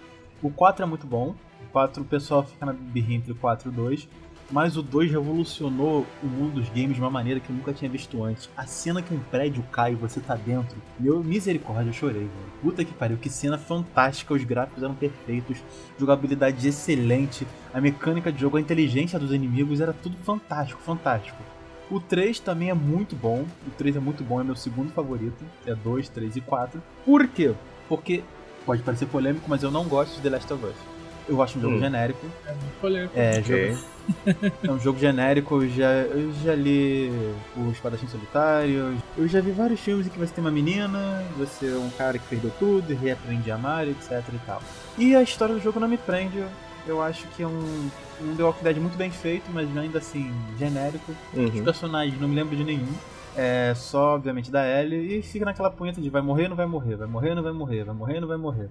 O 0.42 0.50
4 0.50 0.84
é 0.84 0.86
muito 0.88 1.06
bom. 1.06 1.36
O 1.68 1.72
4 1.74 2.02
o 2.02 2.06
pessoal 2.06 2.44
fica 2.44 2.66
na 2.66 2.72
birrinha 2.74 3.18
entre 3.18 3.34
o 3.34 3.36
4 3.36 3.70
e 3.70 3.72
o 3.72 3.76
2. 3.76 4.08
Mas 4.52 4.76
o 4.76 4.82
2 4.82 5.10
revolucionou 5.10 6.06
o 6.22 6.28
mundo 6.28 6.56
dos 6.56 6.68
games 6.69 6.95
de 6.95 6.99
uma 6.99 7.10
maneira 7.10 7.40
que 7.40 7.49
eu 7.49 7.56
nunca 7.56 7.72
tinha 7.72 7.90
visto 7.90 8.22
antes. 8.22 8.49
A 8.57 8.65
cena 8.65 9.02
que 9.02 9.14
um 9.14 9.19
prédio 9.19 9.64
cai 9.72 9.94
e 9.94 9.95
você 9.95 10.19
tá 10.19 10.36
dentro. 10.36 10.76
Meu 10.99 11.23
misericórdia, 11.23 11.90
eu 11.90 11.94
chorei, 11.94 12.23
velho. 12.23 12.52
Puta 12.61 12.84
que 12.84 12.94
pariu, 12.94 13.18
que 13.18 13.30
cena 13.30 13.57
fantástica. 13.57 14.34
Os 14.34 14.44
gráficos 14.44 14.84
eram 14.84 14.94
perfeitos, 14.94 15.57
jogabilidade 15.98 16.68
excelente, 16.68 17.48
a 17.73 17.80
mecânica 17.80 18.32
de 18.32 18.41
jogo, 18.41 18.57
a 18.57 18.61
inteligência 18.61 19.18
dos 19.18 19.32
inimigos 19.32 19.80
era 19.80 19.94
tudo 19.94 20.18
fantástico, 20.18 20.82
fantástico. 20.82 21.41
O 21.90 21.99
3 21.99 22.40
também 22.40 22.69
é 22.69 22.73
muito 22.73 23.15
bom. 23.15 23.45
O 23.65 23.72
3 23.72 23.95
é 23.95 23.99
muito 23.99 24.23
bom, 24.23 24.41
é 24.41 24.44
meu 24.44 24.56
segundo 24.56 24.91
favorito. 24.91 25.44
É 25.65 25.73
2, 25.73 26.10
3 26.10 26.36
e 26.36 26.41
4. 26.41 26.82
Por 27.06 27.28
quê? 27.28 27.53
Porque 27.88 28.23
pode 28.65 28.82
parecer 28.84 29.06
polêmico, 29.07 29.45
mas 29.49 29.64
eu 29.64 29.72
não 29.72 29.86
gosto 29.86 30.15
de 30.15 30.22
The 30.22 30.30
Last 30.30 30.53
of 30.53 30.65
Us. 30.65 31.01
Eu 31.32 31.41
acho 31.41 31.58
um 31.58 31.62
jogo 31.62 31.76
Hum. 31.78 31.80
genérico. 31.80 32.26
É 32.45 32.52
muito 32.52 32.80
polêmico. 32.82 33.14
É, 33.16 33.41
jogo, 33.41 33.80
é 34.68 34.72
um 34.72 34.80
jogo 34.80 34.99
genérico, 34.99 35.64
eu 35.64 35.70
já, 35.70 35.90
eu 35.90 36.34
já 36.44 36.53
li 36.53 37.10
o 37.56 37.72
Espadachim 37.72 38.06
Solitário, 38.08 38.98
eu 39.18 39.28
já 39.30 39.40
vi 39.40 39.52
vários 39.52 39.80
filmes 39.80 40.06
em 40.06 40.10
que 40.10 40.20
você 40.20 40.34
tem 40.34 40.44
uma 40.44 40.52
menina, 40.52 41.24
você 41.38 41.68
é 41.72 41.78
um 41.78 41.90
cara 41.91 42.20
que 42.20 42.28
perdeu 42.28 42.52
tudo 42.60 42.91
e 42.91 42.95
reaprende 42.95 43.49
a 43.49 43.56
amar, 43.56 43.88
etc 43.88 44.22
e 44.34 44.40
tal. 44.45 44.62
E 44.98 45.16
a 45.16 45.22
história 45.22 45.56
do 45.56 45.62
jogo 45.62 45.80
não 45.80 45.88
me 45.88 45.98
prende, 45.98 46.44
eu, 46.86 47.02
acho 47.02 47.26
que 47.30 47.44
é 47.44 47.48
um, 47.48 47.90
um 48.22 48.36
The 48.36 48.44
Walking 48.44 48.64
Dead 48.66 48.78
muito 48.78 48.98
bem 48.98 49.10
feito, 49.10 49.49
mas 49.53 49.70
ainda 49.78 49.99
assim, 49.99 50.34
genérico. 50.60 51.14
Os 51.34 51.40
Uhum. 51.40 51.64
personagens 51.64 52.20
não 52.20 52.28
me 52.28 52.36
lembro 52.36 52.58
de 52.58 52.64
nenhum. 52.66 52.91
É 53.38 53.72
só, 53.74 54.16
obviamente, 54.16 54.52
da 54.52 54.68
Ellie 54.68 55.20
e 55.20 55.22
fica 55.22 55.45
naquela 55.45 55.70
punheta 55.72 56.02
de 56.02 56.10
vai 56.10 56.22
morrer, 56.22 56.49
não 56.49 56.56
vai 56.58 56.66
morrer, 56.66 56.98
vai 56.98 57.08
morrer, 57.08 57.34
não 57.36 57.41
vai 57.44 57.53
morrer, 57.53 57.86
vai 57.86 57.95
morrer, 57.95 58.20
não 58.20 58.28
vai 58.28 58.38
morrer. 58.38 58.68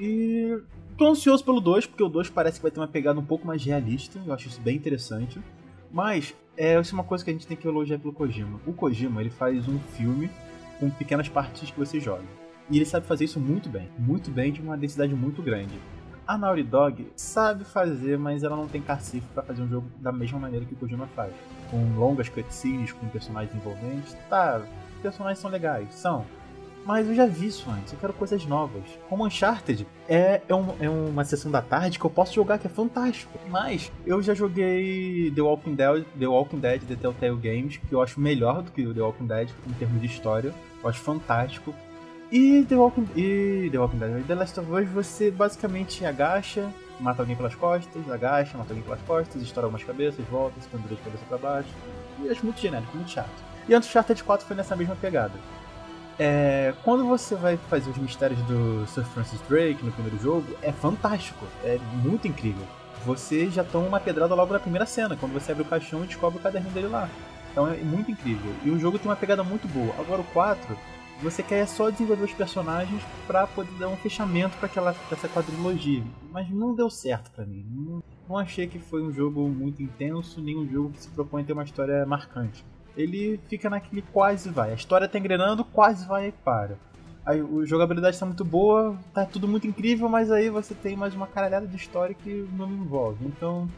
E 0.00 0.58
tô 0.96 1.08
ansioso 1.08 1.44
pelo 1.44 1.60
2, 1.60 1.84
porque 1.86 2.02
o 2.02 2.08
2 2.08 2.30
parece 2.30 2.56
que 2.56 2.62
vai 2.62 2.70
ter 2.70 2.80
uma 2.80 2.88
pegada 2.88 3.20
um 3.20 3.24
pouco 3.24 3.46
mais 3.46 3.62
realista, 3.62 4.18
eu 4.24 4.32
acho 4.32 4.48
isso 4.48 4.60
bem 4.62 4.74
interessante. 4.74 5.38
Mas, 5.92 6.34
é, 6.56 6.80
isso 6.80 6.94
é 6.94 6.98
uma 6.98 7.04
coisa 7.04 7.22
que 7.22 7.30
a 7.30 7.32
gente 7.34 7.46
tem 7.46 7.56
que 7.56 7.68
elogiar 7.68 7.98
pelo 7.98 8.14
Kojima. 8.14 8.58
O 8.66 8.72
Kojima, 8.72 9.20
ele 9.20 9.28
faz 9.28 9.68
um 9.68 9.78
filme 9.78 10.30
com 10.78 10.88
pequenas 10.88 11.28
partes 11.28 11.70
que 11.70 11.78
você 11.78 12.00
joga. 12.00 12.24
E 12.70 12.76
ele 12.76 12.86
sabe 12.86 13.06
fazer 13.06 13.24
isso 13.24 13.38
muito 13.38 13.68
bem, 13.68 13.90
muito 13.98 14.30
bem, 14.30 14.52
de 14.52 14.62
uma 14.62 14.76
densidade 14.76 15.14
muito 15.14 15.42
grande. 15.42 15.78
A 16.26 16.38
Naughty 16.38 16.62
Dog 16.62 17.08
sabe 17.16 17.64
fazer, 17.64 18.16
mas 18.16 18.42
ela 18.42 18.56
não 18.56 18.68
tem 18.68 18.80
cacife 18.80 19.26
pra 19.34 19.42
fazer 19.42 19.62
um 19.62 19.68
jogo 19.68 19.90
da 19.98 20.12
mesma 20.12 20.38
maneira 20.38 20.64
que 20.64 20.72
o 20.72 20.76
Kojima 20.76 21.08
faz. 21.08 21.34
Com 21.70 21.98
longas 21.98 22.28
cutscenes, 22.28 22.92
com 22.92 23.06
personagens 23.08 23.54
envolventes. 23.54 24.16
Tá, 24.30 24.62
personagens 25.02 25.40
são 25.40 25.50
legais, 25.50 25.92
são. 25.92 26.24
Mas 26.84 27.06
eu 27.06 27.14
já 27.14 27.26
vi 27.26 27.46
isso 27.48 27.70
antes, 27.70 27.92
eu 27.92 27.98
quero 27.98 28.12
coisas 28.12 28.44
novas. 28.46 28.82
Como 29.08 29.24
Uncharted 29.26 29.86
é, 30.08 30.40
é, 30.48 30.54
um- 30.54 30.74
é 30.80 30.88
uma 30.88 31.24
sessão 31.24 31.50
da 31.50 31.60
tarde 31.62 31.98
que 31.98 32.04
eu 32.04 32.10
posso 32.10 32.34
jogar, 32.34 32.58
que 32.58 32.66
é 32.66 32.70
fantástico. 32.70 33.38
Mas 33.48 33.92
eu 34.06 34.22
já 34.22 34.34
joguei 34.34 35.30
The 35.34 35.42
Walking 35.42 35.74
Dead, 35.74 36.04
The 36.18 36.26
Walking 36.26 36.58
Dead 36.58 36.82
The 36.82 36.96
Telltale 36.96 37.36
Games, 37.36 37.76
que 37.76 37.92
eu 37.94 38.02
acho 38.02 38.18
melhor 38.20 38.62
do 38.62 38.70
que 38.72 38.82
The 38.92 39.00
Walking 39.00 39.26
Dead 39.26 39.50
em 39.68 39.72
termos 39.74 40.00
de 40.00 40.06
história. 40.06 40.54
Eu 40.82 40.88
acho 40.88 41.00
fantástico. 41.00 41.74
E 42.32 42.64
The 42.68 42.76
Walking, 42.76 43.08
e 43.16 43.68
The 43.70 43.78
Walking 43.78 43.98
Dead, 43.98 44.24
The 44.26 44.34
Last 44.34 44.58
of 44.60 44.70
Us, 44.72 44.88
você 44.88 45.30
basicamente 45.30 46.04
agacha, 46.06 46.70
mata 47.00 47.22
alguém 47.22 47.34
pelas 47.36 47.54
costas, 47.56 48.08
agacha, 48.10 48.56
mata 48.56 48.70
alguém 48.70 48.82
pelas 48.84 49.02
costas, 49.02 49.42
estoura 49.42 49.66
algumas 49.66 49.84
cabeças, 49.84 50.24
volta, 50.30 50.60
se 50.60 50.68
pendura 50.68 50.94
de 50.94 51.02
cabeça 51.02 51.24
pra 51.28 51.36
baixo. 51.38 51.68
E 52.22 52.28
acho 52.28 52.44
muito 52.44 52.60
genérico, 52.60 52.96
muito 52.96 53.10
chato. 53.10 53.28
E 53.68 53.76
Uncharted 53.76 54.22
4 54.24 54.46
foi 54.46 54.56
nessa 54.56 54.74
mesma 54.76 54.94
pegada. 54.96 55.32
É, 56.18 56.74
quando 56.84 57.06
você 57.06 57.34
vai 57.34 57.56
fazer 57.56 57.90
os 57.90 57.96
mistérios 57.96 58.40
do 58.42 58.86
Sir 58.86 59.04
Francis 59.04 59.40
Drake 59.48 59.84
no 59.84 59.92
primeiro 59.92 60.18
jogo, 60.18 60.46
é 60.62 60.72
fantástico, 60.72 61.46
é 61.64 61.78
muito 62.02 62.28
incrível. 62.28 62.66
Você 63.06 63.48
já 63.48 63.64
toma 63.64 63.86
uma 63.86 64.00
pedrada 64.00 64.34
logo 64.34 64.52
na 64.52 64.60
primeira 64.60 64.84
cena, 64.84 65.16
quando 65.16 65.32
você 65.32 65.52
abre 65.52 65.62
o 65.62 65.66
caixão 65.66 66.04
e 66.04 66.06
descobre 66.06 66.38
o 66.38 66.42
caderninho 66.42 66.74
dele 66.74 66.88
lá. 66.88 67.08
Então 67.50 67.66
é 67.66 67.76
muito 67.78 68.10
incrível. 68.10 68.52
E 68.64 68.70
o 68.70 68.78
jogo 68.78 68.98
tem 68.98 69.08
uma 69.08 69.16
pegada 69.16 69.42
muito 69.42 69.66
boa. 69.68 69.94
Agora 69.98 70.20
o 70.20 70.24
4, 70.24 70.76
você 71.22 71.42
quer 71.42 71.66
só 71.66 71.90
desenvolver 71.90 72.24
os 72.24 72.32
personagens 72.32 73.02
pra 73.26 73.46
poder 73.46 73.72
dar 73.78 73.88
um 73.88 73.96
fechamento 73.96 74.56
pra 74.58 74.66
aquela 74.66 74.92
pra 74.92 75.16
essa 75.16 75.28
quadrilogia. 75.28 76.04
Mas 76.30 76.50
não 76.50 76.74
deu 76.74 76.88
certo 76.90 77.30
pra 77.30 77.44
mim. 77.44 77.66
Não, 77.68 78.02
não 78.28 78.38
achei 78.38 78.66
que 78.66 78.78
foi 78.78 79.02
um 79.02 79.12
jogo 79.12 79.48
muito 79.48 79.82
intenso, 79.82 80.40
nem 80.40 80.56
um 80.56 80.68
jogo 80.68 80.90
que 80.90 81.02
se 81.02 81.08
propõe 81.10 81.42
a 81.42 81.44
ter 81.44 81.52
uma 81.52 81.64
história 81.64 82.06
marcante. 82.06 82.64
Ele 82.96 83.40
fica 83.48 83.70
naquele 83.70 84.02
quase 84.02 84.48
vai. 84.48 84.70
A 84.70 84.74
história 84.74 85.08
tá 85.08 85.18
engrenando, 85.18 85.64
quase 85.64 86.06
vai 86.06 86.28
e 86.28 86.32
para. 86.32 86.76
A 87.24 87.34
jogabilidade 87.64 88.18
tá 88.18 88.26
muito 88.26 88.44
boa, 88.44 88.96
tá 89.12 89.24
tudo 89.24 89.46
muito 89.46 89.66
incrível, 89.66 90.08
mas 90.08 90.32
aí 90.32 90.48
você 90.48 90.74
tem 90.74 90.96
mais 90.96 91.14
uma 91.14 91.26
caralhada 91.26 91.66
de 91.66 91.76
história 91.76 92.14
que 92.14 92.48
não 92.56 92.66
me 92.66 92.78
envolve. 92.78 93.24
Então, 93.26 93.68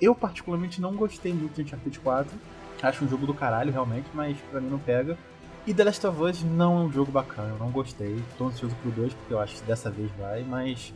eu 0.00 0.14
particularmente 0.14 0.80
não 0.80 0.94
gostei 0.94 1.32
muito 1.32 1.54
de 1.54 1.62
Uncharted 1.62 2.00
4. 2.00 2.38
Acho 2.82 3.04
um 3.04 3.08
jogo 3.08 3.26
do 3.26 3.34
caralho, 3.34 3.72
realmente, 3.72 4.08
mas 4.14 4.36
pra 4.50 4.60
mim 4.60 4.68
não 4.68 4.78
pega. 4.78 5.18
E 5.66 5.72
The 5.72 5.84
Last 5.84 6.06
of 6.06 6.22
Us 6.22 6.42
não 6.44 6.76
é 6.76 6.80
um 6.84 6.92
jogo 6.92 7.10
bacana, 7.10 7.48
eu 7.48 7.58
não 7.58 7.70
gostei. 7.70 8.22
Tô 8.36 8.46
ansioso 8.46 8.76
pro 8.76 8.90
2, 8.90 9.14
porque 9.14 9.32
eu 9.32 9.40
acho 9.40 9.56
que 9.56 9.62
dessa 9.64 9.90
vez 9.90 10.10
vai, 10.18 10.42
mas. 10.44 10.92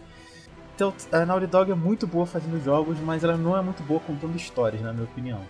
Então, 0.75 0.93
a 1.11 1.27
Naughty 1.27 1.47
Dog 1.47 1.73
é 1.73 1.75
muito 1.75 2.07
boa 2.07 2.27
fazendo 2.27 2.63
jogos, 2.63 2.99
mas 3.01 3.25
ela 3.25 3.37
não 3.37 3.57
é 3.57 3.63
muito 3.63 3.83
boa 3.83 3.99
contando 3.99 4.37
histórias, 4.37 4.81
na 4.81 4.93
minha 4.93 5.05
opinião. 5.05 5.41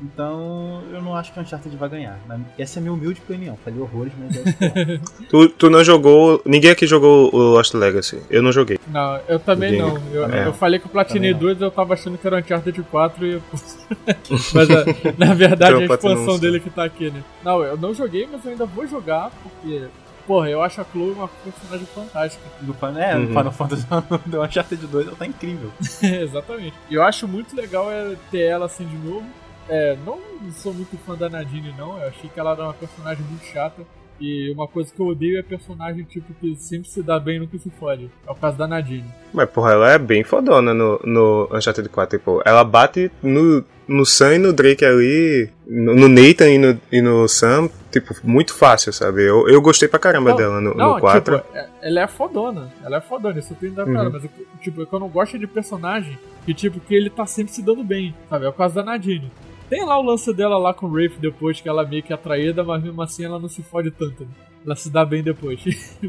Então, 0.00 0.82
eu 0.92 1.02
não 1.02 1.14
acho 1.14 1.32
que 1.32 1.40
Uncharted 1.40 1.76
vai 1.76 1.88
ganhar. 1.88 2.18
Essa 2.56 2.78
é 2.78 2.80
a 2.80 2.82
minha 2.82 2.92
humilde 2.92 3.20
opinião. 3.20 3.58
Falei 3.64 3.80
horrores, 3.80 4.12
mas 4.18 4.36
é. 4.36 5.00
Tu, 5.28 5.48
tu 5.50 5.68
não 5.68 5.82
jogou. 5.82 6.40
Ninguém 6.44 6.70
aqui 6.70 6.86
jogou 6.86 7.34
o 7.34 7.38
Lost 7.38 7.74
Legacy. 7.74 8.22
Eu 8.30 8.42
não 8.42 8.52
joguei. 8.52 8.78
Não, 8.88 9.20
eu 9.28 9.38
também 9.40 9.76
Joguei. 9.76 9.94
não. 9.94 10.14
Eu, 10.14 10.32
É. 10.32 10.46
eu 10.46 10.52
falei 10.54 10.78
que 10.78 10.86
eu 10.86 10.90
platinei 10.90 11.32
Também 11.32 11.48
não. 11.48 11.54
2 11.54 11.60
eu 11.62 11.70
tava 11.70 11.94
achando 11.94 12.16
que 12.16 12.26
era 12.26 12.38
Uncharted 12.38 12.80
4 12.82 13.26
e. 13.26 13.42
mas 14.54 14.70
a- 14.70 14.84
na 15.18 15.34
verdade 15.34 15.72
Então, 15.74 15.80
é 15.80 15.90
a 15.90 15.94
expansão 15.94 16.38
dele 16.38 16.60
que 16.60 16.70
tá 16.70 16.84
aqui, 16.84 17.10
né? 17.10 17.22
Não, 17.44 17.62
eu 17.62 17.76
não 17.76 17.92
joguei, 17.92 18.28
mas 18.30 18.44
eu 18.44 18.52
ainda 18.52 18.66
vou 18.66 18.86
jogar 18.86 19.30
porque. 19.42 19.84
Porra, 20.26 20.50
eu 20.50 20.60
acho 20.62 20.78
a 20.80 20.84
Chloe 20.84 21.12
uma 21.12 21.26
personagem 21.26 21.86
fantástica. 21.94 22.44
No 22.60 22.76
é, 22.98 23.14
Uhum. 23.16 23.22
no 23.22 23.28
Final 23.28 23.50
Fantasy 23.52 23.86
do 24.26 24.42
Uncharted 24.42 24.86
2 24.86 25.06
ela 25.08 25.16
tá 25.16 25.26
incrível. 25.26 25.70
Exatamente. 26.02 26.74
E 26.90 26.94
eu 26.94 27.02
acho 27.02 27.26
muito 27.26 27.56
legal 27.56 27.90
é, 27.90 28.14
ter 28.30 28.40
ela 28.42 28.66
assim 28.66 28.84
de 28.86 28.96
novo. 28.98 29.24
É, 29.68 29.96
não 30.04 30.18
sou 30.52 30.72
muito 30.72 30.96
fã 30.98 31.14
da 31.14 31.28
Nadine, 31.28 31.74
não. 31.76 31.98
Eu 32.00 32.08
achei 32.08 32.28
que 32.30 32.38
ela 32.40 32.52
era 32.52 32.64
uma 32.64 32.74
personagem 32.74 33.24
muito 33.28 33.44
chata. 33.46 33.82
E 34.20 34.50
uma 34.50 34.66
coisa 34.66 34.92
que 34.92 34.98
eu 35.00 35.06
odeio 35.06 35.38
é 35.38 35.42
personagem 35.44 36.02
tipo 36.02 36.34
que 36.40 36.56
sempre 36.56 36.88
se 36.88 37.00
dá 37.04 37.20
bem 37.20 37.36
e 37.36 37.38
nunca 37.38 37.56
se 37.56 37.70
fode. 37.70 38.10
É 38.26 38.30
o 38.32 38.34
caso 38.34 38.58
da 38.58 38.66
Nadine. 38.66 39.04
Mas, 39.32 39.48
porra, 39.48 39.72
ela 39.72 39.92
é 39.92 39.98
bem 39.98 40.24
fodona 40.24 40.74
no, 40.74 40.98
no 41.04 41.48
Uncharted 41.52 41.88
4. 41.88 42.18
Tipo, 42.18 42.42
ela 42.44 42.64
bate 42.64 43.12
no, 43.22 43.64
no 43.86 44.04
Sam 44.04 44.34
e 44.34 44.38
no 44.38 44.52
Drake 44.52 44.84
ali, 44.84 45.48
no, 45.64 45.94
no 45.94 46.08
Nathan 46.08 46.50
e 46.50 46.58
no, 46.58 46.80
e 46.90 47.00
no 47.00 47.28
Sam, 47.28 47.70
tipo, 47.92 48.12
muito 48.24 48.54
fácil, 48.54 48.92
sabe? 48.92 49.22
Eu, 49.22 49.48
eu 49.48 49.62
gostei 49.62 49.86
pra 49.86 50.00
caramba 50.00 50.30
Não, 50.30 50.36
dela 50.36 50.60
no, 50.60 50.74
não, 50.74 50.94
no 50.94 51.00
4. 51.00 51.36
Tipo, 51.38 51.56
é- 51.56 51.68
ela 51.82 52.00
é 52.00 52.08
fodona. 52.08 52.72
Ela 52.84 52.96
é 52.96 53.00
fodona, 53.00 53.38
isso 53.38 53.52
eu 53.52 53.56
tenho 53.56 53.70
que 53.70 53.76
dar 53.76 53.84
pra 53.84 53.92
Uhum. 53.94 54.00
ela. 54.00 54.10
Mas, 54.10 54.24
eu- 54.24 54.30
tipo, 54.60 54.82
é 54.82 54.86
que 54.86 54.92
eu 54.92 54.98
não 54.98 55.08
gosto 55.08 55.38
de 55.38 55.46
personagem 55.46 56.18
que, 56.44 56.52
tipo, 56.52 56.80
que 56.80 56.92
ele 56.92 57.08
tá 57.08 57.24
sempre 57.24 57.52
se 57.52 57.62
dando 57.62 57.84
bem, 57.84 58.12
sabe? 58.28 58.46
É 58.46 58.48
o 58.48 58.52
caso 58.52 58.74
da 58.74 58.82
Nadine. 58.82 59.30
Tem 59.68 59.84
lá 59.84 59.98
o 59.98 60.02
lance 60.02 60.32
dela 60.32 60.58
lá 60.58 60.72
com 60.72 60.86
o 60.86 60.90
Rafe 60.90 61.16
depois, 61.20 61.60
que 61.60 61.68
ela 61.68 61.82
é 61.82 61.86
meio 61.86 62.02
que 62.02 62.12
atraída, 62.12 62.62
mas 62.64 62.82
mesmo 62.82 63.00
assim 63.02 63.24
ela 63.24 63.38
não 63.38 63.48
se 63.48 63.62
fode 63.62 63.90
tanto. 63.90 64.22
né? 64.24 64.30
Ela 64.64 64.76
se 64.76 64.90
dá 64.90 65.04
bem 65.04 65.22
depois. 65.22 65.60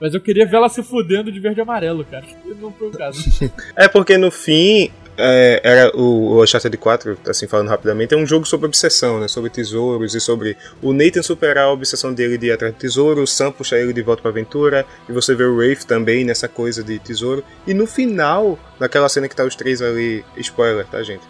Mas- 0.00 0.14
eu 0.14 0.20
queria 0.20 0.46
ver 0.46 0.56
ela 0.56 0.68
se 0.68 0.80
fudendo 0.82 1.32
de 1.32 1.40
verde 1.40 1.58
e 1.58 1.62
amarelo, 1.62 2.04
cara. 2.04 2.24
Não 2.60 2.70
foi 2.72 2.86
o 2.88 2.90
caso. 2.92 3.20
É 3.74 3.88
porque 3.88 4.16
no 4.16 4.30
fim, 4.30 4.92
é, 5.16 5.60
era 5.64 5.96
o, 5.96 6.36
o 6.36 6.42
Uncharted 6.42 6.76
4, 6.76 7.18
assim, 7.26 7.48
falando 7.48 7.66
rapidamente, 7.66 8.14
é 8.14 8.16
um 8.16 8.24
jogo 8.24 8.46
sobre 8.46 8.66
obsessão, 8.66 9.18
né? 9.18 9.26
Sobre 9.26 9.50
tesouros 9.50 10.14
e 10.14 10.20
sobre 10.20 10.56
o 10.80 10.92
Nathan 10.92 11.20
superar 11.22 11.64
a 11.64 11.72
obsessão 11.72 12.14
dele 12.14 12.38
de 12.38 12.46
ir 12.46 12.52
atrás 12.52 12.72
de 12.72 12.78
tesouro, 12.78 13.22
o 13.22 13.26
Sam 13.26 13.50
puxar 13.50 13.78
ele 13.80 13.92
de 13.92 14.00
volta 14.00 14.22
pra 14.22 14.30
aventura, 14.30 14.86
e 15.08 15.12
você 15.12 15.34
vê 15.34 15.42
o 15.42 15.56
Wraith 15.56 15.84
também 15.84 16.24
nessa 16.24 16.46
coisa 16.46 16.84
de 16.84 16.96
tesouro. 17.00 17.42
E 17.66 17.74
no 17.74 17.84
final, 17.86 18.56
naquela 18.78 19.08
cena 19.08 19.28
que 19.28 19.34
tá 19.34 19.44
os 19.44 19.56
três 19.56 19.82
ali, 19.82 20.24
spoiler, 20.36 20.86
tá, 20.86 21.02
gente? 21.02 21.22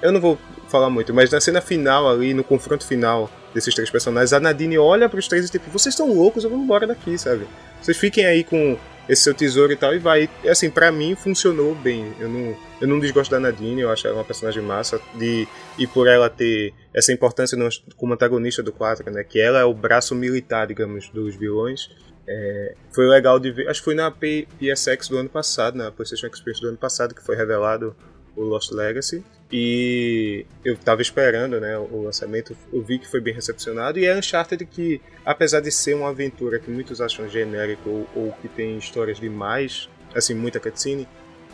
Eu 0.00 0.10
não 0.10 0.20
vou 0.22 0.38
falar 0.68 0.90
muito, 0.90 1.14
mas 1.14 1.30
na 1.30 1.40
cena 1.40 1.60
final 1.60 2.08
ali, 2.08 2.34
no 2.34 2.44
confronto 2.44 2.86
final 2.86 3.30
desses 3.54 3.74
três 3.74 3.88
personagens, 3.90 4.32
a 4.32 4.40
Nadine 4.40 4.78
olha 4.78 5.08
pros 5.08 5.28
três 5.28 5.46
e 5.46 5.50
tipo, 5.50 5.70
vocês 5.70 5.94
estão 5.94 6.12
loucos, 6.12 6.44
eu 6.44 6.50
vou 6.50 6.58
embora 6.58 6.86
daqui, 6.86 7.16
sabe? 7.16 7.46
Vocês 7.80 7.96
fiquem 7.96 8.26
aí 8.26 8.44
com 8.44 8.76
esse 9.08 9.22
seu 9.22 9.34
tesouro 9.34 9.72
e 9.72 9.76
tal, 9.76 9.94
e 9.94 9.98
vai. 9.98 10.28
E, 10.42 10.48
assim, 10.48 10.68
para 10.68 10.90
mim 10.90 11.14
funcionou 11.14 11.74
bem. 11.74 12.12
Eu 12.18 12.28
não, 12.28 12.56
eu 12.80 12.88
não 12.88 12.98
desgosto 12.98 13.30
da 13.30 13.40
Nadine, 13.40 13.80
eu 13.80 13.90
acho 13.90 14.06
ela 14.06 14.16
uma 14.16 14.24
personagem 14.24 14.62
massa. 14.62 15.00
De, 15.14 15.46
e 15.78 15.86
por 15.86 16.08
ela 16.08 16.28
ter 16.28 16.74
essa 16.92 17.12
importância 17.12 17.56
no, 17.56 17.68
como 17.96 18.14
antagonista 18.14 18.62
do 18.62 18.72
4, 18.72 19.10
né? 19.12 19.22
Que 19.22 19.40
ela 19.40 19.60
é 19.60 19.64
o 19.64 19.72
braço 19.72 20.14
militar, 20.14 20.66
digamos, 20.66 21.08
dos 21.10 21.36
vilões. 21.36 21.88
É, 22.28 22.74
foi 22.92 23.06
legal 23.06 23.38
de 23.38 23.52
ver. 23.52 23.68
Acho 23.68 23.80
que 23.80 23.84
foi 23.84 23.94
na 23.94 24.10
PSX 24.10 25.08
do 25.08 25.18
ano 25.18 25.28
passado, 25.28 25.76
na 25.76 25.92
PlayStation 25.92 26.26
Experience 26.26 26.60
do 26.60 26.68
ano 26.68 26.78
passado, 26.78 27.14
que 27.14 27.22
foi 27.22 27.36
revelado 27.36 27.94
o 28.36 28.42
Lost 28.42 28.72
Legacy. 28.72 29.24
E 29.50 30.44
eu 30.64 30.76
tava 30.76 31.00
esperando 31.00 31.60
né, 31.60 31.78
o 31.78 32.02
lançamento, 32.02 32.56
eu 32.72 32.82
vi 32.82 32.98
que 32.98 33.08
foi 33.08 33.20
bem 33.20 33.32
recepcionado. 33.32 33.98
E 33.98 34.04
é 34.04 34.16
Uncharted 34.16 34.64
que, 34.66 35.00
apesar 35.24 35.60
de 35.60 35.70
ser 35.70 35.94
uma 35.94 36.10
aventura 36.10 36.58
que 36.58 36.70
muitos 36.70 37.00
acham 37.00 37.28
genérico 37.28 37.88
ou, 37.88 38.08
ou 38.14 38.32
que 38.42 38.48
tem 38.48 38.76
histórias 38.76 39.20
demais, 39.20 39.88
assim, 40.14 40.34
muita 40.34 40.58
cutscene, 40.58 41.06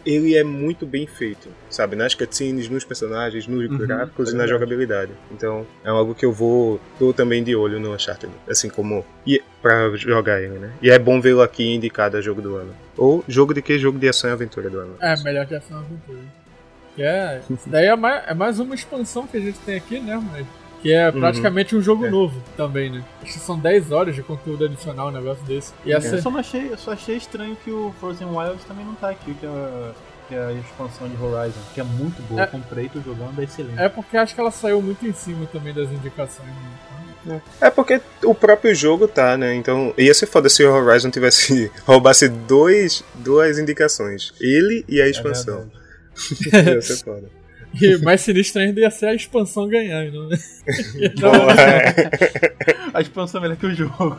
ele 0.04 0.36
é 0.36 0.42
muito 0.42 0.84
bem 0.84 1.06
feito, 1.06 1.48
sabe? 1.70 1.94
Nas 1.96 2.14
cutscenes, 2.14 2.68
nos 2.68 2.84
personagens, 2.84 3.46
nos 3.46 3.70
uhum, 3.70 3.78
gráficos 3.78 4.30
é 4.30 4.32
e 4.32 4.36
na 4.36 4.46
jogabilidade. 4.46 5.12
Então, 5.30 5.66
é 5.84 5.90
algo 5.90 6.14
que 6.14 6.24
eu 6.24 6.32
vou. 6.32 6.80
tô 6.98 7.12
também 7.12 7.42
de 7.42 7.54
olho 7.54 7.78
no 7.78 7.94
Uncharted. 7.94 8.32
Assim 8.48 8.68
como. 8.68 9.04
E, 9.26 9.40
pra 9.60 9.94
jogar 9.96 10.40
ele, 10.40 10.58
né? 10.58 10.72
E 10.82 10.90
é 10.90 10.98
bom 10.98 11.20
vê-lo 11.20 11.42
aqui 11.42 11.74
indicado 11.74 12.16
a 12.16 12.20
jogo 12.20 12.42
do 12.42 12.56
ano. 12.56 12.74
Ou 12.96 13.24
jogo 13.28 13.54
de 13.54 13.62
que? 13.62 13.78
Jogo 13.78 13.98
de 13.98 14.08
ação 14.08 14.30
e 14.30 14.32
aventura 14.32 14.68
do 14.68 14.78
ano. 14.78 14.96
É, 15.00 15.16
melhor 15.22 15.46
que 15.46 15.54
ação 15.54 15.80
e 15.80 15.84
aventura. 15.84 16.41
É, 16.98 17.40
daí 17.66 17.86
é 17.86 17.96
mais, 17.96 18.22
é 18.28 18.34
mais 18.34 18.58
uma 18.58 18.74
expansão 18.74 19.26
que 19.26 19.36
a 19.36 19.40
gente 19.40 19.58
tem 19.60 19.76
aqui, 19.76 19.98
né? 19.98 20.22
Mas, 20.30 20.46
que 20.82 20.92
é 20.92 21.08
uhum. 21.08 21.20
praticamente 21.20 21.74
uhum. 21.74 21.80
um 21.80 21.84
jogo 21.84 22.06
é. 22.06 22.10
novo 22.10 22.42
também, 22.56 22.90
né? 22.90 23.04
Acho 23.22 23.34
que 23.34 23.38
são 23.38 23.58
10 23.58 23.92
horas 23.92 24.14
de 24.14 24.22
conteúdo 24.22 24.64
adicional, 24.64 25.08
um 25.08 25.12
negócio 25.12 25.42
desse. 25.44 25.72
E 25.86 25.92
essa... 25.92 26.16
eu, 26.16 26.22
só 26.22 26.36
achei, 26.36 26.72
eu 26.72 26.76
só 26.76 26.92
achei 26.92 27.16
estranho 27.16 27.56
que 27.64 27.70
o 27.70 27.94
Frozen 28.00 28.28
Wilds 28.28 28.64
também 28.64 28.84
não 28.84 28.94
tá 28.94 29.10
aqui, 29.10 29.32
que 29.34 29.46
é, 29.46 29.90
que 30.28 30.34
é 30.34 30.44
a 30.44 30.52
expansão 30.52 31.08
de 31.08 31.16
Horizon, 31.22 31.60
que 31.72 31.80
é 31.80 31.84
muito 31.84 32.20
boa. 32.22 32.42
É, 32.42 32.46
comprei, 32.46 32.88
tô 32.88 33.00
jogando, 33.00 33.40
é 33.40 33.44
excelente. 33.44 33.80
É 33.80 33.88
porque 33.88 34.16
acho 34.16 34.34
que 34.34 34.40
ela 34.40 34.50
saiu 34.50 34.82
muito 34.82 35.06
em 35.06 35.12
cima 35.12 35.46
também 35.46 35.72
das 35.72 35.88
indicações. 35.90 36.48
Né? 37.24 37.40
É 37.60 37.70
porque 37.70 38.00
o 38.24 38.34
próprio 38.34 38.74
jogo 38.74 39.06
tá, 39.06 39.36
né? 39.36 39.54
Então 39.54 39.94
ia 39.96 40.12
ser 40.12 40.26
foda 40.26 40.48
se 40.48 40.64
o 40.64 40.72
Horizon 40.72 41.10
tivesse 41.10 41.70
roubasse 41.86 42.28
dois, 42.28 43.04
duas 43.14 43.56
indicações. 43.56 44.34
Ele 44.40 44.84
e 44.88 45.00
a 45.00 45.06
é 45.06 45.10
expansão. 45.10 45.70
É 45.78 45.81
Ia 46.52 46.80
ser 46.80 47.04
foda. 47.04 47.42
E 47.80 47.96
mais 47.98 48.20
sinistro 48.20 48.60
ainda 48.60 48.80
ia 48.80 48.90
ser 48.90 49.06
a 49.06 49.14
expansão 49.14 49.66
ganhando, 49.66 50.28
né? 50.28 50.36
Então, 51.00 51.32
a 52.92 53.00
expansão 53.00 53.40
é 53.40 53.42
melhor 53.42 53.56
que 53.56 53.66
o 53.66 53.74
jogo. 53.74 54.18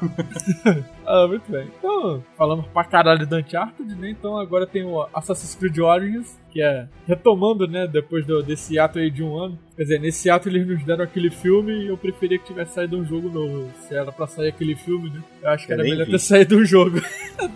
ah, 1.05 1.27
muito 1.27 1.51
bem. 1.51 1.67
Então, 1.77 2.23
falamos 2.35 2.65
pra 2.67 2.83
caralho 2.83 3.27
do 3.27 3.37
Uncharted, 3.37 3.95
né? 3.95 4.09
Então 4.09 4.37
agora 4.37 4.65
tem 4.65 4.83
o 4.83 5.07
Assassin's 5.13 5.55
Creed 5.55 5.77
Origins, 5.77 6.39
que 6.53 6.61
é 6.61 6.87
retomando, 7.07 7.67
né, 7.67 7.87
depois 7.87 8.23
do, 8.25 8.43
desse 8.43 8.77
ato 8.77 8.99
aí 8.99 9.09
de 9.09 9.23
um 9.23 9.35
ano. 9.35 9.57
Quer 9.75 9.81
dizer, 9.81 9.99
nesse 9.99 10.29
ato 10.29 10.47
eles 10.47 10.67
nos 10.67 10.85
deram 10.85 11.03
aquele 11.03 11.31
filme 11.31 11.73
e 11.73 11.87
eu 11.87 11.97
preferia 11.97 12.37
que 12.37 12.45
tivesse 12.45 12.75
saído 12.75 12.95
um 12.95 13.03
jogo 13.03 13.27
novo. 13.27 13.71
Se 13.87 13.95
era 13.95 14.11
pra 14.11 14.27
sair 14.27 14.49
aquele 14.49 14.75
filme, 14.75 15.09
né? 15.09 15.23
Eu 15.41 15.49
acho 15.49 15.65
que 15.65 15.73
eu 15.73 15.79
era 15.79 15.83
melhor 15.83 16.05
vi. 16.05 16.11
ter 16.11 16.19
saído 16.19 16.57
um 16.57 16.63
jogo. 16.63 17.01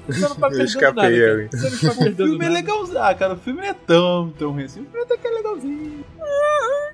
Você 0.08 0.22
não 0.22 0.36
tá 0.36 0.50
perdendo 0.50 0.82
eu 0.82 0.94
nada. 0.94 1.12
Cara. 1.12 1.48
Você 1.52 1.70
não 1.70 1.94
tá 1.94 2.04
perdendo 2.04 2.24
o 2.26 2.28
filme 2.28 2.34
é 2.34 2.38
nada. 2.38 2.46
é 2.46 2.50
legalzinho. 2.50 3.00
Ah, 3.00 3.14
cara, 3.14 3.34
o 3.36 3.38
filme 3.38 3.68
é 3.68 3.74
tão, 3.74 4.34
tão 4.38 4.52
ruim 4.52 4.64
assim. 4.64 4.82
O 4.82 4.86
filme 4.86 5.06
até 5.06 5.18
que 5.18 5.28
é 5.28 5.30
legalzinho. 5.30 6.06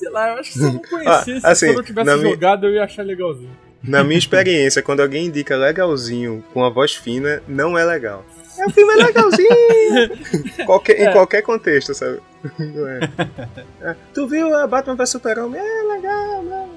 sei 0.00 0.10
lá, 0.10 0.28
eu 0.30 0.34
acho 0.40 0.52
que 0.52 0.58
se 0.58 0.64
eu 0.64 0.72
não 0.72 0.82
conhecesse, 0.88 1.46
ah, 1.46 1.50
assim, 1.50 1.66
se 1.66 1.72
eu 1.72 1.76
não 1.76 1.84
tivesse 1.84 2.22
jogado, 2.22 2.60
minha... 2.60 2.72
eu 2.72 2.74
ia 2.76 2.84
achar 2.84 3.04
legalzinho. 3.04 3.56
Na 3.82 4.02
minha 4.02 4.18
experiência, 4.18 4.82
quando 4.82 5.00
alguém 5.00 5.26
indica 5.26 5.56
legalzinho 5.56 6.44
com 6.52 6.64
a 6.64 6.68
voz 6.68 6.94
fina, 6.94 7.42
não 7.46 7.78
é 7.78 7.84
legal. 7.84 8.26
É, 8.60 8.66
o 8.66 8.70
filme 8.70 8.92
é 9.00 9.04
legalzinho! 9.04 10.66
qualquer, 10.66 11.00
é. 11.00 11.04
Em 11.04 11.12
qualquer 11.12 11.42
contexto, 11.42 11.94
sabe? 11.94 12.20
Não 12.58 12.88
é. 12.88 13.00
é. 13.82 13.96
Tu 14.14 14.26
viu 14.26 14.54
a 14.54 14.66
Batman 14.66 14.96
vs 14.96 15.10
Super-Homem? 15.10 15.60
É 15.60 15.82
legal, 15.82 16.42
não. 16.42 16.68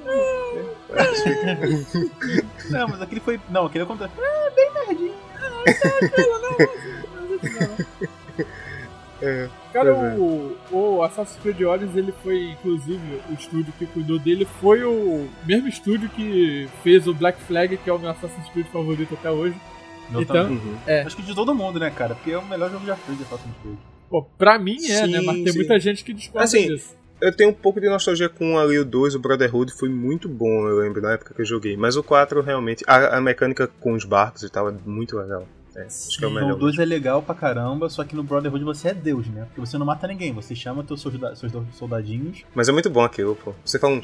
não, 2.70 2.88
mas 2.88 3.02
aquele 3.02 3.22
foi. 3.22 3.40
Não, 3.50 3.66
aquele 3.66 3.84
acontece. 3.84 4.14
É 4.18 4.50
bem 4.52 4.72
nerdinho. 4.74 5.14
Não, 5.42 5.50
não, 5.50 6.58
não. 7.60 7.84
É, 9.26 9.48
Cara, 9.72 9.90
é. 9.90 10.16
o, 10.18 10.58
o 10.70 11.02
Assassin's 11.02 11.40
Creed 11.42 11.62
Origins, 11.62 11.96
ele 11.96 12.14
foi, 12.22 12.52
inclusive, 12.52 13.22
o 13.30 13.34
estúdio 13.34 13.74
que 13.80 13.86
cuidou 13.86 14.20
dele 14.20 14.46
foi 14.60 14.84
o 14.84 15.30
mesmo 15.46 15.70
estúdio 15.70 16.10
que 16.10 16.68
fez 16.84 17.08
o 17.08 17.14
Black 17.14 17.42
Flag, 17.44 17.78
que 17.78 17.90
é 17.90 17.94
o 17.94 17.98
meu 17.98 18.10
Assassin's 18.10 18.50
Creed 18.50 18.68
favorito 18.68 19.14
até 19.14 19.32
hoje. 19.32 19.56
Meu 20.10 20.22
então, 20.22 20.52
uhum. 20.52 20.78
é. 20.86 21.02
Acho 21.02 21.16
que 21.16 21.22
de 21.22 21.34
todo 21.34 21.56
mundo, 21.56 21.80
né, 21.80 21.90
cara? 21.90 22.16
Porque 22.16 22.32
é 22.32 22.38
o 22.38 22.46
melhor 22.46 22.70
jogo 22.70 22.86
já 22.86 22.96
feito 22.96 23.18
de 23.18 23.24
Assassin's 23.24 23.56
Creed. 23.62 23.78
Pô, 24.10 24.24
pra 24.38 24.60
mim 24.60 24.76
é, 24.76 25.06
sim, 25.06 25.12
né? 25.12 25.22
Mas 25.22 25.36
tem 25.38 25.52
sim. 25.52 25.58
muita 25.58 25.80
gente 25.80 26.04
que 26.04 26.14
discorda 26.14 26.44
assim, 26.44 26.68
disso. 26.68 26.96
Eu 27.22 27.36
tenho 27.36 27.50
um 27.52 27.54
pouco 27.54 27.80
de 27.80 27.88
nostalgia 27.88 28.28
com 28.28 28.56
o 28.56 28.86
2, 28.86 29.16
o 29.16 29.20
Brotherhood 29.20 29.72
foi 29.74 29.90
muito 29.90 30.28
bom, 30.28 30.68
eu 30.68 30.78
lembro, 30.80 31.02
na 31.02 31.14
época 31.14 31.34
que 31.34 31.42
eu 31.42 31.46
joguei. 31.46 31.78
Mas 31.78 31.96
o 31.96 32.04
4 32.04 32.42
realmente. 32.42 32.84
A, 32.86 33.18
a 33.18 33.22
mecânica 33.22 33.68
com 33.80 33.94
os 33.94 34.04
barcos 34.04 34.44
e 34.44 34.50
tal 34.50 34.70
é 34.70 34.74
muito 34.86 35.18
legal. 35.18 35.48
É, 35.76 35.86
acho 35.86 36.18
que 36.18 36.24
é 36.24 36.28
o 36.28 36.32
melhor. 36.32 36.54
O 36.54 36.56
2 36.56 36.78
é 36.80 36.86
legal 36.86 37.22
pra 37.22 37.34
caramba, 37.34 37.90
só 37.90 38.04
que 38.04 38.16
no 38.16 38.24
Brotherhood 38.24 38.64
você 38.64 38.90
é 38.90 38.94
Deus, 38.94 39.28
né? 39.28 39.46
Porque 39.46 39.60
você 39.60 39.78
não 39.78 39.86
mata 39.86 40.08
ninguém, 40.08 40.32
você 40.32 40.56
chama 40.56 40.84
teus 40.84 41.02
seus 41.02 41.16
soldadinhos. 41.74 42.44
Mas 42.54 42.70
é 42.70 42.72
muito 42.72 42.90
bom 42.90 43.04
aquilo, 43.04 43.36
pô. 43.36 43.54
Você 43.66 43.80
fala 43.80 43.96
um... 43.96 44.02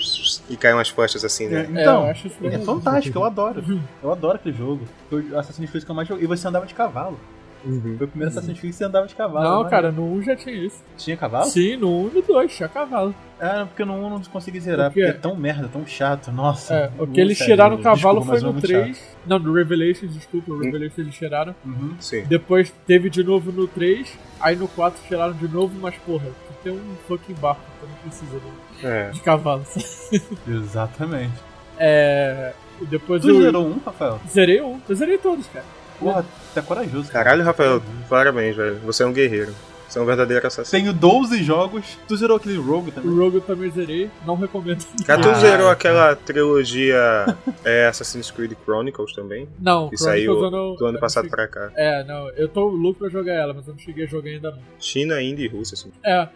e 0.50 0.58
cai 0.58 0.74
umas 0.74 0.90
flechas 0.90 1.24
assim, 1.24 1.48
né? 1.48 1.62
É, 1.62 1.82
então, 1.82 2.06
é, 2.06 2.12
é 2.12 2.60
fantástico, 2.60 3.20
eu 3.20 3.24
adoro. 3.24 3.82
Eu 4.02 4.12
adoro 4.12 4.36
aquele 4.36 4.58
jogo. 4.58 4.86
Foi 5.10 5.22
o 5.30 5.38
Assassin's 5.38 5.70
Creed 5.70 5.84
que 5.84 5.91
eu 5.91 5.96
mais 5.96 6.08
joguei. 6.08 6.24
E 6.24 6.28
você 6.28 6.48
andava 6.48 6.66
de 6.66 6.74
cavalo. 6.74 7.20
Uhum. 7.64 7.95
Foi 7.98 8.06
o 8.06 8.10
primeiro 8.10 8.31
Assassin's 8.31 8.60
Creed 8.60 8.72
que 8.72 8.77
você 8.77 8.86
andava 8.86 9.07
de 9.07 9.15
cavalo. 9.15 9.44
Não, 9.49 9.64
né? 9.64 9.69
cara, 9.69 9.91
no 9.91 10.14
1 10.14 10.23
já 10.23 10.36
tinha 10.36 10.56
isso. 10.56 10.84
Tinha 10.98 11.18
cavalo? 11.18 11.45
Sim, 11.45 11.76
no 11.77 12.06
1 12.06 12.10
e 12.10 12.14
no 12.15 12.22
2 12.22 12.56
tinha 12.56 12.69
cavalo. 12.69 13.14
É, 13.40 13.65
porque 13.65 13.86
no 13.86 13.94
1 13.94 14.03
eu 14.03 14.10
não 14.10 14.22
consegui 14.23 14.60
zerar, 14.60 14.91
porque 14.91 15.02
é 15.02 15.14
tão 15.14 15.36
merda, 15.36 15.68
tão 15.68 15.86
chato, 15.86 16.31
nossa. 16.31 16.73
É, 16.73 16.91
o 16.98 17.07
que 17.07 17.19
eles 17.19 17.38
tiraram 17.38 17.76
o 17.76 17.81
cavalo 17.81 18.19
desculpa, 18.19 18.41
foi 18.41 18.53
no 18.53 18.61
3. 18.61 18.98
Chato. 18.98 19.18
Não, 19.26 19.40
no 19.40 19.53
Revelations, 19.53 20.14
desculpa, 20.14 20.52
no 20.52 20.60
Revelations 20.60 20.99
eles 20.99 21.15
tiraram. 21.15 21.56
Uhum. 21.65 21.95
Sim. 21.99 22.23
Depois 22.26 22.73
teve 22.88 23.10
de 23.10 23.23
novo 23.23 23.52
no 23.52 23.68
3, 23.68 24.18
aí 24.40 24.56
no 24.56 24.68
4 24.68 25.02
tiraram 25.07 25.34
de 25.34 25.48
novo, 25.48 25.73
mas 25.80 25.95
porra, 26.06 26.27
tem 26.64 26.73
um 26.73 26.95
fucking 27.07 27.36
barco, 27.36 27.61
então 27.77 27.90
não 27.90 27.95
precisa 27.98 28.40
de, 28.40 28.86
é. 28.86 29.10
de 29.11 29.22
cavalo. 29.22 29.64
Exatamente. 30.48 31.34
É. 31.77 32.53
Depois 32.90 33.22
tu 33.22 33.30
eu... 33.30 33.41
zerou 33.41 33.68
um, 33.68 33.80
Rafael? 33.86 34.19
Zerei 34.30 34.61
um, 34.61 34.80
eu 34.88 34.95
zerei 34.95 35.18
todos, 35.18 35.48
cara. 35.48 35.65
Porra, 35.99 36.26
tá 36.54 36.62
corajoso. 36.62 37.12
Cara. 37.12 37.26
Caralho, 37.26 37.44
Rafael, 37.44 37.82
parabéns, 38.10 38.56
velho. 38.56 38.80
Você 38.86 39.04
é 39.04 39.06
um 39.06 39.14
guerreiro. 39.14 39.54
Você 39.90 39.98
é 39.98 40.02
um 40.04 40.06
verdadeiro 40.06 40.46
assassino. 40.46 40.84
Tenho 40.84 40.94
12 40.94 41.44
jogos. 41.44 41.98
Tu 42.08 42.16
zerou 42.16 42.38
aquele 42.38 42.58
Rogue 42.58 42.92
também? 42.92 43.10
O 43.10 43.18
Rogue 43.18 43.38
eu 43.38 43.42
também 43.42 43.72
zerei. 43.72 44.10
Não 44.24 44.36
recomendo. 44.36 44.86
Cara, 45.04 45.20
tu 45.20 45.34
zerou 45.40 45.68
aquela 45.68 46.16
trilogia 46.16 47.26
é, 47.66 47.88
Assassin's 47.88 48.30
Creed 48.30 48.54
Chronicles 48.64 49.14
também? 49.14 49.50
Não, 49.60 49.90
que 49.90 49.98
saiu 49.98 50.52
não, 50.52 50.76
do 50.76 50.86
ano 50.86 51.00
passado 51.00 51.24
cheguei... 51.24 51.36
pra 51.36 51.48
cá. 51.48 51.72
É, 51.76 52.04
não. 52.04 52.30
Eu 52.32 52.48
tô 52.48 52.68
louco 52.68 53.00
pra 53.00 53.10
jogar 53.10 53.34
ela, 53.34 53.52
mas 53.52 53.68
eu 53.68 53.74
não 53.74 53.80
cheguei 53.80 54.06
a 54.06 54.08
jogar 54.08 54.30
ainda 54.30 54.52
não. 54.52 54.60
China, 54.80 55.20
Índia 55.24 55.46
e 55.46 55.48
Rússia, 55.48 55.74
assim. 55.74 55.92
É. 56.06 56.28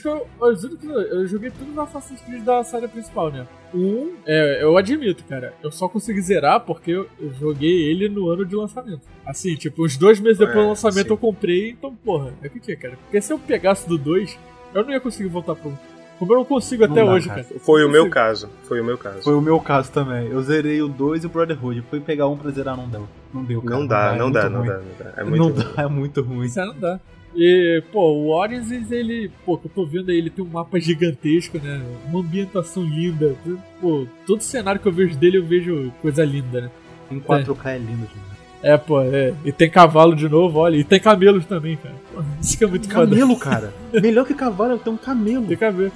Que 0.00 0.06
eu, 0.06 0.28
eu, 0.40 1.00
eu 1.00 1.26
joguei 1.26 1.50
tudo 1.50 1.72
no 1.72 1.80
Assassin's 1.80 2.20
Creed 2.20 2.44
da 2.44 2.62
série 2.62 2.86
principal, 2.86 3.32
né? 3.32 3.44
Um, 3.72 4.14
é, 4.26 4.62
eu 4.62 4.76
admito, 4.76 5.24
cara, 5.24 5.54
eu 5.62 5.70
só 5.70 5.88
consegui 5.88 6.20
zerar 6.20 6.60
porque 6.60 6.90
eu, 6.90 7.08
joguei 7.38 7.90
ele 7.90 8.08
no 8.08 8.28
ano 8.28 8.44
de 8.44 8.54
lançamento. 8.54 9.02
Assim, 9.24 9.54
tipo, 9.54 9.84
uns 9.84 9.96
dois 9.96 10.18
meses 10.18 10.38
depois 10.38 10.58
é, 10.58 10.62
do 10.62 10.68
lançamento 10.68 11.06
sim. 11.06 11.12
eu 11.12 11.16
comprei, 11.16 11.70
então, 11.70 11.94
porra, 11.94 12.32
é 12.42 12.46
o 12.48 12.50
que, 12.50 12.60
que 12.60 12.72
é, 12.72 12.76
cara? 12.76 12.98
Porque 13.04 13.20
se 13.20 13.32
eu 13.32 13.38
pegasse 13.38 13.88
do 13.88 13.96
2, 13.96 14.38
eu 14.74 14.84
não 14.84 14.90
ia 14.90 15.00
conseguir 15.00 15.28
voltar 15.28 15.54
pro 15.54 15.72
como 16.20 16.34
eu 16.34 16.36
não 16.36 16.44
consigo 16.44 16.84
não 16.86 16.92
até 16.92 17.02
dá, 17.02 17.10
hoje, 17.10 17.28
cara. 17.28 17.42
cara. 17.42 17.60
Foi 17.60 17.82
o 17.82 17.88
meu 17.88 18.10
caso. 18.10 18.50
Foi 18.64 18.78
o 18.78 18.84
meu 18.84 18.98
caso. 18.98 19.22
Foi 19.22 19.34
o 19.34 19.40
meu 19.40 19.58
caso 19.58 19.90
também. 19.90 20.26
Eu 20.28 20.42
zerei 20.42 20.82
o 20.82 20.86
2 20.86 21.24
e 21.24 21.26
o 21.26 21.30
Brotherhood. 21.30 21.82
Fui 21.88 21.98
pegar 21.98 22.28
um 22.28 22.36
pra 22.36 22.50
zerar, 22.50 22.76
não 22.76 22.86
deu. 22.86 23.08
Não 23.32 23.42
deu, 23.42 23.62
cara. 23.62 23.74
Não 23.78 23.86
dá, 23.86 24.14
não, 24.14 24.30
dá, 24.30 24.40
é 24.40 24.48
não, 24.50 24.62
dá, 24.66 24.78
não 24.80 24.84
dá, 24.98 25.12
É 25.16 25.24
muito 25.24 25.38
não 25.38 25.48
ruim. 25.48 25.74
dá, 25.74 25.82
é 25.82 25.86
muito 25.86 26.20
ruim. 26.20 26.44
Isso 26.44 26.60
não 26.60 26.78
dá. 26.78 27.00
E, 27.34 27.82
pô, 27.92 28.12
o 28.12 28.28
Origins, 28.30 28.90
ele, 28.90 29.30
pô, 29.44 29.56
que 29.56 29.66
eu 29.66 29.70
tô 29.72 29.86
vendo 29.86 30.10
aí, 30.10 30.18
ele 30.18 30.30
tem 30.30 30.44
um 30.44 30.48
mapa 30.48 30.80
gigantesco, 30.80 31.58
né? 31.58 31.80
Uma 32.08 32.20
ambientação 32.20 32.82
linda. 32.82 33.36
Pô, 33.80 34.06
todo 34.26 34.42
cenário 34.42 34.80
que 34.80 34.88
eu 34.88 34.92
vejo 34.92 35.16
dele, 35.16 35.38
eu 35.38 35.44
vejo 35.44 35.92
coisa 36.02 36.24
linda, 36.24 36.62
né? 36.62 36.70
Em 37.10 37.20
4K 37.20 37.66
é, 37.66 37.74
é 37.74 37.78
lindo, 37.78 38.02
gente. 38.02 38.30
É, 38.62 38.76
pô, 38.76 39.00
é. 39.00 39.32
E 39.44 39.52
tem 39.52 39.70
cavalo 39.70 40.14
de 40.14 40.28
novo, 40.28 40.58
olha. 40.58 40.76
E 40.76 40.84
tem 40.84 41.00
camelos 41.00 41.46
também, 41.46 41.76
cara. 41.76 41.94
Porra, 42.12 42.26
isso 42.40 42.58
que 42.58 42.64
é 42.64 42.66
muito 42.66 42.88
foda. 42.88 43.06
Camelo, 43.06 43.38
cara. 43.38 43.72
Melhor 43.92 44.26
que 44.26 44.34
cavalo 44.34 44.74
é 44.74 44.78
ter 44.78 44.90
um 44.90 44.96
camelo. 44.96 45.46
Tem 45.46 45.56
camelo. 45.56 45.92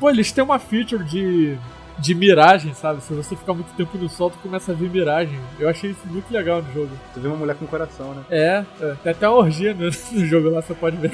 Pô, 0.00 0.10
eles 0.10 0.32
têm 0.32 0.42
uma 0.42 0.58
feature 0.58 1.04
de, 1.04 1.56
de 1.98 2.14
miragem, 2.14 2.72
sabe? 2.74 3.02
Se 3.02 3.12
você 3.12 3.34
ficar 3.36 3.54
muito 3.54 3.74
tempo 3.76 3.98
no 3.98 4.08
sol, 4.08 4.30
tu 4.30 4.38
começa 4.38 4.72
a 4.72 4.74
ver 4.74 4.88
miragem. 4.88 5.38
Eu 5.58 5.68
achei 5.68 5.90
isso 5.90 6.06
muito 6.06 6.30
legal 6.32 6.62
no 6.62 6.72
jogo. 6.72 6.90
Tu 7.14 7.20
vê 7.20 7.28
uma 7.28 7.36
mulher 7.36 7.56
com 7.56 7.66
coração, 7.66 8.14
né? 8.14 8.24
É, 8.30 8.64
é. 8.80 8.94
tem 9.02 9.12
até 9.12 9.28
uma 9.28 9.38
orgia 9.38 9.74
no, 9.74 9.84
no 10.12 10.26
jogo 10.26 10.50
lá, 10.50 10.62
você 10.62 10.74
pode 10.74 10.96
ver. 10.96 11.10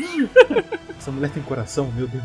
Essa 0.99 1.11
mulher 1.11 1.31
tem 1.31 1.43
coração, 1.43 1.91
meu 1.93 2.07
Deus. 2.07 2.25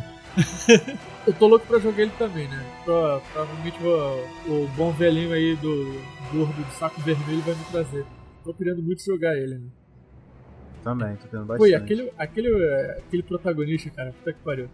Eu 1.26 1.34
tô 1.34 1.48
louco 1.48 1.66
pra 1.66 1.80
jogar 1.80 2.02
ele 2.04 2.12
também, 2.18 2.48
né? 2.48 2.66
Pro- 2.86 3.22
Provavelmente 3.34 3.80
vou- 3.80 4.28
o 4.48 4.68
bom 4.76 4.92
velhinho 4.92 5.34
aí 5.34 5.56
do 5.56 6.00
gordo 6.32 6.54
do 6.54 6.72
saco 6.74 7.02
vermelho 7.02 7.42
vai 7.42 7.56
me 7.56 7.64
trazer. 7.72 8.06
Tô 8.44 8.54
querendo 8.54 8.82
muito 8.82 9.04
jogar 9.04 9.36
ele, 9.36 9.56
né? 9.56 9.68
Também, 10.84 11.16
tô 11.18 11.28
tendo 11.28 11.46
bastante. 11.46 11.70
E 11.72 11.76
aquele, 11.76 12.12
aquele, 12.18 12.64
é, 12.64 13.00
aquele 13.06 13.24
protagonista, 13.24 13.90
cara, 13.90 14.14
puta 14.14 14.32
que 14.34 14.40
pariu. 14.40 14.70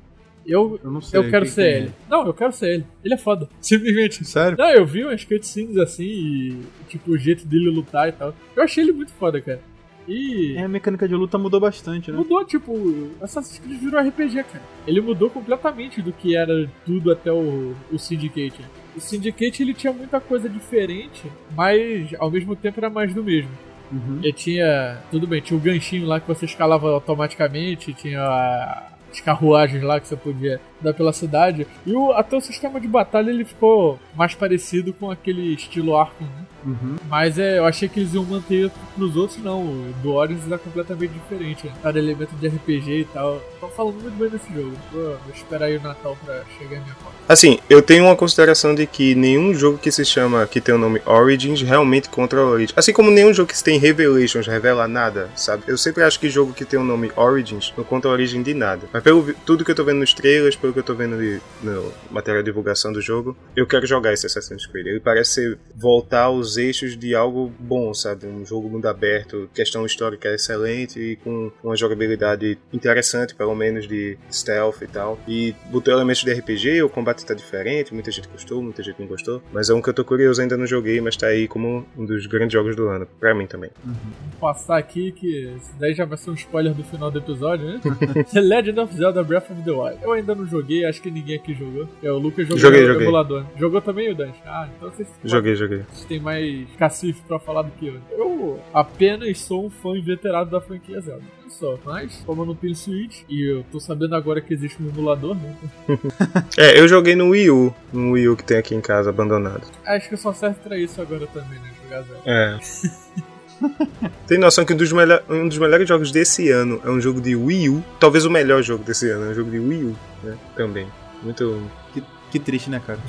Eu, 0.46 0.80
Eu 0.84 0.92
não 0.92 1.02
sei, 1.02 1.20
eu 1.20 1.30
quero 1.30 1.46
quem 1.46 1.54
ser 1.54 1.62
que 1.62 1.68
é? 1.68 1.78
ele. 1.80 1.92
Não, 2.10 2.26
eu 2.28 2.34
quero 2.34 2.52
ser 2.54 2.68
ele. 2.76 2.86
Ele 3.04 3.14
é 3.14 3.18
foda. 3.18 3.50
Simplesmente. 3.60 4.24
Sério? 4.26 4.58
Não, 4.58 4.70
eu 4.70 4.86
vi 4.86 5.04
umas 5.04 5.24
cutscenes 5.24 5.78
assim 5.78 6.04
e, 6.04 6.60
tipo, 6.88 7.12
o 7.12 7.18
jeito 7.18 7.46
dele 7.48 7.70
lutar 7.70 8.10
e 8.10 8.12
tal. 8.12 8.34
Eu 8.56 8.64
achei 8.64 8.84
ele 8.84 8.92
muito 8.92 9.12
foda, 9.14 9.42
cara. 9.42 9.60
E. 10.08 10.54
É, 10.56 10.62
a 10.64 10.68
mecânica 10.68 11.08
de 11.08 11.16
luta 11.16 11.36
mudou 11.38 11.60
bastante, 11.60 12.12
né? 12.12 12.18
Mudou, 12.18 12.46
tipo, 12.46 13.10
Assassin's 13.22 13.58
Creed 13.58 13.80
virou 13.80 14.00
RPG, 14.00 14.44
cara. 14.44 14.62
Ele 14.86 15.02
mudou 15.02 15.32
completamente 15.32 16.00
do 16.02 16.14
que 16.14 16.36
era 16.36 16.70
tudo 16.86 17.12
até 17.12 17.32
o, 17.32 17.74
o 17.92 17.98
Syndicate. 17.98 18.62
O 18.96 19.00
Syndicate 19.00 19.64
ele 19.64 19.74
tinha 19.74 19.92
muita 19.92 20.20
coisa 20.20 20.48
diferente, 20.48 21.24
mas 21.56 22.14
ao 22.20 22.30
mesmo 22.30 22.56
tempo 22.56 22.80
era 22.80 22.90
mais 22.90 23.12
do 23.16 23.24
mesmo. 23.24 23.50
Uhum. 23.92 24.20
Ele 24.22 24.32
tinha. 24.34 25.00
Tudo 25.10 25.26
bem, 25.26 25.42
tinha 25.42 25.58
o 25.58 25.62
ganchinho 25.62 26.06
lá 26.06 26.20
que 26.20 26.28
você 26.28 26.46
escalava 26.46 26.88
automaticamente, 26.92 27.92
tinha 27.94 28.22
a- 28.22 28.92
carruagens 29.22 29.84
lá 29.84 30.00
que 30.00 30.08
você 30.08 30.16
podia 30.16 30.60
dar 30.82 30.94
pela 30.94 31.14
cidade. 31.14 31.68
E 31.86 31.94
o, 31.94 32.12
até 32.12 32.36
o 32.36 32.42
sistema 32.42 32.80
de 32.80 32.88
batalha 32.88 33.30
ele 33.30 33.46
ficou 33.46 34.00
mais 34.16 34.34
parecido 34.34 34.94
com 34.94 35.10
aquele 35.10 35.54
estilo 35.54 35.96
Arkham, 35.96 36.28
né? 36.28 36.46
Uhum. 36.66 36.96
Mas 37.08 37.38
é, 37.38 37.60
eu 37.60 37.66
achei 37.66 37.88
que 37.88 38.00
eles 38.00 38.14
iam 38.16 38.26
manter 38.26 38.72
pros 38.96 39.16
outros, 39.16 39.38
não. 39.44 39.62
O 39.62 39.94
do 40.02 40.14
Origins 40.14 40.52
é 40.52 40.58
completamente 40.58 41.12
diferente. 41.12 41.68
Né? 41.68 41.74
Cada 41.84 42.00
elemento 42.00 42.36
de 42.36 42.48
RPG 42.48 43.02
e 43.02 43.06
tal. 43.06 43.40
Tô 43.60 43.68
falando 43.68 44.02
muito 44.02 44.18
bem 44.18 44.30
desse 44.30 44.52
jogo. 44.52 44.72
Vou, 44.92 45.04
vou 45.04 45.34
esperar 45.34 45.66
aí 45.66 45.78
o 45.78 45.82
Natal 45.82 46.18
pra 46.26 46.42
chegar 46.58 46.78
em 46.78 46.82
minha 46.82 46.96
conta. 46.96 47.16
Assim, 47.30 47.60
eu 47.70 47.82
tenho 47.82 48.06
uma 48.06 48.16
consideração 48.16 48.74
de 48.74 48.88
que 48.88 49.14
nenhum 49.14 49.54
jogo 49.54 49.78
que 49.78 49.92
se 49.92 50.04
chama, 50.04 50.48
que 50.48 50.60
tem 50.60 50.74
o 50.74 50.78
nome 50.78 51.02
Origins, 51.06 51.62
realmente 51.62 52.10
contra 52.10 52.40
a 52.40 52.46
Origins. 52.46 52.74
Assim 52.76 52.94
como 52.94 53.12
nenhum 53.12 53.34
jogo 53.34 53.52
que 53.52 53.64
tem 53.64 53.78
Revelations 53.78 54.48
revela 54.48 54.88
nada, 54.88 55.30
sabe? 55.36 55.64
Eu 55.68 55.78
sempre 55.78 56.04
acho 56.04 56.20
que 56.20 56.30
jogo 56.30 56.54
que 56.54 56.66
tem 56.66 56.80
o 56.80 56.84
nome 56.84 57.12
Origins 57.16 57.74
não 57.78 57.84
conta 57.84 58.08
a 58.08 58.12
origem 58.12 58.42
de 58.42 58.54
nada. 58.54 58.88
Mas 58.92 59.04
pelo 59.04 59.34
tudo 59.46 59.64
que 59.64 59.72
eu 59.72 59.76
tô 59.76 59.84
vendo 59.84 60.00
nos 60.00 60.14
trailers, 60.14 60.56
pelo 60.66 60.74
que 60.74 60.80
eu 60.80 60.84
tô 60.84 60.96
vendo 60.96 61.18
de- 61.18 61.40
no 61.64 61.92
material 62.10 62.42
de 62.42 62.50
divulgação 62.50 62.92
do 62.92 63.02
jogo, 63.02 63.36
eu 63.56 63.68
quero 63.68 63.86
jogar 63.86 64.14
esse 64.14 64.26
Assassin's 64.26 64.66
Creed. 64.66 64.88
Ele 64.88 65.00
parece 65.00 65.58
voltar 65.76 66.24
aos 66.24 66.58
eixos 66.58 66.98
de 66.98 67.14
algo 67.14 67.52
bom, 67.60 67.94
sabe? 67.94 68.26
Um 68.26 68.46
jogo 68.46 68.68
mundo 68.70 68.88
aberto, 68.88 69.50
questão 69.54 69.86
histórica 69.86 70.30
excelente 70.34 71.00
e 71.00 71.16
com 71.18 71.52
uma 71.64 71.76
jogabilidade 71.76 72.58
interessante, 72.74 73.36
pelo 73.36 73.54
menos 73.56 73.88
de 73.88 74.18
stealth 74.32 74.82
e 74.82 74.88
tal. 74.88 75.20
E 75.28 75.54
botou 75.72 75.94
elementos 75.94 76.24
de 76.24 76.32
RPG, 76.34 76.82
o 76.84 76.90
combate 76.90 77.26
tá 77.26 77.34
diferente, 77.34 77.94
muita 77.94 78.12
gente 78.12 78.28
gostou, 78.28 78.62
muita 78.62 78.82
gente 78.82 79.00
não 79.00 79.08
gostou. 79.08 79.42
Mas 79.54 79.70
é 79.70 79.74
um 79.74 79.82
que 79.82 79.90
eu 79.90 79.94
tô 79.94 80.04
curioso, 80.04 80.42
ainda 80.42 80.58
não 80.58 80.66
joguei, 80.66 81.00
mas 81.02 81.16
tá 81.18 81.28
aí 81.28 81.48
como 81.48 81.86
um 81.98 82.06
dos 82.06 82.26
grandes 82.26 82.54
jogos 82.54 82.76
do 82.76 82.88
ano, 82.88 83.08
pra 83.20 83.34
mim 83.36 83.46
também. 83.48 83.70
Vou 83.84 84.40
passar 84.40 84.78
aqui 84.78 85.12
que 85.12 85.56
daí 85.80 85.94
já 85.94 86.06
vai 86.06 86.18
ser 86.18 86.30
um 86.32 86.34
spoiler 86.34 86.74
do 86.74 86.84
final 86.84 87.12
do 87.12 87.20
episódio, 87.20 87.66
né? 87.68 87.82
Legend 88.34 88.80
of 88.80 88.96
Zelda 88.96 89.24
Breath 89.24 89.50
of 89.52 89.62
the 89.64 89.72
Wild. 89.72 90.00
Eu 90.04 90.14
ainda 90.14 90.34
não 90.36 90.46
joguei, 90.46 90.55
acho 90.88 91.02
que 91.02 91.10
ninguém 91.12 91.36
aqui 91.36 91.54
jogou. 91.54 91.88
É, 92.04 92.12
o 92.12 92.18
Lucas 92.18 92.48
jogou 92.48 92.60
Joguei, 92.60 92.86
joguei. 92.86 93.04
emulador. 93.04 93.46
Jogou 93.58 93.82
também 93.82 94.12
o 94.12 94.16
Dante? 94.16 94.40
Ah, 94.46 94.68
então 94.76 94.90
vocês 94.90 95.08
Joguei, 95.24 95.56
joguei. 95.56 95.84
Vocês 95.92 96.06
têm 96.06 96.20
mais 96.20 96.68
cacife 96.78 97.22
pra 97.28 97.40
falar 97.40 97.64
do 97.64 97.72
que 97.72 97.88
eu. 97.88 97.96
Eu 98.12 98.60
apenas 98.74 99.40
sou 99.40 99.66
um 99.66 99.70
fã 99.70 99.98
inveterado 99.98 100.50
da 100.52 100.62
franquia 100.62 101.00
Zelda. 101.02 101.24
Não 101.44 101.50
sou, 101.50 101.80
mas 101.86 102.24
como 102.26 102.42
eu 102.42 102.46
não 102.48 102.56
tenho 102.56 102.76
Switch 102.76 103.22
e 103.30 103.44
eu 103.44 103.64
tô 103.72 103.80
sabendo 103.80 104.16
agora 104.16 104.42
que 104.42 104.54
existe 104.54 104.82
um 104.82 104.88
emulador, 104.90 105.36
né? 105.36 105.56
É, 106.58 106.80
eu 106.80 106.88
joguei 106.88 107.16
no 107.16 107.30
Wii 107.30 107.50
U, 107.52 107.74
no 107.94 108.12
Wii 108.12 108.30
U 108.30 108.38
que 108.38 108.44
tem 108.44 108.58
aqui 108.58 108.74
em 108.76 108.82
casa, 108.82 109.10
abandonado. 109.10 109.64
Acho 109.86 110.10
que 110.10 110.18
só 110.18 110.34
serve 110.34 110.58
pra 110.64 110.78
isso 110.78 111.02
agora 111.02 111.28
também, 111.28 111.60
né? 111.60 111.72
Jogar 111.84 112.02
Zelda. 112.02 112.22
É. 112.26 112.60
Tem 114.28 114.38
noção 114.38 114.66
que 114.66 114.74
um 114.74 114.78
dos, 114.78 114.92
melhor- 114.92 115.24
um 115.30 115.48
dos 115.48 115.58
melhores 115.58 115.88
jogos 115.88 116.12
desse 116.12 116.50
ano 116.50 116.82
é 116.84 116.90
um 116.90 117.00
jogo 117.00 117.22
de 117.22 117.36
Wii 117.36 117.70
U, 117.70 117.84
talvez 118.00 118.26
o 118.26 118.30
melhor 118.30 118.62
jogo 118.64 118.84
desse 118.84 119.10
ano, 119.10 119.26
é 119.26 119.30
um 119.30 119.34
jogo 119.34 119.52
de 119.52 119.60
Wii 119.60 119.84
U, 119.86 119.96
né? 120.24 120.38
Também. 120.56 120.88
Muito. 121.24 121.62
Que, 121.94 122.04
que 122.32 122.40
triste, 122.40 122.70
né, 122.70 122.82
cara? 122.86 123.00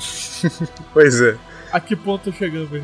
Pois 0.93 1.21
é. 1.21 1.37
A 1.73 1.81
que 1.81 1.97
ponto 1.97 2.33
chegamos, 2.33 2.71
né? 2.71 2.83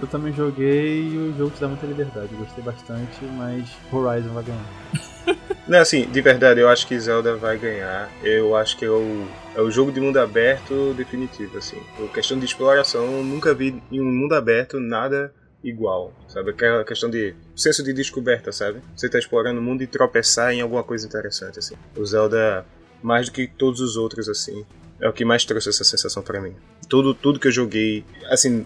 Eu 0.00 0.06
também 0.06 0.32
joguei 0.32 1.08
e 1.08 1.18
o 1.18 1.34
jogo 1.36 1.50
te 1.50 1.60
dá 1.60 1.68
muita 1.68 1.86
liberdade. 1.86 2.28
Gostei 2.36 2.64
bastante, 2.64 3.24
mas 3.36 3.68
Horizon 3.92 4.32
vai 4.32 4.44
ganhar. 4.44 5.36
Não, 5.66 5.80
assim, 5.80 6.06
de 6.08 6.20
verdade, 6.22 6.60
eu 6.60 6.68
acho 6.68 6.86
que 6.86 6.98
Zelda 6.98 7.36
vai 7.36 7.58
ganhar. 7.58 8.08
Eu 8.22 8.56
acho 8.56 8.78
que 8.78 8.84
é 8.84 8.88
o, 8.90 9.26
é 9.54 9.60
o 9.60 9.70
jogo 9.70 9.90
de 9.92 10.00
mundo 10.00 10.18
aberto 10.18 10.94
definitivo, 10.96 11.58
assim. 11.58 11.78
Por 11.96 12.08
questão 12.10 12.38
de 12.38 12.44
exploração, 12.46 13.04
eu 13.04 13.24
nunca 13.24 13.52
vi 13.52 13.82
em 13.90 14.00
um 14.00 14.04
mundo 14.04 14.34
aberto 14.34 14.78
nada 14.80 15.32
igual, 15.68 16.12
sabe? 16.28 16.50
Aquela 16.50 16.84
questão 16.84 17.10
de 17.10 17.34
senso 17.54 17.82
de 17.82 17.92
descoberta, 17.92 18.52
sabe? 18.52 18.80
Você 18.96 19.08
tá 19.08 19.18
explorando 19.18 19.60
o 19.60 19.62
mundo 19.62 19.82
e 19.82 19.86
tropeçar 19.86 20.52
em 20.52 20.60
alguma 20.60 20.84
coisa 20.84 21.06
interessante, 21.06 21.58
assim. 21.58 21.74
O 21.96 22.06
Zelda, 22.06 22.64
mais 23.02 23.26
do 23.26 23.32
que 23.32 23.46
todos 23.46 23.80
os 23.80 23.96
outros, 23.96 24.28
assim, 24.28 24.64
é 25.00 25.08
o 25.08 25.12
que 25.12 25.24
mais 25.24 25.44
trouxe 25.44 25.68
essa 25.68 25.84
sensação 25.84 26.22
pra 26.22 26.40
mim. 26.40 26.54
Tudo, 26.88 27.12
tudo 27.12 27.40
que 27.40 27.48
eu 27.48 27.52
joguei, 27.52 28.04
assim, 28.26 28.64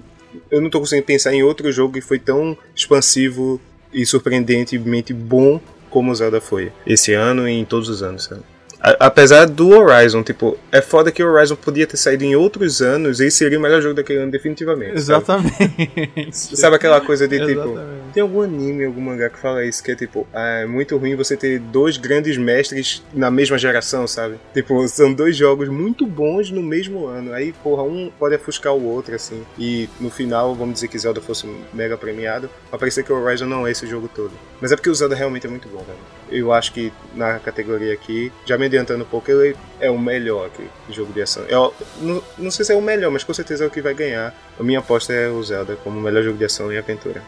eu 0.50 0.60
não 0.60 0.70
tô 0.70 0.78
conseguindo 0.78 1.06
pensar 1.06 1.32
em 1.32 1.42
outro 1.42 1.72
jogo 1.72 1.94
que 1.94 2.00
foi 2.00 2.18
tão 2.18 2.56
expansivo 2.74 3.60
e 3.92 4.04
surpreendentemente 4.04 5.12
bom 5.12 5.60
como 5.88 6.12
o 6.12 6.14
Zelda 6.14 6.40
foi 6.40 6.72
esse 6.86 7.12
ano 7.14 7.48
e 7.48 7.52
em 7.52 7.64
todos 7.64 7.88
os 7.88 8.02
anos, 8.02 8.24
sabe? 8.24 8.42
A- 8.82 9.06
apesar 9.06 9.46
do 9.46 9.68
Horizon, 9.70 10.22
tipo, 10.22 10.56
é 10.72 10.80
foda 10.80 11.12
que 11.12 11.22
o 11.22 11.30
Horizon 11.30 11.56
podia 11.56 11.86
ter 11.86 11.96
saído 11.96 12.24
em 12.24 12.34
outros 12.34 12.80
anos 12.80 13.20
e 13.20 13.30
seria 13.30 13.58
o 13.58 13.62
melhor 13.62 13.80
jogo 13.82 13.94
daquele 13.94 14.20
ano, 14.20 14.30
definitivamente. 14.32 15.00
sabe? 15.02 15.22
Exatamente. 15.22 16.28
Sabe 16.56 16.76
aquela 16.76 17.00
coisa 17.00 17.26
de 17.28 17.38
tipo. 17.38 17.50
Exatamente. 17.50 18.00
Tem 18.12 18.22
algum 18.22 18.40
anime, 18.42 18.84
algum 18.86 19.00
mangá 19.00 19.28
que 19.30 19.38
fala 19.38 19.64
isso, 19.64 19.82
que 19.84 19.92
é 19.92 19.94
tipo, 19.94 20.26
ah, 20.34 20.60
é 20.62 20.66
muito 20.66 20.96
ruim 20.96 21.14
você 21.14 21.36
ter 21.36 21.60
dois 21.60 21.96
grandes 21.96 22.36
mestres 22.36 23.04
na 23.14 23.30
mesma 23.30 23.56
geração, 23.56 24.06
sabe? 24.08 24.34
Tipo, 24.52 24.86
são 24.88 25.12
dois 25.12 25.36
jogos 25.36 25.68
muito 25.68 26.04
bons 26.06 26.50
no 26.50 26.60
mesmo 26.62 27.06
ano. 27.06 27.32
Aí, 27.32 27.52
porra, 27.62 27.82
um 27.84 28.10
pode 28.18 28.34
ofuscar 28.34 28.72
o 28.74 28.84
outro, 28.84 29.14
assim. 29.14 29.42
E 29.58 29.88
no 30.00 30.10
final, 30.10 30.54
vamos 30.56 30.74
dizer 30.74 30.88
que 30.88 30.98
Zelda 30.98 31.20
fosse 31.20 31.46
mega 31.72 31.96
premiado, 31.96 32.50
vai 32.70 32.80
parecer 32.80 33.04
que 33.04 33.12
o 33.12 33.16
Horizon 33.22 33.46
não 33.46 33.64
é 33.66 33.70
esse 33.70 33.86
jogo 33.86 34.10
todo. 34.12 34.32
Mas 34.60 34.72
é 34.72 34.76
porque 34.76 34.90
o 34.90 34.94
Zelda 34.94 35.14
realmente 35.14 35.46
é 35.46 35.50
muito 35.50 35.68
bom, 35.68 35.78
velho. 35.84 35.98
Eu 36.30 36.52
acho 36.52 36.72
que 36.72 36.92
na 37.14 37.38
categoria 37.38 37.92
aqui, 37.92 38.32
já 38.44 38.58
me 38.58 38.68
adiantando 38.70 39.04
um 39.04 39.06
pouco, 39.06 39.30
ele 39.30 39.56
é 39.80 39.90
o 39.90 39.98
melhor 39.98 40.46
aqui, 40.46 40.66
jogo 40.88 41.12
de 41.12 41.22
ação. 41.22 41.42
Eu, 41.44 41.74
não, 42.00 42.22
não 42.38 42.50
sei 42.50 42.64
se 42.64 42.72
é 42.72 42.76
o 42.76 42.82
melhor, 42.82 43.10
mas 43.10 43.24
com 43.24 43.34
certeza 43.34 43.64
é 43.64 43.66
o 43.66 43.70
que 43.70 43.82
vai 43.82 43.94
ganhar. 43.94 44.34
A 44.58 44.62
minha 44.62 44.78
aposta 44.78 45.12
é 45.12 45.28
o 45.28 45.42
Zelda 45.42 45.76
como 45.76 45.98
o 45.98 46.02
melhor 46.02 46.22
jogo 46.22 46.38
de 46.38 46.44
ação 46.44 46.72
e 46.72 46.78
aventura. 46.78 47.22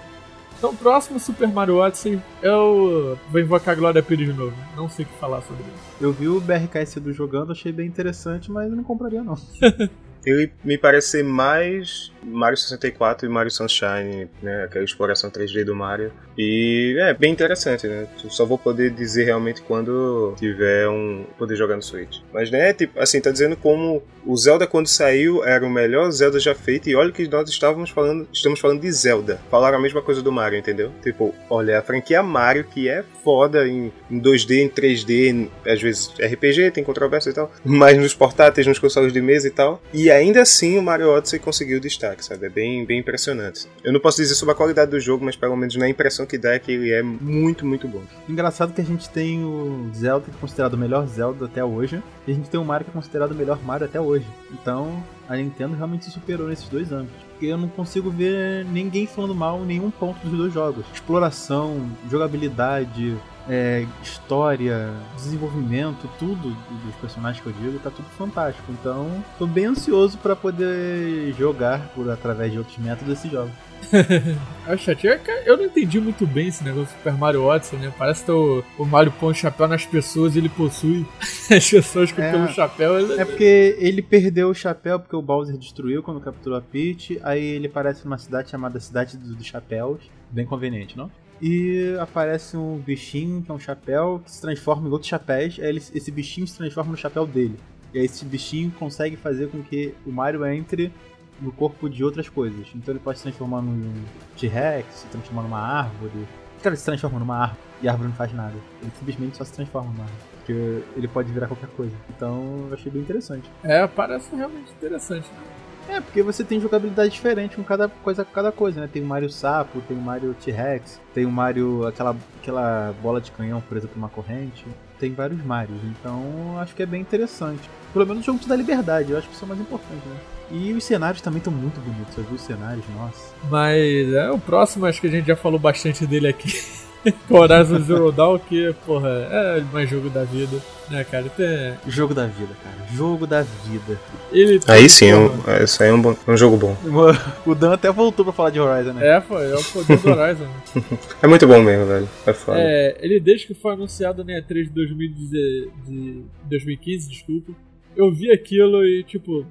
Então, 0.57 0.77
próximo 0.77 1.19
Super 1.19 1.49
Mario 1.49 1.79
Odyssey, 1.79 2.21
eu 2.41 3.19
vou 3.29 3.41
invocar 3.41 3.73
a 3.73 3.75
Glória 3.75 4.01
Pires 4.01 4.29
de 4.29 4.33
novo. 4.33 4.55
Não 4.77 4.89
sei 4.89 5.05
o 5.05 5.09
que 5.09 5.19
falar 5.19 5.43
sobre 5.43 5.65
isso. 5.65 5.97
Eu 6.01 6.13
vi 6.13 6.29
o 6.29 6.41
BRKS 6.41 7.01
do 7.01 7.13
jogando, 7.13 7.51
achei 7.51 7.73
bem 7.73 7.89
interessante, 7.89 8.49
mas 8.49 8.71
eu 8.71 8.77
não 8.77 8.85
compraria 8.85 9.25
não. 9.25 9.37
Ele 10.25 10.53
me 10.63 10.79
parece 10.79 11.09
ser 11.09 11.25
mais 11.25 12.12
Mario 12.25 12.57
64 12.57 13.27
e 13.27 13.29
Mario 13.29 13.51
Sunshine, 13.51 14.29
né? 14.43 14.65
Aquela 14.65 14.85
exploração 14.85 15.31
3D 15.31 15.65
do 15.65 15.75
Mario. 15.75 16.13
E 16.37 16.97
é 17.01 17.13
bem 17.15 17.33
interessante, 17.33 17.87
né? 17.87 18.07
Só 18.29 18.45
vou 18.47 18.57
poder 18.59 18.91
dizer 18.91 19.25
realmente 19.25 19.61
quando 19.63 20.35
tiver 20.39 20.89
um. 20.89 21.25
poder 21.39 21.57
jogar 21.57 21.77
no 21.77 21.83
Switch. 21.83 22.19
Mas 22.33 22.51
né, 22.51 22.73
tipo, 22.73 22.99
assim, 23.01 23.21
tá 23.21 23.31
dizendo 23.31 23.57
como 23.57 24.03
o 24.25 24.37
Zelda 24.37 24.67
quando 24.67 24.87
saiu 24.87 25.45
era 25.45 25.65
o 25.67 25.71
melhor 25.71 26.11
Zelda 26.11 26.39
já 26.41 26.55
feito. 26.55 26.89
E 26.89 26.95
olha 26.95 27.13
que 27.13 27.27
nós 27.29 27.49
estávamos 27.51 27.91
falando. 27.91 28.27
Estamos 28.33 28.61
falando 28.61 28.81
de 28.81 28.91
Zelda. 28.93 29.41
Falaram 29.51 29.79
a 29.79 29.81
mesma 29.83 30.01
coisa 30.01 30.23
do 30.23 30.33
Mario, 30.33 30.59
entendeu? 30.59 30.91
Tipo, 31.03 31.35
olha, 31.51 31.79
a 31.79 31.83
franquia 31.83 32.23
Mario, 32.23 32.65
que 32.65 32.89
é 32.89 33.05
foda 33.23 33.67
em, 33.69 33.93
em 34.11 34.21
2D, 34.21 34.59
em 34.63 34.69
3D, 34.69 35.29
em- 35.29 35.51
às 35.67 35.81
vezes 35.81 36.13
RPG, 36.19 36.71
tem 36.71 36.83
controvérsia 36.85 37.31
e 37.31 37.35
tal. 37.35 37.53
Mas 37.65 37.99
nos 37.99 38.15
portáteis, 38.15 38.67
nos 38.67 38.79
consoles 38.79 39.13
de 39.13 39.21
mesa 39.21 39.47
e 39.49 39.51
tal. 39.51 39.83
E 39.93 40.11
ainda 40.11 40.41
assim 40.43 40.79
o 40.79 40.83
Mario 40.83 41.11
Odyssey 41.11 41.39
conseguiu 41.39 41.79
sabe? 42.21 42.47
É 42.47 42.49
bem, 42.51 42.85
bem 42.85 42.99
impressionante. 43.01 43.67
Eu 43.83 43.93
não 43.93 44.01
posso 44.01 44.19
dizer 44.19 44.35
sobre 44.35 44.53
a 44.53 44.57
qualidade 44.57 44.91
do 44.91 45.01
jogo, 45.01 45.25
mas 45.25 45.37
pelo 45.37 45.57
menos 45.57 45.75
na 45.77 45.89
impressão 45.89 46.27
que 46.27 46.37
dá 46.37 46.53
é 46.53 46.59
que 46.59 46.73
ele 46.73 46.91
é 46.93 47.03
muito, 47.03 47.65
muito 47.65 47.89
bom. 47.89 48.03
Engraçado 48.29 48.73
que 48.75 48.81
a 48.81 48.85
gente 48.85 49.09
tem 49.09 49.45
o 49.45 49.91
Zelda, 49.95 50.27
que 50.27 50.37
é 50.37 50.41
considerado 50.41 50.75
o 50.75 50.79
melhor 50.79 51.07
Zelda 51.07 51.47
até 51.47 51.65
hoje, 51.65 52.03
e 52.27 52.33
a 52.33 52.35
gente 52.35 52.51
tem 52.51 52.61
o 52.61 52.65
Mario, 52.65 52.85
que 52.85 52.91
é 52.91 52.95
considerado 52.95 53.33
o 53.33 53.35
melhor 53.35 53.63
Mario 53.63 53.87
até 53.87 54.01
hoje. 54.01 54.27
Então, 54.51 55.03
a 55.29 55.37
Nintendo 55.37 55.75
realmente 55.75 56.05
se 56.05 56.11
superou 56.11 56.49
nesses 56.49 56.69
dois 56.69 56.93
anos. 56.93 57.11
porque 57.43 57.47
eu 57.47 57.59
não 57.59 57.69
consigo 57.69 58.09
ver 58.09 58.65
ninguém 58.67 59.05
falando 59.05 59.35
mal 59.35 59.61
em 59.63 59.67
nenhum 59.67 59.91
ponto 59.91 60.25
dos 60.25 60.39
dois 60.39 60.53
jogos. 60.53 60.85
Exploração, 60.95 61.91
jogabilidade, 62.09 63.17
é, 63.49 63.87
história, 64.03 64.91
desenvolvimento, 65.17 66.09
tudo 66.19 66.51
dos 66.85 66.95
personagens 67.01 67.43
que 67.43 67.49
eu 67.49 67.53
digo, 67.53 67.79
tá 67.79 67.91
tudo 67.91 68.09
fantástico. 68.11 68.71
Então, 68.71 69.23
tô 69.39 69.47
bem 69.47 69.67
ansioso 69.67 70.19
para 70.19 70.37
poder 70.37 71.33
jogar 71.35 71.89
por 71.95 72.09
através 72.11 72.53
de 72.53 72.59
outros 72.59 72.79
métodos 72.79 73.13
esse 73.13 73.29
jogo. 73.29 73.51
é 74.67 74.77
chateado. 74.77 75.23
Eu 75.45 75.57
não 75.57 75.65
entendi 75.65 76.01
muito 76.01 76.27
bem 76.27 76.49
esse 76.49 76.63
negócio 76.63 76.95
do 76.95 76.99
Super 76.99 77.15
Mario 77.15 77.45
Odyssey, 77.45 77.79
né? 77.79 77.93
Parece 77.99 78.25
que 78.25 78.31
o, 78.31 78.65
o 78.79 78.85
Mario 78.85 79.13
põe 79.19 79.33
o 79.33 79.35
chapéu 79.35 79.67
nas 79.67 79.85
pessoas 79.85 80.37
e 80.37 80.39
ele 80.39 80.49
possui 80.49 81.05
as 81.51 81.69
pessoas 81.69 82.13
com 82.13 82.23
é, 82.23 82.37
o 82.37 82.49
chapéu. 82.49 82.99
Ele... 82.99 83.21
É 83.21 83.25
porque 83.25 83.77
ele 83.79 84.03
perdeu 84.03 84.51
o 84.51 84.55
chapéu 84.55 85.01
porque 85.01 85.17
o 85.17 85.23
Bowser 85.23 85.57
destruiu 85.57 86.03
quando 86.03 86.21
capturou 86.21 86.59
a 86.59 86.63
Peach. 86.63 87.19
Aí 87.23 87.45
ele 87.45 87.67
aparece 87.67 88.05
numa 88.05 88.19
cidade 88.19 88.51
chamada 88.51 88.79
Cidade 88.79 89.17
dos 89.17 89.45
Chapéus. 89.45 90.01
Bem 90.31 90.47
conveniente, 90.47 90.97
não? 90.97 91.11
E 91.43 91.97
aparece 91.99 92.57
um 92.57 92.79
bichinho 92.79 93.43
que 93.43 93.51
é 93.51 93.55
um 93.55 93.59
chapéu 93.59 94.23
que 94.25 94.31
se 94.31 94.41
transforma 94.41 94.89
em 94.89 94.93
outros 94.93 95.09
chapéus. 95.09 95.59
Aí 95.59 95.67
ele, 95.67 95.83
esse 95.93 96.11
bichinho 96.13 96.47
se 96.47 96.57
transforma 96.57 96.93
no 96.93 96.97
chapéu 96.97 97.27
dele. 97.27 97.59
E 97.93 97.99
aí 97.99 98.05
esse 98.05 98.25
bichinho 98.25 98.71
consegue 98.79 99.17
fazer 99.17 99.49
com 99.49 99.61
que 99.61 99.93
o 100.07 100.13
Mario 100.13 100.47
entre 100.47 100.93
no 101.41 101.51
corpo 101.51 101.91
de 101.91 102.05
outras 102.05 102.29
coisas. 102.29 102.69
Então 102.77 102.95
ele 102.95 103.01
pode 103.01 103.19
se 103.19 103.25
transformar 103.25 103.61
num 103.61 103.93
T-Rex, 104.39 104.87
se 104.95 105.07
transformar 105.09 105.43
numa 105.43 105.59
árvore. 105.59 106.29
Cara, 106.63 106.77
se 106.77 106.85
transforma 106.85 107.19
numa 107.19 107.37
árvore 107.37 107.61
e 107.83 107.89
a 107.89 107.91
árvore 107.91 108.11
não 108.11 108.17
faz 108.17 108.33
nada. 108.33 108.55
Ele 108.81 108.93
simplesmente 108.97 109.37
só 109.37 109.43
se 109.43 109.53
transforma 109.53 109.91
numa 109.91 110.05
árvore. 110.05 110.23
Porque 110.37 110.53
ele 110.97 111.09
pode 111.09 111.33
virar 111.33 111.49
qualquer 111.49 111.71
coisa. 111.71 111.97
Então 112.17 112.67
eu 112.69 112.75
achei 112.75 112.91
bem 112.91 113.03
interessante. 113.03 113.51
É, 113.65 113.85
parece 113.89 114.35
realmente 114.37 114.71
interessante, 114.71 115.29
né? 115.33 115.62
É, 115.89 116.01
porque 116.01 116.23
você 116.23 116.45
tem 116.45 116.61
jogabilidade 116.61 117.11
diferente 117.11 117.57
com 117.57 117.63
cada 117.63 117.89
coisa, 117.89 118.25
cada 118.25 118.53
coisa, 118.53 118.81
né? 118.81 118.89
Tem 118.91 119.03
o 119.03 119.07
Mario 119.07 119.29
Sapo, 119.29 119.81
tem 119.83 119.97
o 119.97 120.01
Mario 120.01 120.35
T-Rex, 120.35 121.01
tem 121.13 121.25
o 121.25 121.31
Mario, 121.31 121.87
aquela, 121.87 122.17
aquela 122.41 122.95
bola 123.03 123.21
de 123.21 123.31
canhão 123.33 123.61
presa 123.61 123.89
por 123.89 123.97
uma 123.99 124.09
corrente. 124.09 124.65
Tem 124.99 125.13
vários 125.13 125.45
Marios, 125.45 125.81
então 125.83 126.57
acho 126.61 126.77
que 126.77 126.83
é 126.83 126.87
bem 126.87 127.01
interessante. 127.01 127.69
Pelo 127.93 128.07
menos 128.07 128.23
o 128.23 128.27
jogo 128.27 128.39
te 128.39 128.49
dá 128.49 128.55
liberdade, 128.55 129.11
eu 129.11 129.19
acho 129.19 129.29
que 129.29 129.35
isso 129.35 129.45
é 129.45 129.47
o 129.47 129.49
mais 129.49 129.61
importante, 129.61 130.07
né? 130.07 130.17
E 130.51 130.73
os 130.73 130.85
cenários 130.85 131.21
também 131.21 131.39
estão 131.39 131.53
muito 131.53 131.81
bonitos, 131.81 132.15
você 132.15 132.23
viu 132.23 132.35
os 132.35 132.43
cenários, 132.43 132.85
nossa. 132.95 133.35
Mas 133.51 134.13
é 134.13 134.31
o 134.31 134.39
próximo, 134.39 134.87
acho 134.87 135.01
que 135.01 135.09
a 135.09 135.11
gente 135.11 135.27
já 135.27 135.35
falou 135.35 135.59
bastante 135.59 136.07
dele 136.07 136.29
aqui. 136.29 136.53
Horizon 137.31 137.81
Zero 137.81 138.13
Dawn, 138.13 138.39
que, 138.39 138.75
porra, 138.87 139.09
é 139.09 139.61
mais 139.73 139.89
jogo 139.89 140.09
da 140.09 140.25
vida, 140.25 140.57
né, 140.91 141.05
cara? 141.05 141.29
Tem... 141.31 141.75
Jogo 141.87 142.15
da 142.15 142.27
vida, 142.27 142.55
cara. 142.63 142.89
Jogo 142.95 143.27
da 143.27 143.43
vida. 143.43 143.99
Ele 144.31 144.61
aí 144.69 144.89
sim, 144.89 145.07
é 145.07 145.17
um, 145.17 145.31
isso 145.63 145.83
aí 145.83 145.89
é 145.89 145.93
um, 145.93 146.01
bom, 146.01 146.17
um 146.27 146.37
jogo 146.37 146.57
bom. 146.57 146.77
O 147.47 147.55
Dan 147.55 147.73
até 147.73 147.91
voltou 147.91 148.25
pra 148.25 148.33
falar 148.33 148.51
de 148.51 148.61
Horizon, 148.61 148.93
né? 148.93 149.17
É, 149.17 149.21
foi, 149.21 149.51
é 149.51 149.55
o 149.55 149.65
poder 149.65 149.99
do 149.99 150.11
Horizon. 150.11 150.49
é 151.23 151.27
muito 151.27 151.47
bom 151.47 151.61
mesmo, 151.61 151.87
velho. 151.87 152.09
É 152.27 152.33
foda. 152.33 152.59
É, 152.61 152.97
ele 153.01 153.19
desde 153.19 153.47
que 153.47 153.55
foi 153.55 153.73
anunciado 153.73 154.25
na 154.25 154.33
E3 154.35 154.73
de, 154.73 155.71
de 155.87 156.23
2015, 156.45 157.09
desculpa, 157.09 157.53
eu 157.97 158.13
vi 158.13 158.31
aquilo 158.31 158.85
e, 158.85 159.03
tipo, 159.03 159.47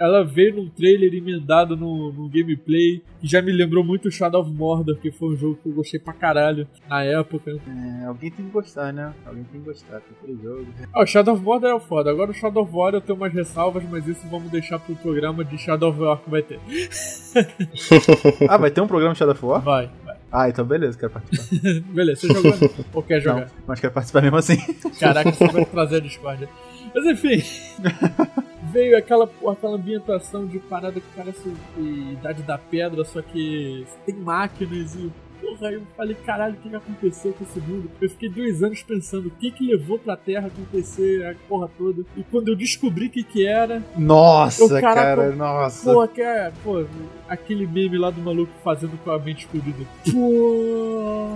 ela 0.00 0.24
veio 0.24 0.56
num 0.56 0.68
trailer 0.70 1.12
emendado 1.12 1.76
no, 1.76 2.10
no 2.10 2.26
gameplay, 2.30 3.02
que 3.20 3.26
já 3.26 3.42
me 3.42 3.52
lembrou 3.52 3.84
muito 3.84 4.10
Shadow 4.10 4.40
of 4.40 4.50
Mordor, 4.50 4.96
que 4.96 5.12
foi 5.12 5.34
um 5.34 5.36
jogo 5.36 5.58
que 5.62 5.68
eu 5.68 5.74
gostei 5.74 6.00
pra 6.00 6.14
caralho 6.14 6.66
na 6.88 7.04
época. 7.04 7.50
É, 7.50 8.06
alguém 8.06 8.30
tem 8.30 8.46
que 8.46 8.50
gostar, 8.50 8.94
né? 8.94 9.12
Alguém 9.26 9.44
tem 9.44 9.60
que 9.60 9.66
gostar 9.66 10.00
daquele 10.00 10.42
jogo. 10.42 10.66
Ah, 10.94 11.02
o 11.02 11.06
Shadow 11.06 11.34
of 11.34 11.44
Mordor 11.44 11.68
é 11.68 11.74
o 11.74 11.80
foda. 11.80 12.10
Agora 12.10 12.30
o 12.30 12.34
Shadow 12.34 12.62
of 12.62 12.74
War 12.74 12.94
eu 12.94 13.00
tenho 13.02 13.18
umas 13.18 13.30
ressalvas, 13.30 13.84
mas 13.90 14.08
isso 14.08 14.26
vamos 14.30 14.50
deixar 14.50 14.78
pro 14.78 14.96
programa 14.96 15.44
de 15.44 15.58
Shadow 15.58 15.90
of 15.90 16.00
War 16.00 16.18
que 16.18 16.30
vai 16.30 16.42
ter. 16.42 16.58
ah, 18.48 18.56
vai 18.56 18.70
ter 18.70 18.80
um 18.80 18.86
programa 18.86 19.12
de 19.12 19.18
Shadow 19.18 19.34
of 19.34 19.44
War? 19.44 19.60
Vai, 19.60 19.90
vai. 20.02 20.16
Ah, 20.32 20.48
então 20.48 20.64
beleza, 20.64 20.96
quero 20.96 21.12
participar. 21.12 21.80
beleza, 21.92 22.20
você 22.20 22.32
jogou 22.32 22.70
ou 22.94 23.02
quer 23.02 23.20
jogar? 23.20 23.40
Não, 23.40 23.46
mas 23.66 23.80
quero 23.80 23.92
participar 23.92 24.22
mesmo 24.22 24.36
assim. 24.38 24.56
Caraca, 24.98 25.30
você 25.30 25.46
vai 25.48 25.64
trazer 25.66 25.96
a 25.96 26.00
Discord. 26.00 26.48
Mas 26.94 27.04
enfim 27.06 27.42
veio 28.70 28.96
aquela, 28.96 29.28
aquela 29.48 29.76
ambientação 29.76 30.46
de 30.46 30.58
parada 30.58 31.00
que 31.00 31.06
parece 31.14 31.52
Idade 31.76 32.42
da 32.42 32.56
Pedra, 32.56 33.04
só 33.04 33.20
que 33.20 33.86
tem 34.06 34.14
máquinas 34.14 34.94
e. 34.94 35.10
Porra, 35.40 35.72
eu 35.72 35.82
falei, 35.96 36.14
caralho, 36.14 36.52
o 36.52 36.56
que, 36.58 36.68
que 36.68 36.76
aconteceu 36.76 37.32
com 37.32 37.44
esse 37.44 37.58
mundo? 37.60 37.90
Eu 37.98 38.10
fiquei 38.10 38.28
dois 38.28 38.62
anos 38.62 38.82
pensando 38.82 39.28
o 39.28 39.30
que 39.30 39.50
que 39.50 39.66
levou 39.66 39.98
pra 39.98 40.14
Terra 40.14 40.48
acontecer 40.48 41.24
a 41.24 41.34
porra 41.48 41.66
toda. 41.78 42.04
E 42.14 42.22
quando 42.24 42.48
eu 42.48 42.56
descobri 42.56 43.06
o 43.06 43.10
que 43.10 43.22
que 43.22 43.46
era. 43.46 43.82
Nossa, 43.96 44.62
eu, 44.62 44.68
cara, 44.68 44.94
cara, 44.94 45.34
nossa. 45.34 45.90
Pô, 45.90 46.06
que 46.06 46.20
é, 46.20 46.52
pô, 46.62 46.84
aquele 47.26 47.66
meme 47.66 47.96
lá 47.96 48.10
do 48.10 48.20
maluco 48.20 48.52
fazendo 48.62 49.02
com 49.02 49.10
a 49.10 49.18
mente 49.18 49.46
explodida. 49.46 49.86
Pô! 50.12 51.30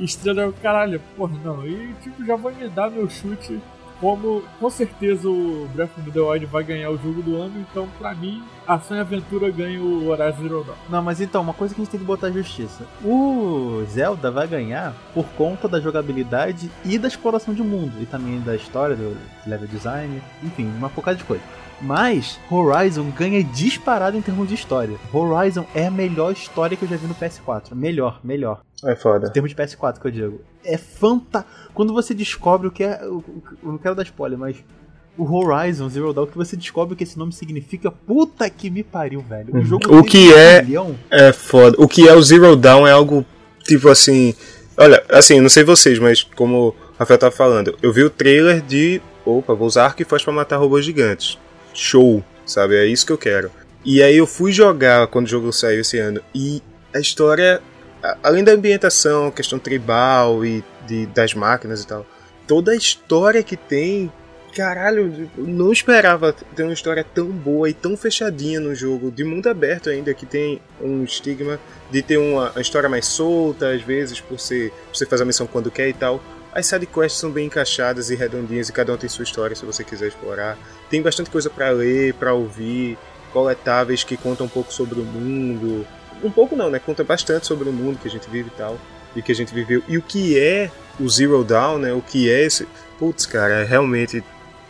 Estrela, 0.02 0.50
caralho, 0.62 0.98
porra, 1.14 1.38
não. 1.44 1.66
E 1.66 1.92
tipo, 2.02 2.24
já 2.24 2.36
vou 2.36 2.54
me 2.54 2.66
dar 2.70 2.90
meu 2.90 3.08
chute 3.10 3.60
como 4.00 4.42
com 4.58 4.70
certeza 4.70 5.28
o 5.28 5.68
Breath 5.74 5.96
of 5.98 6.10
the 6.10 6.20
Wild 6.20 6.46
vai 6.46 6.64
ganhar 6.64 6.90
o 6.90 6.98
jogo 6.98 7.22
do 7.22 7.36
ano, 7.36 7.54
então 7.60 7.88
pra 7.98 8.14
mim, 8.14 8.42
ação 8.66 8.96
e 8.96 9.00
aventura 9.00 9.50
ganha 9.50 9.80
o 9.80 10.08
Horizon 10.08 10.42
Zero 10.42 10.64
Dawn. 10.64 10.76
Não, 10.88 11.02
mas 11.02 11.20
então, 11.20 11.42
uma 11.42 11.54
coisa 11.54 11.74
que 11.74 11.80
a 11.80 11.84
gente 11.84 11.90
tem 11.90 12.00
que 12.00 12.06
botar 12.06 12.30
justiça. 12.30 12.84
O 13.04 13.84
Zelda 13.88 14.30
vai 14.30 14.46
ganhar 14.46 14.94
por 15.12 15.24
conta 15.36 15.68
da 15.68 15.80
jogabilidade 15.80 16.70
e 16.84 16.98
da 16.98 17.08
exploração 17.08 17.54
de 17.54 17.62
mundo, 17.62 17.92
e 18.00 18.06
também 18.06 18.40
da 18.40 18.54
história, 18.54 18.96
do 18.96 19.16
level 19.46 19.68
design, 19.68 20.22
enfim, 20.42 20.66
uma 20.76 20.90
porcada 20.90 21.16
de 21.16 21.24
coisa. 21.24 21.42
Mas 21.80 22.38
Horizon 22.50 23.10
ganha 23.10 23.42
disparado 23.42 24.16
em 24.16 24.22
termos 24.22 24.48
de 24.48 24.54
história. 24.54 24.96
Horizon 25.12 25.66
é 25.74 25.86
a 25.86 25.90
melhor 25.90 26.32
história 26.32 26.76
que 26.76 26.84
eu 26.84 26.88
já 26.88 26.96
vi 26.96 27.06
no 27.06 27.14
PS4. 27.14 27.74
Melhor, 27.74 28.20
melhor. 28.22 28.62
É 28.84 28.94
foda. 28.94 29.28
Em 29.28 29.30
termos 29.30 29.50
de 29.50 29.56
PS4 29.56 29.98
que 30.00 30.06
eu 30.06 30.10
digo. 30.10 30.40
É 30.64 30.76
fantástico. 30.76 31.52
Quando 31.74 31.92
você 31.92 32.14
descobre 32.14 32.68
o 32.68 32.70
que 32.70 32.84
é. 32.84 33.00
Eu 33.02 33.24
não 33.62 33.78
quero 33.78 33.94
dar 33.94 34.02
spoiler, 34.02 34.38
mas. 34.38 34.56
O 35.16 35.32
Horizon 35.32 35.88
Zero 35.88 36.12
Dawn, 36.12 36.26
que 36.26 36.36
você 36.36 36.56
descobre 36.56 36.94
o 36.94 36.96
que 36.96 37.04
esse 37.04 37.16
nome 37.16 37.32
significa. 37.32 37.88
Puta 37.88 38.50
que 38.50 38.68
me 38.68 38.82
pariu, 38.82 39.20
velho. 39.20 39.56
O 39.56 39.64
jogo 39.64 39.96
o 39.96 40.02
que 40.02 40.34
é. 40.34 40.66
É 41.08 41.32
foda. 41.32 41.76
O 41.78 41.86
que 41.86 42.08
é 42.08 42.14
o 42.14 42.20
Zero 42.20 42.56
Dawn 42.56 42.84
é 42.84 42.90
algo 42.90 43.24
tipo 43.62 43.88
assim. 43.88 44.34
Olha, 44.76 45.04
assim, 45.08 45.40
não 45.40 45.48
sei 45.48 45.62
vocês, 45.62 46.00
mas 46.00 46.24
como 46.24 46.68
o 46.68 46.74
Rafael 46.98 47.18
tava 47.18 47.30
falando, 47.30 47.78
eu 47.80 47.92
vi 47.92 48.02
o 48.02 48.10
trailer 48.10 48.60
de. 48.60 49.00
Opa, 49.24 49.54
vou 49.54 49.68
usar 49.68 49.84
arco 49.84 50.02
e 50.02 50.04
faz 50.04 50.24
pra 50.24 50.32
matar 50.32 50.56
robôs 50.56 50.84
gigantes 50.84 51.38
show, 51.74 52.24
sabe? 52.46 52.76
É 52.76 52.86
isso 52.86 53.04
que 53.04 53.12
eu 53.12 53.18
quero. 53.18 53.50
E 53.84 54.02
aí 54.02 54.16
eu 54.16 54.26
fui 54.26 54.52
jogar 54.52 55.08
quando 55.08 55.26
o 55.26 55.28
jogo 55.28 55.52
saiu 55.52 55.80
esse 55.80 55.98
ano 55.98 56.22
e 56.34 56.62
a 56.94 57.00
história, 57.00 57.60
além 58.22 58.44
da 58.44 58.52
ambientação, 58.52 59.30
questão 59.30 59.58
tribal 59.58 60.44
e 60.44 60.62
de, 60.86 61.06
das 61.06 61.34
máquinas 61.34 61.82
e 61.82 61.86
tal, 61.86 62.06
toda 62.46 62.72
a 62.72 62.76
história 62.76 63.42
que 63.42 63.56
tem, 63.56 64.12
caralho, 64.54 65.30
não 65.36 65.72
esperava 65.72 66.32
ter 66.32 66.62
uma 66.62 66.72
história 66.72 67.04
tão 67.04 67.26
boa 67.26 67.68
e 67.68 67.72
tão 67.72 67.96
fechadinha 67.96 68.60
no 68.60 68.74
jogo, 68.74 69.10
de 69.10 69.24
mundo 69.24 69.48
aberto 69.48 69.88
ainda, 69.88 70.12
que 70.12 70.26
tem 70.26 70.60
um 70.80 71.04
estigma 71.04 71.58
de 71.90 72.02
ter 72.02 72.18
uma, 72.18 72.50
uma 72.50 72.60
história 72.60 72.88
mais 72.88 73.06
solta, 73.06 73.70
às 73.70 73.82
vezes, 73.82 74.20
por, 74.20 74.36
por 74.36 74.38
você 74.92 75.06
fazer 75.08 75.22
a 75.22 75.26
missão 75.26 75.46
quando 75.46 75.70
quer 75.70 75.88
e 75.88 75.94
tal. 75.94 76.22
As 76.52 76.66
sidequests 76.66 77.18
são 77.18 77.32
bem 77.32 77.46
encaixadas 77.46 78.10
e 78.10 78.14
redondinhas 78.14 78.68
e 78.68 78.72
cada 78.72 78.92
um 78.92 78.96
tem 78.96 79.08
sua 79.08 79.24
história 79.24 79.56
se 79.56 79.64
você 79.64 79.82
quiser 79.82 80.06
explorar. 80.06 80.56
Tem 80.88 81.02
bastante 81.02 81.28
coisa 81.28 81.50
para 81.50 81.70
ler, 81.70 82.14
para 82.14 82.32
ouvir, 82.32 82.96
coletáveis 83.32 84.04
que 84.04 84.16
contam 84.16 84.46
um 84.46 84.48
pouco 84.48 84.72
sobre 84.72 85.00
o 85.00 85.04
mundo. 85.04 85.84
Um 86.22 86.30
pouco 86.30 86.56
não, 86.56 86.70
né? 86.70 86.78
Conta 86.78 87.04
bastante 87.04 87.46
sobre 87.46 87.68
o 87.68 87.72
mundo 87.72 87.98
que 87.98 88.08
a 88.08 88.10
gente 88.10 88.28
vive 88.28 88.50
e 88.52 88.56
tal. 88.56 88.78
E 89.14 89.22
que 89.22 89.32
a 89.32 89.34
gente 89.34 89.54
viveu. 89.54 89.82
E 89.88 89.96
o 89.96 90.02
que 90.02 90.38
é 90.38 90.70
o 90.98 91.08
Zero 91.08 91.44
Dawn, 91.44 91.78
né? 91.78 91.92
O 91.92 92.02
que 92.02 92.30
é 92.30 92.42
esse. 92.42 92.66
Putz, 92.98 93.26
cara, 93.26 93.62
é 93.62 93.64
realmente. 93.64 94.24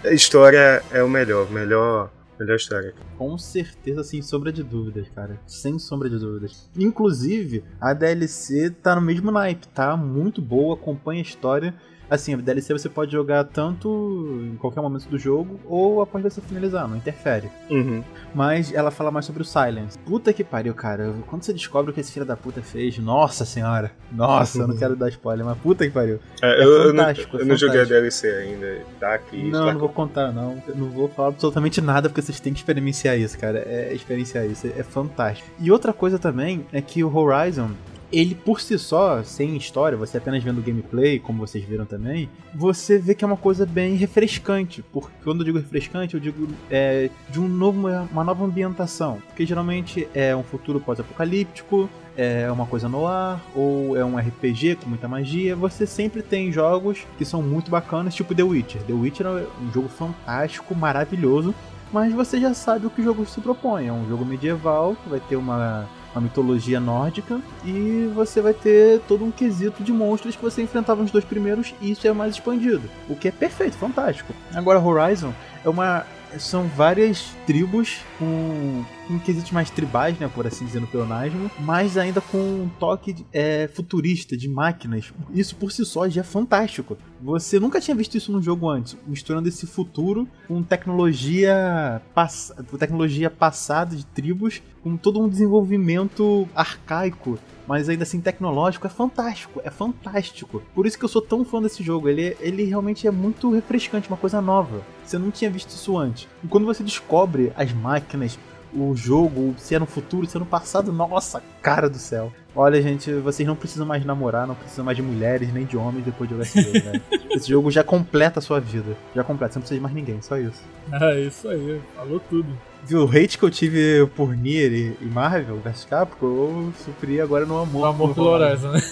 A 0.05 0.13
história 0.13 0.83
é 0.93 1.03
o 1.03 1.09
melhor. 1.09 1.51
Melhor 1.51 2.11
Melhor 2.39 2.57
história. 2.57 2.95
Com 3.17 3.39
certeza, 3.39 4.03
sem 4.03 4.21
sombra 4.21 4.53
de 4.53 4.63
dúvidas, 4.63 5.07
cara. 5.15 5.39
Sem 5.47 5.79
sombra 5.79 6.11
de 6.11 6.19
dúvidas. 6.19 6.69
Inclusive, 6.77 7.63
a 7.81 7.95
DLC 7.95 8.71
tá 8.71 8.97
no 8.97 9.01
mesmo 9.01 9.31
naipe, 9.31 9.69
tá? 9.69 9.97
Muito 9.97 10.43
boa, 10.43 10.75
acompanha 10.75 11.21
a 11.21 11.23
história 11.23 11.75
Assim, 12.15 12.35
a 12.35 12.37
DLC 12.37 12.73
você 12.73 12.89
pode 12.89 13.11
jogar 13.11 13.45
tanto 13.45 14.49
em 14.53 14.57
qualquer 14.57 14.81
momento 14.81 15.09
do 15.09 15.19
jogo 15.19 15.59
ou 15.67 16.01
após 16.01 16.23
você 16.23 16.41
finalizar, 16.41 16.89
não 16.89 16.97
interfere. 16.97 17.51
Uhum. 17.69 18.05
Mas 18.35 18.73
ela 18.73 18.91
fala 18.91 19.11
mais 19.11 19.27
sobre 19.27 19.43
o 19.43 19.45
Silence. 19.45 19.99
Puta 19.99 20.33
que 20.33 20.45
pariu, 20.45 20.75
cara. 20.75 21.13
Quando 21.27 21.43
você 21.43 21.53
descobre 21.53 21.91
o 21.91 21.95
que 21.95 22.01
esse 22.01 22.13
filho 22.13 22.25
da 22.25 22.37
puta 22.37 22.63
fez, 22.63 22.99
nossa 22.99 23.45
senhora. 23.45 23.91
Nossa, 24.13 24.59
eu 24.59 24.69
não 24.69 24.77
quero 24.77 24.95
dar 24.95 25.09
spoiler, 25.09 25.45
mas 25.45 25.59
puta 25.59 25.85
que 25.85 25.91
pariu. 25.91 26.21
É, 26.41 26.63
é 26.63 26.65
eu, 26.65 26.91
fantástico. 26.91 27.37
Eu, 27.37 27.41
não, 27.41 27.47
eu 27.47 27.49
não 27.49 27.57
joguei 27.57 27.81
a 27.81 27.85
DLC 27.85 28.29
ainda. 28.29 28.83
Tá 29.01 29.15
aqui. 29.15 29.51
Não, 29.51 29.67
tá 29.67 29.73
não 29.73 29.81
vou 29.81 29.89
contar, 29.89 30.33
não. 30.33 30.63
Eu 30.69 30.77
não 30.77 30.91
vou 30.91 31.09
falar 31.09 31.29
absolutamente 31.29 31.81
nada 31.81 32.09
porque 32.09 32.23
vocês 32.23 32.39
têm 32.39 32.53
que 32.53 32.61
experienciar 32.61 33.19
isso, 33.19 33.37
cara. 33.39 33.59
É 33.67 33.93
experienciar 33.93 34.47
isso. 34.47 34.67
É 34.67 34.83
fantástico. 34.83 35.49
E 35.59 35.71
outra 35.71 35.93
coisa 35.93 36.19
também 36.19 36.65
é 36.73 36.81
que 36.81 37.03
o 37.03 37.15
Horizon 37.15 37.71
ele 38.19 38.35
por 38.35 38.61
si 38.61 38.79
só, 38.79 39.23
sem 39.23 39.57
história, 39.57 39.99
você 39.99 40.19
apenas 40.19 40.43
vendo 40.43 40.63
gameplay, 40.63 41.19
como 41.19 41.47
vocês 41.47 41.65
viram 41.65 41.85
também, 41.85 42.29
você 42.55 42.99
vê 42.99 43.15
que 43.15 43.25
é 43.25 43.27
uma 43.27 43.37
coisa 43.37 43.67
bem 43.67 43.97
refrescante. 43.97 44.85
Porque 44.93 45.13
quando 45.25 45.41
eu 45.41 45.45
digo 45.45 45.59
refrescante, 45.59 46.15
eu 46.15 46.21
digo 46.21 46.49
é, 46.71 47.11
de 47.31 47.41
um 47.41 47.49
novo, 47.49 47.89
uma 48.13 48.25
nova 48.25 48.45
ambientação. 48.45 49.19
Porque 49.27 49.45
geralmente 49.45 50.09
é 50.15 50.35
um 50.35 50.43
futuro 50.43 50.81
pós-apocalíptico, 50.81 51.89
é 52.17 52.51
uma 52.51 52.67
coisa 52.67 52.89
no 52.89 53.07
ar, 53.07 53.45
ou 53.55 53.97
é 53.97 54.05
um 54.05 54.17
RPG 54.17 54.77
com 54.77 54.89
muita 54.89 55.09
magia. 55.09 55.57
Você 55.57 55.87
sempre 55.87 56.23
tem 56.23 56.53
jogos 56.53 57.05
que 57.19 57.25
são 57.25 57.43
muito 57.43 57.71
bacanas, 57.71 58.15
tipo 58.15 58.35
The 58.35 58.45
Witcher. 58.45 58.83
The 58.83 58.93
Witcher 58.93 59.27
é 59.27 59.47
um 59.61 59.73
jogo 59.73 59.89
fantástico, 59.89 60.75
maravilhoso, 60.75 61.55
mas 61.93 62.13
você 62.13 62.41
já 62.41 62.55
sabe 62.55 62.87
o 62.87 62.91
que 62.91 63.01
o 63.01 63.05
jogo 63.05 63.27
se 63.27 63.41
propõe. 63.41 63.89
É 63.89 63.93
um 63.93 64.09
jogo 64.09 64.25
medieval 64.25 64.97
que 65.03 65.09
vai 65.09 65.21
ter 65.21 65.37
uma 65.37 65.89
uma 66.15 66.23
mitologia 66.23 66.79
nórdica 66.79 67.41
e 67.65 68.11
você 68.15 68.41
vai 68.41 68.55
ter 68.55 69.01
todo 69.09 69.25
um 69.25 69.31
quesito 69.31 69.83
de 69.83 69.93
monstros 69.93 70.37
que 70.37 70.43
você 70.43 70.63
enfrentava 70.63 71.03
nos 71.03 71.11
dois 71.11 71.25
primeiros 71.25 71.75
e 71.81 71.91
isso 71.91 72.07
é 72.07 72.13
mais 72.13 72.35
expandido, 72.35 72.89
o 73.09 73.17
que 73.17 73.29
é 73.29 73.31
perfeito, 73.31 73.77
fantástico. 73.77 74.33
Agora 74.55 74.81
Horizon 74.81 75.33
é 75.65 75.69
uma 75.69 76.07
são 76.39 76.67
várias 76.69 77.35
tribos 77.47 77.99
com, 78.19 78.85
com 79.07 79.19
quesitos 79.19 79.51
mais 79.51 79.71
tribais, 79.71 80.19
né, 80.19 80.31
por 80.33 80.47
assim 80.47 80.65
dizer, 80.65 80.81
no 80.81 80.87
peonagem, 80.87 81.51
mas 81.61 81.97
ainda 81.97 82.21
com 82.21 82.39
um 82.39 82.71
toque 82.79 83.25
é, 83.33 83.69
futurista 83.73 84.37
de 84.37 84.49
máquinas. 84.49 85.13
Isso 85.33 85.57
por 85.57 85.73
si 85.73 85.85
só 85.85 86.09
já 86.09 86.21
é 86.21 86.25
fantástico. 86.25 86.97
Você 87.23 87.59
nunca 87.59 87.81
tinha 87.81 87.95
visto 87.95 88.17
isso 88.17 88.33
num 88.33 88.43
jogo 88.43 88.69
antes, 88.69 88.97
misturando 89.07 89.49
esse 89.49 89.67
futuro 89.67 90.29
com 90.47 90.63
tecnologia, 90.63 92.03
pass 92.15 92.53
tecnologia 92.79 93.31
passada 93.31 93.97
de 93.97 94.05
tribos, 94.07 94.63
com 94.83 94.97
todo 94.97 95.23
um 95.23 95.29
desenvolvimento 95.29 96.49
arcaico 96.55 97.39
mas 97.67 97.89
ainda 97.89 98.03
assim 98.03 98.21
tecnológico, 98.21 98.87
é 98.87 98.91
fantástico, 98.91 99.61
é 99.65 99.71
fantástico. 99.71 100.63
Por 100.75 100.87
isso 100.87 100.99
que 100.99 101.05
eu 101.05 101.09
sou 101.09 101.23
tão 101.23 101.45
fã 101.45 101.61
desse 101.63 101.83
jogo, 101.83 102.09
ele, 102.09 102.37
ele 102.41 102.65
realmente 102.65 103.07
é 103.07 103.11
muito 103.11 103.51
refrescante, 103.51 104.09
uma 104.09 104.17
coisa 104.17 104.41
nova. 104.41 104.83
Você 105.05 105.19
não 105.19 105.31
tinha 105.31 105.51
visto 105.51 105.71
isso 105.71 105.97
antes. 105.97 106.29
E 106.43 106.47
quando 106.47 106.67
você 106.67 106.83
descobre 106.83 107.53
as 107.57 107.73
máquinas, 107.73 108.39
o 108.75 108.95
jogo, 108.97 109.55
se 109.57 109.75
é 109.75 109.79
no 109.79 109.87
futuro, 109.87 110.27
se 110.27 110.37
é 110.37 110.41
no 110.41 110.47
passado, 110.47 110.93
nossa, 110.93 111.43
cara 111.63 111.89
do 111.89 111.99
céu. 111.99 112.33
Olha, 112.57 112.81
gente, 112.81 113.13
vocês 113.15 113.47
não 113.47 113.57
precisam 113.57 113.87
mais 113.87 114.05
namorar, 114.05 114.47
não 114.47 114.55
precisam 114.55 114.85
mais 114.85 114.97
de 114.97 115.03
mulheres 115.03 115.53
nem 115.53 115.65
de 115.65 115.77
homens 115.77 116.05
depois 116.05 116.29
de 116.29 116.35
jogar 116.35 116.47
esse 116.47 116.63
jogo, 116.63 116.85
né? 116.85 117.01
Esse 117.35 117.49
jogo 117.49 117.69
já 117.69 117.83
completa 117.83 118.39
a 118.39 118.43
sua 118.43 118.61
vida. 118.61 118.97
Já 119.13 119.25
completa, 119.25 119.55
você 119.55 119.59
não 119.59 119.63
precisa 119.63 119.79
de 119.79 119.83
mais 119.83 119.93
ninguém, 119.93 120.23
só 120.23 120.39
isso. 120.39 120.63
É 120.93 121.21
isso 121.21 121.49
aí, 121.49 121.81
falou 121.97 122.21
tudo. 122.21 122.57
O 122.93 123.09
hate 123.09 123.39
que 123.39 123.45
eu 123.45 123.51
tive 123.51 124.07
por 124.15 124.37
Nier 124.37 124.73
e, 124.73 124.97
e 125.01 125.05
Marvel 125.07 125.59
vs 125.59 125.87
Capcom, 125.87 126.27
eu 126.27 126.73
supri 126.85 127.21
agora 127.21 127.47
no 127.47 127.59
amor. 127.59 127.81
No 127.81 127.87
amor 127.87 128.15
pelo 128.15 128.29
Horizon, 128.29 128.73
né? 128.73 128.83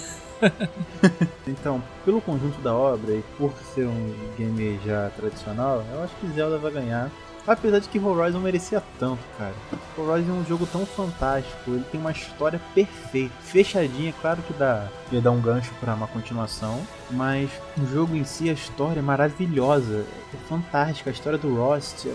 então, 1.47 1.83
pelo 2.05 2.21
conjunto 2.21 2.61
da 2.63 2.75
obra 2.75 3.13
e 3.13 3.23
por 3.37 3.53
ser 3.75 3.87
um 3.87 4.15
game 4.39 4.81
já 4.85 5.11
tradicional, 5.11 5.85
eu 5.93 6.03
acho 6.03 6.15
que 6.17 6.27
Zelda 6.29 6.59
vai 6.59 6.73
ganhar. 6.73 7.11
Apesar 7.47 7.81
de 7.81 7.89
que 7.89 7.99
Horizon 7.99 8.39
merecia 8.39 8.81
tanto, 9.01 9.21
cara. 9.37 9.53
Horizon 9.99 10.31
é 10.31 10.35
um 10.35 10.45
jogo 10.45 10.65
tão 10.65 10.87
fantástico, 10.87 11.73
ele 11.73 11.85
tem 11.91 12.01
uma 12.01 12.13
história 12.13 12.61
perfeita, 12.73 13.35
fechadinha, 13.43 14.15
claro 14.21 14.41
que 14.43 14.53
dá, 14.53 14.89
ia 15.11 15.21
dar 15.21 15.33
um 15.33 15.41
gancho 15.41 15.73
para 15.81 15.95
uma 15.95 16.07
continuação, 16.07 16.81
mas 17.11 17.51
o 17.77 17.87
jogo 17.93 18.15
em 18.15 18.25
si, 18.25 18.49
a 18.49 18.53
história 18.53 19.01
é 19.01 19.03
maravilhosa, 19.03 20.07
é 20.33 20.37
fantástica, 20.49 21.11
a 21.11 21.13
história 21.13 21.39
do 21.39 21.53
Rost 21.57 22.09
é 22.09 22.15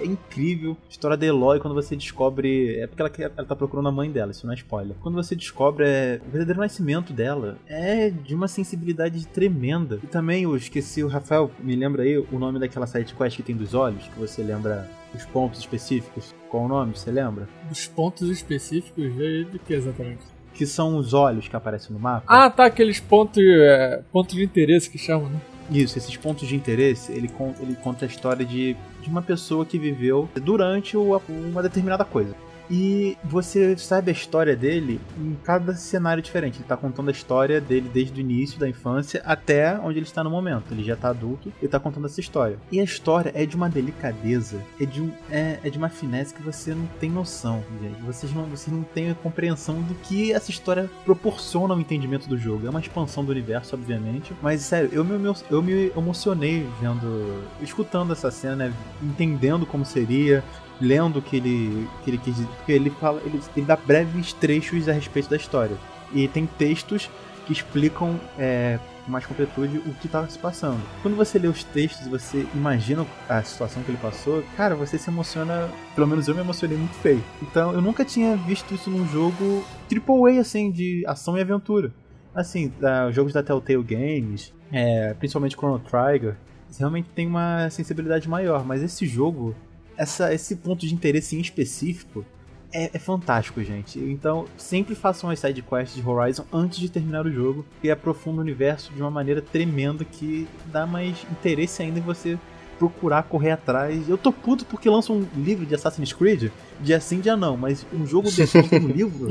é 0.00 0.06
incrível. 0.06 0.76
A 0.86 0.90
história 0.90 1.16
da 1.16 1.26
Eloy, 1.26 1.60
quando 1.60 1.74
você 1.74 1.96
descobre. 1.96 2.76
É 2.78 2.86
porque 2.86 3.02
ela, 3.02 3.32
ela 3.36 3.46
tá 3.46 3.56
procurando 3.56 3.88
a 3.88 3.92
mãe 3.92 4.10
dela, 4.10 4.30
isso 4.30 4.46
não 4.46 4.52
é 4.52 4.56
spoiler. 4.56 4.96
Quando 5.00 5.14
você 5.14 5.34
descobre 5.34 5.86
é, 5.86 6.20
o 6.26 6.30
verdadeiro 6.30 6.60
nascimento 6.60 7.12
dela, 7.12 7.58
é 7.66 8.10
de 8.10 8.34
uma 8.34 8.48
sensibilidade 8.48 9.26
tremenda. 9.28 9.98
E 10.02 10.06
também 10.06 10.44
eu 10.44 10.56
esqueci, 10.56 11.02
o 11.02 11.08
Rafael, 11.08 11.50
me 11.60 11.74
lembra 11.76 12.02
aí 12.02 12.18
o 12.18 12.38
nome 12.38 12.58
daquela 12.58 12.86
side 12.86 13.14
quest 13.14 13.36
que 13.36 13.42
tem 13.42 13.56
dos 13.56 13.74
olhos, 13.74 14.06
que 14.08 14.18
você 14.18 14.42
lembra 14.42 14.88
os 15.14 15.24
pontos 15.24 15.60
específicos. 15.60 16.34
Qual 16.50 16.64
o 16.64 16.68
nome? 16.68 16.96
Você 16.96 17.10
lembra? 17.10 17.48
Dos 17.68 17.86
pontos 17.86 18.28
específicos 18.30 19.14
de 19.14 19.60
que 19.66 19.74
exatamente? 19.74 20.22
Que 20.54 20.66
são 20.66 20.96
os 20.96 21.12
olhos 21.12 21.48
que 21.48 21.56
aparecem 21.56 21.92
no 21.92 21.98
mapa. 21.98 22.24
Ah, 22.26 22.48
tá, 22.48 22.66
aqueles 22.66 22.98
pontos, 23.00 23.42
é, 23.42 24.02
pontos 24.12 24.34
de 24.34 24.42
interesse 24.42 24.88
que 24.88 24.98
chamam, 24.98 25.28
né? 25.28 25.40
Isso, 25.70 25.98
esses 25.98 26.16
pontos 26.16 26.46
de 26.46 26.54
interesse, 26.54 27.12
ele, 27.12 27.30
ele 27.60 27.76
conta 27.82 28.04
a 28.04 28.08
história 28.08 28.44
de, 28.44 28.76
de 29.02 29.08
uma 29.08 29.22
pessoa 29.22 29.66
que 29.66 29.78
viveu 29.78 30.28
durante 30.34 30.96
uma 30.96 31.62
determinada 31.62 32.04
coisa. 32.04 32.34
E 32.70 33.16
você 33.24 33.76
sabe 33.76 34.10
a 34.10 34.12
história 34.12 34.56
dele 34.56 35.00
em 35.18 35.36
cada 35.44 35.74
cenário 35.74 36.22
diferente. 36.22 36.56
Ele 36.56 36.64
está 36.64 36.76
contando 36.76 37.08
a 37.08 37.12
história 37.12 37.60
dele 37.60 37.90
desde 37.92 38.18
o 38.18 38.20
início 38.20 38.58
da 38.58 38.68
infância 38.68 39.22
até 39.24 39.78
onde 39.78 39.98
ele 39.98 40.06
está 40.06 40.22
no 40.22 40.30
momento. 40.30 40.72
Ele 40.72 40.82
já 40.82 40.94
está 40.94 41.10
adulto 41.10 41.52
e 41.60 41.64
está 41.64 41.78
contando 41.78 42.06
essa 42.06 42.20
história. 42.20 42.58
E 42.70 42.80
a 42.80 42.84
história 42.84 43.32
é 43.34 43.46
de 43.46 43.56
uma 43.56 43.68
delicadeza, 43.68 44.60
é 44.80 44.84
de, 44.84 45.00
um, 45.00 45.10
é, 45.30 45.58
é 45.62 45.70
de 45.70 45.78
uma 45.78 45.88
finesse 45.88 46.34
que 46.34 46.42
você 46.42 46.74
não 46.74 46.86
tem 47.00 47.10
noção, 47.10 47.62
gente. 47.80 48.02
Vocês 48.02 48.32
não, 48.32 48.44
vocês 48.44 48.74
não 48.74 48.82
têm 48.82 49.10
a 49.10 49.14
compreensão 49.14 49.80
do 49.82 49.94
que 49.94 50.32
essa 50.32 50.50
história 50.50 50.90
proporciona 51.04 51.74
ao 51.74 51.80
entendimento 51.80 52.28
do 52.28 52.36
jogo. 52.36 52.66
É 52.66 52.70
uma 52.70 52.80
expansão 52.80 53.24
do 53.24 53.30
universo, 53.30 53.74
obviamente. 53.74 54.32
Mas, 54.42 54.62
sério, 54.62 54.90
eu 54.92 55.04
me, 55.04 55.34
eu 55.50 55.62
me 55.62 55.92
emocionei 55.96 56.66
vendo, 56.80 57.42
escutando 57.60 58.12
essa 58.12 58.30
cena, 58.30 58.72
entendendo 59.02 59.66
como 59.66 59.84
seria, 59.84 60.42
lendo 60.80 61.22
que 61.22 61.36
ele 61.36 61.88
que 62.04 62.10
ele 62.10 62.18
quis 62.18 62.36
porque 62.38 62.72
ele 62.72 62.90
fala 62.90 63.20
ele, 63.24 63.40
ele 63.56 63.66
dá 63.66 63.76
breves 63.76 64.32
trechos 64.34 64.88
a 64.88 64.92
respeito 64.92 65.30
da 65.30 65.36
história 65.36 65.76
e 66.12 66.28
tem 66.28 66.46
textos 66.46 67.10
que 67.46 67.52
explicam 67.52 68.20
é, 68.38 68.78
com 69.04 69.12
mais 69.12 69.24
completude 69.24 69.78
o 69.78 69.94
que 69.94 70.06
estava 70.06 70.28
se 70.28 70.38
passando. 70.38 70.80
Quando 71.00 71.16
você 71.16 71.38
lê 71.38 71.46
os 71.46 71.62
textos, 71.62 72.08
você 72.08 72.44
imagina 72.54 73.06
a 73.28 73.42
situação 73.42 73.82
que 73.82 73.90
ele 73.90 73.98
passou, 73.98 74.42
cara, 74.56 74.74
você 74.74 74.98
se 74.98 75.08
emociona, 75.08 75.70
pelo 75.94 76.06
menos 76.08 76.26
eu 76.26 76.34
me 76.34 76.40
emocionei 76.40 76.76
muito 76.76 76.94
feio. 76.94 77.22
Então 77.40 77.72
eu 77.72 77.80
nunca 77.80 78.04
tinha 78.04 78.36
visto 78.36 78.74
isso 78.74 78.90
num 78.90 79.06
jogo 79.08 79.64
AAA 79.90 80.40
assim 80.40 80.70
de 80.70 81.04
ação 81.06 81.38
e 81.38 81.40
aventura. 81.40 81.92
Assim, 82.34 82.70
da, 82.78 83.10
jogos 83.10 83.32
da 83.32 83.42
Telltale 83.42 83.82
Games, 83.82 84.52
é, 84.70 85.14
principalmente 85.14 85.56
Chrono 85.56 85.78
Trigger, 85.78 86.36
realmente 86.78 87.08
tem 87.14 87.26
uma 87.26 87.70
sensibilidade 87.70 88.28
maior, 88.28 88.62
mas 88.64 88.82
esse 88.82 89.06
jogo 89.06 89.54
essa, 89.96 90.32
esse 90.32 90.56
ponto 90.56 90.86
de 90.86 90.94
interesse 90.94 91.36
em 91.36 91.40
específico 91.40 92.24
é, 92.72 92.90
é, 92.92 92.98
fantástico, 92.98 93.62
gente. 93.62 93.98
Então, 93.98 94.44
sempre 94.56 94.94
façam 94.94 95.30
as 95.30 95.38
side 95.38 95.62
quests 95.62 95.94
de 95.94 96.06
Horizon 96.06 96.44
antes 96.52 96.78
de 96.78 96.90
terminar 96.90 97.24
o 97.24 97.32
jogo 97.32 97.64
e 97.82 97.90
aprofunda 97.90 98.38
o 98.38 98.40
universo 98.42 98.92
de 98.92 99.00
uma 99.00 99.10
maneira 99.10 99.40
tremenda 99.40 100.04
que 100.04 100.46
dá 100.66 100.86
mais 100.86 101.16
interesse 101.30 101.82
ainda 101.82 101.98
em 101.98 102.02
você 102.02 102.38
procurar 102.78 103.22
correr 103.22 103.52
atrás. 103.52 104.08
Eu 104.08 104.18
tô 104.18 104.32
puto 104.32 104.64
porque 104.66 104.90
lançam 104.90 105.16
um 105.16 105.42
livro 105.42 105.64
de 105.64 105.74
Assassin's 105.74 106.12
Creed, 106.12 106.50
dia 106.80 107.00
sim, 107.00 107.20
dia 107.20 107.36
não, 107.36 107.56
mas 107.56 107.86
um 107.92 108.06
jogo 108.06 108.28
desse 108.32 108.58
no 108.78 108.88
livro. 108.88 109.28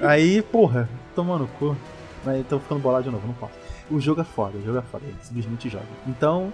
Aí, 0.00 0.40
porra, 0.42 0.88
tomando 1.14 1.46
cu. 1.58 1.76
Mas 2.24 2.46
tô 2.46 2.58
ficando 2.58 2.80
bolado 2.80 3.04
de 3.04 3.10
novo, 3.10 3.26
não 3.26 3.34
posso. 3.34 3.54
O 3.90 4.00
jogo 4.00 4.20
é 4.20 4.24
foda, 4.24 4.56
o 4.56 4.64
jogo 4.64 4.78
é 4.78 4.82
foda, 4.82 5.04
simplesmente 5.22 5.68
joga. 5.68 5.86
Então, 6.06 6.52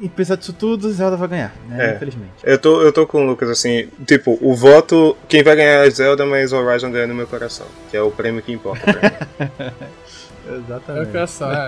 e 0.00 0.06
apesar 0.06 0.36
disso 0.36 0.52
tudo, 0.52 0.90
Zelda 0.92 1.16
vai 1.16 1.28
ganhar, 1.28 1.54
né? 1.68 1.92
É. 1.92 1.96
Infelizmente. 1.96 2.32
Eu 2.42 2.58
tô, 2.58 2.82
eu 2.82 2.92
tô 2.92 3.06
com 3.06 3.22
o 3.22 3.26
Lucas, 3.26 3.48
assim, 3.48 3.88
tipo, 4.06 4.38
o 4.40 4.54
voto, 4.54 5.16
quem 5.28 5.42
vai 5.42 5.56
ganhar 5.56 5.86
é 5.86 5.90
Zelda, 5.90 6.26
mas 6.26 6.52
Horizon 6.52 6.90
ganha 6.90 7.06
no 7.06 7.14
meu 7.14 7.26
coração, 7.26 7.66
que 7.90 7.96
é 7.96 8.02
o 8.02 8.10
prêmio 8.10 8.42
que 8.42 8.52
importa 8.52 8.92
pra 8.92 9.10
mim. 9.10 9.72
Exatamente. 10.46 11.16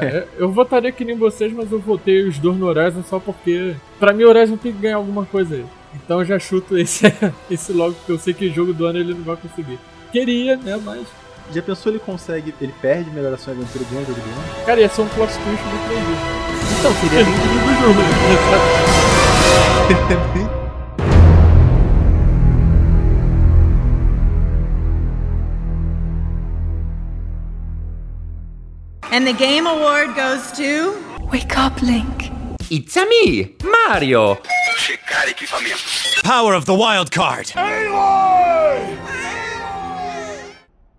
É, 0.04 0.26
eu 0.36 0.52
votaria 0.52 0.92
que 0.92 1.04
nem 1.04 1.16
vocês, 1.16 1.52
mas 1.52 1.72
eu 1.72 1.78
votei 1.78 2.28
os 2.28 2.38
dois 2.38 2.58
no 2.58 2.66
Horizon 2.66 3.02
só 3.02 3.18
porque, 3.18 3.74
pra 3.98 4.12
mim, 4.12 4.24
o 4.24 4.28
Horizon 4.28 4.56
tem 4.56 4.72
que 4.72 4.78
ganhar 4.78 4.96
alguma 4.96 5.24
coisa 5.24 5.54
aí. 5.54 5.64
Então 5.94 6.18
eu 6.20 6.26
já 6.26 6.38
chuto 6.38 6.76
esse, 6.76 7.06
esse 7.50 7.72
logo, 7.72 7.94
porque 7.94 8.12
eu 8.12 8.18
sei 8.18 8.34
que 8.34 8.50
jogo 8.50 8.74
do 8.74 8.84
ano 8.86 8.98
ele 8.98 9.14
não 9.14 9.22
vai 9.22 9.36
conseguir. 9.36 9.78
Queria, 10.12 10.56
né, 10.56 10.78
mas 10.84 11.06
já 11.52 11.62
pensou 11.62 11.90
ele 11.92 11.98
consegue, 11.98 12.54
ele 12.60 12.74
perde 12.82 13.10
melhor 13.10 13.32
ação 13.32 13.54
e 13.54 13.56
aventura 13.56 13.84
de 13.84 13.94
um 13.94 14.00
jogo 14.00 14.20
do 14.20 14.30
ano? 14.30 14.64
Cara, 14.66 14.80
ia 14.80 14.88
ser 14.88 15.02
um 15.02 15.08
plot 15.08 15.32
twist 15.32 15.42
do 15.42 16.54
3D. 16.54 16.55
Então, 16.86 17.00
seria 17.00 17.24
bem 17.24 17.34
do 17.34 17.40
jogo. 17.80 18.00
And 29.10 29.26
the 29.26 29.32
Game 29.32 29.66
Award 29.66 30.14
goes 30.14 30.52
to. 30.52 30.94
Wake 31.32 31.58
up, 31.58 31.82
Link. 31.82 32.30
It's 32.70 32.96
a 32.96 33.04
me, 33.04 33.56
Mario. 33.64 34.38
Power 36.22 36.54
of 36.54 36.66
the 36.66 36.74
wild 36.74 37.10
card. 37.10 37.52
Aloy! 37.56 38.96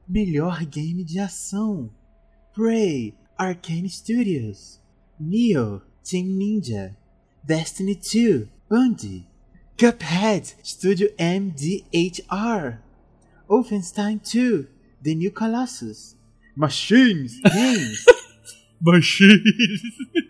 Melhor 0.10 0.66
game 0.66 1.06
de 1.06 1.20
ação: 1.20 1.90
Prey, 2.54 3.14
Arcane 3.38 3.88
Studios, 3.90 4.77
Neo, 5.20 5.82
Team 6.04 6.26
Ninja, 6.38 6.96
Destiny 7.44 7.96
2, 7.96 8.48
Bungie, 8.70 9.26
Cuphead, 9.78 10.56
Studio 10.64 11.10
MDHR, 11.20 12.80
Wolfenstein 13.48 14.20
2, 14.20 14.68
The 15.04 15.16
New 15.16 15.32
Colossus, 15.32 16.18
Machines! 16.56 17.40
Rins! 17.46 18.06
Machines! 18.82 19.82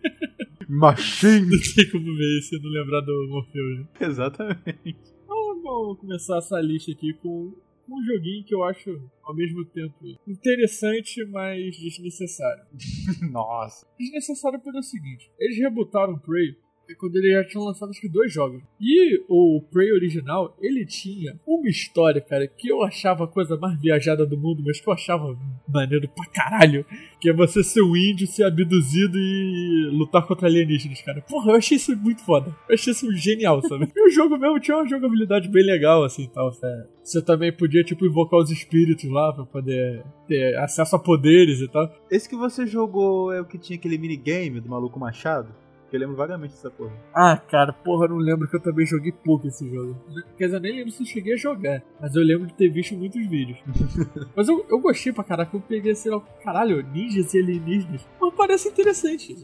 Machines! 0.68 1.50
Não 1.50 1.76
tem 1.76 1.90
como 1.90 2.18
ver 2.18 2.42
se 2.42 2.60
não 2.60 2.70
lembrar 2.70 3.00
do 3.02 3.28
Morpheus. 3.30 3.88
Exatamente. 4.00 4.96
Então, 5.24 5.62
vamos 5.64 6.00
começar 6.00 6.40
essa 6.40 6.60
lista 6.60 6.92
aqui 6.92 7.14
com 7.14 7.54
um 7.90 8.04
joguinho 8.04 8.46
que 8.46 8.54
eu 8.54 8.64
acho, 8.64 8.90
ao 9.24 9.36
mesmo 9.36 9.66
tempo, 9.66 9.96
interessante, 10.28 11.26
mas 11.26 11.78
desnecessário. 11.78 12.66
Nossa. 13.32 13.88
Desnecessário 13.98 14.60
pelo 14.62 14.82
seguinte: 14.84 15.32
eles 15.40 15.58
rebutaram 15.58 16.14
o 16.14 16.20
Prey 16.20 16.56
é 16.90 16.96
quando 16.96 17.16
ele 17.18 17.34
já 17.34 17.44
tinha 17.44 17.64
lançado 17.64 17.90
acho 17.90 18.02
que 18.02 18.10
dois 18.10 18.32
jogos. 18.32 18.62
E 18.80 19.22
o 19.28 19.62
Prey 19.72 19.92
original, 19.92 20.56
ele 20.62 20.86
tinha 20.86 21.38
uma 21.46 21.70
história, 21.70 22.22
cara, 22.22 22.48
que 22.48 22.70
eu 22.70 22.84
achava 22.84 23.26
a 23.26 23.28
coisa 23.28 23.58
mais 23.58 23.80
viajada 23.80 24.26
do 24.26 24.38
mundo, 24.38 24.64
mas 24.66 24.80
que 24.80 24.88
eu 24.88 24.94
achava 24.94 25.38
maneiro 25.68 26.08
pra 26.10 26.26
caralho. 26.26 26.86
Que 27.20 27.30
é 27.30 27.34
você 27.34 27.64
ser 27.64 27.82
um 27.82 27.96
índio, 27.96 28.28
ser 28.28 28.44
abduzido 28.44 29.18
e 29.18 29.90
lutar 29.92 30.26
contra 30.26 30.48
alienígenas, 30.48 31.02
cara. 31.02 31.22
Porra, 31.22 31.52
eu 31.52 31.56
achei 31.56 31.78
isso 31.78 31.96
muito 31.96 32.24
foda. 32.24 32.56
Eu 32.70 32.76
achei 32.76 32.92
isso 32.92 33.12
genial, 33.14 33.62
sabe? 33.62 33.92
e 33.96 34.08
o 34.08 34.10
jogo 34.10 34.38
mesmo 34.38 34.60
tinha 34.60 34.78
uma 34.78 34.88
jogabilidade 34.88 35.50
bem 35.50 35.66
legal, 35.66 36.04
assim, 36.04 36.30
tal. 36.34 36.52
Sabe? 36.54 36.88
Você 37.04 37.22
também 37.22 37.52
podia, 37.52 37.84
tipo, 37.84 38.06
invocar 38.06 38.40
os 38.40 38.52
espíritos 38.52 39.10
lá 39.10 39.34
pra 39.34 39.46
poder 39.46 40.04
ter 40.28 40.58
acesso 40.58 40.96
a 40.96 41.00
poderes 41.00 41.62
e 41.62 41.68
tal. 41.68 41.92
Esse 42.12 42.30
que 42.30 42.36
você 42.36 42.66
jogou 42.68 43.34
é 43.34 43.42
o 43.42 43.46
que 43.46 43.58
tinha 43.58 43.78
aquele 43.78 43.98
minigame 43.98 44.60
do 44.60 44.70
maluco 44.70 45.00
machado? 45.00 45.67
Eu 45.92 46.00
lembro 46.00 46.16
vagamente 46.16 46.54
dessa 46.54 46.70
porra. 46.70 46.92
Ah, 47.14 47.38
cara, 47.38 47.72
porra, 47.72 48.06
eu 48.06 48.10
não 48.10 48.18
lembro 48.18 48.48
que 48.48 48.56
eu 48.56 48.60
também 48.60 48.86
joguei 48.86 49.12
pouco 49.12 49.48
esse 49.48 49.70
jogo. 49.70 49.96
Quer 50.38 50.46
dizer, 50.46 50.58
eu 50.58 50.62
nem 50.62 50.76
lembro 50.76 50.92
se 50.92 51.02
eu 51.02 51.08
cheguei 51.08 51.34
a 51.34 51.38
jogar. 51.38 51.82
Mas 52.00 52.16
eu 52.16 52.24
lembro 52.24 52.46
de 52.46 52.54
ter 52.54 52.70
visto 52.70 52.96
muitos 52.96 53.26
vídeos. 53.28 53.58
mas 54.36 54.48
eu, 54.50 54.66
eu 54.70 54.80
gostei 54.80 55.14
pra 55.14 55.24
caraca. 55.24 55.56
Eu 55.56 55.62
peguei, 55.62 55.96
sei 55.96 56.12
lá, 56.12 56.20
caralho, 56.44 56.86
ninjas 56.92 57.34
e 57.34 57.40
alienígenas. 57.40 58.06
Mas 58.20 58.34
parece 58.36 58.68
interessante. 58.68 59.36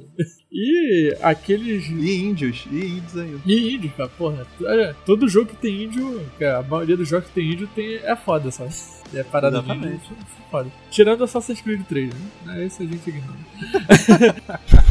e 0.51 1.15
aqueles. 1.21 1.87
E 1.87 2.23
índios. 2.23 2.67
E 2.69 2.97
índios 2.97 3.17
ainda. 3.17 3.41
E 3.45 3.75
índios, 3.75 3.93
cara, 3.93 4.09
porra. 4.09 4.45
Todo 5.05 5.29
jogo 5.29 5.49
que 5.49 5.55
tem 5.55 5.83
índio, 5.83 6.21
cara, 6.37 6.59
a 6.59 6.63
maioria 6.63 6.97
dos 6.97 7.07
jogos 7.07 7.27
que 7.27 7.33
tem 7.33 7.53
índio 7.53 7.67
tem, 7.73 7.95
é 7.95 8.15
foda, 8.15 8.51
sabe? 8.51 8.73
É 9.13 9.23
parada 9.23 9.59
Exatamente. 9.59 10.09
de 10.09 10.49
foda. 10.49 10.71
Tirando 10.89 11.23
Assassin's 11.23 11.61
Creed 11.61 11.83
3, 11.87 12.13
né? 12.45 12.65
Esse 12.65 12.83
a 12.83 12.85
gente 12.85 13.09
ignora. 13.09 13.37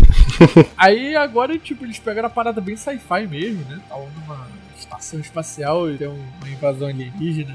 Aí 0.76 1.16
agora, 1.16 1.58
tipo, 1.58 1.84
eles 1.84 1.98
pegaram 1.98 2.26
a 2.26 2.30
parada 2.30 2.60
bem 2.60 2.76
sci-fi 2.76 3.26
mesmo, 3.26 3.64
né? 3.68 3.80
Estavam 3.82 4.08
numa 4.10 4.48
estação 4.78 5.20
espacial 5.20 5.90
e 5.90 5.96
tem 5.96 6.08
uma 6.08 6.48
invasão 6.48 6.88
alienígena. 6.88 7.54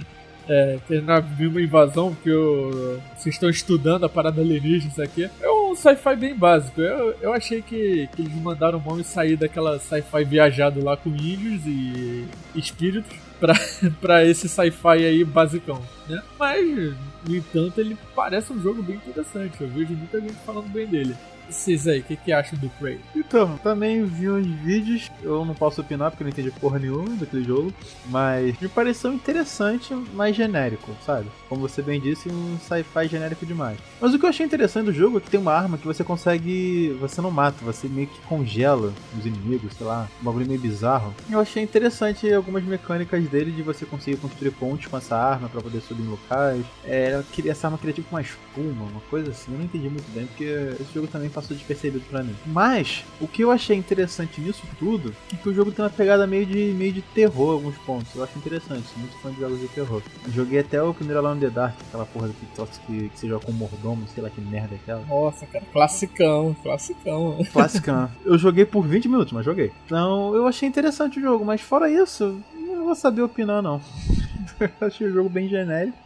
É, 0.50 0.80
tem 0.88 1.00
uma 1.02 1.62
invasão 1.62 2.16
porque 2.16 2.30
eu, 2.30 3.02
vocês 3.18 3.36
estão 3.36 3.50
estudando 3.50 4.06
a 4.06 4.10
parada 4.10 4.42
alienígena, 4.42 4.92
isso 4.92 5.02
aqui. 5.02 5.30
É 5.42 5.50
um 5.50 5.76
sci-fi 5.76 6.16
bem 6.16 6.34
básico. 6.34 6.80
Eu, 6.82 7.16
eu 7.22 7.34
achei 7.34 7.62
que, 7.62 8.08
que 8.16 8.22
eles 8.22 8.34
mandaram 8.36 8.80
mão 8.80 9.00
e 9.00 9.04
sair 9.04 9.36
daquela 9.36 9.78
sci-fi 9.78 10.24
viajado 10.24 10.84
lá 10.84 10.96
com 10.96 11.10
índios 11.10 11.66
e 11.66 12.28
espíritos 12.56 13.18
pra, 13.40 13.56
pra 14.00 14.26
esse 14.26 14.48
sci-fi 14.48 15.06
aí 15.06 15.24
basicão, 15.26 15.82
né? 16.08 16.24
Mas, 16.40 16.96
no 17.28 17.36
entanto, 17.36 17.80
ele 17.82 17.98
parece 18.16 18.54
um 18.54 18.62
jogo 18.62 18.82
bem 18.82 18.96
interessante. 18.96 19.60
Eu 19.60 19.68
vejo 19.68 19.94
muita 19.94 20.22
gente 20.22 20.36
falando 20.46 20.70
bem 20.70 20.88
dele. 20.88 21.16
Vocês 21.50 21.88
aí, 21.88 22.00
o 22.00 22.04
que, 22.04 22.16
que 22.16 22.32
acham 22.32 22.60
do 22.60 22.70
Prey? 22.72 23.00
Então, 23.16 23.58
também 23.64 24.04
vi 24.04 24.30
uns 24.30 24.46
vídeos, 24.46 25.10
eu 25.24 25.46
não 25.46 25.56
posso 25.56 25.82
opinar 25.82 26.12
porque 26.12 26.24
eu 26.24 26.26
não 26.26 26.32
entendi 26.32 26.52
porra 26.52 26.78
nenhuma 26.78 27.16
daquele 27.16 27.44
jogo, 27.44 27.74
mas 28.08 28.60
me 28.60 28.68
pareceu 28.68 29.14
interessante, 29.14 29.94
mas 30.14 30.36
genérico, 30.36 30.92
sabe? 31.06 31.28
Como 31.48 31.62
você 31.62 31.82
bem 31.82 32.02
disse, 32.02 32.30
um 32.30 32.58
sci-fi 32.60 33.08
genérico 33.08 33.46
demais. 33.46 33.80
Mas 34.02 34.14
o 34.14 34.20
que 34.20 34.26
eu 34.26 34.30
achei 34.30 34.46
interessante 34.46 34.86
do 34.86 34.94
jogo 34.94 35.18
é 35.18 35.22
que 35.22 35.30
tem 35.30 35.40
uma 35.40 35.54
arma 35.54 35.78
que 35.78 35.86
você 35.86 36.04
consegue. 36.04 36.96
Você 37.00 37.22
não 37.22 37.32
mata, 37.32 37.64
você 37.64 37.88
meio 37.88 38.08
que 38.08 38.20
congela 38.22 38.94
os 39.18 39.26
inimigos, 39.26 39.74
sei 39.74 39.88
lá, 39.88 40.08
um 40.22 40.26
bagulho 40.26 40.46
meio 40.46 40.60
bizarro. 40.60 41.14
Eu 41.30 41.40
achei 41.40 41.64
interessante 41.64 42.32
algumas 42.32 42.64
mecânicas 42.64 43.26
dele 43.28 43.52
de 43.52 43.62
você 43.62 43.86
conseguir 43.86 44.18
construir 44.18 44.52
pontes 44.52 44.88
com 44.88 44.98
essa 44.98 45.16
arma 45.16 45.48
para 45.48 45.62
poder 45.62 45.82
subir 45.82 46.04
em 46.04 46.08
locais. 46.08 46.66
É, 46.84 47.22
essa 47.46 47.68
arma 47.68 47.78
queria 47.78 47.94
tipo 47.94 48.10
uma 48.12 48.22
espuma, 48.22 48.86
uma 48.86 49.02
coisa 49.10 49.32
assim. 49.32 49.52
Eu 49.52 49.60
não 49.60 49.66
entendi 49.66 49.90
muito 49.90 50.12
bem, 50.14 50.26
porque 50.26 50.44
esse 50.44 50.94
jogo 50.94 51.08
também 51.08 51.30
passou 51.38 51.56
despercebido 51.56 52.04
para 52.10 52.24
mim. 52.24 52.36
Mas, 52.48 53.06
o 53.22 53.28
que 53.28 53.44
eu 53.44 53.52
achei 53.52 53.78
interessante 53.78 54.42
nisso 54.42 54.64
tudo 54.80 55.16
é 55.32 55.36
que 55.36 55.48
o 55.48 55.54
jogo 55.54 55.72
tem 55.72 55.86
uma 55.86 55.92
pegada 55.92 56.26
meio 56.26 56.48
de, 56.48 56.74
meio 56.74 56.92
de 56.92 57.04
terror 57.04 57.52
alguns 57.52 57.78
pontos. 57.78 58.16
Eu 58.16 58.24
acho 58.24 58.36
interessante, 58.40 58.88
sou 58.88 59.00
muito 59.00 59.16
fã 59.20 59.32
de 59.32 59.40
jogos 59.40 59.60
de 59.60 59.68
terror. 59.68 60.02
Joguei 60.30 60.60
até 60.60 60.82
o 60.82 60.96
primeiro 60.96 61.20
Alone 61.20 61.38
in 61.38 61.48
the 61.48 61.50
Dark, 61.52 61.76
aquela 61.88 62.08
porra 62.08 62.30
do 62.30 62.34
TikTok 62.34 62.80
que, 62.80 63.10
que 63.10 63.20
você 63.20 63.28
joga 63.28 63.46
com 63.46 63.52
mordomo, 63.52 64.08
sei 64.08 64.24
lá 64.24 64.32
que 64.32 64.42
merda 64.42 64.74
é 64.74 64.78
aquela. 64.78 65.06
Nossa, 65.06 65.46
cara, 65.46 65.64
classicão, 65.72 66.56
classicão. 66.64 67.46
Classicão. 67.54 68.12
eu 68.26 68.38
joguei 68.38 68.66
por 68.66 68.88
20 68.88 69.08
minutos, 69.08 69.32
mas 69.32 69.46
joguei. 69.46 69.72
Então, 69.86 70.36
eu 70.36 70.48
achei 70.48 70.68
interessante 70.68 71.20
o 71.20 71.22
jogo, 71.22 71.46
mas 71.46 71.62
fora 71.62 71.88
isso, 71.88 72.42
não 72.56 72.86
vou 72.86 72.96
saber 72.96 73.22
opinar 73.22 73.62
não. 73.62 73.80
eu 74.60 74.88
achei 74.88 75.06
o 75.06 75.14
jogo 75.14 75.30
bem 75.30 75.48
genérico. 75.48 75.98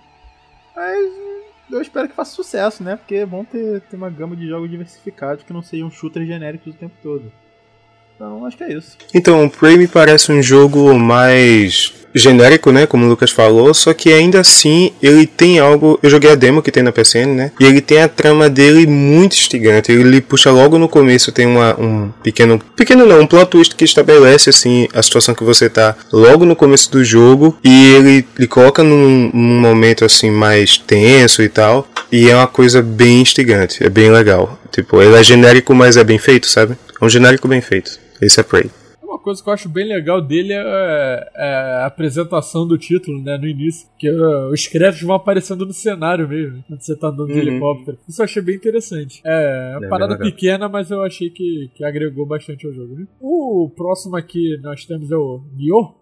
Mas 0.76 1.31
eu 1.72 1.82
espero 1.82 2.08
que 2.08 2.16
faça 2.16 2.32
sucesso, 2.32 2.84
né? 2.84 2.96
Porque 2.96 3.16
é 3.16 3.26
bom 3.26 3.44
ter, 3.44 3.82
ter 3.82 3.96
uma 3.96 4.10
gama 4.10 4.36
de 4.36 4.48
jogos 4.48 4.70
diversificados 4.70 5.44
que 5.44 5.54
não 5.54 5.62
sejam 5.62 5.90
shooters 5.90 6.28
genéricos 6.28 6.74
o 6.74 6.78
tempo 6.78 6.96
todo. 7.02 7.32
Então, 8.16 8.46
acho 8.46 8.58
que 8.58 8.64
é 8.64 8.74
isso. 8.74 8.98
Então, 9.14 9.46
o 9.46 9.50
Prey 9.50 9.78
me 9.78 9.88
parece 9.88 10.32
um 10.32 10.42
jogo 10.42 10.94
mais 10.98 12.01
genérico, 12.14 12.72
né, 12.72 12.86
como 12.86 13.06
o 13.06 13.10
Lucas 13.10 13.32
falou, 13.32 13.74
só 13.74 13.94
que 13.94 14.12
ainda 14.12 14.40
assim 14.40 14.92
ele 15.02 15.26
tem 15.26 15.60
algo, 15.60 16.00
eu 16.02 16.10
joguei 16.10 16.32
a 16.32 16.36
demo 16.36 16.62
que 16.62 16.72
tem 16.72 16.84
na 16.84 16.92
PSN, 16.92 17.28
né, 17.28 17.52
e 17.60 17.66
ele 17.66 17.82
tem 17.82 18.02
a 18.02 18.08
trama 18.08 18.50
dele 18.50 18.86
muito 18.86 19.34
instigante, 19.34 19.92
ele 19.92 20.22
puxa 20.22 20.52
logo 20.52 20.78
no 20.78 20.90
começo, 20.90 21.32
tem 21.32 21.46
uma, 21.46 21.80
um 21.80 22.12
pequeno, 22.24 22.60
pequeno 22.76 23.06
não, 23.06 23.22
um 23.22 23.28
plot 23.28 23.50
twist 23.50 23.76
que 23.76 23.86
estabelece, 23.86 24.50
assim, 24.50 24.88
a 24.94 25.02
situação 25.02 25.34
que 25.34 25.44
você 25.44 25.70
tá 25.70 25.96
logo 26.12 26.46
no 26.46 26.56
começo 26.56 26.92
do 26.92 27.04
jogo, 27.04 27.58
e 27.64 27.94
ele 27.96 28.28
lhe 28.38 28.48
coloca 28.48 28.84
num, 28.84 29.32
num 29.34 29.60
momento, 29.60 30.06
assim, 30.06 30.30
mais 30.30 30.78
tenso 30.78 31.42
e 31.42 31.50
tal, 31.50 31.88
e 32.12 32.30
é 32.30 32.36
uma 32.36 32.48
coisa 32.48 32.82
bem 32.82 33.22
instigante, 33.22 33.84
é 33.84 33.90
bem 33.90 34.12
legal, 34.12 34.60
tipo, 34.72 35.02
ele 35.02 35.16
é 35.16 35.24
genérico, 35.24 35.74
mas 35.74 35.98
é 35.98 36.04
bem 36.04 36.18
feito, 36.18 36.48
sabe, 36.48 36.76
é 37.00 37.06
um 37.06 37.10
genérico 37.10 37.48
bem 37.48 37.62
feito, 37.62 38.00
esse 38.22 38.40
é 38.40 38.44
Prey 38.44 38.70
coisa 39.22 39.42
que 39.42 39.50
eu 39.50 39.54
acho 39.54 39.70
bem 39.70 39.88
legal 39.88 40.22
dele 40.22 40.54
é, 40.54 41.32
é 41.36 41.54
a 41.84 41.86
apresentação 41.86 42.68
do 42.68 42.78
título, 42.78 43.22
né, 43.22 43.38
no 43.38 43.48
início. 43.48 43.88
Que 43.98 44.10
uh, 44.10 44.50
os 44.52 44.68
créditos 44.68 45.04
vão 45.04 45.16
aparecendo 45.16 45.66
no 45.66 45.74
cenário 45.74 46.28
mesmo, 46.28 46.64
quando 46.68 46.82
você 46.82 46.96
tá 46.96 47.08
andando 47.08 47.28
de 47.28 47.34
uhum. 47.34 47.40
helicóptero. 47.40 47.98
Isso 48.08 48.22
eu 48.22 48.26
achei 48.26 48.42
bem 48.42 48.56
interessante. 48.56 49.22
É, 49.24 49.76
uma 49.78 49.86
é 49.86 49.90
parada 49.90 50.18
pequena, 50.18 50.68
mas 50.68 50.92
eu 50.92 51.02
achei 51.02 51.30
que, 51.30 51.70
que 51.76 51.84
agregou 51.84 52.26
bastante 52.26 52.66
ao 52.66 52.74
jogo. 52.74 52.96
Né? 52.96 53.08
O 53.20 53.72
próximo 53.76 54.16
aqui 54.16 54.58
nós 54.62 54.86
temos 54.86 55.12
é 55.12 55.16
o 55.16 55.42
Nioh, 55.56 55.96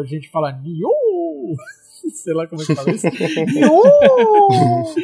a 0.00 0.04
gente 0.04 0.30
fala 0.30 0.52
Nioh! 0.52 1.56
sei 2.12 2.34
lá 2.34 2.46
como 2.46 2.62
é 2.62 2.66
que 2.66 2.74
fala 2.74 2.90
isso. 2.90 3.06
Nioh! 3.54 4.94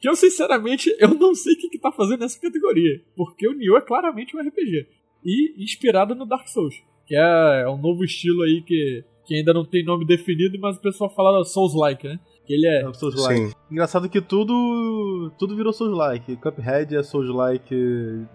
que 0.00 0.08
eu, 0.08 0.14
sinceramente, 0.14 0.94
eu 0.98 1.14
não 1.14 1.34
sei 1.34 1.54
o 1.54 1.58
que, 1.58 1.68
que 1.68 1.78
tá 1.78 1.90
fazendo 1.90 2.20
nessa 2.20 2.40
categoria. 2.40 3.00
Porque 3.16 3.48
o 3.48 3.52
Nioh 3.52 3.78
é 3.78 3.80
claramente 3.80 4.36
um 4.36 4.40
RPG. 4.40 4.86
E 5.24 5.62
inspirado 5.62 6.14
no 6.14 6.24
Dark 6.24 6.46
Souls 6.48 6.80
que 7.08 7.16
é, 7.16 7.62
é 7.62 7.68
um 7.68 7.78
novo 7.78 8.04
estilo 8.04 8.42
aí 8.42 8.62
que, 8.62 9.02
que 9.24 9.34
ainda 9.34 9.54
não 9.54 9.64
tem 9.64 9.82
nome 9.82 10.04
definido, 10.04 10.58
mas 10.60 10.76
o 10.76 10.82
pessoal 10.82 11.08
fala 11.08 11.42
Souls-like, 11.42 12.06
né? 12.06 12.20
Que 12.48 12.54
ele 12.54 12.66
é. 12.66 12.80
é 12.80 12.92
Souls-like. 12.94 13.52
Engraçado 13.70 14.08
que 14.08 14.22
tudo 14.22 15.30
tudo 15.38 15.54
virou 15.54 15.70
Souls-like. 15.70 16.36
Cuphead 16.36 16.96
é 16.96 17.02
Souls-like 17.02 17.74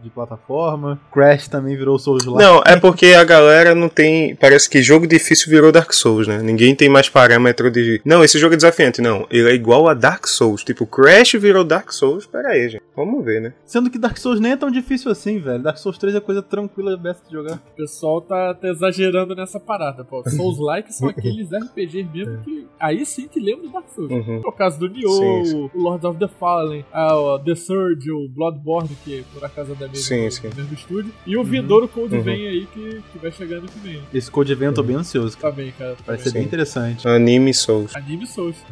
de 0.04 0.10
plataforma. 0.12 1.02
Crash 1.12 1.48
também 1.48 1.76
virou 1.76 1.98
Souls-like. 1.98 2.44
Não, 2.44 2.62
é 2.64 2.80
porque 2.80 3.08
a 3.08 3.24
galera 3.24 3.74
não 3.74 3.90
tem. 3.90 4.36
Parece 4.36 4.70
que 4.70 4.84
jogo 4.84 5.08
difícil 5.08 5.50
virou 5.50 5.72
Dark 5.72 5.92
Souls, 5.92 6.28
né? 6.28 6.44
Ninguém 6.44 6.76
tem 6.76 6.88
mais 6.88 7.10
parâmetro 7.10 7.72
de. 7.72 8.00
Não, 8.06 8.24
esse 8.24 8.38
jogo 8.38 8.54
é 8.54 8.58
desafiante. 8.58 9.02
Não, 9.02 9.26
ele 9.32 9.50
é 9.50 9.56
igual 9.56 9.88
a 9.88 9.96
Dark 9.96 10.28
Souls. 10.28 10.64
Tipo, 10.64 10.86
Crash 10.86 11.34
virou 11.34 11.64
Dark 11.64 11.92
Souls. 11.92 12.28
Pera 12.28 12.50
aí, 12.50 12.70
gente. 12.70 12.84
Vamos 12.96 13.26
ver, 13.26 13.42
né? 13.42 13.54
Sendo 13.66 13.90
que 13.90 13.98
Dark 13.98 14.18
Souls 14.18 14.40
nem 14.40 14.52
é 14.52 14.58
tão 14.58 14.70
difícil 14.70 15.10
assim, 15.10 15.40
velho. 15.40 15.64
Dark 15.64 15.80
Souls 15.80 15.98
3 15.98 16.14
é 16.14 16.20
coisa 16.20 16.44
tranquila 16.44 16.96
besta 16.96 17.26
de 17.26 17.34
jogar. 17.34 17.56
O 17.56 17.76
pessoal 17.76 18.22
tá, 18.22 18.54
tá 18.54 18.68
exagerando 18.68 19.34
nessa 19.34 19.60
parada, 19.60 20.04
pô. 20.04 20.22
Souls-like 20.30 20.94
são 20.94 21.10
aqueles 21.10 21.50
RPGs 21.52 22.08
mesmo 22.14 22.38
que. 22.44 22.68
Aí 22.80 23.04
sim 23.04 23.28
que 23.28 23.40
lembra 23.40 23.70
Dark 23.70 23.90
Souls. 23.90 24.03
Uhum. 24.12 24.42
É 24.44 24.48
o 24.48 24.52
caso 24.52 24.80
do 24.80 24.88
Nioh, 24.88 25.70
o 25.74 25.82
Lord 25.82 26.06
of 26.06 26.20
the 26.20 26.28
Fallen, 26.28 26.86
a, 26.92 27.40
The 27.44 27.56
Surge, 27.56 28.12
o 28.12 28.28
Bloodborne, 28.30 28.90
que 29.04 29.24
por 29.34 29.44
acaso 29.44 29.72
é 29.72 29.76
da 29.76 29.88
mesma, 29.88 30.04
sim, 30.04 30.30
sim. 30.30 30.50
do 30.50 30.56
mesmo 30.56 30.74
estúdio, 30.74 31.14
e 31.26 31.36
o 31.36 31.40
uhum. 31.40 31.46
Vindouro 31.46 31.88
Code 31.88 32.16
uhum. 32.16 32.22
Vein 32.22 32.48
aí, 32.48 32.66
que, 32.68 33.02
que 33.12 33.18
vai 33.20 33.32
chegando 33.32 33.68
que 33.68 33.80
vem. 33.80 34.02
Esse 34.14 34.30
Code 34.30 34.56
Vein 34.56 34.70
eu 34.70 34.74
tô 34.74 34.84
bem 34.84 34.96
ansioso. 34.96 35.38
Também, 35.38 35.72
cara. 35.72 35.96
Parece 36.06 36.26
ser 36.26 36.34
bem 36.34 36.44
interessante. 36.44 37.08
Anime 37.08 37.54
Souls. 37.54 37.96
Anime 37.96 38.28
Souls. 38.28 38.58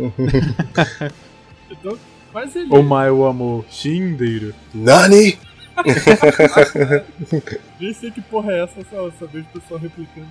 então, 1.69 1.97
mas 2.33 2.55
ele... 2.55 2.67
Oh 2.69 2.81
my, 2.81 3.09
o 3.11 3.25
amor. 3.25 3.65
Shindeiro. 3.69 4.53
Nani? 4.73 5.37
Nem 7.79 7.93
sei 7.93 8.11
que 8.11 8.21
porra 8.21 8.51
é 8.51 8.63
essa, 8.63 8.85
só, 8.89 9.09
só 9.11 9.25
vejo 9.25 9.45
o 9.53 9.59
pessoal 9.59 9.79
replicando. 9.79 10.27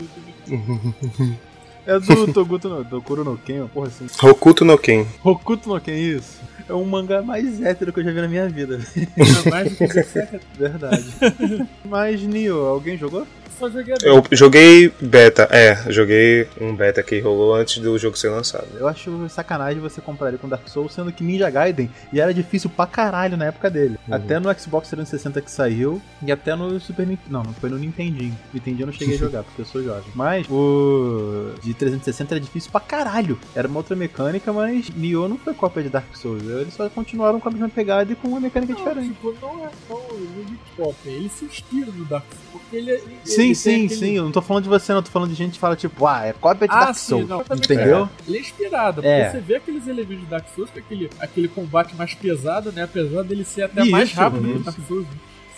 É 1.91 1.99
do 1.99 2.31
Toguto 2.33 2.69
no, 2.69 2.85
do 2.85 3.03
Kuro 3.03 3.25
no 3.25 3.37
Ken, 3.37 3.67
porra 3.67 3.89
assim. 3.89 4.07
Hokuto 4.23 4.65
no 4.65 4.79
Ken. 4.79 5.05
Hokuto 5.25 5.69
no 5.69 5.81
Ken, 5.81 5.99
isso. 5.99 6.39
É 6.69 6.73
um 6.73 6.85
mangá 6.85 7.21
mais 7.21 7.61
hétero 7.61 7.93
que 7.93 7.99
eu 7.99 8.05
já 8.05 8.13
vi 8.13 8.21
na 8.21 8.29
minha 8.29 8.49
vida. 8.49 8.79
É 9.19 9.51
mais 9.51 9.73
do 9.73 9.89
que. 9.89 10.41
Verdade. 10.57 11.07
Mas, 11.85 12.23
Nio, 12.23 12.59
alguém 12.65 12.97
jogou? 12.97 13.27
Só 13.61 13.69
joguei 13.69 13.93
a 13.93 13.97
Eu 14.03 14.25
joguei 14.33 14.93
beta, 14.99 15.47
é, 15.51 15.93
joguei 15.93 16.49
um 16.59 16.75
beta 16.75 17.03
que 17.03 17.21
rolou 17.21 17.55
antes 17.55 17.77
do 17.77 17.99
jogo 17.99 18.17
ser 18.17 18.31
lançado. 18.31 18.67
Eu 18.79 18.89
acho 18.89 19.29
sacanagem 19.29 19.81
você 19.81 20.01
comparar 20.01 20.31
ele 20.31 20.39
com 20.39 20.49
Dark 20.49 20.67
Souls, 20.67 20.95
sendo 20.95 21.13
que 21.13 21.23
Ninja 21.23 21.51
Gaiden 21.51 21.91
e 22.11 22.21
era 22.21 22.33
difícil 22.33 22.71
pra 22.71 22.87
caralho 22.87 23.37
na 23.37 23.45
época 23.45 23.69
dele. 23.69 23.99
Uhum. 24.09 24.15
Até 24.15 24.41
no 24.41 24.59
Xbox 24.59 24.89
360 24.89 25.43
que 25.43 25.51
saiu 25.51 26.01
e 26.23 26.33
até 26.33 26.57
no 26.57 26.81
Super 26.81 27.07
Nintendo. 27.07 27.31
Não, 27.31 27.43
não 27.43 27.53
foi 27.53 27.69
no 27.69 27.77
Nintendinho. 27.77 28.35
Nintendinho 28.55 28.85
eu 28.85 28.87
não 28.87 28.95
cheguei 28.95 29.17
a 29.17 29.19
jogar 29.21 29.43
porque 29.43 29.61
eu 29.61 29.67
sou 29.67 29.83
jovem. 29.83 30.11
Mas 30.15 30.47
o 30.49 31.53
de 31.63 31.75
360 31.75 32.35
era 32.35 32.41
difícil 32.41 32.71
pra 32.71 32.81
caralho. 32.81 33.39
Era 33.55 33.69
uma 33.69 33.77
outra 33.77 33.95
mecânica, 33.95 34.55
mas 34.55 34.89
Nioh 34.89 35.29
não 35.29 35.37
foi 35.37 35.53
cópia 35.53 35.83
de 35.83 35.91
Dark 35.91 36.17
Souls. 36.17 36.43
Eles 36.43 36.73
só 36.73 36.89
continuaram 36.89 37.39
com 37.39 37.51
a 37.51 37.53
mesma 37.53 37.69
pegada 37.69 38.11
e 38.11 38.17
com 38.17 38.29
uma 38.29 38.41
mecânica 38.41 38.73
diferente. 38.73 39.09
Tipo, 39.09 39.35
não 39.43 39.67
é 39.67 39.71
tão 39.87 40.01
no 40.01 40.43
hip-hop, 40.45 40.97
ele 41.05 41.29
se 41.29 41.45
inspira 41.45 41.93
no 41.93 42.07
Dark 42.07 42.25
Souls. 42.25 42.51
Porque 42.53 42.77
ele, 42.77 42.91
ele 42.91 43.19
Sim, 43.25 43.50
tem 43.55 43.55
sim, 43.81 43.85
aquele- 43.87 44.01
sim. 44.01 44.17
Eu 44.17 44.25
não 44.25 44.33
tô 44.33 44.43
falando 44.43 44.63
de 44.65 44.69
você, 44.69 44.93
não. 44.93 45.03
Tô 45.03 45.11
falando 45.11 45.31
de 45.31 45.35
gente 45.37 45.53
que 45.55 45.59
fala, 45.59 45.77
tipo, 45.77 46.07
ah, 46.07 46.25
é 46.27 46.33
cópia 46.33 46.67
de 46.69 46.75
Ah, 46.75 46.81
Dark 46.87 46.95
sim, 46.97 47.07
Souls. 47.11 47.29
não, 47.29 47.43
também 47.45 47.63
entendeu? 47.65 48.05
é. 48.05 48.09
Ele 48.29 48.39
é 48.39 48.41
inspirado, 48.41 49.01
É. 49.05 49.25
porque 49.25 49.37
você 49.39 49.45
vê 49.45 49.57
aqueles 49.57 49.87
elementos 49.87 50.25
de 50.25 50.31
Dark 50.31 50.47
Souls, 50.55 50.71
que 50.71 50.79
é 50.79 50.83
aquele, 50.83 51.11
aquele 51.21 51.49
combate 51.49 51.95
mais 51.97 52.15
pesado, 52.15 52.73
né? 52.73 52.83
Apesar 52.85 53.23
dele 53.23 53.45
ser 53.45 53.63
até 53.63 53.83
Isso, 53.83 53.91
mais 53.91 54.13
rápido 54.13 54.43
que 54.43 54.49
o 54.49 54.55
isso. 54.57 54.65
Dark 54.65 54.79
Souls. 54.87 55.05
né? 55.07 55.11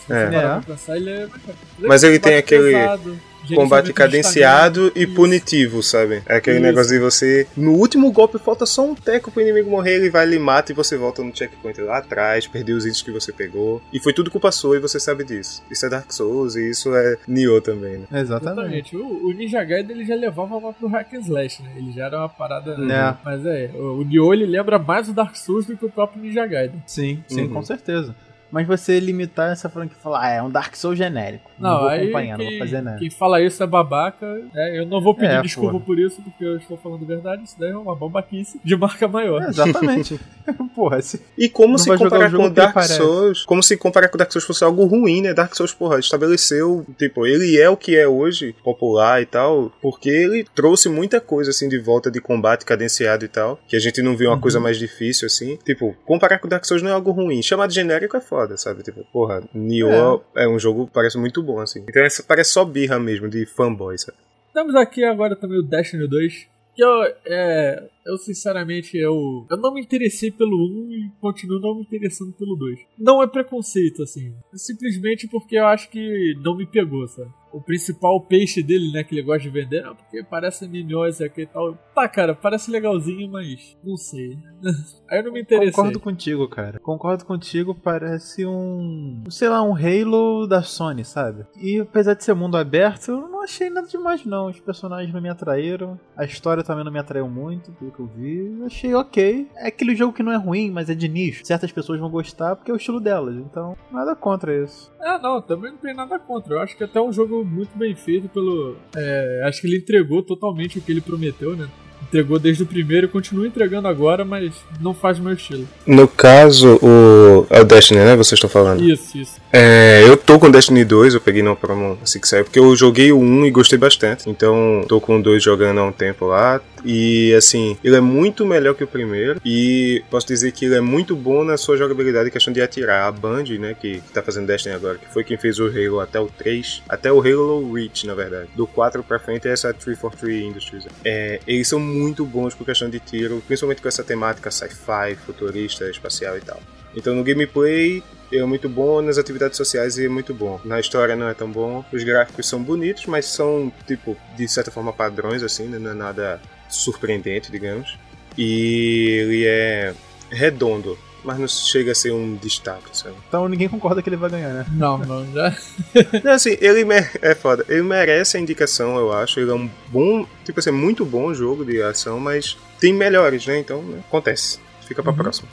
Se 0.06 0.12
É. 0.12 0.27
você 0.27 0.32
parar 0.32 0.43
É. 0.43 0.60
pra 0.60 0.74
pensar, 0.74 0.97
ele 0.97 1.10
é 1.10 1.19
mais 1.20 1.31
rápido. 1.32 1.59
Mas 1.89 2.02
ele 2.02 2.19
tem 2.19 2.36
aquele 2.36 2.73
pesado, 2.73 3.20
Combate 3.55 3.86
de 3.86 3.93
cadenciado 3.93 4.93
e 4.94 5.05
Isso. 5.05 5.14
punitivo, 5.14 5.82
sabe? 5.82 6.23
É 6.27 6.36
aquele 6.36 6.56
Isso. 6.56 6.66
negócio 6.66 6.90
de 6.93 6.98
você. 6.98 7.47
No 7.56 7.73
último 7.73 8.10
golpe 8.12 8.39
falta 8.39 8.64
só 8.66 8.85
um 8.85 8.94
teco 8.94 9.31
pro 9.31 9.43
inimigo 9.43 9.70
morrer, 9.70 9.94
ele 9.97 10.10
vai, 10.10 10.27
ele 10.27 10.39
mata 10.39 10.73
e 10.73 10.74
você 10.74 10.97
volta 10.97 11.23
no 11.23 11.35
checkpoint 11.36 11.81
lá 11.81 11.98
atrás, 11.98 12.47
perdeu 12.47 12.77
os 12.77 12.85
itens 12.85 13.02
que 13.02 13.10
você 13.10 13.32
pegou. 13.32 13.82
E 13.93 13.98
foi 14.01 14.12
tudo 14.12 14.31
culpa 14.31 14.51
sua 14.52 14.77
e 14.77 14.81
você 14.81 14.98
sabe 15.01 15.24
disso. 15.24 15.62
Isso 15.70 15.86
é 15.86 15.89
Dark 15.89 16.10
Souls 16.12 16.56
e 16.56 16.70
isso 16.70 16.94
é 16.94 17.16
Nioh 17.27 17.60
também, 17.60 17.98
né? 17.98 18.06
Exatamente. 18.12 18.93
Exatamente. 18.94 18.97
O, 18.97 19.27
o 19.28 19.32
Ninja 19.32 19.62
Gaiden 19.64 19.97
ele 19.97 20.05
já 20.05 20.14
levava 20.14 20.59
lá 20.59 20.73
pro 20.73 20.89
hack 20.89 21.12
and 21.14 21.20
slash, 21.20 21.62
né? 21.62 21.70
Ele 21.77 21.93
já 21.93 22.06
era 22.06 22.19
uma 22.19 22.28
parada. 22.28 22.73
É. 22.73 23.16
Mas 23.24 23.44
é, 23.47 23.70
o, 23.74 23.98
o 24.01 24.05
Nioh 24.05 24.32
ele 24.35 24.47
lembra 24.47 24.78
mais 24.78 25.09
o 25.09 25.12
Dark 25.12 25.35
Souls 25.36 25.66
do 25.66 25.77
que 25.77 25.85
o 25.85 25.90
próprio 25.90 26.23
Ninja 26.23 26.47
Gaiden. 26.47 26.82
Sim, 26.86 27.23
sim, 27.28 27.43
Uhum. 27.43 27.55
com 27.55 27.62
certeza. 27.62 28.14
Mas 28.53 28.66
você 28.66 29.01
limitar 29.01 29.51
essa 29.51 29.69
franquia 29.69 29.97
e 29.99 30.03
falar, 30.03 30.23
ah, 30.24 30.29
é 30.29 30.43
um 30.43 30.51
Dark 30.51 30.77
Souls 30.77 30.97
genérico. 30.97 31.51
Não, 31.59 31.70
Não, 31.70 31.81
vou 31.81 31.89
aí 31.89 32.03
acompanhar, 32.03 32.39
não 32.39 32.45
quem, 32.45 32.59
vou 32.59 32.66
fazer 32.66 32.83
nada. 32.83 32.99
quem 32.99 33.11
fala 33.11 33.41
isso 33.43 33.62
é 33.62 33.66
babaca. 33.66 34.27
né? 34.53 34.79
Eu 34.79 34.87
não 34.87 35.01
vou 35.01 35.15
pedir 35.15 35.33
É, 35.33 35.43
desculpa 35.43 35.73
porra. 35.73 35.85
por 35.85 35.99
isso, 35.99 36.20
porque 36.23 36.45
eu 36.45 36.57
estou 36.59 36.77
falando 36.77 37.03
a 37.03 37.07
verdade. 37.07 37.43
Isso 37.45 37.57
daí 37.59 37.70
é 37.70 37.77
uma 37.77 37.97
babaquice 37.97 38.61
de 38.62 38.77
marca 38.77 39.09
maior. 39.09 39.43
É, 39.43 39.49
exatamente. 39.51 40.20
Porra, 40.74 41.01
se... 41.01 41.20
E 41.39 41.49
como 41.49 41.73
Não 41.73 41.79
se 41.79 41.97
comparar 41.97 42.31
com 42.31 42.51
Dark. 42.51 42.83
Souls, 42.83 43.45
como 43.45 43.62
se 43.62 43.77
comparar 43.77 44.09
com 44.09 44.19
Dark 44.19 44.31
Souls 44.33 44.45
fosse 44.45 44.65
algo 44.65 44.85
ruim, 44.87 45.23
né? 45.23 45.33
Dark 45.33 45.55
Souls, 45.55 45.73
porra, 45.73 45.99
estabeleceu, 45.99 46.85
tipo, 46.99 47.27
ele 47.27 47.59
é 47.61 47.69
o 47.70 47.77
que 47.77 47.97
é 47.97 48.07
hoje, 48.09 48.55
popular 48.65 49.23
e 49.23 49.27
tal, 49.27 49.73
porque 49.81 50.09
ele 50.11 50.45
trouxe 50.55 50.89
muita 50.89 51.20
coisa, 51.20 51.51
assim, 51.51 51.69
de 51.69 51.79
volta 51.79 52.11
de 52.11 52.20
combate 52.20 52.65
cadenciado 52.65 53.24
e 53.24 53.29
tal, 53.29 53.59
que 53.69 53.77
a 53.77 53.81
gente 53.81 54.03
não 54.03 54.16
viu 54.16 54.31
uma 54.31 54.39
coisa 54.39 54.59
mais 54.61 54.79
difícil, 54.79 55.27
assim. 55.27 55.57
Tipo, 55.65 55.95
comparar 56.05 56.39
com 56.39 56.49
Dark 56.49 56.65
Souls 56.65 56.83
não 56.83 56.91
é 56.91 56.95
algo 56.95 57.11
ruim. 57.12 57.43
Chamar 57.43 57.66
de 57.69 57.74
genérico 57.74 58.16
é 58.16 58.20
foda, 58.20 58.41
sabe? 58.56 58.82
Tipo, 58.82 59.05
porra, 59.12 59.43
Nioh 59.55 60.23
é, 60.35 60.48
um 60.48 60.59
jogo 60.59 60.86
que 60.86 60.93
parece 60.93 61.19
muito 61.19 61.43
bom, 61.43 61.60
assim. 61.60 61.85
Então 61.89 62.02
parece 62.27 62.51
só 62.52 62.64
birra 62.64 62.98
mesmo, 62.98 63.28
de 63.28 63.47
fanboy, 63.47 63.97
sabe? 63.98 64.19
Temos 64.52 64.74
aqui 64.74 65.05
agora 65.05 65.35
também 65.35 65.59
o 65.59 65.62
Destiny 65.62 66.06
2. 66.06 66.47
Que 66.74 66.82
eu, 66.82 67.02
é, 67.27 67.82
eu 68.05 68.19
sinceramente, 68.19 68.97
eu, 68.97 69.47
eu 69.51 69.57
não 69.57 69.74
me 69.74 69.81
interessei 69.81 70.31
pelo 70.31 70.57
1 70.57 70.93
e 70.93 71.12
continuo 71.20 71.61
não 71.61 71.77
me 71.77 71.83
interessando 71.83 72.33
pelo 72.33 72.57
2. 72.57 72.79
Não 72.99 73.23
é 73.23 73.27
preconceito, 73.27 74.03
assim. 74.03 74.35
É 74.53 74.57
simplesmente 74.57 75.29
porque 75.29 75.57
eu 75.57 75.66
acho 75.66 75.89
que 75.91 76.35
não 76.43 76.57
me 76.57 76.66
pegou, 76.66 77.07
sabe? 77.07 77.31
O 77.53 77.61
principal 77.61 78.19
peixe 78.19 78.62
dele, 78.62 78.91
né, 78.93 79.05
que 79.05 79.15
ele 79.15 79.23
gosta 79.23 79.43
de 79.43 79.51
vender, 79.51 79.85
é 79.85 79.95
porque 79.95 80.24
parece 80.24 80.66
MMO 80.66 81.05
esse 81.07 81.23
aqui 81.23 81.43
e 81.43 81.47
tal. 81.47 81.74
Tá, 81.95 82.09
cara, 82.09 82.35
parece 82.35 82.70
legalzinho, 82.70 83.31
mas 83.31 83.77
não 83.85 83.95
sei. 83.97 84.39
Aí 85.11 85.19
eu 85.19 85.24
não 85.24 85.33
me 85.33 85.43
interessei. 85.43 85.70
Concordo 85.70 86.01
contigo, 86.01 86.49
cara. 86.49 86.81
Concordo 86.81 87.27
contigo, 87.27 87.74
parece 87.74 88.47
um. 88.47 89.23
Sei 89.29 89.51
lá, 89.51 89.62
um 89.62 89.74
Halo 89.77 90.47
da 90.47 90.62
Sony, 90.62 91.05
sabe? 91.05 91.45
E 91.61 91.79
apesar 91.81 92.15
de 92.15 92.24
ser 92.24 92.33
mundo 92.35 92.57
aberto, 92.57 93.11
eu 93.11 93.29
não 93.29 93.43
achei 93.43 93.69
nada 93.69 93.87
demais, 93.87 94.24
não. 94.24 94.47
Os 94.47 94.59
personagens 94.59 95.12
não 95.12 95.20
me 95.20 95.29
atraíram. 95.29 96.01
A 96.16 96.24
história 96.24 96.65
também 96.65 96.85
não 96.85 96.93
me 96.93 96.99
atraiu 96.99 97.29
muito, 97.29 97.70
que 97.93 98.01
eu 98.01 98.06
vi. 98.06 98.62
Achei 98.64 98.94
ok. 98.94 99.47
É 99.56 99.69
aquele 99.69 99.94
jogo 99.94 100.12
que 100.12 100.23
não 100.23 100.32
é 100.32 100.36
ruim, 100.36 100.70
mas 100.70 100.90
é 100.90 100.94
de 100.94 101.09
nicho. 101.09 101.44
Certas 101.44 101.70
pessoas 101.70 102.01
vão 102.01 102.10
gostar 102.10 102.56
porque 102.56 102.70
é 102.70 102.74
o 102.74 102.77
estilo 102.77 103.01
delas. 103.01 103.36
Então, 103.36 103.77
nada 103.90 104.14
contra 104.14 104.55
isso. 104.56 104.90
Ah, 105.01 105.19
não, 105.23 105.40
também 105.40 105.70
não 105.70 105.78
tem 105.78 105.94
nada 105.94 106.19
contra. 106.19 106.55
Eu 106.55 106.60
acho 106.60 106.77
que 106.77 106.85
até 106.85 106.98
é 106.98 107.02
um 107.02 107.12
jogo 107.12 107.44
muito 107.44 107.77
bem 107.77 107.94
feito 107.94 108.28
pelo. 108.28 108.77
é, 108.97 109.43
acho 109.44 109.60
que 109.60 109.66
ele 109.66 109.78
entregou 109.78 110.23
totalmente 110.23 110.78
o 110.78 110.82
que 110.82 110.90
ele 110.90 111.01
prometeu, 111.01 111.56
né? 111.56 111.69
Entregou 112.09 112.39
desde 112.39 112.62
o 112.62 112.66
primeiro 112.66 113.06
e 113.06 113.09
continua 113.09 113.47
entregando 113.47 113.89
agora, 113.89 114.24
mas 114.24 114.52
não 114.81 114.93
faz 114.93 115.19
o 115.19 115.23
meu 115.23 115.32
estilo. 115.32 115.66
No 115.86 116.06
caso, 116.06 116.78
o. 116.82 117.47
É 117.48 117.60
o 117.60 117.64
Destiny, 117.64 118.01
né? 118.01 118.16
Vocês 118.16 118.32
estão 118.36 118.51
falando? 118.51 118.82
Isso, 118.82 119.16
isso. 119.16 119.40
É, 119.52 120.02
eu 120.06 120.16
tô 120.16 120.39
com 120.39 120.51
Destiny 120.51 120.85
2, 120.85 121.14
eu 121.14 121.20
peguei 121.20 121.43
no 121.43 121.56
promo 121.56 121.97
assim 122.02 122.20
que 122.20 122.28
saiu, 122.28 122.44
porque 122.44 122.59
eu 122.59 122.74
joguei 122.77 123.12
o 123.12 123.19
1 123.19 123.47
e 123.47 123.51
gostei 123.51 123.78
bastante. 123.78 124.28
Então, 124.28 124.85
tô 124.89 125.01
com 125.01 125.19
o 125.19 125.23
2 125.23 125.43
jogando 125.43 125.81
há 125.81 125.85
um 125.85 125.93
tempo 125.93 126.27
lá. 126.27 126.60
E 126.84 127.34
assim, 127.34 127.76
ele 127.82 127.96
é 127.96 128.00
muito 128.00 128.44
melhor 128.44 128.74
que 128.74 128.84
o 128.84 128.86
primeiro. 128.86 129.40
E 129.44 130.02
posso 130.10 130.26
dizer 130.26 130.52
que 130.52 130.64
ele 130.66 130.76
é 130.76 130.80
muito 130.80 131.14
bom 131.14 131.44
na 131.44 131.56
sua 131.56 131.76
jogabilidade, 131.76 132.30
questão 132.30 132.52
de 132.52 132.60
atirar. 132.60 133.06
A 133.06 133.12
Band, 133.12 133.44
né, 133.59 133.74
que, 133.78 134.00
que 134.00 134.12
tá 134.12 134.22
fazendo 134.22 134.46
Destiny 134.46 134.74
agora, 134.74 134.98
que 134.98 135.06
foi 135.12 135.24
quem 135.24 135.36
fez 135.36 135.59
o 135.59 135.66
Halo 135.66 136.00
até 136.00 136.20
o 136.20 136.26
3, 136.26 136.82
até 136.88 137.12
o 137.12 137.20
Halo 137.20 137.72
Reach, 137.72 138.06
na 138.06 138.14
verdade. 138.14 138.48
Do 138.54 138.66
4 138.66 139.02
pra 139.02 139.18
frente 139.18 139.48
é 139.48 139.52
essa 139.52 139.72
343 139.72 140.44
Industries. 140.44 140.86
É, 141.04 141.40
eles 141.46 141.68
são 141.68 141.80
muito 141.80 142.24
bons 142.24 142.54
por 142.54 142.64
questão 142.64 142.88
de 142.88 143.00
tiro, 143.00 143.42
principalmente 143.46 143.82
com 143.82 143.88
essa 143.88 144.04
temática 144.04 144.50
sci-fi, 144.50 145.16
futurista, 145.26 145.88
espacial 145.90 146.36
e 146.36 146.40
tal. 146.40 146.60
Então 146.94 147.14
no 147.14 147.24
gameplay 147.24 148.02
é 148.32 148.44
muito 148.44 148.68
bom, 148.68 149.00
nas 149.02 149.18
atividades 149.18 149.56
sociais 149.56 149.98
é 149.98 150.09
muito 150.09 150.32
bom. 150.34 150.60
Na 150.64 150.78
história 150.80 151.14
não 151.16 151.28
é 151.28 151.34
tão 151.34 151.50
bom. 151.50 151.84
Os 151.92 152.02
gráficos 152.04 152.48
são 152.48 152.62
bonitos, 152.62 153.06
mas 153.06 153.26
são, 153.26 153.72
tipo, 153.86 154.16
de 154.36 154.46
certa 154.48 154.70
forma 154.70 154.92
padrões, 154.92 155.42
assim, 155.42 155.66
né? 155.66 155.78
não 155.78 155.90
é 155.90 155.94
nada 155.94 156.40
surpreendente, 156.68 157.50
digamos. 157.50 157.98
E 158.36 159.06
ele 159.20 159.46
é 159.46 159.94
redondo, 160.30 160.98
mas 161.22 161.38
não 161.38 161.46
chega 161.46 161.92
a 161.92 161.94
ser 161.94 162.12
um 162.12 162.34
destaque, 162.36 162.96
sabe? 162.96 163.14
Então 163.28 163.46
ninguém 163.48 163.68
concorda 163.68 164.00
que 164.02 164.09
ele 164.09 164.16
vai 164.16 164.30
ganhar, 164.30 164.48
né? 164.54 164.66
Não, 164.72 164.96
não, 164.98 165.30
já. 165.32 165.54
Não, 166.24 166.32
assim, 166.32 166.56
ele 166.60 166.84
me- 166.84 167.06
é 167.20 167.34
foda. 167.34 167.64
Ele 167.68 167.82
merece 167.82 168.36
a 168.36 168.40
indicação, 168.40 168.96
eu 168.96 169.12
acho. 169.12 169.38
Ele 169.38 169.50
é 169.50 169.54
um 169.54 169.68
bom, 169.88 170.26
tipo 170.44 170.59
assim, 170.59 170.70
muito 170.70 171.04
bom 171.04 171.32
jogo 171.34 171.64
de 171.64 171.82
ação, 171.82 172.18
mas 172.18 172.56
tem 172.80 172.92
melhores, 172.92 173.46
né? 173.46 173.59
Então, 173.59 173.82
né, 173.82 174.00
acontece. 174.09 174.59
Fica 174.88 175.02
pra 175.02 175.12
próxima. 175.12 175.48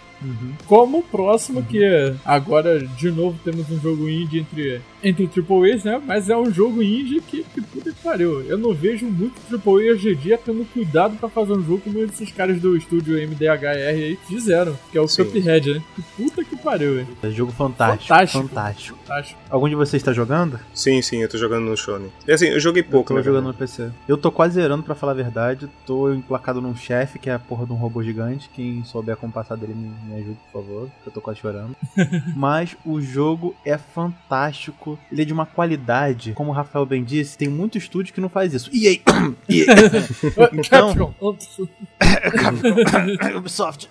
Como 0.65 0.99
o 0.99 1.03
próximo, 1.03 1.63
que 1.63 1.83
agora 2.25 2.79
de 2.79 3.11
novo 3.11 3.39
temos 3.43 3.69
um 3.69 3.79
jogo 3.79 4.09
indie 4.09 4.39
entre, 4.39 4.81
entre 5.03 5.27
Triple 5.27 5.71
A's, 5.71 5.83
né? 5.83 6.01
Mas 6.05 6.29
é 6.29 6.37
um 6.37 6.51
jogo 6.51 6.81
indie 6.81 7.21
que, 7.21 7.43
que 7.43 7.61
puta 7.61 7.91
que 7.91 8.01
pariu. 8.01 8.41
Eu 8.43 8.57
não 8.57 8.73
vejo 8.73 9.05
muito 9.05 9.39
Triple 9.47 9.89
A 9.89 9.93
hoje 9.93 10.11
em 10.11 10.15
dia 10.15 10.37
tendo 10.37 10.65
cuidado 10.73 11.15
pra 11.17 11.29
fazer 11.29 11.53
um 11.53 11.63
jogo 11.63 11.81
como 11.81 11.99
esses 11.99 12.31
caras 12.31 12.59
do 12.59 12.75
estúdio 12.75 13.15
MDHR 13.15 13.87
aí 13.87 14.19
fizeram, 14.27 14.77
que 14.91 14.97
é 14.97 15.01
o 15.01 15.07
Sim. 15.07 15.25
Cuphead, 15.25 15.73
né? 15.73 15.83
Que 15.95 16.01
puta 16.01 16.43
que 16.43 16.55
pariu, 16.55 16.95
velho. 16.95 17.07
É 17.23 17.29
jogo 17.29 17.51
fantástico. 17.51 18.07
Fantástico. 18.07 18.47
Fantástico. 18.47 18.99
Fantástico. 19.05 19.39
Algum 19.49 19.69
de 19.69 19.75
vocês 19.75 20.01
tá 20.03 20.13
jogando? 20.13 20.59
Sim, 20.73 21.01
sim, 21.01 21.21
eu 21.21 21.29
tô 21.29 21.37
jogando 21.37 21.65
no 21.65 21.77
Shonen. 21.77 22.11
E 22.27 22.31
assim, 22.31 22.47
eu 22.47 22.59
joguei 22.59 22.83
pouco, 22.83 23.11
eu 23.11 23.17
né? 23.17 23.21
tô 23.21 23.25
jogando 23.25 23.47
no 23.47 23.53
PC. 23.53 23.89
Eu 24.07 24.17
tô 24.17 24.31
quase 24.31 24.55
zerando, 24.55 24.83
pra 24.83 24.95
falar 24.95 25.13
a 25.13 25.15
verdade. 25.15 25.69
Tô 25.85 26.11
emplacado 26.13 26.61
num 26.61 26.75
chefe, 26.75 27.19
que 27.19 27.29
é 27.29 27.33
a 27.33 27.39
porra 27.39 27.65
de 27.65 27.71
um 27.71 27.75
robô 27.75 28.03
gigante. 28.03 28.49
Quem 28.53 28.83
souber 28.83 29.17
como 29.17 29.31
passar 29.31 29.55
dele, 29.55 29.73
me, 29.73 29.91
me 30.09 30.21
ajude, 30.21 30.37
por 30.51 30.61
favor. 30.61 30.89
Que 31.03 31.07
eu 31.07 31.13
tô 31.13 31.21
quase 31.21 31.39
chorando. 31.39 31.75
Mas 32.35 32.75
o 32.85 32.99
jogo 32.99 33.55
é 33.63 33.77
fantástico. 33.77 34.99
Ele 35.11 35.21
é 35.21 35.25
de 35.25 35.33
uma 35.33 35.45
qualidade, 35.45 36.33
como 36.33 36.49
o 36.49 36.53
Rafael 36.53 36.85
bem 36.85 37.03
disse, 37.03 37.37
tem 37.37 37.47
muito 37.47 37.77
estúdio 37.77 38.13
que 38.13 38.21
não 38.21 38.29
faz 38.29 38.53
isso. 38.53 38.69
E 38.73 38.87
aí? 38.87 39.01
então, 40.53 40.93
Capcom. 40.93 41.13
Ubisoft. 43.37 43.87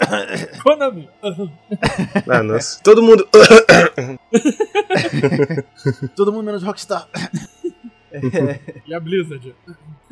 Konami. 0.62 1.08
Ah, 2.28 2.42
nossa. 2.42 2.80
Todo 2.82 3.02
mundo. 3.02 3.28
Todo 6.16 6.32
mundo 6.32 6.44
menos 6.44 6.62
Rockstar. 6.62 7.08
É, 8.10 8.20
E 8.86 8.94
a 8.94 9.00
Blizzard. 9.00 9.54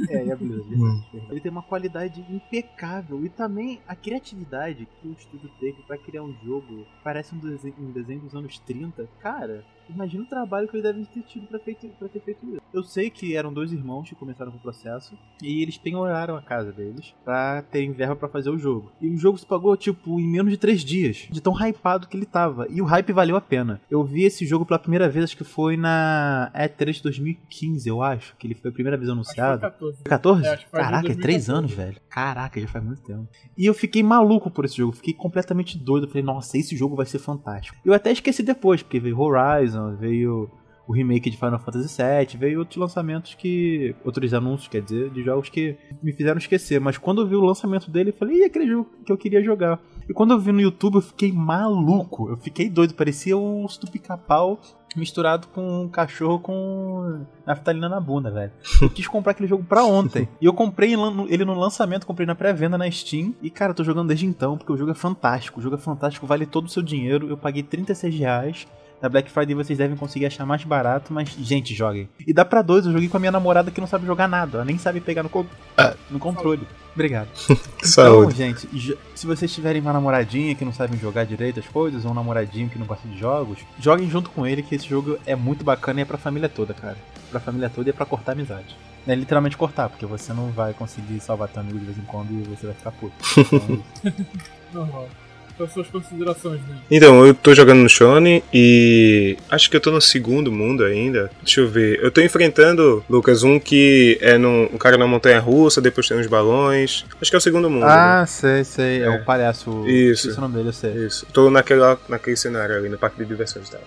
É, 0.09 0.25
e 0.25 0.33
a 0.33 0.37
Blizzard. 0.37 0.75
Hum. 0.75 1.03
Ele 1.31 1.41
tem 1.41 1.51
uma 1.51 1.63
qualidade 1.63 2.25
impecável 2.29 3.25
e 3.25 3.29
também 3.29 3.81
a 3.87 3.95
criatividade 3.95 4.87
que 5.01 5.09
o 5.09 5.13
estúdio 5.13 5.51
teve 5.59 5.83
pra 5.83 5.97
criar 5.97 6.23
um 6.23 6.35
jogo 6.45 6.85
que 6.85 7.03
parece 7.03 7.35
um 7.35 7.39
desenho, 7.39 7.75
um 7.79 7.91
desenho 7.91 8.21
dos 8.21 8.35
anos 8.35 8.59
30. 8.59 9.09
Cara, 9.21 9.65
imagina 9.91 10.23
o 10.25 10.27
trabalho 10.27 10.69
que 10.69 10.77
eles 10.77 10.85
devem 10.85 11.05
ter 11.05 11.23
tido 11.23 11.47
pra, 11.47 11.59
feito, 11.59 11.87
pra 11.99 12.09
ter 12.09 12.21
feito 12.21 12.47
isso. 12.47 12.61
Eu 12.73 12.83
sei 12.83 13.11
que 13.11 13.37
eram 13.37 13.53
dois 13.53 13.73
irmãos 13.73 14.09
que 14.09 14.15
começaram 14.15 14.51
com 14.53 14.59
o 14.59 14.61
processo 14.61 15.17
e 15.43 15.63
eles 15.63 15.79
penhoraram 15.79 16.37
a 16.37 16.43
casa 16.43 16.73
deles 16.73 17.15
pra 17.25 17.63
terem 17.63 17.93
verba 17.93 18.17
pra 18.17 18.29
fazer 18.29 18.51
o 18.51 18.59
jogo. 18.59 18.93
E 19.01 19.09
o 19.09 19.17
jogo 19.17 19.39
se 19.39 19.47
pagou, 19.47 19.77
tipo, 19.77 20.21
em 20.21 20.29
menos 20.29 20.51
de 20.51 20.59
três 20.59 20.83
dias, 20.83 21.29
de 21.31 21.41
tão 21.41 21.55
hypado 21.55 22.07
que 22.09 22.17
ele 22.17 22.27
tava. 22.27 22.67
E 22.69 22.83
o 22.83 22.85
hype 22.85 23.13
valeu 23.13 23.37
a 23.37 23.41
pena. 23.41 23.81
Eu 23.91 24.05
vi 24.05 24.25
esse 24.25 24.47
jogo 24.47 24.67
pela 24.67 24.79
primeira 24.79 25.09
vez, 25.09 25.25
acho 25.25 25.37
que 25.37 25.45
foi 25.45 25.77
na 25.77 26.51
E3 26.55 26.93
de 26.93 27.03
2015, 27.03 27.89
eu 27.89 28.03
acho, 28.03 28.37
que 28.37 28.47
ele 28.47 28.55
foi 28.55 28.71
a 28.71 28.75
primeira 28.75 28.97
vez 28.97 29.09
anunciado. 29.11 29.61
14. 29.61 30.03
14? 30.05 30.47
É, 30.47 30.49
acho 30.51 30.65
que 30.65 30.71
foi 30.71 30.81
de 30.81 30.85
Caraca, 30.85 31.13
é 31.13 31.15
3 31.15 31.47
2014. 31.47 31.51
anos, 31.53 31.73
velho. 31.73 31.97
Caraca, 32.09 32.61
já 32.61 32.69
faz 32.69 32.85
muito 32.85 33.03
tempo. 33.03 33.29
E 33.57 33.67
eu 33.67 33.75
fiquei 33.75 34.03
maluco 34.03 34.51
por 34.51 34.65
esse 34.65 34.77
jogo, 34.77 34.93
fiquei 34.93 35.15
completamente 35.15 35.79
doido. 35.79 36.05
Eu 36.05 36.09
falei, 36.09 36.23
nossa, 36.23 36.59
esse 36.59 36.77
jogo 36.77 36.97
vai 36.97 37.07
ser 37.07 37.19
fantástico. 37.19 37.77
Eu 37.85 37.95
até 37.95 38.13
esqueci 38.13 38.43
depois, 38.43 38.83
porque 38.83 39.01
veio 39.01 39.19
Horizon, 39.19 39.76
veio 39.99 40.51
o 40.87 40.93
remake 40.93 41.29
de 41.29 41.37
Final 41.37 41.59
Fantasy 41.59 42.01
VII, 42.01 42.39
veio 42.39 42.61
outros 42.61 42.77
lançamentos 42.77 43.35
que. 43.35 43.95
outros 44.05 44.33
anúncios, 44.33 44.69
quer 44.69 44.83
dizer, 44.83 45.11
de 45.11 45.23
jogos 45.23 45.49
que 45.49 45.77
me 46.03 46.13
fizeram 46.13 46.39
esquecer. 46.39 46.81
Mas 46.81 46.97
quando 46.97 47.23
eu 47.23 47.27
vi 47.27 47.35
o 47.35 47.41
lançamento 47.41 47.91
dele, 47.91 48.11
eu 48.11 48.15
falei, 48.15 48.39
e 48.39 48.45
aquele 48.45 48.67
jogo 48.69 48.89
que 49.05 49.11
eu 49.11 49.19
queria 49.19 49.43
jogar. 49.43 49.81
E 50.09 50.13
quando 50.13 50.33
eu 50.33 50.39
vi 50.39 50.53
no 50.53 50.61
YouTube, 50.61 50.97
eu 50.97 51.03
fiquei 51.03 51.33
maluco. 51.33 52.29
Eu 52.29 52.37
fiquei 52.37 52.71
doido, 52.71 52.95
parecia 52.95 53.37
o 53.37 53.67
Pica-Pau 53.91 54.61
misturado 54.97 55.49
com 55.49 55.83
um 55.83 55.89
cachorro 55.89 56.39
com 56.41 57.27
naftalina 57.47 57.89
na 57.89 58.01
bunda, 58.01 58.31
velho. 58.31 58.53
Eu 58.81 58.89
quis 58.89 59.07
comprar 59.07 59.33
aquele 59.33 59.49
jogo 59.49 59.63
pra 59.63 59.85
ontem. 59.85 60.29
E 60.41 60.47
eu 60.47 60.55
comprei 60.55 60.95
ele 61.29 61.45
no 61.45 61.55
lançamento, 61.55 62.07
comprei 62.07 62.27
na 62.27 62.35
pré-venda 62.35 62.79
na 62.79 62.91
Steam. 62.91 63.35
E, 63.43 63.51
cara, 63.51 63.73
eu 63.73 63.75
tô 63.75 63.85
jogando 63.85 64.09
desde 64.09 64.25
então, 64.27 64.57
porque 64.57 64.73
o 64.73 64.77
jogo 64.77 64.93
é 64.93 64.95
fantástico. 64.95 65.61
O 65.61 65.63
jogo 65.63 65.77
é 65.77 65.79
fantástico, 65.79 66.27
vale 66.27 66.47
todo 66.47 66.67
o 66.67 66.71
seu 66.71 66.83
dinheiro. 66.83 67.29
Eu 67.29 67.37
paguei 67.37 67.63
36 67.63 68.15
reais. 68.15 68.67
Na 69.01 69.09
Black 69.11 69.31
Friday 69.31 69.55
vocês 69.55 69.79
devem 69.79 69.97
conseguir 69.97 70.27
achar 70.27 70.47
mais 70.47 70.65
barato, 70.65 71.13
mas, 71.13 71.29
gente, 71.39 71.75
joguem. 71.75 72.09
E 72.27 72.33
dá 72.33 72.45
pra 72.45 72.63
dois, 72.63 72.87
eu 72.87 72.93
joguei 72.93 73.09
com 73.09 73.17
a 73.19 73.21
minha 73.21 73.31
namorada 73.33 73.71
que 73.71 73.81
não 73.81 73.87
sabe 73.87 74.07
jogar 74.07 74.27
nada. 74.27 74.59
Ela 74.59 74.65
nem 74.65 74.79
sabe 74.79 75.01
pegar 75.01 75.23
no, 75.23 75.29
co 75.29 75.45
no 76.11 76.19
controle. 76.19 76.67
Obrigado. 76.95 77.29
Então, 77.79 77.91
Saúde. 77.91 78.37
gente, 78.37 78.67
jo- 78.73 78.97
se 79.15 79.27
vocês 79.27 79.53
tiverem 79.55 79.81
uma 79.81 79.93
namoradinha 79.93 80.55
que 80.55 80.65
não 80.65 80.73
sabe 80.73 80.97
jogar 80.97 81.25
direito 81.25 81.61
as 81.61 81.67
coisas, 81.69 82.05
ou 82.05 82.11
um 82.11 82.15
namoradinho 82.15 82.69
que 82.69 82.79
não 82.79 82.87
gosta 82.87 83.07
de 83.07 83.17
jogos, 83.19 83.59
joguem 83.79 84.11
junto 84.11 84.29
com 84.31 84.45
ele, 84.47 84.63
que 84.63 84.75
esse 84.75 84.89
jogo 84.89 85.17
é 85.25 85.37
muito 85.37 85.65
bacana 85.65 86.01
e 86.01 86.03
é 86.03 86.05
pra 86.05 86.19
família 86.19 86.49
toda, 86.49 86.75
cara. 86.75 86.97
Pra 87.31 87.39
família 87.39 87.71
toda 87.71 87.89
e 87.89 87.91
é 87.91 87.93
pra 87.93 88.05
cortar 88.07 88.33
amizade. 88.33 88.75
É 89.07 89.15
literalmente 89.15 89.57
cortar, 89.57 89.89
porque 89.89 90.05
você 90.05 90.33
não 90.33 90.51
vai 90.51 90.73
conseguir 90.73 91.21
salvar 91.21 91.49
teu 91.49 91.61
amigo 91.61 91.79
de 91.79 91.85
vez 91.85 91.97
em 91.99 92.03
quando 92.03 92.31
e 92.33 92.43
você 92.57 92.67
vai 92.67 92.75
ficar 92.75 92.91
puto. 92.93 93.15
Então, 94.03 94.17
Normal. 94.73 95.09
Quais 95.57 95.73
suas 95.73 95.87
considerações, 95.89 96.61
né? 96.69 96.77
Então, 96.91 97.27
eu 97.27 97.35
tô 97.35 97.55
jogando 97.55 97.79
no 97.81 97.89
Shone 97.89 98.45
e 98.53 99.37
acho 99.51 99.71
que 99.71 99.77
eu 99.77 99.81
tô 99.81 99.91
no 99.91 100.01
segundo 100.01 100.53
mundo 100.53 100.85
ainda. 100.85 101.31
Deixa 101.43 101.61
eu 101.61 101.69
ver. 101.69 101.99
Eu 102.03 102.11
tô 102.11 102.21
enfrentando, 102.21 103.03
Lucas, 103.09 103.43
um 103.43 103.59
que 103.59 104.19
é 104.21 104.37
num, 104.37 104.65
um 104.73 104.79
cara 104.79 104.99
na 104.99 105.07
montanha 105.07 105.41
russa, 105.41 105.81
depois 105.81 106.07
tem 106.09 106.19
uns 106.19 106.27
balões. 106.27 107.05
Acho 107.21 107.31
que 107.31 107.37
é 107.37 107.39
o 107.39 107.41
segundo 107.41 107.71
mundo. 107.71 107.87
né? 107.87 107.93
ah, 107.93 108.25
sei, 108.27 108.65
sei. 108.65 109.03
É, 109.03 109.11
o 109.11 109.25
palhaço. 109.25 109.89
Isso. 109.89 110.37
O 110.37 110.41
nome 110.41 110.57
dele, 110.57 110.69
eu 110.69 110.73
sei. 110.73 110.93
Isso. 110.93 111.27
Tô 111.33 111.51
naquela, 111.51 111.99
naquele 112.09 112.37
cenário 112.37 112.77
ali, 112.77 112.89
no 112.89 112.99
parque 112.99 113.19
de 113.19 113.25
diversões 113.25 113.69
e 113.69 113.73
tal. 113.73 113.81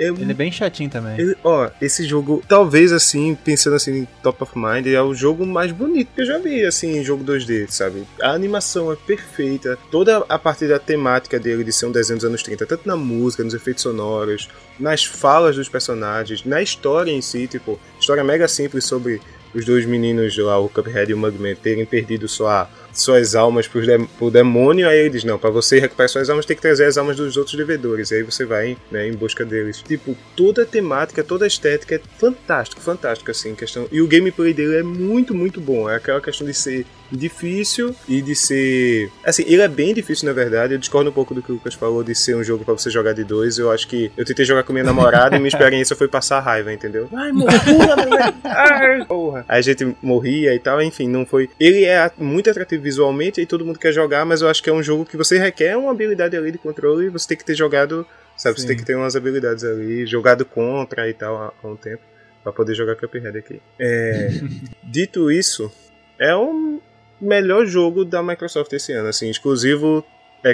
Ele 0.00 0.30
é 0.30 0.34
bem 0.34 0.50
chatinho 0.50 0.88
também. 0.90 1.18
Ele- 1.20 1.36
ó, 1.44 1.68
esse 1.80 2.04
jogo, 2.06 2.42
talvez 2.48 2.92
assim, 2.92 3.34
pensando 3.34 3.76
assim 3.76 3.98
em 4.00 4.08
top 4.22 4.42
of 4.42 4.52
mind, 4.58 4.86
é 4.86 5.02
o 5.02 5.14
jogo 5.14 5.46
mais 5.46 5.70
bonito 5.72 6.08
que 6.14 6.22
eu 6.22 6.26
já 6.26 6.38
vi, 6.38 6.64
assim, 6.64 6.98
em 6.98 7.04
jogo 7.04 7.22
2D, 7.22 7.66
sabe? 7.68 8.04
A 8.22 8.30
animação 8.30 8.90
é 8.92 8.96
perfeita, 8.96 9.78
toda 9.90 10.18
a 10.28 10.38
parte 10.38 10.66
da 10.66 10.78
temática 10.78 11.38
dele 11.38 11.62
de 11.64 11.72
ser 11.72 11.86
um 11.86 11.92
desenho 11.92 12.18
dos 12.18 12.24
anos 12.24 12.42
30, 12.42 12.64
tanto 12.66 12.86
na 12.88 12.96
música, 12.96 13.44
nos 13.44 13.54
efeitos 13.54 13.82
sonoros, 13.82 14.48
nas 14.78 15.04
falas 15.04 15.56
dos 15.56 15.68
personagens, 15.68 16.44
na 16.44 16.62
história 16.62 17.10
em 17.10 17.20
si, 17.20 17.46
tipo, 17.46 17.78
história 18.00 18.24
mega 18.24 18.48
simples 18.48 18.84
sobre 18.84 19.20
os 19.52 19.64
dois 19.64 19.84
meninos 19.84 20.36
lá, 20.38 20.58
o 20.58 20.68
Cuphead 20.68 21.10
e 21.10 21.14
o 21.14 21.18
Mugman, 21.18 21.56
terem 21.56 21.84
perdido 21.84 22.28
sua, 22.28 22.68
suas 22.92 23.34
almas 23.34 23.66
pro, 23.66 23.84
dem 23.84 24.06
pro 24.18 24.30
demônio, 24.30 24.88
aí 24.88 24.98
ele 25.00 25.10
diz, 25.10 25.24
não, 25.24 25.38
pra 25.38 25.50
você 25.50 25.78
recuperar 25.78 26.08
suas 26.08 26.30
almas 26.30 26.46
tem 26.46 26.56
que 26.56 26.62
trazer 26.62 26.84
as 26.84 26.98
almas 26.98 27.16
dos 27.16 27.36
outros 27.36 27.56
devedores, 27.56 28.10
e 28.10 28.16
aí 28.16 28.22
você 28.22 28.44
vai 28.44 28.76
né, 28.90 29.06
em 29.06 29.12
busca 29.12 29.44
deles. 29.44 29.82
Tipo, 29.82 30.16
toda 30.36 30.62
a 30.62 30.66
temática, 30.66 31.22
toda 31.22 31.44
a 31.44 31.48
estética 31.48 31.96
é 31.96 32.00
fantástico, 32.18 32.80
fantástico, 32.80 33.30
assim, 33.30 33.54
questão... 33.54 33.86
E 33.90 34.00
o 34.00 34.06
gameplay 34.06 34.52
dele 34.52 34.76
é 34.76 34.82
muito, 34.82 35.34
muito 35.34 35.60
bom, 35.60 35.88
é 35.88 35.96
aquela 35.96 36.20
questão 36.20 36.46
de 36.46 36.54
ser 36.54 36.86
difícil 37.10 37.94
e 38.08 38.22
de 38.22 38.34
ser... 38.34 39.10
Assim, 39.24 39.44
ele 39.46 39.62
é 39.62 39.68
bem 39.68 39.92
difícil, 39.92 40.26
na 40.26 40.32
verdade, 40.32 40.74
eu 40.74 40.78
discordo 40.78 41.10
um 41.10 41.12
pouco 41.12 41.34
do 41.34 41.42
que 41.42 41.50
o 41.50 41.54
Lucas 41.54 41.74
falou 41.74 42.02
de 42.02 42.14
ser 42.14 42.36
um 42.36 42.44
jogo 42.44 42.64
pra 42.64 42.74
você 42.74 42.90
jogar 42.90 43.12
de 43.12 43.24
dois, 43.24 43.58
eu 43.58 43.70
acho 43.70 43.86
que 43.88 44.10
eu 44.16 44.24
tentei 44.24 44.44
jogar 44.44 44.62
com 44.62 44.72
minha 44.72 44.84
namorada 44.84 45.36
e 45.36 45.38
minha 45.38 45.48
experiência 45.48 45.96
foi 45.96 46.08
passar 46.08 46.40
raiva, 46.40 46.72
entendeu? 46.72 47.08
Ai, 47.12 47.32
morra! 47.32 47.52
Ai, 48.44 49.04
porra! 49.04 49.44
Aí 49.48 49.58
a 49.58 49.62
gente 49.62 49.96
morria 50.02 50.54
e 50.54 50.58
tal, 50.58 50.80
enfim, 50.80 51.08
não 51.08 51.26
foi... 51.26 51.48
Ele 51.58 51.84
é 51.84 52.10
muito 52.18 52.48
atrativo 52.50 52.79
visualmente 52.80 53.40
e 53.40 53.46
todo 53.46 53.64
mundo 53.64 53.78
quer 53.78 53.92
jogar, 53.92 54.24
mas 54.24 54.42
eu 54.42 54.48
acho 54.48 54.62
que 54.62 54.70
é 54.70 54.72
um 54.72 54.82
jogo 54.82 55.04
que 55.06 55.16
você 55.16 55.38
requer 55.38 55.76
uma 55.76 55.90
habilidade 55.92 56.36
ali 56.36 56.50
de 56.50 56.58
controle 56.58 57.06
e 57.06 57.08
você 57.08 57.28
tem 57.28 57.36
que 57.36 57.44
ter 57.44 57.54
jogado, 57.54 58.06
sabe, 58.36 58.56
você 58.56 58.62
Sim. 58.62 58.68
tem 58.68 58.76
que 58.76 58.84
ter 58.84 58.94
umas 58.96 59.14
habilidades 59.16 59.62
ali, 59.64 60.06
jogado 60.06 60.44
contra 60.44 61.08
e 61.08 61.14
tal 61.14 61.54
há, 61.62 61.68
um 61.68 61.76
tempo, 61.76 62.02
pra 62.42 62.52
poder 62.52 62.74
jogar 62.74 62.96
Cuphead 62.96 63.36
aqui. 63.38 63.60
É, 63.78 64.30
dito 64.82 65.30
isso, 65.30 65.70
é 66.18 66.34
o 66.34 66.80
melhor 67.20 67.66
jogo 67.66 68.04
da 68.04 68.22
Microsoft 68.22 68.72
esse 68.72 68.92
ano, 68.92 69.08
assim, 69.08 69.28
exclusivo 69.30 70.04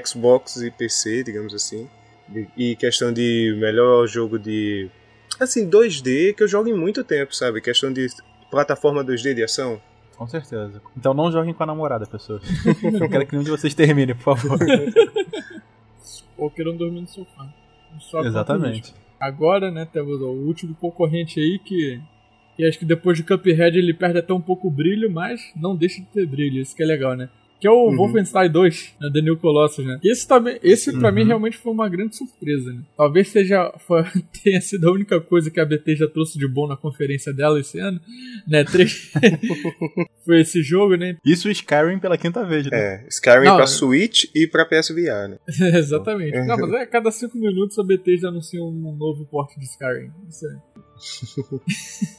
Xbox 0.04 0.56
e 0.56 0.70
PC, 0.70 1.22
digamos 1.22 1.54
assim. 1.54 1.88
E- 2.34 2.48
E 2.72 2.76
questão 2.76 3.12
de 3.12 3.56
melhor 3.60 4.06
jogo 4.08 4.36
de. 4.38 4.90
Assim, 5.38 5.68
2D 5.68 6.34
que 6.34 6.42
eu 6.42 6.48
jogo 6.48 6.68
em 6.68 6.74
muito 6.74 7.04
tempo, 7.04 7.32
sabe? 7.36 7.60
Questão 7.60 7.92
de 7.92 8.08
plataforma 8.50 9.04
2D 9.04 9.32
de 9.34 9.44
ação. 9.44 9.80
Com 10.16 10.26
certeza. 10.26 10.80
Então 10.96 11.12
não 11.12 11.30
joguem 11.30 11.52
com 11.52 11.62
a 11.62 11.66
namorada, 11.66 12.06
pessoas. 12.06 12.42
Eu 12.82 13.08
quero 13.08 13.26
que 13.26 13.32
nenhum 13.32 13.44
de 13.44 13.50
vocês 13.50 13.74
termine, 13.74 14.14
por 14.14 14.36
favor. 14.36 14.58
Ou 16.38 16.50
queiram 16.50 16.76
dormir 16.76 17.02
no 17.02 17.06
sofá. 17.06 17.46
Só 18.00 18.22
Exatamente. 18.22 18.94
Agora, 19.20 19.70
né, 19.70 19.86
temos 19.90 20.20
o 20.20 20.28
último 20.28 20.74
concorrente 20.74 21.40
aí 21.40 21.58
que. 21.58 22.00
E 22.58 22.66
acho 22.66 22.78
que 22.78 22.84
depois 22.84 23.18
de 23.18 23.24
Cuphead 23.24 23.78
ele 23.78 23.92
perde 23.92 24.18
até 24.18 24.32
um 24.32 24.40
pouco 24.40 24.68
o 24.68 24.70
brilho, 24.70 25.10
mas 25.10 25.52
não 25.54 25.76
deixa 25.76 26.00
de 26.00 26.06
ter 26.06 26.26
brilho, 26.26 26.60
isso 26.60 26.74
que 26.74 26.82
é 26.82 26.86
legal, 26.86 27.14
né? 27.14 27.28
Que 27.58 27.66
é 27.66 27.70
o 27.70 27.86
Uhum. 27.88 27.96
Wolfenstein 27.96 28.50
2, 28.50 28.94
né, 29.00 29.10
The 29.14 29.20
New 29.22 29.36
Colossus, 29.38 29.84
né? 29.84 29.98
Esse, 30.04 30.28
também, 30.28 30.58
esse 30.62 30.92
pra 30.98 31.08
Uhum. 31.08 31.14
mim 31.14 31.24
realmente 31.24 31.56
foi 31.56 31.72
uma 31.72 31.88
grande 31.88 32.14
surpresa, 32.14 32.70
né? 32.72 32.82
Talvez 32.96 33.28
seja, 33.28 33.72
foi- 33.86 34.04
tenha 34.44 34.60
sido 34.60 34.88
a 34.88 34.92
única 34.92 35.18
coisa 35.20 35.50
que 35.50 35.58
a 35.58 35.64
BT 35.64 35.96
já 35.96 36.06
trouxe 36.08 36.38
de 36.38 36.46
bom 36.46 36.66
na 36.66 36.76
conferência 36.76 37.32
dela 37.32 37.58
esse 37.58 37.78
ano, 37.78 37.98
né? 38.46 38.62
Três... 38.64 39.10
foi 40.24 40.40
esse 40.40 40.62
jogo, 40.62 40.96
né? 40.96 41.16
Isso 41.24 41.48
o 41.48 41.50
Skyrim 41.50 41.98
pela 41.98 42.18
quinta 42.18 42.44
vez, 42.44 42.66
né? 42.66 42.76
É, 42.78 43.06
Skyrim 43.08 43.44
Não, 43.46 43.54
pra 43.56 43.64
é- 43.64 43.66
Switch 43.68 44.24
e 44.34 44.46
pra 44.46 44.66
PSVR, 44.66 45.28
né? 45.28 45.38
Exatamente. 45.78 46.36
Não, 46.46 46.58
mas 46.58 46.72
é, 46.72 46.82
a 46.82 46.86
cada 46.86 47.10
cinco 47.10 47.38
minutos 47.38 47.78
a 47.78 47.82
BT 47.82 48.18
já 48.18 48.28
anuncia 48.28 48.62
um 48.62 48.94
novo 48.98 49.24
porte 49.26 49.58
de 49.58 49.64
Skyrim. 49.64 50.10
Isso 50.28 50.46
é. 50.46 50.56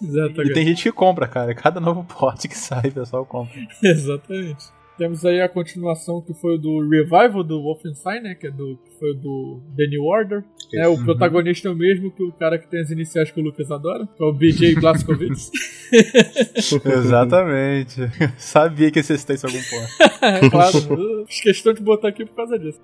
Exatamente. 0.01 0.51
E 0.51 0.53
tem 0.53 0.65
gente 0.65 0.83
que 0.83 0.91
compra, 0.91 1.27
cara. 1.27 1.53
Cada 1.53 1.79
novo 1.79 2.03
porte 2.03 2.47
que 2.47 2.57
sai, 2.57 2.89
o 2.89 2.91
pessoal 2.91 3.25
compra. 3.25 3.53
Exatamente. 3.83 4.65
Temos 4.97 5.23
aí 5.25 5.39
a 5.41 5.47
continuação 5.49 6.21
que 6.21 6.33
foi 6.33 6.55
o 6.55 6.57
do 6.57 6.89
Revival 6.89 7.43
do 7.43 7.61
Wolfenstein, 7.61 8.21
né? 8.21 8.33
Que, 8.35 8.47
é 8.47 8.51
do, 8.51 8.77
que 8.83 8.97
foi 8.99 9.13
do 9.15 9.61
The 9.75 9.85
New 9.87 10.03
Order. 10.03 10.43
É, 10.73 10.87
o 10.87 10.91
Uhum. 10.93 11.05
protagonista 11.05 11.67
é 11.67 11.71
o 11.71 11.75
mesmo 11.75 12.09
que 12.11 12.23
o 12.23 12.31
cara 12.31 12.57
que 12.57 12.67
tem 12.67 12.81
as 12.81 12.89
iniciais 12.89 13.29
que 13.29 13.39
o 13.39 13.43
Lucas 13.43 13.69
adora, 13.71 14.07
que 14.17 14.23
é 14.23 14.25
o 14.25 14.33
BJ 14.33 14.75
Blazkowicz. 14.81 15.51
Exatamente. 16.85 18.01
Sabia 18.37 18.91
que 18.91 18.99
existisse 18.99 19.45
algum 19.45 19.59
ponto. 19.59 20.25
É 20.25 20.49
claro, 20.49 21.25
fiz 21.27 21.41
questão 21.41 21.73
de 21.73 21.81
botar 21.81 22.07
aqui 22.09 22.25
por 22.25 22.35
causa 22.35 22.57
disso. 22.57 22.79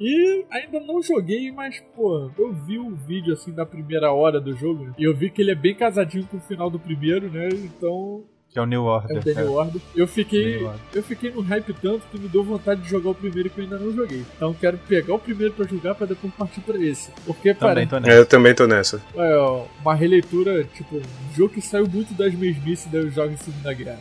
e 0.00 0.44
ainda 0.50 0.80
não 0.80 1.02
joguei, 1.02 1.50
mas, 1.52 1.82
pô, 1.96 2.30
eu 2.38 2.52
vi 2.52 2.78
o 2.78 2.94
vídeo 2.94 3.32
assim 3.34 3.52
da 3.52 3.66
primeira 3.66 4.12
hora 4.12 4.40
do 4.40 4.54
jogo? 4.54 4.94
E 4.98 5.04
eu 5.04 5.14
vi 5.14 5.30
que 5.30 5.42
ele 5.42 5.50
é 5.50 5.54
bem 5.56 5.74
casadinho 5.74 6.26
com 6.26 6.36
o 6.36 6.40
final 6.40 6.70
do 6.70 6.78
primeiro, 6.78 7.28
né? 7.30 7.48
Então. 7.48 8.22
Que 8.54 8.60
é 8.60 8.62
o 8.62 8.66
New 8.66 8.84
Order. 8.84 9.16
É 9.16 9.18
o 9.18 9.22
The 9.22 9.34
New. 9.34 9.52
Order. 9.52 9.82
Eu 9.96 10.06
fiquei. 10.06 10.64
Eu 10.94 11.02
fiquei 11.02 11.32
no 11.32 11.40
hype 11.42 11.72
tanto 11.74 12.02
que 12.08 12.16
me 12.20 12.28
deu 12.28 12.44
vontade 12.44 12.82
de 12.82 12.88
jogar 12.88 13.10
o 13.10 13.14
primeiro 13.14 13.50
que 13.50 13.58
eu 13.58 13.64
ainda 13.64 13.76
não 13.80 13.92
joguei. 13.92 14.24
Então 14.36 14.54
quero 14.54 14.78
pegar 14.78 15.12
o 15.14 15.18
primeiro 15.18 15.52
pra 15.54 15.66
jogar 15.66 15.96
pra 15.96 16.06
depois 16.06 16.32
partir 16.34 16.60
pra 16.60 16.78
esse. 16.78 17.10
Porque 17.26 17.52
Também 17.52 17.84
tô 17.84 17.96
É, 17.96 18.00
nessa. 18.00 18.12
eu 18.12 18.24
também 18.24 18.54
tô 18.54 18.66
nessa. 18.68 19.02
é, 19.16 19.36
ó, 19.36 19.64
uma 19.82 19.92
releitura, 19.96 20.62
tipo, 20.72 20.96
um 20.98 21.34
jogo 21.36 21.52
que 21.52 21.60
saiu 21.60 21.88
muito 21.88 22.14
das 22.14 22.32
mesmices 22.32 22.86
dos 22.86 23.12
jogos 23.12 23.32
em 23.32 23.36
Segunda 23.38 23.74
Guerra. 23.74 23.98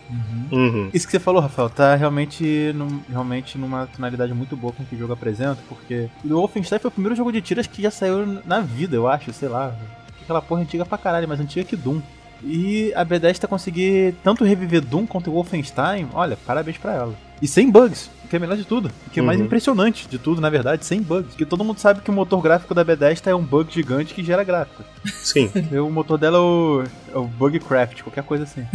Uhum. 0.52 0.92
Isso 0.94 1.08
que 1.08 1.12
você 1.14 1.20
falou, 1.20 1.42
Rafael, 1.42 1.68
tá 1.72 1.96
realmente, 1.96 2.72
num- 2.76 3.02
realmente 3.10 3.58
numa 3.58 3.88
tonalidade 3.88 4.36
muito 4.36 4.56
boa 4.56 4.72
com 4.72 4.84
o 4.84 4.86
que 4.86 4.94
o 4.94 5.00
jogo 5.00 5.14
apresenta, 5.14 5.58
porque 5.68 6.08
o 6.24 6.30
Wolfenstein 6.30 6.78
foi 6.78 6.90
o 6.90 6.92
primeiro 6.92 7.16
jogo 7.16 7.32
de 7.32 7.42
tiras 7.42 7.66
que 7.66 7.82
já 7.82 7.90
saiu 7.90 8.24
na 8.46 8.60
vida, 8.60 8.96
eu 8.96 9.08
acho, 9.08 9.34
sei 9.34 9.50
lá. 9.50 9.76
Aquela 10.22 10.44
porra 10.44 10.62
antiga 10.62 10.86
pra 10.86 10.98
caralho, 11.00 11.28
mais 11.28 11.40
antiga 11.40 11.66
que 11.66 11.76
Doom. 11.76 12.00
E 12.46 12.92
a 12.96 13.04
Bethesda 13.06 13.48
conseguir 13.48 14.16
tanto 14.24 14.44
reviver 14.44 14.82
Doom 14.82 15.06
quanto 15.06 15.30
o 15.30 15.34
Wolfenstein, 15.34 16.08
olha, 16.14 16.38
parabéns 16.46 16.78
pra 16.78 16.94
ela. 16.94 17.16
E 17.42 17.48
sem 17.48 17.70
bugs, 17.70 18.10
o 18.24 18.28
que 18.30 18.36
é 18.36 18.40
melhor 18.40 18.56
de 18.56 18.64
tudo. 18.64 18.90
O 19.06 19.10
que 19.10 19.20
é 19.20 19.24
mais 19.24 19.38
Uhum. 19.40 19.46
impressionante 19.46 20.08
de 20.08 20.18
tudo, 20.18 20.40
na 20.40 20.50
verdade, 20.50 20.86
sem 20.86 21.02
bugs. 21.02 21.30
Porque 21.32 21.46
todo 21.46 21.64
mundo 21.64 21.78
sabe 21.80 22.02
que 22.02 22.10
o 22.10 22.14
motor 22.14 22.42
gráfico 22.42 22.74
da 22.74 22.84
Bethesda 22.84 23.32
é 23.32 23.36
um 23.36 23.44
bug 23.44 23.74
gigante 23.74 24.14
que 24.14 24.24
gera 24.24 24.44
gráfico. 24.46 24.82
Sim. 25.06 25.50
o 25.78 25.90
motor 25.90 26.18
dela 26.18 26.38
é 26.38 26.42
o, 26.42 26.84
é 27.14 27.18
o 27.18 27.26
Bugcraft, 27.26 28.02
qualquer 28.02 28.24
coisa 28.24 28.44
assim. 28.46 28.66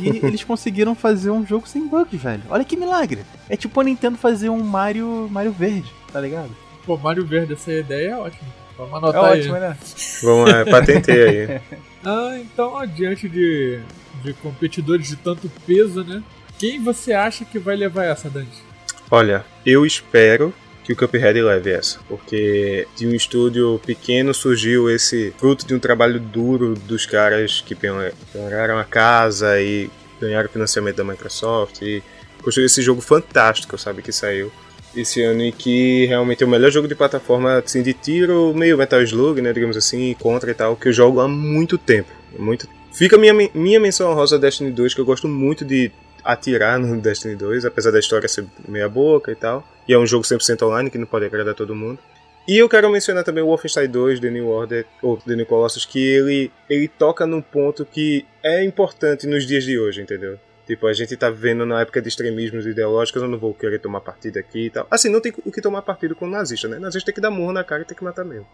e 0.00 0.18
eles 0.26 0.44
conseguiram 0.44 0.94
fazer 0.94 1.30
um 1.30 1.44
jogo 1.46 1.66
sem 1.66 1.86
bugs, 1.88 2.20
velho. 2.20 2.42
Olha 2.50 2.64
que 2.64 2.76
milagre. 2.76 3.20
É 3.48 3.56
tipo 3.56 3.80
a 3.80 3.84
Nintendo 3.84 4.18
fazer 4.18 4.50
um 4.50 4.62
Mario, 4.62 5.28
Mario 5.30 5.52
Verde, 5.52 5.90
tá 6.12 6.20
ligado? 6.20 6.50
Pô, 6.84 6.98
Mario 6.98 7.24
Verde, 7.24 7.54
essa 7.54 7.72
ideia 7.72 8.10
é 8.10 8.16
ótima. 8.16 8.42
Vamos 8.76 8.92
É 8.92 8.96
anotar 8.98 9.24
aí. 9.24 9.40
ótimo, 9.40 9.54
né? 9.54 9.76
Vamos 10.22 10.50
lá, 10.52 10.64
patentei 10.66 11.22
aí. 11.28 11.60
Ah, 12.04 12.36
então, 12.38 12.86
diante 12.86 13.28
de, 13.28 13.80
de 14.22 14.32
competidores 14.34 15.08
de 15.08 15.16
tanto 15.16 15.50
peso, 15.66 16.04
né? 16.04 16.22
Quem 16.58 16.82
você 16.82 17.12
acha 17.12 17.44
que 17.44 17.58
vai 17.58 17.76
levar 17.76 18.04
essa, 18.04 18.28
Dante? 18.28 18.62
Olha, 19.10 19.44
eu 19.64 19.84
espero 19.84 20.52
que 20.82 20.92
o 20.92 20.96
Cuphead 20.96 21.40
leve 21.40 21.70
essa, 21.70 21.98
porque 22.08 22.86
de 22.94 23.06
um 23.06 23.14
estúdio 23.14 23.80
pequeno 23.84 24.34
surgiu 24.34 24.90
esse 24.90 25.32
fruto 25.38 25.66
de 25.66 25.74
um 25.74 25.78
trabalho 25.78 26.20
duro 26.20 26.74
dos 26.74 27.06
caras 27.06 27.62
que 27.62 27.74
pegaram 27.74 28.78
a 28.78 28.84
casa 28.84 29.60
e 29.60 29.90
ganharam 30.20 30.48
financiamento 30.48 30.96
da 30.96 31.04
Microsoft 31.04 31.80
e 31.80 32.02
construíram 32.42 32.66
esse 32.66 32.82
jogo 32.82 33.00
fantástico, 33.00 33.78
sabe, 33.78 34.02
que 34.02 34.12
saiu 34.12 34.52
esse 34.96 35.22
ano 35.22 35.42
e 35.42 35.52
que 35.52 36.06
realmente 36.06 36.42
é 36.42 36.46
o 36.46 36.50
melhor 36.50 36.70
jogo 36.70 36.88
de 36.88 36.94
plataforma 36.94 37.58
assim, 37.58 37.82
de 37.82 37.92
tiro, 37.92 38.52
meio 38.54 38.78
Metal 38.78 39.02
Slug, 39.02 39.40
né, 39.40 39.52
digamos 39.52 39.76
assim, 39.76 40.14
contra 40.20 40.50
e 40.50 40.54
tal, 40.54 40.76
que 40.76 40.88
eu 40.88 40.92
jogo 40.92 41.20
há 41.20 41.28
muito 41.28 41.76
tempo, 41.78 42.10
muito. 42.38 42.68
Fica 42.92 43.18
minha 43.18 43.34
minha 43.54 43.80
menção 43.80 44.10
honrosa 44.10 44.38
Destiny 44.38 44.70
2, 44.70 44.94
que 44.94 45.00
eu 45.00 45.04
gosto 45.04 45.26
muito 45.26 45.64
de 45.64 45.90
atirar 46.24 46.78
no 46.78 46.98
Destiny 47.02 47.36
2, 47.36 47.64
apesar 47.64 47.90
da 47.90 47.98
história 47.98 48.28
ser 48.28 48.46
meia 48.68 48.88
boca 48.88 49.30
e 49.32 49.36
tal. 49.36 49.66
E 49.86 49.92
é 49.92 49.98
um 49.98 50.06
jogo 50.06 50.24
100% 50.24 50.66
online 50.66 50.90
que 50.90 50.98
não 50.98 51.06
pode 51.06 51.26
agradar 51.26 51.54
todo 51.54 51.74
mundo. 51.74 51.98
E 52.46 52.58
eu 52.58 52.68
quero 52.68 52.90
mencionar 52.90 53.24
também 53.24 53.42
o 53.42 53.46
Wolfenstein 53.46 53.88
2, 53.88 54.20
The 54.20 54.30
New 54.30 54.48
Order, 54.48 54.84
ou 55.02 55.16
The 55.16 55.34
New 55.34 55.46
Colossus, 55.46 55.86
que 55.86 55.98
ele, 55.98 56.52
ele 56.68 56.88
toca 56.88 57.26
num 57.26 57.40
ponto 57.40 57.86
que 57.86 58.26
é 58.42 58.62
importante 58.62 59.26
nos 59.26 59.46
dias 59.46 59.64
de 59.64 59.78
hoje, 59.78 60.02
entendeu? 60.02 60.38
Tipo, 60.66 60.86
a 60.86 60.92
gente 60.94 61.14
tá 61.16 61.28
vivendo 61.28 61.66
na 61.66 61.82
época 61.82 62.00
de 62.00 62.08
extremismos 62.08 62.66
ideológicos, 62.66 63.22
eu 63.22 63.28
não 63.28 63.38
vou 63.38 63.52
querer 63.52 63.78
tomar 63.78 64.00
partido 64.00 64.38
aqui 64.38 64.66
e 64.66 64.70
tal. 64.70 64.86
Assim, 64.90 65.10
não 65.10 65.20
tem 65.20 65.32
o 65.44 65.52
que 65.52 65.60
tomar 65.60 65.82
partido 65.82 66.14
com 66.14 66.26
o 66.26 66.30
nazista, 66.30 66.68
né? 66.68 66.78
Nazista 66.78 67.06
tem 67.06 67.14
que 67.14 67.20
dar 67.20 67.30
murro 67.30 67.52
na 67.52 67.62
cara 67.62 67.82
e 67.82 67.84
tem 67.84 67.96
que 67.96 68.02
matar 68.02 68.24
mesmo. 68.24 68.46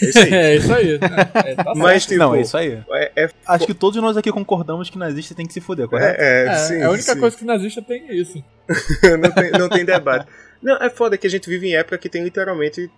É 0.00 0.06
isso 0.06 0.18
aí. 0.18 0.32
é 0.34 0.56
isso 0.56 0.72
aí. 0.72 0.94
É, 0.94 1.54
tá 1.56 1.72
Mas, 1.76 2.04
certo. 2.04 2.08
tipo, 2.08 2.18
Não, 2.18 2.34
é 2.34 2.40
isso 2.40 2.56
aí. 2.56 2.82
É, 2.92 3.24
é 3.24 3.30
Acho 3.46 3.66
que 3.66 3.74
todos 3.74 4.00
nós 4.00 4.16
aqui 4.16 4.30
concordamos 4.30 4.88
que 4.88 4.98
nazista 4.98 5.34
tem 5.34 5.46
que 5.46 5.52
se 5.52 5.60
fuder, 5.60 5.88
correto? 5.88 6.20
É, 6.20 6.44
é, 6.44 6.48
É, 6.48 6.54
sim, 6.56 6.82
a 6.82 6.90
única 6.90 7.14
sim. 7.14 7.20
coisa 7.20 7.36
que 7.36 7.44
nazista 7.44 7.82
tem 7.82 8.08
é 8.08 8.14
isso. 8.14 8.42
não, 9.20 9.30
tem, 9.32 9.50
não 9.52 9.68
tem 9.68 9.84
debate. 9.84 10.26
Não, 10.62 10.76
é 10.76 10.88
foda 10.88 11.18
que 11.18 11.26
a 11.26 11.30
gente 11.30 11.48
vive 11.48 11.68
em 11.68 11.76
época 11.76 11.98
que 11.98 12.08
tem 12.08 12.22
literalmente 12.22 12.90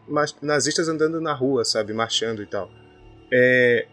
nazistas 0.42 0.88
andando 0.88 1.20
na 1.20 1.32
rua, 1.32 1.64
sabe? 1.64 1.92
Marchando 1.92 2.42
e 2.42 2.46
tal. 2.46 2.70
É, 3.32 3.86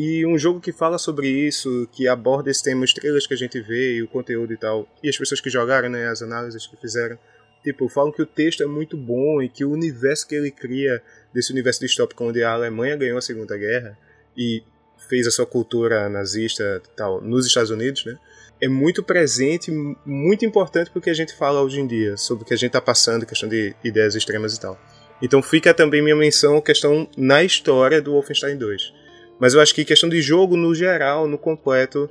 e 0.00 0.24
um 0.24 0.38
jogo 0.38 0.60
que 0.60 0.72
fala 0.72 0.96
sobre 0.96 1.28
isso, 1.28 1.86
que 1.92 2.08
aborda 2.08 2.50
esse 2.50 2.62
tema, 2.62 2.86
estrelas 2.86 3.26
que 3.26 3.34
a 3.34 3.36
gente 3.36 3.60
vê 3.60 3.96
e 3.96 4.02
o 4.02 4.08
conteúdo 4.08 4.50
e 4.50 4.56
tal, 4.56 4.88
e 5.02 5.10
as 5.10 5.18
pessoas 5.18 5.42
que 5.42 5.50
jogaram, 5.50 5.90
né, 5.90 6.08
as 6.08 6.22
análises 6.22 6.66
que 6.66 6.74
fizeram, 6.78 7.18
tipo, 7.62 7.86
falam 7.86 8.10
que 8.10 8.22
o 8.22 8.26
texto 8.26 8.62
é 8.62 8.66
muito 8.66 8.96
bom 8.96 9.42
e 9.42 9.48
que 9.50 9.62
o 9.62 9.70
universo 9.70 10.26
que 10.26 10.34
ele 10.34 10.50
cria, 10.50 11.02
desse 11.34 11.52
universo 11.52 11.80
distópico 11.80 12.24
onde 12.24 12.42
a 12.42 12.50
Alemanha 12.50 12.96
ganhou 12.96 13.18
a 13.18 13.20
Segunda 13.20 13.58
Guerra 13.58 13.98
e 14.34 14.62
fez 15.06 15.26
a 15.26 15.30
sua 15.30 15.44
cultura 15.44 16.08
nazista 16.08 16.80
tal 16.96 17.20
nos 17.20 17.46
Estados 17.46 17.70
Unidos, 17.70 18.06
né? 18.06 18.18
é 18.58 18.68
muito 18.68 19.02
presente, 19.02 19.70
muito 20.06 20.46
importante 20.46 20.90
porque 20.90 21.10
a 21.10 21.14
gente 21.14 21.34
fala 21.34 21.60
hoje 21.60 21.78
em 21.78 21.86
dia, 21.86 22.16
sobre 22.16 22.44
o 22.44 22.46
que 22.46 22.54
a 22.54 22.56
gente 22.56 22.68
está 22.68 22.80
passando, 22.80 23.26
questão 23.26 23.50
de 23.50 23.74
ideias 23.84 24.14
extremas 24.14 24.56
e 24.56 24.60
tal. 24.60 24.78
Então 25.22 25.42
fica 25.42 25.74
também 25.74 26.02
minha 26.02 26.16
menção 26.16 26.58
questão 26.60 27.06
na 27.18 27.42
história 27.44 28.00
do 28.00 28.12
Wolfenstein 28.12 28.56
2. 28.56 28.99
Mas 29.40 29.54
eu 29.54 29.60
acho 29.60 29.74
que 29.74 29.84
questão 29.84 30.08
de 30.08 30.20
jogo 30.20 30.56
no 30.56 30.74
geral, 30.74 31.26
no 31.26 31.38
completo, 31.38 32.10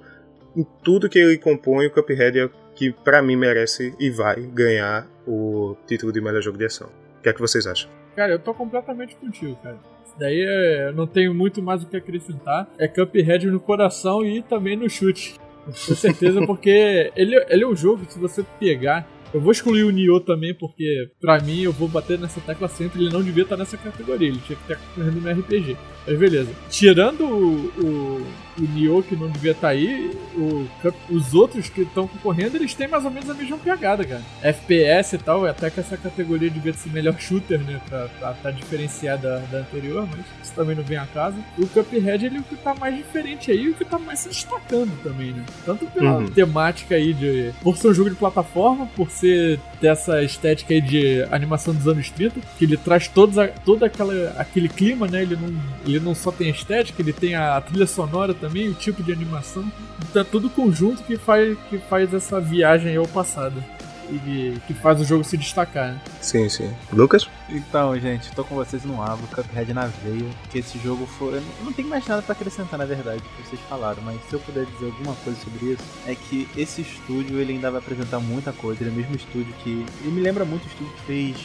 em 0.57 0.65
tudo 0.84 1.07
que 1.07 1.19
ele 1.19 1.38
compõe, 1.38 1.85
o 1.85 1.91
Cuphead 1.91 2.39
é 2.39 2.49
que 2.76 2.91
pra 2.91 3.22
mim 3.22 3.35
merece 3.35 3.93
e 3.99 4.10
vai 4.10 4.41
ganhar 4.41 5.07
o 5.27 5.76
título 5.85 6.11
de 6.11 6.19
melhor 6.19 6.41
jogo 6.41 6.57
de 6.57 6.65
ação. 6.65 6.89
O 7.19 7.22
que 7.22 7.30
é 7.30 7.34
que 7.34 7.39
vocês 7.39 7.68
acham? 7.68 7.89
Cara, 8.15 8.31
eu 8.31 8.39
tô 8.39 8.53
completamente 8.53 9.15
contigo, 9.15 9.56
cara. 9.61 9.77
Daí 10.18 10.41
é, 10.41 10.88
eu 10.89 10.93
não 10.93 11.06
tenho 11.06 11.34
muito 11.34 11.61
mais 11.61 11.84
o 11.84 11.88
que 11.88 11.95
acrescentar. 11.95 12.68
É 12.77 12.88
Cuphead 12.88 13.47
no 13.47 13.60
coração 13.60 14.26
e 14.26 14.41
também 14.41 14.76
no 14.76 14.89
chute. 14.89 15.39
Com 15.65 15.95
certeza, 15.95 16.43
porque 16.47 17.11
ele, 17.15 17.35
ele 17.47 17.64
é 17.64 17.68
um 17.68 17.76
jogo 17.76 18.06
que 18.06 18.14
se 18.14 18.19
você 18.19 18.43
pegar. 18.60 19.07
Eu 19.34 19.39
vou 19.39 19.51
excluir 19.51 19.84
o 19.84 19.91
Nioh 19.91 20.19
também, 20.19 20.53
porque 20.53 21.10
pra 21.22 21.39
mim 21.39 21.61
eu 21.61 21.72
vou 21.72 21.88
bater 21.88 22.18
nessa 22.18 22.41
tecla 22.41 22.68
sempre. 22.68 23.01
Ele 23.01 23.14
não 23.14 23.23
devia 23.23 23.43
estar 23.43 23.57
nessa 23.57 23.77
categoria, 23.77 24.27
ele 24.27 24.39
tinha 24.45 24.57
que 24.57 24.72
estar 24.72 24.84
correndo 24.95 25.22
no 25.22 25.31
RPG. 25.31 25.77
Mas 26.07 26.18
beleza. 26.18 26.51
Tirando 26.69 27.26
o, 27.26 27.65
o, 27.84 28.27
o 28.60 28.68
Nioh, 28.73 29.02
que 29.03 29.15
não 29.15 29.30
devia 29.30 29.52
estar 29.52 29.69
aí, 29.69 30.11
o, 30.36 30.68
os 31.10 31.34
outros 31.34 31.69
que 31.69 31.81
estão 31.81 32.07
concorrendo, 32.07 32.57
eles 32.57 32.73
têm 32.73 32.88
mais 32.88 33.06
ou 33.06 33.11
menos 33.11 33.30
a 33.30 33.34
mesma 33.34 33.57
pegada, 33.57 34.03
cara. 34.03 34.22
FPS 34.41 35.15
e 35.15 35.19
tal, 35.19 35.45
até 35.45 35.69
que 35.69 35.80
essa 35.80 35.98
categoria 35.98 36.49
devia 36.49 36.73
ser 36.73 36.90
melhor 36.91 37.15
shooter, 37.19 37.60
né? 37.60 37.80
Pra 37.88 38.06
estar 38.06 38.34
tá, 38.34 38.52
diferenciada 38.52 39.19
da, 39.19 39.38
da 39.40 39.57
anterior, 39.60 40.07
mas 40.10 40.26
isso 40.44 40.53
também 40.56 40.76
não 40.76 40.84
vem 40.84 40.98
a 40.98 41.06
casa. 41.06 41.38
O 41.57 41.68
Cuphead 41.68 42.26
ele 42.26 42.38
é 42.38 42.40
o 42.40 42.44
que 42.44 42.56
tá 42.56 42.73
mais 42.76 42.95
diferente 42.95 43.52
aí 43.52 43.69
o 43.69 43.73
que 43.73 43.86
tá 43.86 43.98
mais 43.99 44.19
se 44.19 44.30
destacando 44.30 44.91
também, 45.03 45.31
né? 45.31 45.44
Tanto 45.65 45.86
pela 45.88 46.18
Uhum. 46.19 46.27
temática 46.27 46.95
aí 46.95 47.14
de. 47.14 47.52
Por 47.61 47.77
ser 47.77 47.90
um 47.90 47.94
jogo 47.94 48.10
de 48.10 48.15
plataforma, 48.15 48.88
por 48.95 49.10
ser 49.11 49.60
dessa 49.81 50.23
estética 50.23 50.73
aí 50.73 50.81
de 50.81 51.23
animação 51.31 51.73
dos 51.73 51.88
anos 51.88 52.10
30, 52.10 52.40
que 52.57 52.65
ele 52.65 52.76
traz 52.77 53.07
todos 53.07 53.38
a, 53.38 53.48
todo 53.48 53.84
aquela, 53.86 54.14
aquele 54.38 54.68
clima, 54.68 55.07
né? 55.07 55.22
Ele 55.22 55.36
não, 55.36 55.53
ele 55.86 55.99
não 55.99 56.15
só 56.15 56.31
tem 56.31 56.48
a 56.48 56.52
estética, 56.52 57.02
ele 57.02 57.14
tem 57.14 57.36
a 57.36 57.60
trilha 57.61 57.86
sonora 57.88 58.34
também, 58.34 58.48
o 58.49 58.73
tipo 58.73 59.03
de 59.03 59.11
animação. 59.11 59.69
Então 60.09 60.21
é 60.21 60.26
tudo 60.26 60.49
conjunto 60.49 61.03
que 61.03 61.17
faz, 61.17 61.57
que 61.69 61.77
faz 61.77 62.13
essa 62.13 62.39
viagem 62.39 62.95
ao 62.95 63.07
passado. 63.07 63.63
E 64.11 64.57
que 64.65 64.73
faz 64.73 64.99
o 64.99 65.05
jogo 65.05 65.23
se 65.23 65.38
destacar, 65.38 65.89
né? 65.89 66.01
Sim, 66.19 66.49
sim. 66.49 66.73
Lucas? 66.91 67.30
Então, 67.47 67.97
gente, 67.99 68.31
tô 68.31 68.43
com 68.43 68.55
vocês 68.55 68.84
no 68.84 68.99
abo, 69.03 69.27
Cuphead 69.27 69.71
na 69.71 69.85
veia, 69.85 70.26
que 70.49 70.57
esse 70.57 70.80
jogo 70.80 71.05
foi. 71.05 71.38
Eu 71.38 71.43
não 71.63 71.71
tenho 71.71 71.88
mais 71.88 72.07
nada 72.07 72.23
pra 72.23 72.34
acrescentar, 72.34 72.80
na 72.80 72.85
verdade, 72.85 73.21
do 73.21 73.30
que 73.30 73.47
vocês 73.47 73.61
falaram, 73.69 74.01
mas 74.01 74.19
se 74.27 74.34
eu 74.34 74.39
puder 74.39 74.65
dizer 74.65 74.88
alguma 74.88 75.13
coisa 75.23 75.39
sobre 75.39 75.73
isso, 75.73 75.84
é 76.07 76.15
que 76.15 76.47
esse 76.57 76.81
estúdio 76.81 77.39
ele 77.39 77.53
ainda 77.53 77.69
vai 77.69 77.80
apresentar 77.80 78.19
muita 78.19 78.51
coisa. 78.51 78.81
Ele 78.81 78.89
é 78.89 78.93
o 78.93 78.95
mesmo 78.95 79.15
estúdio 79.15 79.53
que. 79.63 79.85
Ele 80.01 80.11
me 80.11 80.21
lembra 80.21 80.43
muito 80.43 80.63
o 80.63 80.67
estúdio 80.67 80.91
que 80.93 81.01
fez 81.03 81.38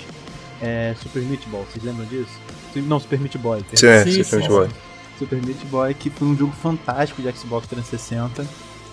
é, 0.63 0.95
Super 1.03 1.23
Meat 1.23 1.47
Boy, 1.49 1.65
vocês 1.71 1.85
lembram 1.85 2.07
disso? 2.07 2.33
Não, 2.77 2.99
Super 2.99 3.21
Meat 3.21 3.37
Boy. 3.39 3.65
Sim, 3.75 3.87
é, 3.87 4.05
Sim, 4.05 4.11
Super 4.11 4.25
sim, 4.25 4.37
Meat 4.37 4.49
Boy. 4.49 4.69
Super 5.19 5.41
Meat 5.45 5.65
Boy, 5.67 5.95
que 5.95 6.11
foi 6.11 6.29
um 6.29 6.37
jogo 6.37 6.53
fantástico 6.53 7.23
de 7.23 7.33
Xbox 7.33 7.67
360, 7.69 8.43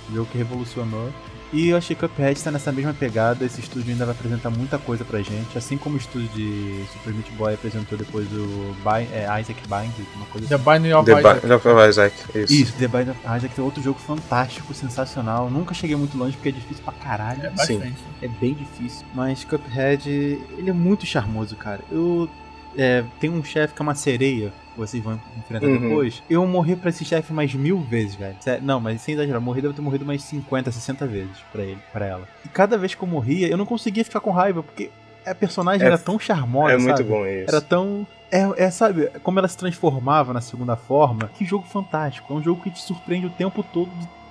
um 0.09 0.15
jogo 0.15 0.29
que 0.31 0.37
revolucionou. 0.37 1.11
E 1.53 1.67
eu 1.69 1.77
achei 1.77 1.93
que 1.93 2.07
Cuphead 2.07 2.37
está 2.37 2.49
nessa 2.49 2.71
mesma 2.71 2.93
pegada, 2.93 3.43
esse 3.43 3.59
estúdio 3.59 3.91
ainda 3.91 4.05
vai 4.05 4.15
apresentar 4.15 4.49
muita 4.49 4.77
coisa 4.77 5.03
pra 5.03 5.21
gente, 5.21 5.57
assim 5.57 5.77
como 5.77 5.95
o 5.95 5.97
estúdio 5.97 6.29
de 6.29 6.85
Super 6.93 7.13
Meat 7.13 7.29
Boy 7.31 7.53
apresentou 7.53 7.97
depois 7.97 8.25
o 8.31 8.73
Bi 8.81 9.05
é, 9.11 9.25
Isaac 9.41 9.61
Bind, 9.67 10.07
uma 10.15 10.25
coisa 10.27 10.47
The 10.47 10.55
assim. 10.55 10.63
Binding 10.63 10.93
of 10.93 11.05
The 11.05 11.19
Isaac. 11.19 11.41
Binding 11.41 11.53
of 11.53 11.89
Isaac. 11.89 12.15
Isso. 12.35 12.53
Isso, 12.53 12.73
The 12.77 12.87
Bind 12.87 13.09
of 13.09 13.19
Isaac 13.19 13.59
é 13.59 13.61
outro 13.61 13.83
jogo 13.83 13.99
fantástico, 13.99 14.73
sensacional. 14.73 15.49
Nunca 15.49 15.73
cheguei 15.73 15.97
muito 15.97 16.17
longe 16.17 16.37
porque 16.37 16.49
é 16.49 16.53
difícil 16.53 16.83
pra 16.85 16.93
caralho. 16.93 17.45
É 17.45 17.49
bastante. 17.49 17.95
É 18.21 18.29
bem 18.29 18.53
difícil. 18.53 19.05
Mas 19.13 19.43
Cuphead, 19.43 20.09
ele 20.09 20.69
é 20.69 20.73
muito 20.73 21.05
charmoso, 21.05 21.57
cara. 21.57 21.81
Eu. 21.91 22.29
É, 22.77 23.03
tem 23.19 23.29
um 23.29 23.43
chefe 23.43 23.73
que 23.73 23.81
é 23.81 23.83
uma 23.83 23.95
sereia, 23.95 24.53
vocês 24.77 25.03
vão 25.03 25.19
enfrentar 25.37 25.65
Uhum. 25.67 25.79
depois. 25.89 26.23
Eu 26.29 26.45
morri 26.47 26.75
pra 26.75 26.89
esse 26.89 27.03
chefe 27.05 27.31
mais 27.33 27.53
mil 27.53 27.79
vezes, 27.81 28.15
velho. 28.15 28.35
Sério, 28.39 28.63
Não, 28.63 28.79
mas 28.79 29.01
sem 29.01 29.13
exagerar, 29.13 29.41
morri, 29.41 29.61
devo 29.61 29.73
ter 29.73 29.81
morrido 29.81 30.05
mais 30.05 30.23
50, 30.23 30.71
60 30.71 31.05
vezes 31.05 31.37
pra 31.51 31.63
ele, 31.63 31.79
para 31.91 32.05
ela. 32.05 32.27
E 32.45 32.49
cada 32.49 32.77
vez 32.77 32.95
que 32.95 33.03
eu 33.03 33.07
morria, 33.07 33.47
eu 33.47 33.57
não 33.57 33.65
conseguia 33.65 34.03
ficar 34.05 34.19
com 34.21 34.31
raiva, 34.31 34.63
porque 34.63 34.89
a 35.25 35.35
personagem 35.35 35.83
É- 35.83 35.87
era 35.87 35.97
tão 35.97 36.17
charmosa. 36.17 36.73
É 36.73 36.77
muito 36.77 36.97
sabe? 36.97 37.09
bom 37.09 37.25
isso. 37.25 37.49
Era 37.49 37.61
tão. 37.61 38.07
É, 38.31 38.63
é, 38.65 38.71
sabe, 38.71 39.09
como 39.23 39.39
ela 39.39 39.47
se 39.47 39.57
transformava 39.57 40.31
na 40.33 40.39
segunda 40.41 40.75
forma. 40.77 41.29
Que 41.35 41.43
jogo 41.43 41.65
fantástico. 41.67 42.33
É 42.33 42.37
um 42.37 42.41
jogo 42.41 42.61
que 42.63 42.71
te 42.71 42.79
surpreende 42.81 43.25
o 43.27 43.29
tempo 43.29 43.61
todo 43.61 43.89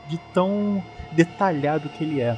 de, 0.09 0.17
de 0.17 0.19
tão 0.33 0.83
detalhado 1.13 1.89
que 1.91 2.03
ele 2.05 2.21
é. 2.21 2.37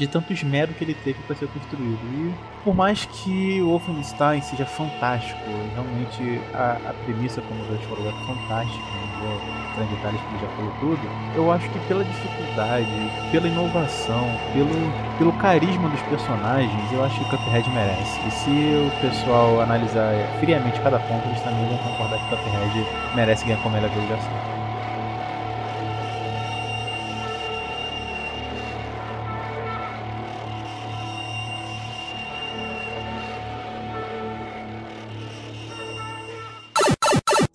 De 0.00 0.06
tanto 0.06 0.32
esmero 0.32 0.72
que 0.72 0.82
ele 0.82 0.94
teve 0.94 1.18
para 1.26 1.36
ser 1.36 1.46
construído. 1.48 2.00
E 2.14 2.34
por 2.64 2.74
mais 2.74 3.04
que 3.04 3.60
o 3.60 3.68
Wolfenstein 3.68 4.40
seja 4.40 4.64
fantástico, 4.64 5.38
realmente 5.74 6.40
a, 6.54 6.78
a 6.88 6.94
premissa, 7.04 7.42
como 7.42 7.62
Deus 7.64 7.84
falou, 7.84 8.08
é 8.08 8.12
fantástica, 8.24 8.82
não 8.96 9.28
vou 9.28 9.34
entrar 9.36 9.84
em 9.84 9.94
detalhes 9.94 10.20
porque 10.22 10.36
ele 10.36 10.46
já 10.46 10.56
falou 10.56 10.72
tudo, 10.80 11.36
eu 11.36 11.52
acho 11.52 11.68
que 11.68 11.78
pela 11.80 12.02
dificuldade, 12.02 12.86
pela 13.30 13.46
inovação, 13.46 14.24
pelo, 14.54 15.18
pelo 15.18 15.32
carisma 15.34 15.90
dos 15.90 16.00
personagens, 16.04 16.92
eu 16.92 17.04
acho 17.04 17.18
que 17.18 17.34
o 17.34 17.38
Cuphead 17.38 17.68
merece. 17.68 18.20
E 18.26 18.30
se 18.30 18.50
o 18.50 19.00
pessoal 19.02 19.60
analisar 19.60 20.14
friamente 20.40 20.80
cada 20.80 20.98
ponto, 20.98 21.28
eles 21.28 21.42
também 21.42 21.68
vão 21.68 21.76
concordar 21.76 22.18
que 22.18 22.34
o 22.34 22.38
Cuphead 22.38 22.86
merece 23.14 23.44
ganhar 23.44 23.62
como 23.62 23.74
melhor 23.74 23.90
jogo. 23.90 24.59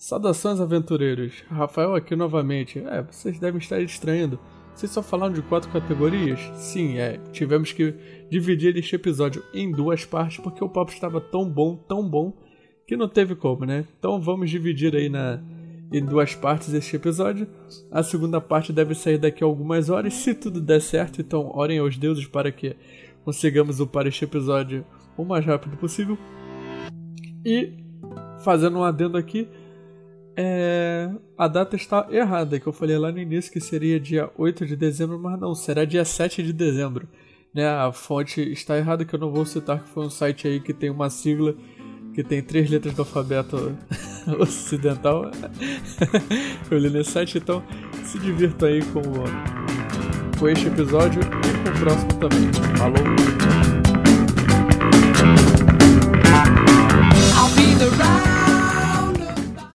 Saudações, 0.05 0.61
aventureiros. 0.61 1.43
Rafael 1.49 1.95
aqui 1.95 2.15
novamente. 2.15 2.77
É, 2.77 3.01
vocês 3.01 3.39
devem 3.39 3.57
estar 3.57 3.81
estranhando. 3.81 4.39
Vocês 4.71 4.91
só 4.91 5.01
falaram 5.01 5.33
de 5.33 5.41
quatro 5.41 5.71
categorias? 5.71 6.39
Sim, 6.57 6.99
é. 6.99 7.17
Tivemos 7.31 7.71
que 7.71 7.91
dividir 8.29 8.77
este 8.77 8.95
episódio 8.95 9.43
em 9.51 9.71
duas 9.71 10.05
partes 10.05 10.37
porque 10.37 10.63
o 10.63 10.69
papo 10.69 10.91
estava 10.91 11.19
tão 11.19 11.49
bom, 11.49 11.75
tão 11.75 12.07
bom, 12.07 12.37
que 12.85 12.95
não 12.95 13.09
teve 13.09 13.33
como, 13.33 13.65
né? 13.65 13.83
Então 13.97 14.21
vamos 14.21 14.51
dividir 14.51 14.95
aí 14.95 15.09
na, 15.09 15.41
em 15.91 16.05
duas 16.05 16.35
partes 16.35 16.71
este 16.71 16.97
episódio. 16.97 17.47
A 17.89 18.03
segunda 18.03 18.39
parte 18.39 18.71
deve 18.71 18.93
sair 18.93 19.17
daqui 19.17 19.43
a 19.43 19.47
algumas 19.47 19.89
horas, 19.89 20.13
se 20.13 20.35
tudo 20.35 20.61
der 20.61 20.81
certo. 20.83 21.19
Então 21.19 21.49
orem 21.55 21.79
aos 21.79 21.97
deuses 21.97 22.27
para 22.27 22.51
que 22.51 22.75
consigamos 23.23 23.79
upar 23.79 24.05
este 24.05 24.23
episódio 24.23 24.85
o 25.17 25.25
mais 25.25 25.43
rápido 25.43 25.75
possível. 25.77 26.15
E 27.43 27.73
fazendo 28.43 28.77
um 28.77 28.83
adendo 28.83 29.17
aqui, 29.17 29.49
é, 30.35 31.09
a 31.37 31.47
data 31.47 31.75
está 31.75 32.07
errada, 32.09 32.59
que 32.59 32.67
eu 32.67 32.73
falei 32.73 32.97
lá 32.97 33.11
no 33.11 33.19
início 33.19 33.51
que 33.51 33.59
seria 33.59 33.99
dia 33.99 34.29
8 34.37 34.65
de 34.65 34.75
dezembro, 34.75 35.19
mas 35.19 35.39
não, 35.39 35.55
será 35.55 35.85
dia 35.85 36.03
7 36.03 36.43
de 36.43 36.51
dezembro. 36.51 37.07
Né? 37.53 37.67
A 37.67 37.91
fonte 37.91 38.41
está 38.51 38.77
errada, 38.77 39.05
que 39.05 39.15
eu 39.15 39.19
não 39.19 39.31
vou 39.31 39.45
citar, 39.45 39.83
que 39.83 39.89
foi 39.89 40.05
um 40.05 40.09
site 40.09 40.47
aí 40.47 40.59
que 40.59 40.73
tem 40.73 40.89
uma 40.89 41.09
sigla 41.09 41.55
que 42.13 42.23
tem 42.23 42.41
três 42.41 42.69
letras 42.69 42.93
do 42.93 43.01
alfabeto 43.01 43.77
ocidental. 44.39 45.29
eu 46.71 46.77
li 46.77 46.89
nesse 46.89 47.11
site, 47.11 47.37
então 47.37 47.63
se 48.03 48.17
divirta 48.19 48.67
aí 48.67 48.81
com, 48.85 49.01
com 50.39 50.47
este 50.47 50.67
episódio 50.67 51.21
e 51.21 51.63
com 51.63 51.77
o 51.77 51.79
próximo 51.79 52.13
também. 52.13 52.51
Falou! 52.77 53.35